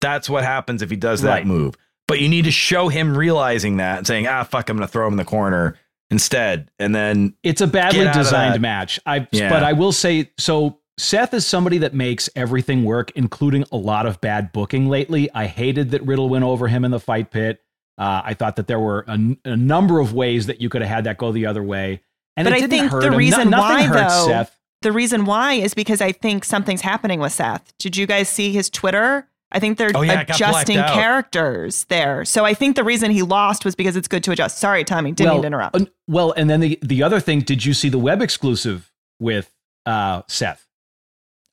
That's 0.00 0.28
what 0.28 0.44
happens 0.44 0.82
if 0.82 0.90
he 0.90 0.96
does 0.96 1.22
that 1.22 1.30
Right. 1.30 1.46
move. 1.46 1.74
But 2.06 2.20
you 2.20 2.28
need 2.28 2.44
to 2.44 2.50
show 2.50 2.88
him 2.88 3.16
realizing 3.16 3.78
that 3.78 3.98
and 3.98 4.06
saying, 4.06 4.26
ah, 4.26 4.42
fuck, 4.44 4.68
I'm 4.68 4.76
going 4.76 4.86
to 4.86 4.92
throw 4.92 5.06
him 5.06 5.14
in 5.14 5.16
the 5.18 5.24
corner 5.24 5.76
instead. 6.10 6.68
And 6.78 6.94
then, 6.94 7.34
It's 7.42 7.60
a 7.62 7.66
badly 7.66 8.00
Get 8.00 8.08
out 8.08 8.16
of 8.16 8.22
designed 8.24 8.60
match. 8.60 9.00
I 9.06 9.26
Yeah. 9.30 9.48
but 9.48 9.62
I 9.62 9.72
will 9.72 9.92
say 9.92 10.30
so 10.38 10.78
Seth 10.98 11.32
is 11.34 11.46
somebody 11.46 11.78
that 11.78 11.94
makes 11.94 12.28
everything 12.36 12.84
work, 12.84 13.10
including 13.14 13.64
a 13.72 13.76
lot 13.76 14.04
of 14.06 14.20
bad 14.20 14.52
booking 14.52 14.88
lately. 14.88 15.28
I 15.34 15.46
hated 15.46 15.90
that 15.92 16.02
Riddle 16.04 16.28
went 16.28 16.44
over 16.44 16.68
him 16.68 16.84
in 16.84 16.90
the 16.90 17.00
fight 17.00 17.30
pit. 17.30 17.60
Uh, 17.96 18.22
I 18.24 18.34
thought 18.34 18.56
that 18.56 18.66
there 18.66 18.80
were 18.80 19.04
a, 19.06 19.18
a 19.44 19.56
number 19.56 20.00
of 20.00 20.12
ways 20.12 20.46
that 20.46 20.60
you 20.60 20.68
could 20.68 20.82
have 20.82 20.90
had 20.90 21.04
that 21.04 21.16
go 21.18 21.30
the 21.32 21.46
other 21.46 21.62
way. 21.62 22.00
And 22.36 22.44
But 22.46 22.52
it 22.52 22.56
I 22.56 22.60
didn't 22.60 22.70
think 22.70 22.90
hurt 22.92 23.00
the 23.02 23.06
him. 23.08 23.16
Reason 23.16 23.50
nothing 23.50 23.76
why, 23.76 23.82
hurt 23.84 24.08
though, 24.08 24.26
Seth. 24.26 24.58
The 24.82 24.92
reason 24.92 25.24
why 25.24 25.54
is 25.54 25.72
because 25.74 26.00
I 26.00 26.12
think 26.12 26.44
something's 26.44 26.80
happening 26.80 27.20
with 27.20 27.32
Seth. 27.32 27.72
Did 27.78 27.96
you 27.96 28.06
guys 28.06 28.28
see 28.28 28.52
his 28.52 28.68
Twitter? 28.68 29.28
I 29.52 29.60
think 29.60 29.78
they're 29.78 29.92
Oh, 29.94 30.02
yeah, 30.02 30.22
adjusting 30.22 30.78
characters 30.78 31.84
there. 31.84 32.24
So 32.24 32.44
I 32.44 32.54
think 32.54 32.74
the 32.74 32.82
reason 32.82 33.12
he 33.12 33.22
lost 33.22 33.64
was 33.64 33.76
because 33.76 33.94
it's 33.94 34.08
good 34.08 34.24
to 34.24 34.32
adjust. 34.32 34.58
Sorry, 34.58 34.82
Tommy, 34.82 35.12
didn't 35.12 35.26
well, 35.28 35.34
mean 35.36 35.42
to 35.42 35.46
interrupt. 35.46 35.76
uh, 35.76 35.84
well, 36.08 36.32
and 36.32 36.50
then 36.50 36.58
the 36.60 36.78
the 36.82 37.02
other 37.04 37.20
thing, 37.20 37.40
did 37.40 37.64
you 37.64 37.72
see 37.72 37.88
the 37.88 37.98
web 37.98 38.20
exclusive 38.20 38.90
with 39.20 39.54
uh, 39.86 40.22
Seth? 40.26 40.66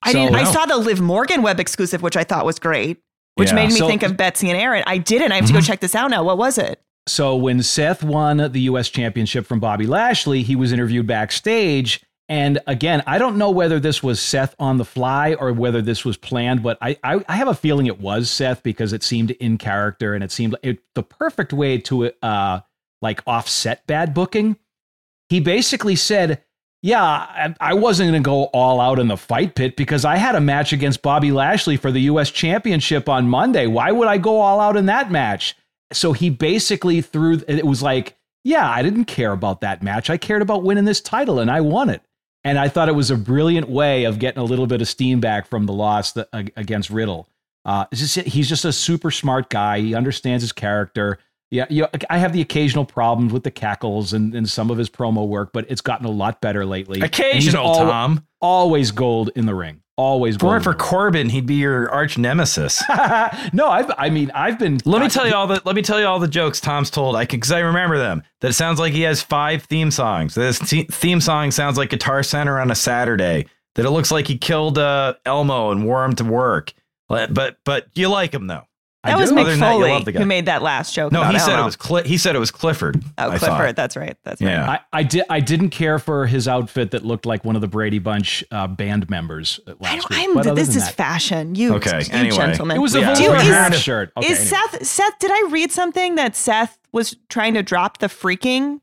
I 0.02 0.14
so- 0.14 0.20
didn't. 0.24 0.36
I 0.36 0.44
saw 0.46 0.66
the 0.66 0.78
Liv 0.78 1.00
Morgan 1.00 1.44
web 1.44 1.60
exclusive, 1.60 2.02
which 2.02 2.18
I 2.18 2.24
thought 2.24 2.44
was 2.46 2.58
great, 2.58 2.98
which 3.36 3.50
Yeah. 3.50 3.56
made 3.56 3.70
me 3.72 3.78
So- 3.78 3.88
think 3.88 4.04
of 4.04 4.18
Betsy 4.18 4.50
and 4.50 4.60
Aaron. 4.60 4.84
I 4.88 4.98
didn't. 4.98 5.32
I 5.32 5.36
have 5.36 5.46
to 5.48 5.54
go 5.54 5.60
Mhm. 5.60 5.68
check 5.68 5.80
this 5.80 5.96
out 5.96 6.10
now. 6.12 6.24
What 6.24 6.38
was 6.38 6.58
it? 6.58 6.82
So 7.08 7.36
when 7.36 7.64
Seth 7.64 8.04
won 8.04 8.38
the 8.52 8.62
U.S. 8.62 8.90
Championship 8.90 9.46
from 9.48 9.60
Bobby 9.60 9.88
Lashley, 9.88 10.44
he 10.44 10.56
was 10.56 10.72
interviewed 10.72 11.08
backstage. 11.08 12.02
And 12.30 12.60
again, 12.68 13.04
I 13.08 13.18
don't 13.18 13.38
know 13.38 13.50
whether 13.50 13.80
this 13.80 14.02
was 14.02 14.22
Seth 14.22 14.56
on 14.60 14.78
the 14.78 14.86
fly 14.86 15.34
or 15.34 15.52
whether 15.52 15.82
this 15.82 16.06
was 16.06 16.16
planned, 16.16 16.64
but 16.64 16.78
I 16.82 16.96
I, 17.04 17.20
I 17.28 17.36
have 17.36 17.48
a 17.50 17.54
feeling 17.56 17.88
it 17.88 18.00
was 18.00 18.30
Seth 18.30 18.64
because 18.64 18.94
it 18.94 19.04
seemed 19.04 19.32
in 19.32 19.58
character 19.58 20.14
and 20.14 20.24
it 20.24 20.32
seemed 20.32 20.56
it, 20.64 20.80
the 20.96 21.04
perfect 21.04 21.52
way 21.52 21.78
to 21.80 22.12
uh 22.22 22.62
like 23.02 23.22
offset 23.28 23.86
bad 23.88 24.14
booking. 24.14 24.56
He 25.30 25.40
basically 25.40 25.96
said, 25.96 26.42
"Yeah, 26.82 27.54
I, 27.60 27.74
wasn't 27.74 28.12
going 28.12 28.24
to 28.24 28.26
go 28.26 28.46
all 28.46 28.82
out 28.82 29.00
in 29.00 29.08
the 29.08 29.18
fight 29.18 29.56
pit 29.56 29.76
because 29.76 30.04
I 30.04 30.18
had 30.18 30.36
a 30.36 30.42
match 30.42 30.74
against 30.74 31.02
Bobby 31.02 31.32
Lashley 31.32 31.78
for 31.78 31.92
the 31.92 32.02
U.S. 32.02 32.32
Championship 32.32 33.08
on 33.08 33.30
Monday. 33.30 33.68
Why 33.68 33.92
would 33.92 34.08
I 34.08 34.18
go 34.18 34.40
all 34.40 34.60
out 34.60 34.78
in 34.78 34.88
that 34.88 35.12
match?" 35.12 35.56
so 35.92 36.14
he 36.14 36.30
basically 36.30 37.02
threw 37.02 37.42
it 37.48 37.66
was 37.66 37.82
like 37.82 38.18
yeah 38.44 38.70
i 38.70 38.82
didn't 38.82 39.06
care 39.06 39.32
about 39.32 39.62
that 39.62 39.84
match 39.84 40.10
i 40.10 40.18
cared 40.18 40.42
about 40.42 40.64
winning 40.64 40.86
this 40.86 41.02
title 41.02 41.40
and 41.40 41.52
i 41.52 41.62
won 41.62 41.90
it 41.90 42.02
and 42.44 42.58
i 42.58 42.68
thought 42.68 42.90
it 42.90 42.96
was 42.96 43.12
a 43.12 43.18
brilliant 43.18 43.70
way 43.70 44.06
of 44.06 44.20
getting 44.20 44.42
a 44.42 44.46
little 44.46 44.68
bit 44.68 44.82
of 44.82 44.88
steam 44.88 45.20
back 45.20 45.48
from 45.48 45.66
the 45.66 45.74
loss 45.74 46.18
against 46.34 46.90
riddle 46.90 47.28
uh, 47.64 47.86
just, 47.94 48.16
he's 48.22 48.50
just 48.50 48.66
a 48.66 48.74
super 48.74 49.12
smart 49.12 49.50
guy 49.50 49.80
he 49.80 49.94
understands 49.94 50.42
his 50.42 50.52
character 50.52 51.20
yeah 51.52 51.66
you 51.70 51.84
know, 51.84 51.90
i 52.10 52.18
have 52.18 52.34
the 52.34 52.42
occasional 52.42 52.86
problems 52.86 53.32
with 53.32 53.44
the 53.44 53.52
cackles 53.52 54.14
and, 54.14 54.34
and 54.34 54.50
some 54.50 54.72
of 54.72 54.78
his 54.78 54.90
promo 54.90 55.28
work 55.28 55.52
but 55.54 55.66
it's 55.70 55.82
gotten 55.82 56.06
a 56.08 56.12
lot 56.12 56.42
better 56.42 56.66
lately 56.66 57.00
occasional, 57.02 57.66
al- 57.68 57.76
Tom. 57.86 58.26
always 58.42 58.90
gold 58.92 59.30
in 59.36 59.46
the 59.46 59.54
ring 59.54 59.82
always 59.98 60.34
If 60.36 60.40
it 60.40 60.42
gold 60.42 60.52
weren't 60.52 60.64
for. 60.64 60.74
Corbin, 60.74 61.30
he'd 61.30 61.46
be 61.46 61.56
your 61.56 61.88
arch 61.92 62.18
nemesis. 62.18 62.82
no 63.54 63.68
i've 63.68 63.92
i 64.00 64.10
mean 64.10 64.32
i've 64.34 64.58
been 64.58 64.80
Let 64.86 65.02
me 65.02 65.10
tell 65.10 65.28
you 65.28 65.36
all 65.36 65.46
the 65.46 65.62
let 65.64 65.76
me 65.76 65.84
tell 65.84 66.00
you 66.00 66.08
all 66.08 66.18
the 66.18 66.28
jokes 66.28 66.60
Tom's 66.60 66.90
told. 66.90 67.16
I 67.16 67.26
because 67.26 67.52
I 67.52 67.60
remember 67.60 68.00
them. 68.00 68.24
That 68.40 68.50
it 68.50 68.54
sounds 68.54 68.80
like 68.80 68.94
he 68.94 69.02
has 69.02 69.22
five 69.22 69.64
theme 69.66 69.92
songs. 69.92 70.34
This 70.34 70.58
theme 70.58 71.22
song 71.22 71.52
sounds 71.52 71.78
like 71.78 71.92
Guitar 71.92 72.24
Center 72.24 72.60
on 72.60 72.72
a 72.72 72.76
Saturday. 72.76 73.46
that 73.76 73.86
it 73.86 73.92
looks 73.92 74.12
like 74.12 74.28
he 74.28 74.38
killed 74.40 74.80
uh, 74.80 75.14
Elmo 75.26 75.70
and 75.72 75.86
wore 75.86 76.04
him 76.04 76.16
to 76.16 76.24
work. 76.24 76.74
But, 77.08 77.58
but 77.66 77.88
you 77.94 78.08
like 78.08 78.34
him 78.34 78.48
though. 78.48 78.64
That 79.04 79.18
I 79.18 79.20
was 79.20 79.32
do. 79.32 79.36
Mick 79.36 79.42
Other 79.42 79.56
that, 79.56 79.60
Foley 79.60 79.90
love 79.92 80.06
who 80.08 80.26
made 80.28 80.46
that 80.46 80.62
last 80.62 80.94
joke. 80.94 81.12
No, 81.12 81.22
about 81.22 81.34
he 81.34 81.40
said 81.40 81.60
it 81.60 81.64
was 81.66 81.76
Cli- 81.76 82.08
he 82.08 82.18
said 82.20 82.36
it 82.36 82.40
was 82.40 82.52
Clifford. 82.52 83.04
Oh, 83.18 83.32
I 83.32 83.38
Clifford. 83.40 83.48
thought. 83.50 83.76
That's 83.76 83.98
right. 83.98 84.16
That's 84.24 84.42
right. 84.42 84.52
Yeah. 84.52 84.70
I, 84.70 84.80
I 84.94 85.02
did. 85.04 85.24
I 85.28 85.40
didn't 85.40 85.70
care 85.72 85.98
for 85.98 86.28
his 86.28 86.48
outfit 86.48 86.92
that 86.92 87.04
looked 87.04 87.26
like 87.26 87.44
one 87.44 87.56
of 87.56 87.62
the 87.62 87.68
Brady 87.68 87.98
Bunch 87.98 88.44
uh, 88.52 88.68
band 88.68 89.10
members 89.10 89.60
uh, 89.66 89.74
I 89.82 89.96
don't, 89.96 90.10
week. 90.10 90.20
I'm, 90.20 90.34
But 90.36 90.56
this 90.56 90.76
is 90.76 90.86
that- 90.86 90.94
fashion. 90.94 91.56
You, 91.56 91.74
Okay, 91.76 92.02
you 92.04 92.10
anyway. 92.12 92.36
gentlemen. 92.38 92.78
It 92.78 92.80
was 92.80 92.94
a 92.94 93.00
Yeah. 93.00 93.16
Do- 93.16 93.30
Wolverine 93.32 93.74
is- 93.74 93.82
shirt. 93.82 94.12
Okay, 94.18 94.28
is 94.28 94.40
anyway. 94.40 94.58
Seth 94.72 94.86
Seth 94.86 95.18
did 95.20 95.32
I 95.34 95.48
read 95.50 95.72
something 95.72 96.14
that 96.16 96.36
Seth 96.36 96.78
was 96.92 97.16
trying 97.28 97.56
to 97.56 97.64
drop 97.64 97.98
the 97.98 98.08
freaking 98.08 98.82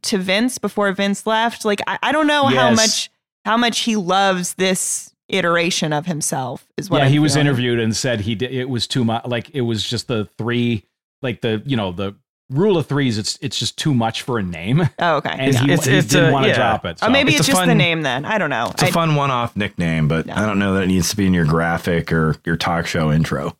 to 0.00 0.16
Vince 0.16 0.56
before 0.56 0.90
Vince 0.92 1.26
left? 1.26 1.66
Like 1.66 1.82
I, 1.86 1.98
I 2.02 2.12
don't 2.12 2.26
know 2.26 2.46
how 2.46 2.70
much 2.70 3.10
how 3.44 3.58
much 3.58 3.80
he 3.80 3.96
loves 3.96 4.54
this 4.54 5.14
iteration 5.28 5.92
of 5.92 6.06
himself 6.06 6.66
is 6.76 6.88
what 6.90 6.98
yeah, 6.98 7.04
I'm 7.04 7.10
he 7.12 7.18
was 7.18 7.36
interviewed 7.36 7.78
and 7.80 7.94
said 7.96 8.20
he 8.20 8.34
did. 8.34 8.52
It 8.52 8.68
was 8.68 8.86
too 8.86 9.04
much. 9.04 9.26
Like 9.26 9.50
it 9.50 9.62
was 9.62 9.82
just 9.84 10.08
the 10.08 10.26
three, 10.38 10.84
like 11.22 11.40
the 11.40 11.62
you 11.66 11.76
know 11.76 11.92
the 11.92 12.14
rule 12.50 12.78
of 12.78 12.86
threes. 12.86 13.18
It's 13.18 13.38
it's 13.42 13.58
just 13.58 13.76
too 13.78 13.92
much 13.94 14.22
for 14.22 14.38
a 14.38 14.42
name, 14.42 14.88
Oh, 14.98 15.16
okay. 15.16 15.30
and 15.30 15.52
yeah. 15.54 15.60
he, 15.60 15.72
It's- 15.72 15.86
he 15.86 15.96
it's 15.96 16.08
didn't 16.08 16.32
want 16.32 16.44
to 16.44 16.50
yeah. 16.50 16.56
drop 16.56 16.84
it. 16.86 16.98
oh, 17.02 17.10
maybe 17.10 17.30
It's 17.32 17.40
it's, 17.40 17.48
a 17.48 17.52
just 17.52 17.66
the 17.66 17.74
name 17.74 18.02
then. 18.02 18.24
I 18.24 18.38
don't 18.38 18.50
know. 18.50 18.68
It's 18.70 18.82
a 18.82 18.86
I- 18.86 18.90
fun 18.90 19.14
one-off 19.14 19.56
nickname, 19.56 20.08
but 20.08 20.26
No. 20.26 20.34
I 20.34 20.46
don't 20.46 20.58
know 20.58 20.74
that 20.74 20.84
it 20.84 20.86
needs 20.88 21.10
to 21.10 21.16
be 21.16 21.26
in 21.26 21.34
your 21.34 21.44
graphic 21.46 22.12
or 22.12 22.36
your 22.44 22.56
talk 22.56 22.86
show 22.86 23.12
intro. 23.12 23.56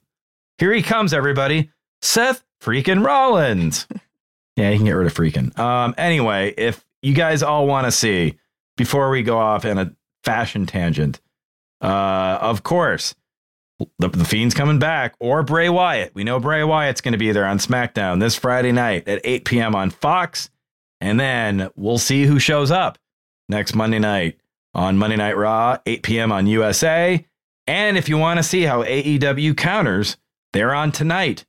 Here 0.58 0.72
he 0.72 0.82
comes, 0.82 1.12
everybody. 1.12 1.70
Seth 2.02 2.44
freaking 2.62 3.04
Rollins. 3.04 3.86
yeah, 4.56 4.70
you 4.70 4.76
can 4.76 4.86
get 4.86 4.92
rid 4.92 5.06
of 5.06 5.14
freaking. 5.14 5.56
Um, 5.58 5.94
anyway, 5.98 6.54
if 6.56 6.84
you 7.02 7.12
guys 7.14 7.42
all 7.42 7.66
want 7.66 7.86
to 7.86 7.92
see, 7.92 8.36
before 8.76 9.10
we 9.10 9.22
go 9.22 9.38
off 9.38 9.64
in 9.64 9.78
a 9.78 9.92
fashion 10.24 10.66
tangent, 10.66 11.20
uh, 11.80 12.38
of 12.40 12.62
course, 12.62 13.14
the, 13.98 14.08
the 14.08 14.24
Fiend's 14.24 14.54
coming 14.54 14.78
back, 14.78 15.14
or 15.20 15.42
Bray 15.42 15.68
Wyatt. 15.68 16.14
We 16.14 16.24
know 16.24 16.40
Bray 16.40 16.64
Wyatt's 16.64 17.00
going 17.00 17.12
to 17.12 17.18
be 17.18 17.32
there 17.32 17.46
on 17.46 17.58
SmackDown 17.58 18.20
this 18.20 18.34
Friday 18.34 18.72
night 18.72 19.06
at 19.06 19.20
8 19.24 19.44
p.m. 19.44 19.74
on 19.74 19.90
Fox. 19.90 20.50
And 21.00 21.18
then 21.18 21.70
we'll 21.76 21.98
see 21.98 22.24
who 22.24 22.40
shows 22.40 22.70
up 22.70 22.98
next 23.48 23.74
Monday 23.74 24.00
night 24.00 24.40
on 24.74 24.98
Monday 24.98 25.16
Night 25.16 25.36
Raw, 25.36 25.78
8 25.86 26.02
p.m. 26.02 26.32
on 26.32 26.46
USA. 26.46 27.24
And 27.66 27.96
if 27.96 28.08
you 28.08 28.18
want 28.18 28.38
to 28.38 28.42
see 28.42 28.62
how 28.62 28.82
AEW 28.82 29.56
counters, 29.56 30.16
they're 30.52 30.74
on 30.74 30.90
tonight, 30.92 31.44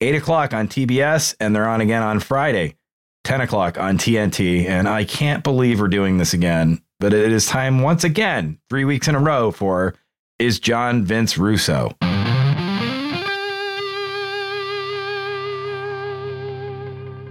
8 0.00 0.16
o'clock 0.16 0.54
on 0.54 0.68
TBS, 0.68 1.36
and 1.38 1.54
they're 1.54 1.68
on 1.68 1.80
again 1.80 2.02
on 2.02 2.20
Friday, 2.20 2.76
10 3.24 3.42
o'clock 3.42 3.78
on 3.78 3.98
TNT. 3.98 4.66
And 4.66 4.88
I 4.88 5.04
can't 5.04 5.44
believe 5.44 5.78
we're 5.78 5.88
doing 5.88 6.16
this 6.18 6.32
again, 6.32 6.82
but 7.00 7.12
it 7.12 7.32
is 7.32 7.46
time 7.46 7.80
once 7.80 8.04
again, 8.04 8.58
three 8.68 8.84
weeks 8.84 9.08
in 9.08 9.14
a 9.16 9.18
row, 9.20 9.50
for 9.50 9.94
Is 10.38 10.60
Jon 10.60 11.02
Vince 11.04 11.36
Russo? 11.36 11.96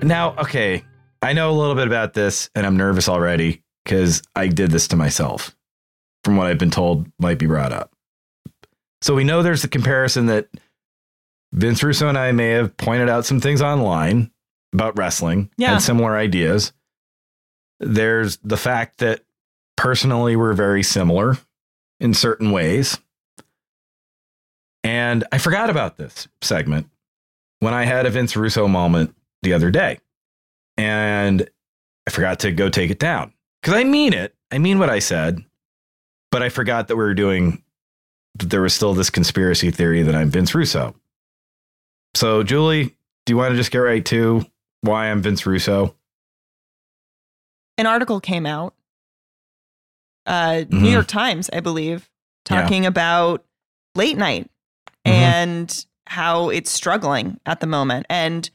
Now, 0.01 0.33
okay, 0.37 0.83
I 1.21 1.33
know 1.33 1.51
a 1.51 1.57
little 1.59 1.75
bit 1.75 1.85
about 1.87 2.13
this 2.13 2.49
and 2.55 2.65
I'm 2.65 2.77
nervous 2.77 3.09
already 3.09 3.63
because 3.83 4.21
I 4.35 4.47
did 4.47 4.71
this 4.71 4.87
to 4.89 4.95
myself 4.95 5.55
from 6.23 6.37
what 6.37 6.47
I've 6.47 6.57
been 6.57 6.71
told 6.71 7.07
might 7.19 7.37
be 7.37 7.45
brought 7.47 7.73
up. 7.73 7.91
So 9.01 9.13
we 9.13 9.23
know 9.25 9.43
there's 9.43 9.61
the 9.61 9.67
comparison 9.67 10.27
that 10.27 10.47
Vince 11.51 11.83
Russo 11.83 12.07
and 12.07 12.17
I 12.17 12.31
may 12.31 12.49
have 12.51 12.75
pointed 12.77 13.09
out 13.09 13.25
some 13.25 13.39
things 13.41 13.61
online 13.61 14.31
about 14.73 14.97
wrestling, 14.97 15.49
Yeah. 15.57 15.73
had 15.73 15.81
similar 15.81 16.15
ideas. 16.15 16.71
There's 17.81 18.37
the 18.37 18.57
fact 18.57 18.99
that 18.99 19.21
personally 19.79 20.35
we're 20.35 20.51
very 20.51 20.83
similar 20.83 21.37
in 22.01 22.13
certain 22.13 22.51
ways. 22.51 22.99
And 24.83 25.23
I 25.31 25.37
forgot 25.37 25.69
about 25.69 25.95
this 25.95 26.27
segment 26.41 26.89
when 27.61 27.73
I 27.73 27.85
had 27.85 28.05
a 28.05 28.09
Vince 28.09 28.35
Russo 28.35 28.67
moment 28.67 29.15
the 29.41 29.53
other 29.53 29.71
day. 29.71 29.99
And 30.75 31.49
I 32.05 32.11
forgot 32.11 32.39
to 32.41 32.51
go 32.51 32.67
take 32.67 32.91
it 32.91 32.99
down 32.99 33.31
because 33.61 33.73
I 33.73 33.85
mean 33.85 34.11
it. 34.11 34.35
I 34.51 34.57
mean 34.57 34.79
what 34.79 34.89
I 34.89 34.99
said, 34.99 35.45
but 36.29 36.43
I 36.43 36.49
forgot 36.49 36.89
that 36.89 36.97
we 36.97 37.03
were 37.03 37.13
doing, 37.13 37.63
that 38.35 38.49
there 38.49 38.61
was 38.61 38.73
still 38.73 38.93
this 38.93 39.09
conspiracy 39.09 39.71
theory 39.71 40.03
that 40.03 40.15
I'm 40.15 40.29
Vince 40.29 40.53
Russo. 40.53 40.93
So, 42.15 42.43
Julie, 42.43 42.97
do 43.25 43.31
you 43.31 43.37
want 43.37 43.51
to 43.53 43.57
just 43.57 43.71
get 43.71 43.77
right 43.77 44.03
to 44.07 44.45
why 44.81 45.09
I'm 45.09 45.21
Vince 45.21 45.45
Russo? 45.45 45.95
an 47.79 47.85
article 47.85 48.19
came 48.19 48.45
out, 48.45 48.73
uh, 50.29 50.63
Mhm. 50.69 50.71
New 50.83 50.89
York 50.91 51.07
Times, 51.07 51.49
I 51.51 51.59
believe, 51.59 52.09
Yeah. 52.49 52.61
talking 52.61 52.85
about 52.85 53.45
late 53.95 54.17
night 54.17 54.49
Mhm. 55.05 55.11
and 55.11 55.85
how 56.07 56.49
it's 56.49 56.71
struggling 56.71 57.39
at 57.45 57.59
the 57.59 57.67
moment. 57.67 58.05
And 58.09 58.49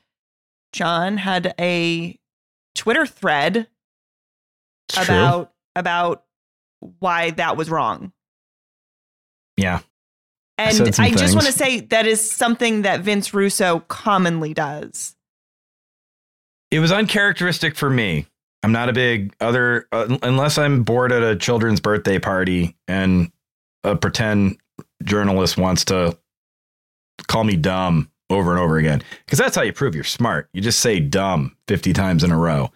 Jon 0.72 1.18
had 1.18 1.54
a 1.60 2.18
Twitter 2.74 3.06
thread 3.06 3.68
It's 4.88 5.04
true. 5.04 5.14
about 5.14 5.52
about 5.76 6.24
why 7.00 7.30
that 7.32 7.56
was 7.56 7.68
wrong. 7.68 8.12
Yeah. 9.56 9.80
And 10.58 10.76
some 10.94 11.04
I, 11.04 11.10
just 11.10 11.34
want 11.34 11.46
to 11.46 11.52
say 11.52 11.80
that 11.80 12.06
is 12.06 12.30
something 12.30 12.82
that 12.82 13.00
Vince 13.00 13.34
Russo 13.34 13.80
commonly 13.80 14.54
does. 14.54 15.16
It 16.70 16.78
was 16.78 16.92
uncharacteristic 16.92 17.74
for 17.76 17.90
me. 17.90 18.26
I'm 18.64 18.72
not 18.72 18.88
a 18.88 18.94
big 18.94 19.34
other 19.42 19.86
uh, 19.92 20.16
unless 20.22 20.56
I'm 20.56 20.84
bored 20.84 21.12
at 21.12 21.22
a 21.22 21.36
children's 21.36 21.80
birthday 21.80 22.18
party 22.18 22.74
and 22.88 23.30
a 23.84 23.94
pretend 23.94 24.56
journalist 25.02 25.58
wants 25.58 25.84
to 25.86 26.16
call 27.26 27.44
me 27.44 27.56
dumb 27.56 28.10
over 28.30 28.52
and 28.52 28.58
over 28.58 28.78
again 28.78 29.02
because 29.26 29.38
that's 29.38 29.54
how 29.54 29.60
you 29.60 29.74
prove 29.74 29.94
you're 29.94 30.02
smart. 30.02 30.48
You 30.54 30.62
just 30.62 30.80
say 30.80 30.98
dumb 30.98 31.58
50 31.68 31.92
times 31.92 32.24
in 32.24 32.30
a 32.32 32.38
row 32.38 32.70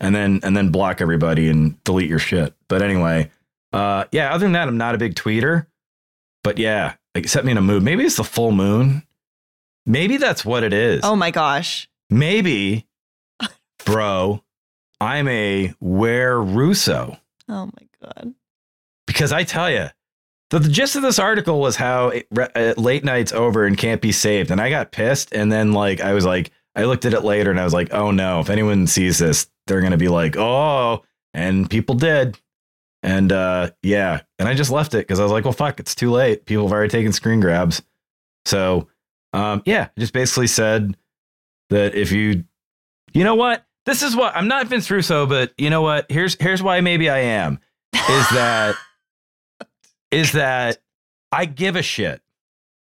and 0.00 0.12
then 0.12 0.40
and 0.42 0.56
then 0.56 0.70
block 0.70 1.00
everybody 1.00 1.48
and 1.48 1.82
delete 1.84 2.10
your 2.10 2.18
shit. 2.18 2.52
But 2.68 2.82
anyway, 2.82 3.30
uh 3.72 4.06
yeah, 4.10 4.34
other 4.34 4.44
than 4.44 4.52
that 4.52 4.66
I'm 4.66 4.76
not 4.76 4.96
a 4.96 4.98
big 4.98 5.14
tweeter. 5.14 5.66
But 6.42 6.58
yeah, 6.58 6.94
like 7.14 7.26
it 7.26 7.28
set 7.28 7.44
me 7.44 7.52
in 7.52 7.58
a 7.58 7.62
mood. 7.62 7.84
Maybe 7.84 8.02
it's 8.02 8.16
the 8.16 8.24
full 8.24 8.50
moon. 8.50 9.04
Maybe 9.86 10.16
that's 10.16 10.44
what 10.44 10.64
it 10.64 10.72
is 10.72 11.02
Oh 11.04 11.14
my 11.14 11.30
gosh. 11.30 11.88
maybe, 12.10 12.88
bro, 13.84 14.42
I'm 15.00 15.28
a 15.28 15.74
where 15.80 16.40
Russo 16.40 17.18
Oh 17.48 17.66
my 17.66 17.88
God. 18.02 18.34
because 19.06 19.32
I 19.32 19.44
tell 19.44 19.70
you, 19.70 19.86
the, 20.50 20.58
the 20.58 20.68
gist 20.68 20.96
of 20.96 21.02
this 21.02 21.18
article 21.18 21.60
was 21.60 21.76
how 21.76 22.08
it, 22.08 22.26
re- 22.30 22.48
uh, 22.54 22.74
late 22.76 23.04
nights 23.04 23.32
over 23.32 23.64
and 23.64 23.76
can't 23.76 24.00
be 24.00 24.12
saved, 24.12 24.50
and 24.50 24.60
I 24.60 24.70
got 24.70 24.92
pissed, 24.92 25.32
and 25.32 25.52
then 25.52 25.72
like 25.72 26.00
I 26.00 26.14
was 26.14 26.24
like, 26.24 26.50
I 26.74 26.84
looked 26.84 27.04
at 27.04 27.14
it 27.14 27.22
later, 27.22 27.50
and 27.50 27.60
I 27.60 27.64
was 27.64 27.74
like, 27.74 27.92
oh 27.92 28.10
no, 28.10 28.40
if 28.40 28.50
anyone 28.50 28.86
sees 28.86 29.18
this, 29.18 29.48
they're 29.66 29.80
gonna 29.82 29.96
be 29.96 30.08
like, 30.08 30.36
oh, 30.36 31.04
and 31.34 31.68
people 31.68 31.94
did. 31.94 32.38
And 33.02 33.30
uh, 33.30 33.70
yeah, 33.82 34.22
and 34.38 34.48
I 34.48 34.54
just 34.54 34.70
left 34.70 34.94
it 34.94 34.98
because 35.06 35.20
I 35.20 35.22
was 35.22 35.30
like, 35.32 35.44
well, 35.44 35.52
fuck, 35.52 35.78
it's 35.78 35.94
too 35.94 36.10
late. 36.10 36.46
People 36.46 36.64
have 36.64 36.72
already 36.72 36.90
taken 36.90 37.12
screen 37.12 37.38
grabs. 37.40 37.80
So, 38.44 38.88
um, 39.32 39.62
yeah, 39.66 39.88
just 39.98 40.12
basically 40.12 40.48
said 40.48 40.96
that 41.70 41.94
if 41.94 42.10
you, 42.10 42.44
you 43.12 43.22
know 43.22 43.36
what, 43.36 43.64
this 43.88 44.02
is 44.02 44.14
what 44.14 44.36
I'm 44.36 44.48
not 44.48 44.66
Vince 44.66 44.90
Russo, 44.90 45.26
but 45.26 45.52
you 45.56 45.70
know 45.70 45.82
what? 45.82 46.06
Here's 46.10 46.36
here's 46.38 46.62
why 46.62 46.80
maybe 46.80 47.08
I 47.08 47.18
am 47.18 47.58
is 47.94 48.28
that 48.32 48.76
is 50.10 50.32
that 50.32 50.78
I 51.32 51.46
give 51.46 51.76
a 51.76 51.82
shit, 51.82 52.20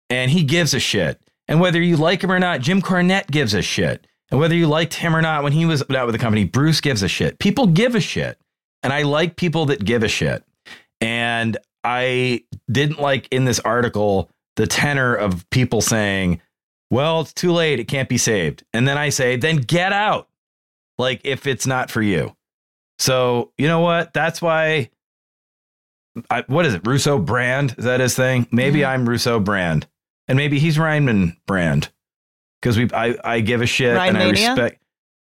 and 0.08 0.30
he 0.30 0.44
gives 0.44 0.74
a 0.74 0.80
shit, 0.80 1.20
and 1.46 1.60
whether 1.60 1.80
you 1.80 1.96
like 1.96 2.22
him 2.22 2.32
or 2.32 2.38
not, 2.38 2.60
Jim 2.60 2.80
Cornette 2.80 3.30
gives 3.30 3.54
a 3.54 3.62
shit, 3.62 4.06
and 4.30 4.40
whether 4.40 4.54
you 4.54 4.66
liked 4.66 4.94
him 4.94 5.14
or 5.14 5.22
not 5.22 5.42
when 5.42 5.52
he 5.52 5.66
was 5.66 5.82
out 5.90 6.06
with 6.06 6.14
the 6.14 6.18
company, 6.18 6.44
Bruce 6.44 6.80
gives 6.80 7.02
a 7.02 7.08
shit. 7.08 7.38
People 7.38 7.66
give 7.66 7.94
a 7.94 8.00
shit, 8.00 8.38
and 8.82 8.92
I 8.92 9.02
like 9.02 9.36
people 9.36 9.66
that 9.66 9.84
give 9.84 10.02
a 10.02 10.08
shit, 10.08 10.42
and 11.00 11.56
I 11.82 12.44
didn't 12.70 13.00
like 13.00 13.28
in 13.30 13.44
this 13.44 13.60
article 13.60 14.30
the 14.56 14.66
tenor 14.66 15.14
of 15.14 15.48
people 15.50 15.82
saying, 15.82 16.40
"Well, 16.90 17.20
it's 17.20 17.34
too 17.34 17.52
late; 17.52 17.78
it 17.78 17.88
can't 17.88 18.08
be 18.08 18.18
saved," 18.18 18.64
and 18.72 18.88
then 18.88 18.96
I 18.96 19.10
say, 19.10 19.36
"Then 19.36 19.56
get 19.56 19.92
out." 19.92 20.28
Like 20.98 21.20
if 21.24 21.46
it's 21.46 21.66
not 21.66 21.90
for 21.90 22.02
you. 22.02 22.36
So 22.98 23.52
you 23.58 23.66
know 23.68 23.80
what? 23.80 24.12
That's 24.12 24.40
why. 24.40 24.90
I, 26.30 26.44
what 26.46 26.64
is 26.64 26.74
it? 26.74 26.86
Russo 26.86 27.18
brand? 27.18 27.74
Is 27.76 27.84
that 27.84 27.98
his 28.00 28.14
thing? 28.14 28.46
Maybe 28.52 28.80
Mhm. 28.80 28.88
I'm 28.88 29.08
Russo 29.08 29.40
brand, 29.40 29.88
and 30.28 30.36
maybe 30.36 30.60
he's 30.60 30.76
Rineman 30.76 31.36
brand 31.46 31.90
because 32.62 32.78
we. 32.78 32.88
I 32.92 33.16
I 33.24 33.40
give 33.40 33.62
a 33.62 33.66
shit 33.66 33.96
and 33.96 34.16
I 34.16 34.28
respect. 34.30 34.82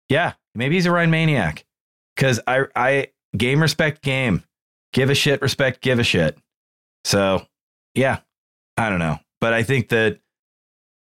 Yeah, 0.10 0.34
maybe 0.54 0.76
he's 0.76 0.86
a 0.86 0.90
Rinemaniac 0.90 1.64
because 2.16 2.42
I 2.46 2.66
I 2.76 3.08
game 3.38 3.62
respect 3.62 4.02
game, 4.02 4.44
give 4.92 5.10
a 5.10 5.16
shit 5.16 5.42
respect 5.42 5.82
give 5.82 6.00
a 6.00 6.04
shit. 6.04 6.38
So 7.06 7.46
yeah, 7.94 8.20
I 8.76 8.90
don't 8.90 9.00
know, 9.00 9.20
but 9.40 9.54
I 9.54 9.64
think 9.64 9.90
that 9.90 10.20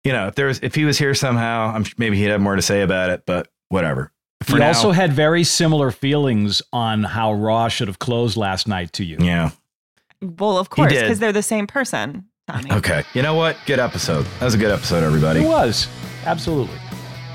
you 0.04 0.12
know 0.12 0.28
if 0.28 0.36
there 0.36 0.48
was 0.48 0.60
if 0.62 0.76
he 0.76 0.84
was 0.84 0.98
here 0.98 1.14
somehow, 1.16 1.72
I'm 1.74 1.86
maybe 1.98 2.18
he'd 2.18 2.26
have 2.26 2.42
more 2.42 2.58
to 2.58 2.62
say 2.62 2.82
about 2.82 3.10
it. 3.10 3.24
But 3.26 3.48
whatever. 3.70 4.12
For 4.44 4.54
he 4.54 4.60
now, 4.60 4.68
also 4.68 4.92
had 4.92 5.14
very 5.14 5.44
similar 5.44 5.92
feelings 5.92 6.62
on 6.74 7.04
how 7.04 7.34
Raw 7.34 7.68
should 7.68 7.88
have 7.88 8.00
closed 8.00 8.38
last 8.38 8.68
night 8.68 8.94
to 8.94 9.04
you. 9.04 9.18
yeah. 9.20 9.52
Well, 10.22 10.60
of 10.60 10.70
course, 10.70 10.94
because 10.94 11.18
they're 11.18 11.32
the 11.32 11.42
same 11.42 11.66
person. 11.66 12.26
Tommy. 12.48 12.72
Okay. 12.72 13.04
You 13.14 13.22
know 13.22 13.34
what? 13.34 13.58
Good 13.66 13.80
episode. 13.80 14.26
That 14.40 14.46
was 14.46 14.54
a 14.54 14.58
good 14.58 14.72
episode, 14.72 15.04
everybody. 15.04 15.42
It 15.42 15.48
was. 15.48 15.88
Absolutely. 16.26 16.78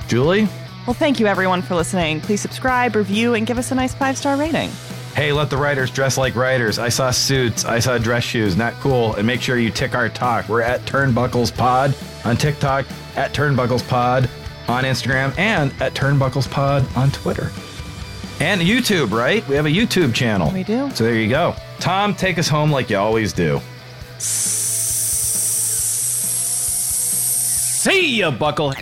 Julie? 0.09 0.49
Well, 0.87 0.95
thank 0.95 1.19
you 1.19 1.27
everyone 1.27 1.63
for 1.63 1.75
listening. 1.75 2.21
Please 2.21 2.41
subscribe, 2.41 2.95
review, 2.95 3.35
and 3.35 3.45
give 3.45 3.59
us 3.59 3.73
a 3.73 3.75
nice 3.75 3.93
five 3.93 4.17
star 4.17 4.37
rating. 4.37 4.71
Hey, 5.15 5.33
let 5.33 5.51
the 5.51 5.57
writers 5.57 5.91
dress 5.91 6.17
like 6.19 6.37
writers. 6.37 6.79
I 6.79 6.91
saw 6.91 7.11
suits. 7.11 7.65
I 7.65 7.79
saw 7.79 7.99
dress 7.99 8.23
shoes. 8.23 8.57
Not 8.57 8.75
cool. 8.75 9.15
And 9.15 9.27
make 9.27 9.41
sure 9.41 9.59
you 9.59 9.71
tick 9.71 9.95
our 9.95 10.09
talk. 10.09 10.49
We're 10.49 10.61
at 10.63 10.83
Turnbuckles 10.83 11.57
Pod 11.57 11.97
on 12.25 12.37
TikTok, 12.37 12.85
at 13.17 13.33
Turnbuckles 13.33 13.87
Pod 13.89 14.29
on 14.69 14.85
Instagram, 14.85 15.37
and 15.39 15.73
at 15.81 15.95
Turnbuckles 15.95 16.51
Pod 16.51 16.87
on 16.97 17.11
Twitter. 17.11 17.51
And 18.41 18.61
YouTube, 18.61 19.13
right? 19.13 19.47
We 19.49 19.55
have 19.55 19.67
a 19.67 19.71
YouTube 19.71 20.15
channel. 20.15 20.51
We 20.53 20.63
do. 20.63 20.91
So 20.91 21.05
there 21.05 21.15
you 21.15 21.29
go. 21.29 21.55
Tom, 21.81 22.15
take 22.15 22.39
us 22.39 22.49
home 22.49 22.71
like 22.71 22.91
you 22.91 22.99
always 22.99 23.33
do. 23.33 23.61
See 27.87 28.17
ya, 28.17 28.31
Buckle. 28.31 28.75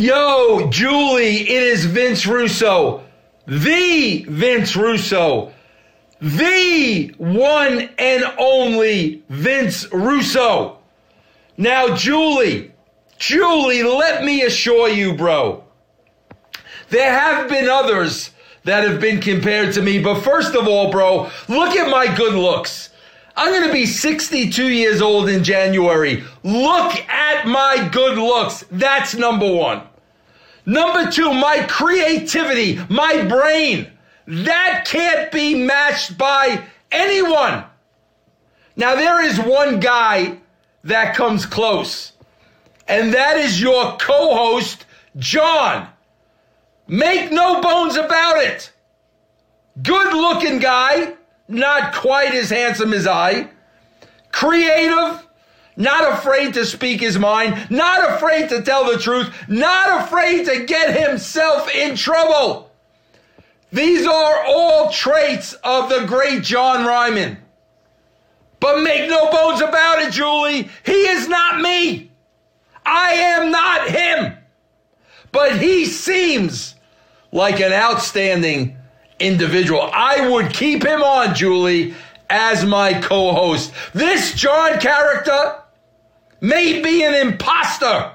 Yo, 0.00 0.68
Julie, 0.70 1.40
it 1.42 1.62
is 1.62 1.84
Vince 1.84 2.26
Russo. 2.26 3.02
The 3.46 4.24
Vince 4.28 4.76
Russo. 4.76 5.52
The 6.20 7.14
one 7.18 7.90
and 7.98 8.24
only 8.38 9.22
Vince 9.28 9.90
Russo. 9.92 10.78
Now, 11.56 11.94
Julie, 11.96 12.72
Julie, 13.18 13.82
let 13.82 14.24
me 14.24 14.42
assure 14.42 14.88
you, 14.88 15.14
bro. 15.14 15.64
There 16.90 17.10
have 17.10 17.48
been 17.48 17.68
others 17.68 18.30
that 18.64 18.88
have 18.88 19.00
been 19.00 19.20
compared 19.20 19.74
to 19.74 19.82
me, 19.82 20.00
but 20.00 20.20
first 20.22 20.54
of 20.54 20.66
all, 20.68 20.90
bro, 20.90 21.30
look 21.48 21.76
at 21.76 21.90
my 21.90 22.14
good 22.14 22.34
looks. 22.34 22.90
I'm 23.36 23.52
going 23.52 23.66
to 23.66 23.72
be 23.72 23.86
62 23.86 24.68
years 24.68 25.02
old 25.02 25.28
in 25.28 25.44
January. 25.44 26.24
Look 26.42 26.96
at 27.08 27.46
my 27.46 27.88
good 27.92 28.16
looks. 28.16 28.64
That's 28.70 29.14
number 29.14 29.50
one. 29.50 29.82
Number 30.64 31.10
two, 31.10 31.32
my 31.32 31.64
creativity, 31.68 32.80
my 32.88 33.22
brain. 33.22 33.88
That 34.26 34.84
can't 34.86 35.30
be 35.30 35.54
matched 35.54 36.18
by 36.18 36.64
anyone. 36.90 37.64
Now, 38.74 38.96
there 38.96 39.22
is 39.22 39.38
one 39.38 39.80
guy 39.80 40.38
that 40.84 41.14
comes 41.14 41.46
close, 41.46 42.12
and 42.88 43.12
that 43.14 43.36
is 43.36 43.60
your 43.60 43.96
co 43.96 44.34
host, 44.34 44.86
Jon. 45.16 45.88
Make 46.86 47.32
no 47.32 47.60
bones 47.60 47.96
about 47.96 48.38
it. 48.42 48.72
Good 49.82 50.14
looking 50.14 50.58
guy, 50.58 51.14
not 51.48 51.94
quite 51.94 52.34
as 52.34 52.50
handsome 52.50 52.92
as 52.92 53.06
I. 53.06 53.50
Creative, 54.30 55.26
not 55.76 56.12
afraid 56.12 56.54
to 56.54 56.64
speak 56.64 57.00
his 57.00 57.18
mind, 57.18 57.70
not 57.70 58.14
afraid 58.14 58.48
to 58.50 58.62
tell 58.62 58.90
the 58.90 58.98
truth, 58.98 59.34
not 59.48 60.02
afraid 60.02 60.46
to 60.46 60.64
get 60.64 60.96
himself 60.96 61.74
in 61.74 61.96
trouble. 61.96 62.70
These 63.72 64.06
are 64.06 64.44
all 64.46 64.90
traits 64.90 65.54
of 65.64 65.88
the 65.88 66.04
great 66.06 66.42
Jon 66.42 66.86
Rineman. 66.86 67.36
But 68.60 68.82
make 68.82 69.08
no 69.08 69.30
bones 69.30 69.60
about 69.60 70.00
it, 70.00 70.12
Julie, 70.12 70.70
he 70.84 70.92
is 70.92 71.28
not 71.28 71.60
me. 71.60 72.10
I 72.86 73.12
am 73.12 73.50
not 73.50 73.88
him. 73.88 74.36
But 75.32 75.58
he 75.58 75.84
seems 75.84 76.74
like 77.32 77.60
an 77.60 77.72
outstanding 77.72 78.76
individual. 79.18 79.90
I 79.92 80.28
would 80.28 80.52
keep 80.52 80.84
him 80.84 81.02
on, 81.02 81.34
Julie, 81.34 81.94
as 82.30 82.64
my 82.64 82.94
co 83.00 83.32
host. 83.32 83.72
This 83.92 84.34
Jon 84.34 84.78
character 84.78 85.60
may 86.40 86.82
be 86.82 87.04
an 87.04 87.14
imposter, 87.14 88.12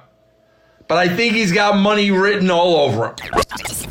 but 0.87 0.97
I 0.97 1.09
think 1.09 1.35
he's 1.35 1.51
got 1.51 1.77
money 1.77 2.11
written 2.11 2.49
all 2.49 2.77
over 2.77 3.07
him. 3.07 3.90